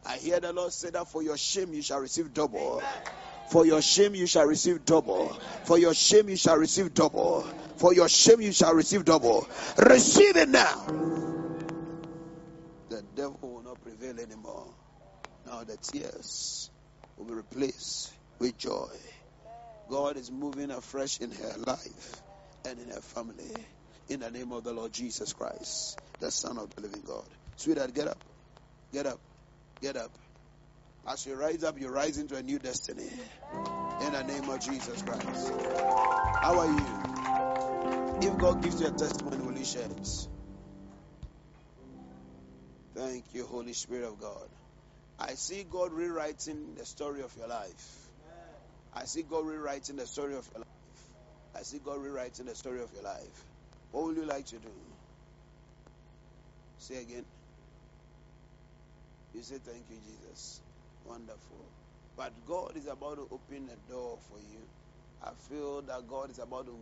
I 0.04 0.16
hear 0.16 0.40
the 0.40 0.52
Lord 0.52 0.72
say 0.72 0.90
that 0.90 1.08
for 1.08 1.22
your 1.22 1.36
shame 1.36 1.72
you 1.72 1.82
shall 1.82 2.00
receive 2.00 2.32
double. 2.34 2.78
Amen. 2.78 3.31
For 3.52 3.66
your 3.66 3.82
shame 3.82 4.14
you 4.14 4.26
shall 4.26 4.46
receive 4.46 4.86
double. 4.86 5.28
For 5.64 5.78
your 5.78 5.92
shame 5.92 6.30
you 6.30 6.36
shall 6.36 6.56
receive 6.56 6.94
double. 6.94 7.42
For 7.76 7.92
your 7.92 8.08
shame 8.08 8.40
you 8.40 8.50
shall 8.50 8.72
receive 8.72 9.04
double. 9.04 9.46
Receive 9.76 10.38
it 10.38 10.48
now. 10.48 10.86
The 12.88 13.02
devil 13.14 13.38
will 13.42 13.62
not 13.62 13.78
prevail 13.82 14.18
anymore. 14.18 14.74
Now 15.44 15.64
the 15.64 15.76
tears 15.76 16.70
will 17.18 17.26
be 17.26 17.34
replaced 17.34 18.14
with 18.38 18.56
joy. 18.56 18.88
God 19.90 20.16
is 20.16 20.30
moving 20.32 20.70
afresh 20.70 21.20
in 21.20 21.30
her 21.30 21.54
life 21.58 22.22
and 22.64 22.80
in 22.80 22.88
her 22.88 23.02
family. 23.02 23.66
In 24.08 24.20
the 24.20 24.30
name 24.30 24.52
of 24.52 24.64
the 24.64 24.72
Lord 24.72 24.92
Jesus 24.92 25.34
Christ, 25.34 25.98
the 26.20 26.30
Son 26.30 26.56
of 26.56 26.74
the 26.74 26.80
living 26.80 27.02
God. 27.04 27.28
Sweetheart, 27.56 27.92
get 27.92 28.08
up. 28.08 28.18
Get 28.94 29.06
up. 29.06 29.20
Get 29.82 29.98
up. 29.98 30.10
As 31.06 31.26
you 31.26 31.34
rise 31.34 31.64
up, 31.64 31.80
you 31.80 31.88
rise 31.88 32.18
into 32.18 32.36
a 32.36 32.42
new 32.42 32.58
destiny. 32.58 33.10
In 34.00 34.12
the 34.12 34.22
name 34.22 34.48
of 34.48 34.60
Jesus 34.60 35.02
Christ. 35.02 35.52
How 36.42 36.58
are 36.58 36.66
you? 36.66 36.86
If 38.20 38.38
God 38.38 38.62
gives 38.62 38.80
you 38.80 38.86
a 38.86 38.90
testimony, 38.90 39.38
will 39.38 39.58
you 39.58 39.64
share 39.64 39.86
it? 39.86 40.08
Thank 42.94 43.34
you, 43.34 43.46
Holy 43.46 43.72
Spirit 43.72 44.04
of 44.04 44.20
God. 44.20 44.48
I 45.18 45.34
see 45.34 45.64
God 45.68 45.92
rewriting 45.92 46.74
the 46.76 46.86
story 46.86 47.22
of 47.22 47.34
your 47.36 47.48
life. 47.48 48.08
I 48.94 49.04
see 49.04 49.22
God 49.22 49.44
rewriting 49.44 49.96
the 49.96 50.06
story 50.06 50.36
of 50.36 50.48
your 50.54 50.60
life. 50.60 51.04
I 51.56 51.62
see 51.62 51.78
God 51.84 52.00
rewriting 52.00 52.46
the 52.46 52.54
story 52.54 52.80
of 52.80 52.92
your 52.92 53.02
life. 53.02 53.44
What 53.90 54.04
would 54.04 54.16
you 54.16 54.24
like 54.24 54.46
to 54.46 54.56
do? 54.56 54.70
Say 56.78 57.02
again. 57.02 57.24
You 59.34 59.42
say, 59.42 59.56
Thank 59.58 59.84
you, 59.90 59.96
Jesus. 59.96 60.60
Wonderful. 61.06 61.64
But 62.16 62.32
God 62.46 62.76
is 62.76 62.86
about 62.86 63.16
to 63.16 63.26
open 63.30 63.68
a 63.72 63.90
door 63.90 64.18
for 64.28 64.38
you. 64.38 64.60
I 65.24 65.30
feel 65.48 65.82
that 65.82 66.08
God 66.08 66.30
is 66.30 66.38
about 66.38 66.66
to 66.66 66.76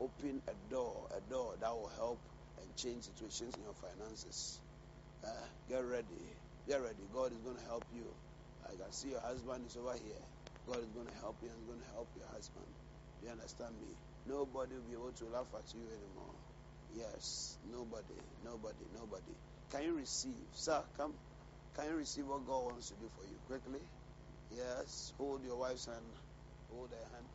open 0.00 0.40
a 0.48 0.72
door, 0.72 1.08
a 1.16 1.20
door 1.30 1.54
that 1.60 1.70
will 1.70 1.90
help 1.96 2.18
and 2.60 2.76
change 2.76 3.04
situations 3.04 3.56
in 3.56 3.62
your 3.62 3.74
finances. 3.74 4.60
Uh, 5.24 5.28
get 5.68 5.84
ready. 5.84 6.22
Get 6.68 6.80
ready. 6.80 7.02
God 7.12 7.32
is 7.32 7.38
going 7.38 7.56
to 7.56 7.66
help 7.66 7.84
you. 7.94 8.04
I 8.64 8.76
can 8.76 8.92
see 8.92 9.10
your 9.10 9.20
husband 9.20 9.64
is 9.66 9.76
over 9.76 9.92
here. 9.92 10.22
God 10.66 10.78
is 10.78 10.92
going 10.94 11.06
to 11.06 11.16
help 11.20 11.36
you 11.42 11.48
and 11.48 11.58
is 11.60 11.66
going 11.66 11.80
to 11.80 11.92
help 11.94 12.08
your 12.16 12.28
husband. 12.32 12.66
Do 13.20 13.26
you 13.26 13.32
understand 13.32 13.74
me? 13.80 13.90
Nobody 14.28 14.76
will 14.76 14.88
be 14.88 14.94
able 14.94 15.12
to 15.12 15.24
laugh 15.32 15.48
at 15.56 15.66
you 15.74 15.80
anymore. 15.80 16.36
Yes, 16.94 17.56
nobody, 17.72 18.18
nobody, 18.44 18.84
nobody. 18.94 19.34
Can 19.72 19.82
you 19.84 19.96
receive? 19.96 20.34
Sir, 20.54 20.80
come. 20.96 21.14
Can 21.74 21.86
you 21.90 21.96
receive 21.96 22.26
what 22.26 22.46
God 22.46 22.64
wants 22.72 22.88
to 22.90 22.96
do 22.96 23.08
for 23.08 23.24
you 23.24 23.38
quickly? 23.46 23.80
Yes, 24.50 25.12
hold 25.16 25.44
your 25.44 25.58
wife's 25.58 25.86
hand. 25.86 26.16
Hold 26.70 26.92
her 26.92 27.08
hand. 27.16 27.28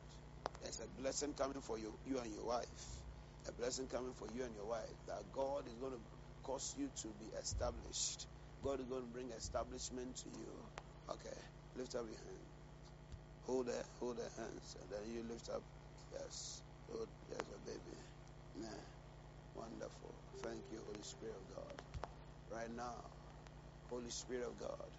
There's 0.61 0.79
a 0.81 0.87
blessing 0.87 1.33
coming 1.35 1.61
for 1.61 1.79
you, 1.79 1.99
you 2.05 2.19
and 2.19 2.33
your 2.33 2.45
wife. 2.45 3.03
A 3.47 3.53
blessing 3.53 3.87
coming 3.87 4.13
for 4.13 4.27
you 4.29 4.43
and 4.45 4.55
your 4.55 4.67
wife. 4.67 5.05
That 5.07 5.31
God 5.31 5.67
is 5.67 5.75
going 5.75 5.93
to 5.93 6.03
cause 6.43 6.75
you 6.77 6.89
to 6.89 7.13
be 7.15 7.27
established. 7.27 8.27
God 8.63 8.81
is 8.81 8.87
going 8.87 9.07
to 9.07 9.13
bring 9.13 9.31
establishment 9.31 10.17
to 10.17 10.29
you. 10.29 10.69
Okay, 11.09 11.37
lift 11.75 11.95
up 11.95 12.07
your 12.07 12.17
hand. 12.17 12.47
Hold 13.43 13.67
her, 13.67 13.83
hold 13.99 14.17
her 14.19 14.29
hands, 14.29 14.75
and 14.81 14.89
then 14.91 15.09
you 15.11 15.23
lift 15.23 15.49
up. 15.49 15.63
Yes, 16.11 16.63
hold. 16.89 17.09
There's 17.29 17.49
a 17.49 17.59
baby. 17.59 17.97
Yeah. 18.55 18.81
Wonderful. 19.55 20.15
Thank 20.43 20.71
you, 20.71 20.79
Holy 20.85 21.03
Spirit 21.03 21.35
of 21.37 21.55
God. 21.55 21.81
Right 22.51 22.71
now, 22.71 23.14
Holy 23.95 24.09
Spirit 24.09 24.45
of 24.45 24.59
God, 24.59 24.91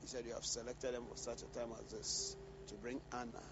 He 0.00 0.08
said 0.08 0.24
you 0.26 0.34
have 0.34 0.44
selected 0.44 0.92
them 0.92 1.04
for 1.08 1.16
such 1.16 1.42
a 1.42 1.46
time 1.56 1.70
as 1.78 1.86
this 1.92 2.36
to 2.66 2.74
bring 2.74 3.00
honor 3.12 3.46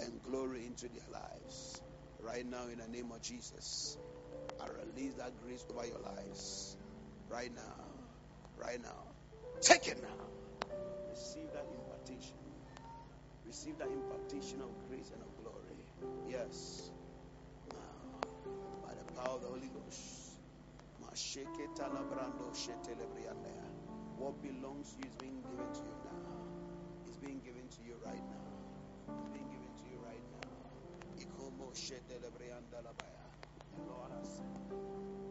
and 0.00 0.22
glory 0.22 0.66
into 0.66 0.86
their 0.88 1.08
lives. 1.10 1.80
Right 2.20 2.44
now, 2.44 2.68
in 2.68 2.78
the 2.78 2.88
name 2.88 3.10
of 3.10 3.22
Jesus, 3.22 3.96
I 4.60 4.66
release 4.84 5.14
that 5.14 5.32
grace 5.42 5.64
over 5.70 5.86
your 5.86 6.00
lives. 6.00 6.76
Right 7.30 7.50
now, 7.54 7.86
right 8.58 8.82
now. 8.82 9.14
Take 9.62 9.88
it 9.88 10.02
now. 10.02 10.26
Receive 11.08 11.50
that 11.54 11.66
impartation. 11.72 12.36
Receive 13.46 13.78
that 13.78 13.88
impartation 13.88 14.60
of 14.60 14.88
grace 14.90 15.10
and 15.10 15.22
of 15.22 15.34
glory. 15.42 15.86
Yes. 16.28 16.90
Now, 17.72 18.84
by 18.84 18.92
the 18.92 19.10
power 19.14 19.36
of 19.36 19.40
the 19.40 19.48
Holy 19.48 19.68
Ghost. 19.68 20.32
What 24.22 24.40
belongs 24.40 24.92
to 24.94 25.00
you 25.00 25.08
is 25.08 25.16
being 25.16 25.42
given 25.42 25.66
to 25.74 25.80
you 25.82 25.96
now. 26.06 26.22
It's 27.08 27.16
being 27.16 27.40
given 27.40 27.66
to 27.68 27.82
you 27.82 27.96
right 28.06 28.22
now. 28.30 29.18
It's 29.18 29.28
being 29.34 29.48
given 29.50 29.74
to 29.82 29.84
you 29.90 29.98
right 30.06 30.22
now. 30.30 30.46
The 33.76 33.82
Lord 33.92 34.12
has 34.18 34.28
said. 34.38 35.21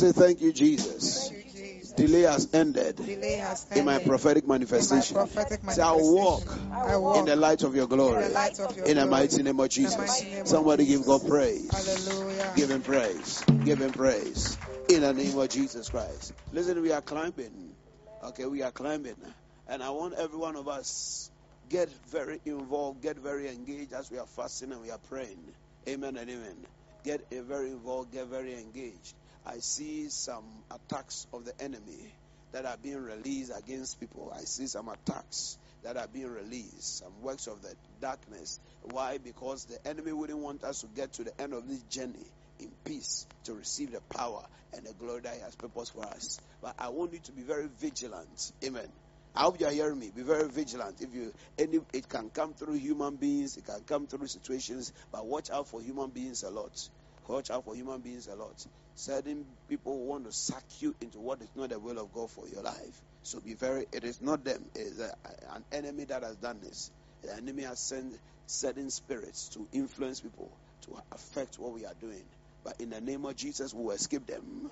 Say, 0.00 0.12
Thank 0.12 0.40
you, 0.40 0.50
Jesus. 0.50 1.28
Delay 1.94 2.22
has 2.22 2.48
ended 2.54 2.96
Delay 2.96 3.34
has 3.34 3.66
in 3.76 3.84
my 3.84 3.98
prophetic 3.98 4.46
my 4.46 4.54
manifestation. 4.54 5.28
Say, 5.28 5.82
I 5.82 5.92
walk 5.92 6.46
manifestation. 6.46 6.72
I 6.72 6.96
walk 6.96 7.16
in 7.18 7.24
the 7.26 7.36
light 7.36 7.62
of 7.64 7.76
your 7.76 7.86
glory. 7.86 8.24
in 8.24 8.32
the 8.32 8.64
of 8.64 8.76
your 8.78 8.86
In 8.86 8.96
the 8.96 9.04
mighty 9.04 9.42
name 9.42 9.60
of 9.60 9.68
Jesus. 9.68 9.98
mighty 9.98 10.30
name 10.30 10.40
of 10.40 10.48
Somebody 10.48 10.86
give 10.86 11.04
God 11.04 11.20
praise. 11.28 11.70
Hallelujah. 11.70 12.52
Give 12.56 12.70
him 12.70 12.80
praise. 12.80 13.44
Give 13.62 13.78
him 13.78 13.92
praise. 13.92 14.56
In 14.88 15.02
the 15.02 15.12
name 15.12 15.36
of 15.36 15.50
Jesus 15.50 15.90
Christ. 15.90 16.32
Listen, 16.50 16.80
we 16.80 16.92
are 16.92 17.02
climbing. 17.02 17.72
Okay, 18.24 18.46
we 18.46 18.62
are 18.62 18.72
climbing. 18.72 19.16
And 19.68 19.82
I 19.82 19.90
want 19.90 20.14
every 20.14 20.38
one 20.38 20.56
of 20.56 20.66
us 20.66 21.30
get 21.68 21.90
very 22.08 22.40
involved, 22.46 23.02
get 23.02 23.18
very 23.18 23.50
engaged 23.50 23.92
as 23.92 24.10
we 24.10 24.16
are 24.16 24.26
fasting 24.26 24.72
and 24.72 24.80
we 24.80 24.90
are 24.90 25.00
praying. 25.10 25.44
Amen 25.86 26.16
and 26.16 26.30
amen. 26.30 26.56
Get 27.04 27.30
very 27.30 27.68
involved, 27.70 28.12
get 28.12 28.28
very 28.28 28.54
engaged. 28.54 29.14
I 29.46 29.58
see 29.58 30.08
some 30.08 30.44
attacks 30.70 31.26
of 31.32 31.44
the 31.44 31.60
enemy 31.60 32.12
that 32.52 32.66
are 32.66 32.76
being 32.82 33.02
released 33.02 33.52
against 33.56 34.00
people. 34.00 34.32
I 34.34 34.40
see 34.40 34.66
some 34.66 34.88
attacks 34.88 35.58
that 35.82 35.96
are 35.96 36.08
being 36.08 36.30
released, 36.30 36.98
some 36.98 37.22
works 37.22 37.46
of 37.46 37.62
the 37.62 37.74
darkness. 38.00 38.60
Why? 38.82 39.18
Because 39.18 39.64
the 39.64 39.86
enemy 39.88 40.12
wouldn't 40.12 40.38
want 40.38 40.64
us 40.64 40.80
to 40.80 40.86
get 40.88 41.12
to 41.14 41.24
the 41.24 41.40
end 41.40 41.54
of 41.54 41.68
this 41.68 41.80
journey 41.82 42.26
in 42.58 42.70
peace 42.84 43.26
to 43.44 43.54
receive 43.54 43.92
the 43.92 44.00
power 44.14 44.44
and 44.74 44.84
the 44.84 44.92
glory 44.92 45.20
that 45.20 45.34
He 45.34 45.40
has 45.40 45.54
purposed 45.54 45.94
for 45.94 46.04
us. 46.04 46.40
But 46.60 46.74
I 46.78 46.88
want 46.88 47.12
you 47.12 47.20
to 47.20 47.32
be 47.32 47.42
very 47.42 47.68
vigilant. 47.80 48.52
Amen. 48.64 48.88
I 49.34 49.42
hope 49.42 49.60
you 49.60 49.66
are 49.66 49.72
hearing 49.72 49.98
me. 49.98 50.10
Be 50.14 50.22
very 50.22 50.48
vigilant. 50.48 51.00
If 51.00 51.14
you 51.14 51.32
any, 51.56 51.78
it 51.92 52.08
can 52.08 52.30
come 52.30 52.52
through 52.52 52.74
human 52.74 53.16
beings, 53.16 53.56
it 53.56 53.64
can 53.64 53.80
come 53.86 54.06
through 54.06 54.26
situations, 54.26 54.92
but 55.12 55.24
watch 55.24 55.50
out 55.50 55.68
for 55.68 55.80
human 55.80 56.10
beings 56.10 56.42
a 56.42 56.50
lot. 56.50 56.88
Watch 57.28 57.50
out 57.50 57.64
for 57.64 57.76
human 57.76 58.00
beings 58.00 58.26
a 58.26 58.34
lot. 58.34 58.66
Certain 59.00 59.46
people 59.66 59.98
want 60.04 60.26
to 60.26 60.32
suck 60.32 60.62
you 60.80 60.94
into 61.00 61.18
what 61.20 61.40
is 61.40 61.48
not 61.56 61.70
the 61.70 61.78
will 61.78 61.98
of 61.98 62.12
God 62.12 62.30
for 62.30 62.46
your 62.46 62.62
life. 62.62 63.00
So 63.22 63.40
be 63.40 63.54
very. 63.54 63.86
It 63.92 64.04
is 64.04 64.20
not 64.20 64.44
them. 64.44 64.62
It 64.74 64.80
is 64.80 65.00
a, 65.00 65.10
an 65.54 65.64
enemy 65.72 66.04
that 66.04 66.22
has 66.22 66.36
done 66.36 66.60
this. 66.60 66.90
The 67.22 67.34
enemy 67.34 67.62
has 67.62 67.80
sent 67.80 68.12
certain 68.46 68.90
spirits 68.90 69.48
to 69.54 69.66
influence 69.72 70.20
people 70.20 70.52
to 70.82 70.98
affect 71.12 71.58
what 71.58 71.72
we 71.72 71.86
are 71.86 71.94
doing. 71.98 72.24
But 72.62 72.78
in 72.78 72.90
the 72.90 73.00
name 73.00 73.24
of 73.24 73.36
Jesus, 73.36 73.72
we 73.72 73.84
will 73.84 73.92
escape 73.92 74.26
them. 74.26 74.70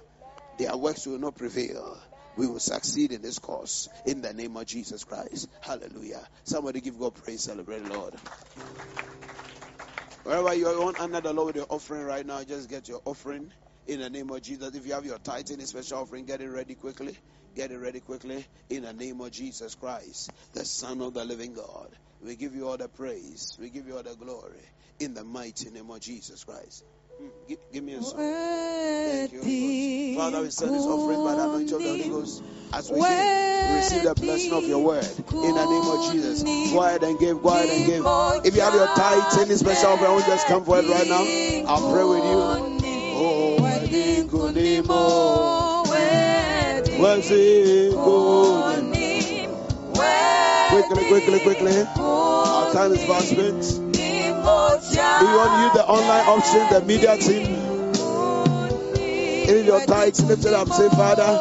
Their 0.59 0.77
works 0.77 1.07
will 1.07 1.19
not 1.19 1.35
prevail. 1.35 1.99
We 2.37 2.47
will 2.49 2.61
succeed 2.61 3.13
in 3.13 3.23
this 3.23 3.39
cause 3.39 3.89
in 4.05 4.21
the 4.21 4.35
name 4.35 4.59
of 4.59 4.67
Jesus 4.67 5.05
Christ. 5.05 5.49
Hallelujah. 5.63 6.29
Somebody 6.45 6.83
give 6.83 6.99
God 6.99 7.15
praise, 7.15 7.45
celebrate 7.45 7.83
Lord. 7.87 8.13
Wherever 10.25 10.53
you 10.53 10.67
want 10.67 11.01
under 11.01 11.23
the 11.23 11.33
Lord 11.33 11.47
with 11.47 11.57
your 11.57 11.67
offering 11.71 12.05
right 12.05 12.27
now, 12.27 12.45
just 12.45 12.69
get 12.69 12.91
your 12.91 13.01
offering 13.07 13.51
in 13.89 14.01
the 14.01 14.11
name 14.11 14.31
of 14.31 14.43
Jesus. 14.43 14.75
If 14.75 14.87
you 14.87 14.93
have 14.93 15.05
your 15.05 15.19
tithing, 15.19 15.61
special 15.67 15.99
offering, 15.99 16.27
get 16.27 16.41
it 16.41 16.49
ready 16.49 16.75
quickly. 16.75 17.17
Get 17.57 17.73
it 17.73 17.79
ready 17.79 18.01
quickly 18.01 18.47
in 18.71 18.83
the 18.83 18.93
name 18.93 19.21
of 19.21 19.33
Jesus 19.33 19.75
Christ, 19.75 20.31
the 20.53 20.65
Son 20.65 21.01
of 21.01 21.15
the 21.15 21.25
living 21.25 21.55
God. 21.55 21.89
We 22.23 22.37
give 22.37 22.55
you 22.55 22.69
all 22.69 22.77
the 22.77 22.89
praise. 22.89 23.57
We 23.61 23.71
give 23.71 23.87
you 23.89 23.97
all 23.97 24.03
the 24.03 24.15
glory 24.15 24.61
in 25.01 25.15
the 25.15 25.25
mighty 25.25 25.71
name 25.71 25.91
of 25.91 25.99
Jesus 26.01 26.45
Christ. 26.45 26.85
Hmm, 27.19 27.29
Give, 27.49 27.59
give 27.73 27.83
me 27.83 27.95
a 27.95 28.03
song. 28.03 28.19
Thank 28.19 29.33
you, 29.33 30.15
Father, 30.17 30.43
we 30.43 30.51
send 30.51 30.75
this 30.75 30.85
offering 30.85 31.25
by 31.25 31.35
the 31.35 31.45
anointing 31.49 31.75
of 31.75 31.83
the 31.83 31.89
Holy 31.89 32.09
Ghost. 32.11 32.43
As 32.73 32.91
we 32.93 32.99
receive 33.01 34.03
the 34.05 34.15
blessing 34.15 34.53
of 34.53 34.65
your 34.69 34.85
word 34.85 35.05
in 35.05 35.55
the 35.55 35.67
name 35.67 35.89
of 35.91 36.13
Jesus. 36.13 36.43
Go 36.73 36.83
ahead 36.83 37.03
and 37.03 37.19
give, 37.19 37.43
go 37.43 37.49
ahead 37.49 37.71
and 37.71 37.87
give. 37.87 38.05
If 38.47 38.55
you 38.55 38.61
have 38.63 38.75
your 38.75 38.87
tithe, 38.87 39.41
any 39.41 39.55
special 39.57 39.91
offering, 39.91 40.11
I 40.11 40.13
want 40.13 40.27
you 40.27 40.31
to 40.33 40.37
just 40.37 40.47
come 40.47 40.65
forward 40.65 40.85
right 40.87 41.09
now. 41.09 41.25
I'll 41.67 41.93
pray 41.93 42.05
with 42.05 42.23
you. 42.25 42.79
Oh, 43.21 43.68
wedding 43.91 44.29
kunimo. 44.29 45.89
Wedding. 45.89 47.01
Quickly, 50.69 51.05
quickly, 51.09 51.41
quickly. 51.41 51.85
Our 51.97 52.73
time 52.73 52.93
is 52.93 53.05
fast 53.05 53.29
spent. 53.31 53.65
If 53.95 55.23
you 55.23 55.27
want 55.37 55.51
to 55.51 55.63
use 55.65 55.73
the 55.75 55.85
online 55.89 56.27
option, 56.27 56.69
the 56.71 56.85
media 56.87 57.17
team, 57.17 57.47
In 59.49 59.65
your 59.65 59.85
tithes 59.87 60.23
lifted 60.25 60.53
up, 60.53 60.69
say, 60.69 60.89
Father, 60.91 61.39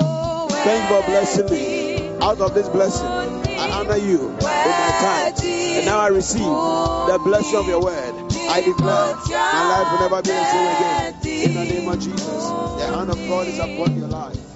thank 0.64 0.90
you 0.90 0.96
for 0.96 1.04
blessing 1.08 1.50
me. 1.52 2.08
Out 2.22 2.40
of 2.40 2.54
this 2.54 2.70
blessing, 2.70 3.06
I 3.06 3.70
honor 3.72 3.98
you 3.98 4.20
with 4.30 4.42
my 4.44 4.92
tithes. 5.02 5.44
And 5.44 5.86
now 5.86 6.00
I 6.00 6.08
receive 6.08 6.40
the 6.42 7.20
blessing 7.24 7.60
of 7.60 7.68
your 7.68 7.82
word. 7.82 8.14
I 8.50 8.62
declare 8.62 9.16
my 9.16 9.64
life 9.70 9.92
will 9.92 10.00
never 10.10 10.22
be 10.22 10.30
the 10.30 10.46
same 10.46 10.68
again. 10.78 11.77
Name 11.88 11.96
of 11.96 12.04
Jesus, 12.04 12.50
the 12.80 12.92
hand 12.94 13.10
of 13.10 13.16
God 13.30 13.48
is 13.48 13.60
upon 13.60 13.98
your 13.98 14.10
life. 14.10 14.47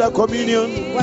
A 0.00 0.12
communion? 0.12 0.94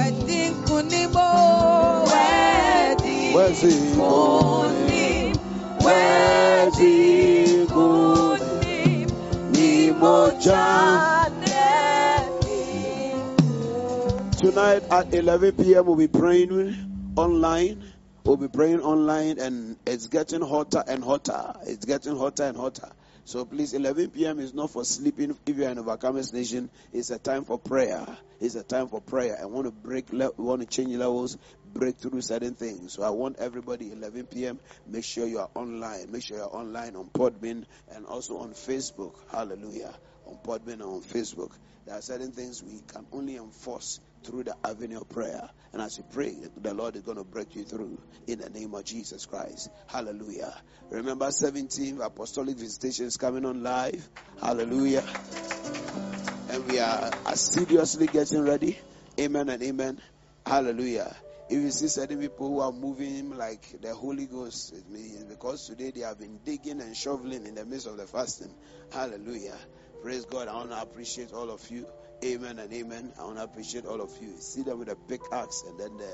Tonight 14.37 14.83
at 14.89 15.13
11 15.13 15.51
p.m. 15.57 15.85
we'll 15.85 15.95
be 15.97 16.07
praying 16.07 17.11
online. 17.17 17.83
We'll 18.23 18.37
be 18.37 18.47
praying 18.47 18.79
online 18.79 19.39
and 19.39 19.75
it's 19.85 20.07
getting 20.07 20.41
hotter 20.41 20.83
and 20.87 21.03
hotter. 21.03 21.53
It's 21.67 21.85
getting 21.85 22.15
hotter 22.15 22.43
and 22.43 22.55
hotter. 22.55 22.89
So 23.25 23.43
please, 23.43 23.73
11 23.73 24.11
p.m. 24.11 24.39
is 24.39 24.53
not 24.53 24.69
for 24.69 24.85
sleeping. 24.85 25.35
If 25.45 25.57
you're 25.57 25.69
in 25.69 25.77
Overcomers 25.79 26.31
Nation, 26.31 26.69
it's 26.93 27.09
a 27.09 27.19
time 27.19 27.43
for 27.43 27.59
prayer. 27.59 28.05
It's 28.45 28.53
a 28.53 28.61
time 28.61 28.89
for 28.89 29.01
prayer. 29.01 29.39
I 29.41 29.45
want 29.45 29.65
to 29.65 29.71
break, 29.71 30.13
le- 30.13 30.29
we 30.37 30.45
want 30.45 30.61
to 30.61 30.67
change 30.67 30.95
levels, 30.95 31.35
break 31.73 31.97
through 31.97 32.21
certain 32.21 32.53
things. 32.53 32.93
So 32.93 33.01
I 33.01 33.09
want 33.09 33.37
everybody 33.39 33.91
11 33.91 34.27
p.m. 34.27 34.59
Make 34.85 35.03
sure 35.03 35.25
you 35.25 35.39
are 35.39 35.49
online. 35.55 36.11
Make 36.11 36.21
sure 36.21 36.37
you're 36.37 36.55
online 36.55 36.95
on 36.95 37.09
Podbean 37.09 37.65
and 37.89 38.05
also 38.05 38.37
on 38.37 38.51
Facebook. 38.51 39.15
Hallelujah. 39.31 39.95
On 40.27 40.37
Podbean 40.45 40.73
and 40.73 40.83
on 40.83 41.01
Facebook. 41.01 41.53
There 41.87 41.95
are 41.95 42.01
certain 42.01 42.33
things 42.33 42.61
we 42.61 42.81
can 42.87 43.07
only 43.11 43.37
enforce 43.37 43.99
through 44.25 44.43
the 44.43 44.55
avenue 44.63 45.01
of 45.01 45.09
prayer. 45.09 45.47
And 45.71 45.81
as 45.81 45.97
you 45.97 46.03
pray, 46.11 46.35
the 46.57 46.73
Lord 46.73 46.95
is 46.95 47.03
going 47.03 47.17
to 47.17 47.23
break 47.23 47.55
you 47.55 47.63
through 47.63 48.01
in 48.27 48.39
the 48.39 48.49
name 48.49 48.73
of 48.73 48.83
Jesus 48.83 49.25
Christ. 49.25 49.69
Hallelujah. 49.87 50.53
Remember 50.89 51.27
17th 51.27 52.03
apostolic 52.03 52.57
visitation 52.57 53.05
is 53.05 53.17
coming 53.17 53.45
on 53.45 53.63
live. 53.63 54.07
Hallelujah. 54.41 55.03
And 56.49 56.65
we 56.67 56.79
are 56.79 57.11
assiduously 57.27 58.07
getting 58.07 58.41
ready. 58.41 58.77
Amen 59.19 59.49
and 59.49 59.61
amen. 59.61 60.01
Hallelujah. 60.45 61.15
If 61.47 61.61
you 61.61 61.69
see 61.69 61.87
certain 61.87 62.19
people 62.19 62.47
who 62.47 62.59
are 62.59 62.71
moving 62.71 63.37
like 63.37 63.79
the 63.81 63.93
Holy 63.93 64.25
Ghost, 64.25 64.73
it 64.73 64.89
means 64.89 65.23
because 65.25 65.67
today 65.67 65.91
they 65.91 66.01
have 66.01 66.17
been 66.17 66.39
digging 66.43 66.81
and 66.81 66.97
shoveling 66.97 67.45
in 67.45 67.53
the 67.53 67.65
midst 67.65 67.85
of 67.85 67.97
the 67.97 68.07
fasting. 68.07 68.53
Hallelujah. 68.91 69.57
Praise 70.01 70.25
God. 70.25 70.47
I 70.47 70.55
want 70.55 70.71
to 70.71 70.81
appreciate 70.81 71.33
all 71.33 71.51
of 71.51 71.69
you. 71.69 71.85
Amen 72.25 72.57
and 72.57 72.73
amen. 72.73 73.13
I 73.19 73.23
want 73.23 73.37
to 73.37 73.43
appreciate 73.43 73.85
all 73.85 74.01
of 74.01 74.09
you. 74.19 74.33
See 74.39 74.63
them 74.63 74.79
with 74.79 74.89
a 74.89 74.95
pickaxe 74.95 75.63
and 75.67 75.79
then 75.79 75.95
the, 75.97 76.11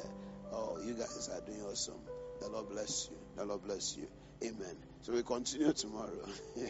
oh, 0.52 0.78
you 0.86 0.94
guys 0.94 1.30
are 1.32 1.40
doing 1.40 1.62
awesome. 1.64 2.02
The 2.42 2.50
Lord 2.50 2.68
bless 2.70 3.08
you. 3.10 3.18
The 3.38 3.46
Lord 3.46 3.64
bless 3.64 3.96
you. 3.96 4.10
Amen. 4.44 4.76
So 5.04 5.14
we 5.14 5.24
continue 5.24 5.72
tomorrow. 5.72 6.28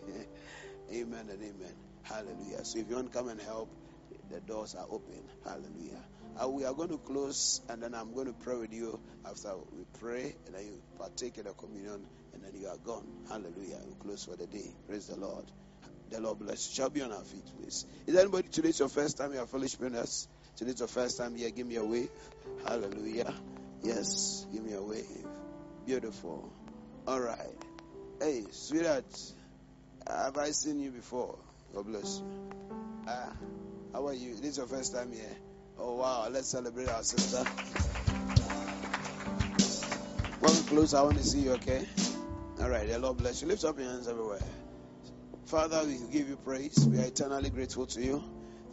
amen 0.93 1.29
and 1.31 1.41
amen. 1.41 1.75
Hallelujah. 2.03 2.63
So 2.63 2.77
if 2.77 2.87
you 2.87 2.95
want 2.95 3.11
to 3.11 3.17
come 3.17 3.29
and 3.29 3.41
help, 3.41 3.75
the 4.29 4.41
doors 4.41 4.75
are 4.75 4.85
open. 4.87 5.23
Hallelujah. 5.43 6.03
Uh, 6.39 6.47
we 6.47 6.63
are 6.65 6.73
going 6.75 6.89
to 6.89 6.99
close 6.99 7.61
and 7.67 7.81
then 7.81 7.95
I'm 7.95 8.13
going 8.13 8.27
to 8.27 8.33
pray 8.33 8.57
with 8.57 8.71
you 8.73 8.99
after 9.25 9.55
we 9.71 9.85
pray 9.99 10.35
and 10.45 10.53
then 10.53 10.65
you 10.65 10.81
partake 10.99 11.39
in 11.39 11.45
the 11.45 11.53
communion 11.53 12.05
and 12.35 12.43
then 12.43 12.53
you 12.53 12.67
are 12.67 12.77
gone. 12.77 13.07
Hallelujah. 13.27 13.79
We 13.87 13.95
close 13.95 14.23
for 14.23 14.35
the 14.35 14.45
day. 14.45 14.71
Praise 14.87 15.07
the 15.07 15.15
Lord. 15.15 15.51
The 16.11 16.19
Lord 16.19 16.39
bless 16.39 16.69
you. 16.69 16.75
Shall 16.75 16.89
be 16.89 17.01
on 17.01 17.13
our 17.13 17.23
feet, 17.23 17.45
please. 17.57 17.85
Is 18.05 18.17
anybody 18.17 18.49
today's 18.49 18.77
your 18.79 18.89
first 18.89 19.17
time 19.17 19.33
you 19.33 19.39
are 19.39 19.45
fellowshipping 19.45 19.95
us? 19.95 20.27
Today's 20.57 20.79
your 20.79 20.89
first 20.89 21.17
time 21.17 21.35
here. 21.35 21.49
Give 21.51 21.65
me 21.65 21.77
a 21.77 21.85
wave. 21.85 22.09
Hallelujah. 22.65 23.33
Yes, 23.81 24.45
give 24.51 24.61
me 24.61 24.73
a 24.73 24.81
wave. 24.81 25.25
Beautiful. 25.85 26.51
All 27.07 27.19
right. 27.19 27.55
Hey, 28.19 28.43
sweetheart, 28.51 29.05
have 30.05 30.37
I 30.37 30.51
seen 30.51 30.81
you 30.81 30.91
before? 30.91 31.39
God 31.73 31.85
bless 31.85 32.19
you. 32.19 32.25
Ah, 33.07 33.31
how 33.93 34.07
are 34.07 34.13
you? 34.13 34.35
This 34.35 34.51
is 34.51 34.57
your 34.57 34.67
first 34.67 34.93
time 34.93 35.13
here. 35.13 35.37
Oh 35.79 35.95
wow, 35.95 36.27
let's 36.29 36.49
celebrate 36.49 36.89
our 36.89 37.03
sister. 37.03 37.43
We 40.41 40.47
close, 40.67 40.93
I 40.93 41.01
want 41.03 41.17
to 41.17 41.23
see 41.23 41.39
you, 41.39 41.53
okay? 41.53 41.85
All 42.59 42.69
right, 42.69 42.87
the 42.87 42.99
Lord 42.99 43.17
bless 43.17 43.41
you. 43.41 43.47
Lift 43.47 43.63
up 43.63 43.79
your 43.79 43.89
hands 43.89 44.07
everywhere. 44.07 44.39
Father, 45.51 45.83
we 45.83 45.97
give 46.13 46.29
you 46.29 46.37
praise. 46.37 46.87
We 46.89 46.97
are 46.99 47.07
eternally 47.07 47.49
grateful 47.49 47.85
to 47.87 48.01
you. 48.01 48.23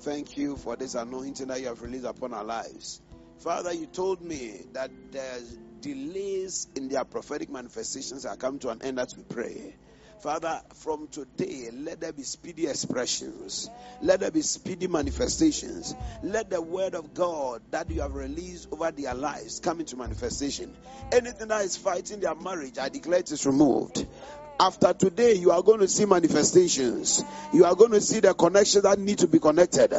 Thank 0.03 0.37
you 0.37 0.57
for 0.57 0.77
this 0.77 0.95
anointing 0.95 1.49
that 1.49 1.61
you 1.61 1.67
have 1.67 1.83
released 1.83 2.05
upon 2.05 2.33
our 2.33 2.45
lives. 2.45 3.03
Father, 3.39 3.73
you 3.73 3.87
told 3.87 4.23
me 4.23 4.61
that 4.75 4.93
there's 5.11 5.57
delays 5.81 6.69
in 6.77 6.89
their 6.89 7.05
prophetic 7.05 7.51
manifestations 7.51 8.25
are 8.25 8.37
coming 8.37 8.61
to 8.61 8.69
an 8.69 8.81
end 8.83 9.01
as 9.01 9.17
we 9.17 9.25
pray. 9.25 9.75
Father, 10.23 10.61
from 10.75 11.09
today, 11.09 11.71
let 11.73 12.01
there 12.01 12.13
be 12.13 12.23
speedy 12.23 12.69
expressions. 12.69 13.69
Let 14.01 14.21
there 14.21 14.31
be 14.31 14.43
speedy 14.43 14.87
manifestations. 14.87 15.97
Let 16.23 16.49
the 16.49 16.63
word 16.63 16.95
of 16.95 17.13
God 17.13 17.61
that 17.73 17.91
you 17.91 18.03
have 18.03 18.15
released 18.15 18.69
over 18.71 18.93
their 18.93 19.15
lives 19.15 19.59
come 19.59 19.81
into 19.81 19.97
manifestation. 19.97 20.77
Anything 21.11 21.49
that 21.49 21.65
is 21.65 21.77
fighting 21.77 22.21
their 22.21 22.37
marriage, 22.37 22.79
I 22.79 22.89
declare 22.89 23.19
it 23.19 23.33
is 23.33 23.45
removed. 23.47 24.07
After 24.61 24.93
today, 24.93 25.35
you 25.35 25.53
are 25.53 25.63
going 25.63 25.81
to 25.81 25.89
see 25.89 26.05
manifestations. 26.05 27.23
You 27.53 27.65
are 27.65 27.77
going 27.77 27.93
to 27.93 28.01
see 28.01 28.21
the 28.21 28.35
connections 28.35 28.83
that 28.83 28.99
need 28.99 29.19
to 29.19 29.29
be 29.29 29.39
connected. 29.39 29.93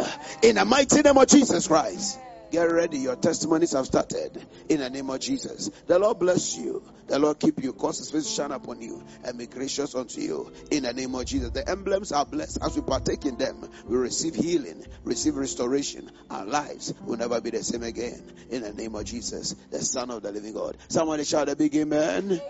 In 0.43 0.55
the 0.55 0.65
mighty 0.65 1.01
name 1.01 1.17
of 1.17 1.27
Jesus 1.27 1.67
Christ. 1.67 2.19
Get 2.51 2.63
ready. 2.63 2.97
Your 2.97 3.15
testimonies 3.15 3.73
have 3.73 3.85
started 3.85 4.45
in 4.69 4.79
the 4.79 4.89
name 4.89 5.09
of 5.09 5.19
Jesus. 5.19 5.69
The 5.87 5.99
Lord 5.99 6.19
bless 6.19 6.57
you. 6.57 6.83
The 7.07 7.19
Lord 7.19 7.39
keep 7.39 7.63
you. 7.63 7.73
Cause 7.73 7.99
his 7.99 8.11
face 8.11 8.25
to 8.25 8.29
shine 8.29 8.51
upon 8.51 8.81
you 8.81 9.03
and 9.23 9.37
be 9.37 9.45
gracious 9.45 9.93
unto 9.95 10.19
you 10.21 10.51
in 10.71 10.83
the 10.83 10.93
name 10.93 11.13
of 11.15 11.25
Jesus. 11.25 11.51
The 11.51 11.69
emblems 11.69 12.11
are 12.11 12.25
blessed. 12.25 12.59
As 12.61 12.75
we 12.75 12.81
partake 12.81 13.25
in 13.25 13.37
them, 13.37 13.69
we 13.85 13.97
receive 13.97 14.35
healing, 14.35 14.85
receive 15.03 15.35
restoration. 15.35 16.09
Our 16.29 16.45
lives 16.45 16.93
will 17.05 17.17
never 17.17 17.39
be 17.41 17.51
the 17.51 17.63
same 17.63 17.83
again 17.83 18.23
in 18.49 18.63
the 18.63 18.73
name 18.73 18.95
of 18.95 19.05
Jesus, 19.05 19.55
the 19.69 19.79
Son 19.83 20.09
of 20.09 20.23
the 20.23 20.31
living 20.31 20.53
God. 20.53 20.77
Somebody 20.87 21.23
shout 21.25 21.49
a 21.49 21.55
big 21.55 21.75
amen. 21.75 22.41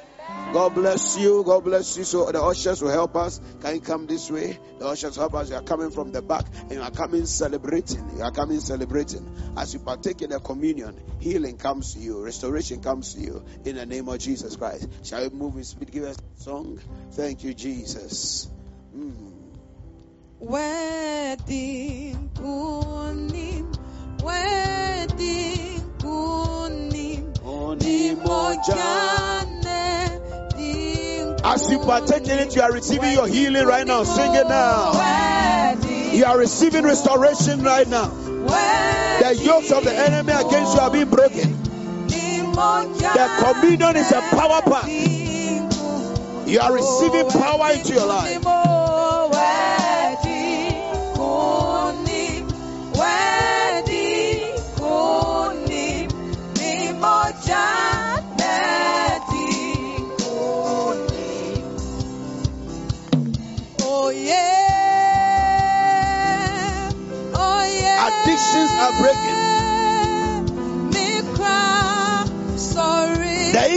God 0.53 0.73
bless 0.73 1.17
you. 1.17 1.43
God 1.43 1.63
bless 1.63 1.97
you. 1.97 2.03
So 2.03 2.31
the 2.31 2.41
ushers 2.41 2.81
will 2.81 2.91
help 2.91 3.15
us. 3.15 3.39
Can 3.61 3.75
you 3.75 3.81
come 3.81 4.07
this 4.07 4.31
way? 4.31 4.57
The 4.79 4.87
ushers 4.87 5.15
help 5.15 5.35
us. 5.35 5.49
You 5.49 5.57
are 5.57 5.61
coming 5.61 5.91
from 5.91 6.11
the 6.11 6.21
back 6.21 6.45
and 6.61 6.71
you 6.71 6.81
are 6.81 6.91
coming 6.91 7.25
celebrating. 7.25 8.17
You 8.17 8.23
are 8.23 8.31
coming 8.31 8.59
celebrating. 8.59 9.27
As 9.57 9.73
you 9.73 9.79
partake 9.89 10.21
in 10.21 10.29
the 10.29 10.39
communion, 10.39 10.95
healing 11.19 11.57
comes 11.57 11.95
to 11.95 11.99
you, 11.99 12.23
restoration 12.23 12.79
comes 12.79 13.15
to 13.15 13.21
you 13.21 13.43
in 13.65 13.75
the 13.75 13.87
name 13.87 14.07
of 14.07 14.19
Jesus 14.19 14.55
Christ. 14.55 14.87
Shall 15.03 15.27
we 15.27 15.29
move 15.35 15.57
in 15.57 15.63
speed? 15.63 15.91
Give 15.91 16.03
us 16.03 16.15
a 16.15 16.43
song. 16.43 16.79
Thank 17.13 17.43
you, 17.43 17.55
Jesus. 17.55 18.51
Mm. 18.95 19.33
Wedding 20.39 22.29
kunim, 22.35 23.75
wedding 24.21 25.81
kunim, 25.97 27.33
dim 27.79 28.19
As 31.43 31.69
you 31.69 31.79
partake 31.79 32.23
in 32.27 32.39
it, 32.39 32.55
you 32.55 32.61
are 32.61 32.71
receiving 32.71 33.13
your 33.13 33.27
healing 33.27 33.65
right 33.65 33.85
now. 33.85 34.03
Sing 34.03 34.33
it 34.35 34.47
now. 34.47 34.91
You 36.11 36.25
are 36.25 36.37
receiving 36.37 36.83
restoration 36.83 37.63
right 37.63 37.87
now. 37.87 38.07
The 38.09 39.39
yokes 39.41 39.71
of 39.71 39.83
the 39.83 39.93
enemy 39.93 40.33
against 40.33 40.75
you 40.75 40.81
are 40.81 40.91
being 40.91 41.09
broken. 41.09 41.63
The 41.63 43.29
communion 43.39 43.95
is 43.95 44.11
a 44.11 44.21
power 44.21 44.61
pack. 44.61 44.87
You 46.47 46.59
are 46.59 46.73
receiving 46.73 47.29
power 47.29 47.71
into 47.73 47.93
your 47.93 48.07
life. 48.07 48.78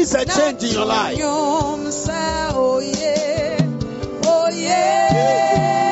Needs 0.03 0.15
a 0.15 0.25
change 0.25 0.65
in 0.65 0.71
your 0.73 0.85
life. 0.85 1.17
Oh 2.55 2.81
yeah, 2.81 3.57
oh 4.25 4.49
yeah, 4.53 5.89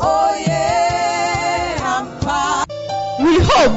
oh 0.00 0.34
yeah, 0.46 2.06
We 3.18 3.36
hope 3.40 3.72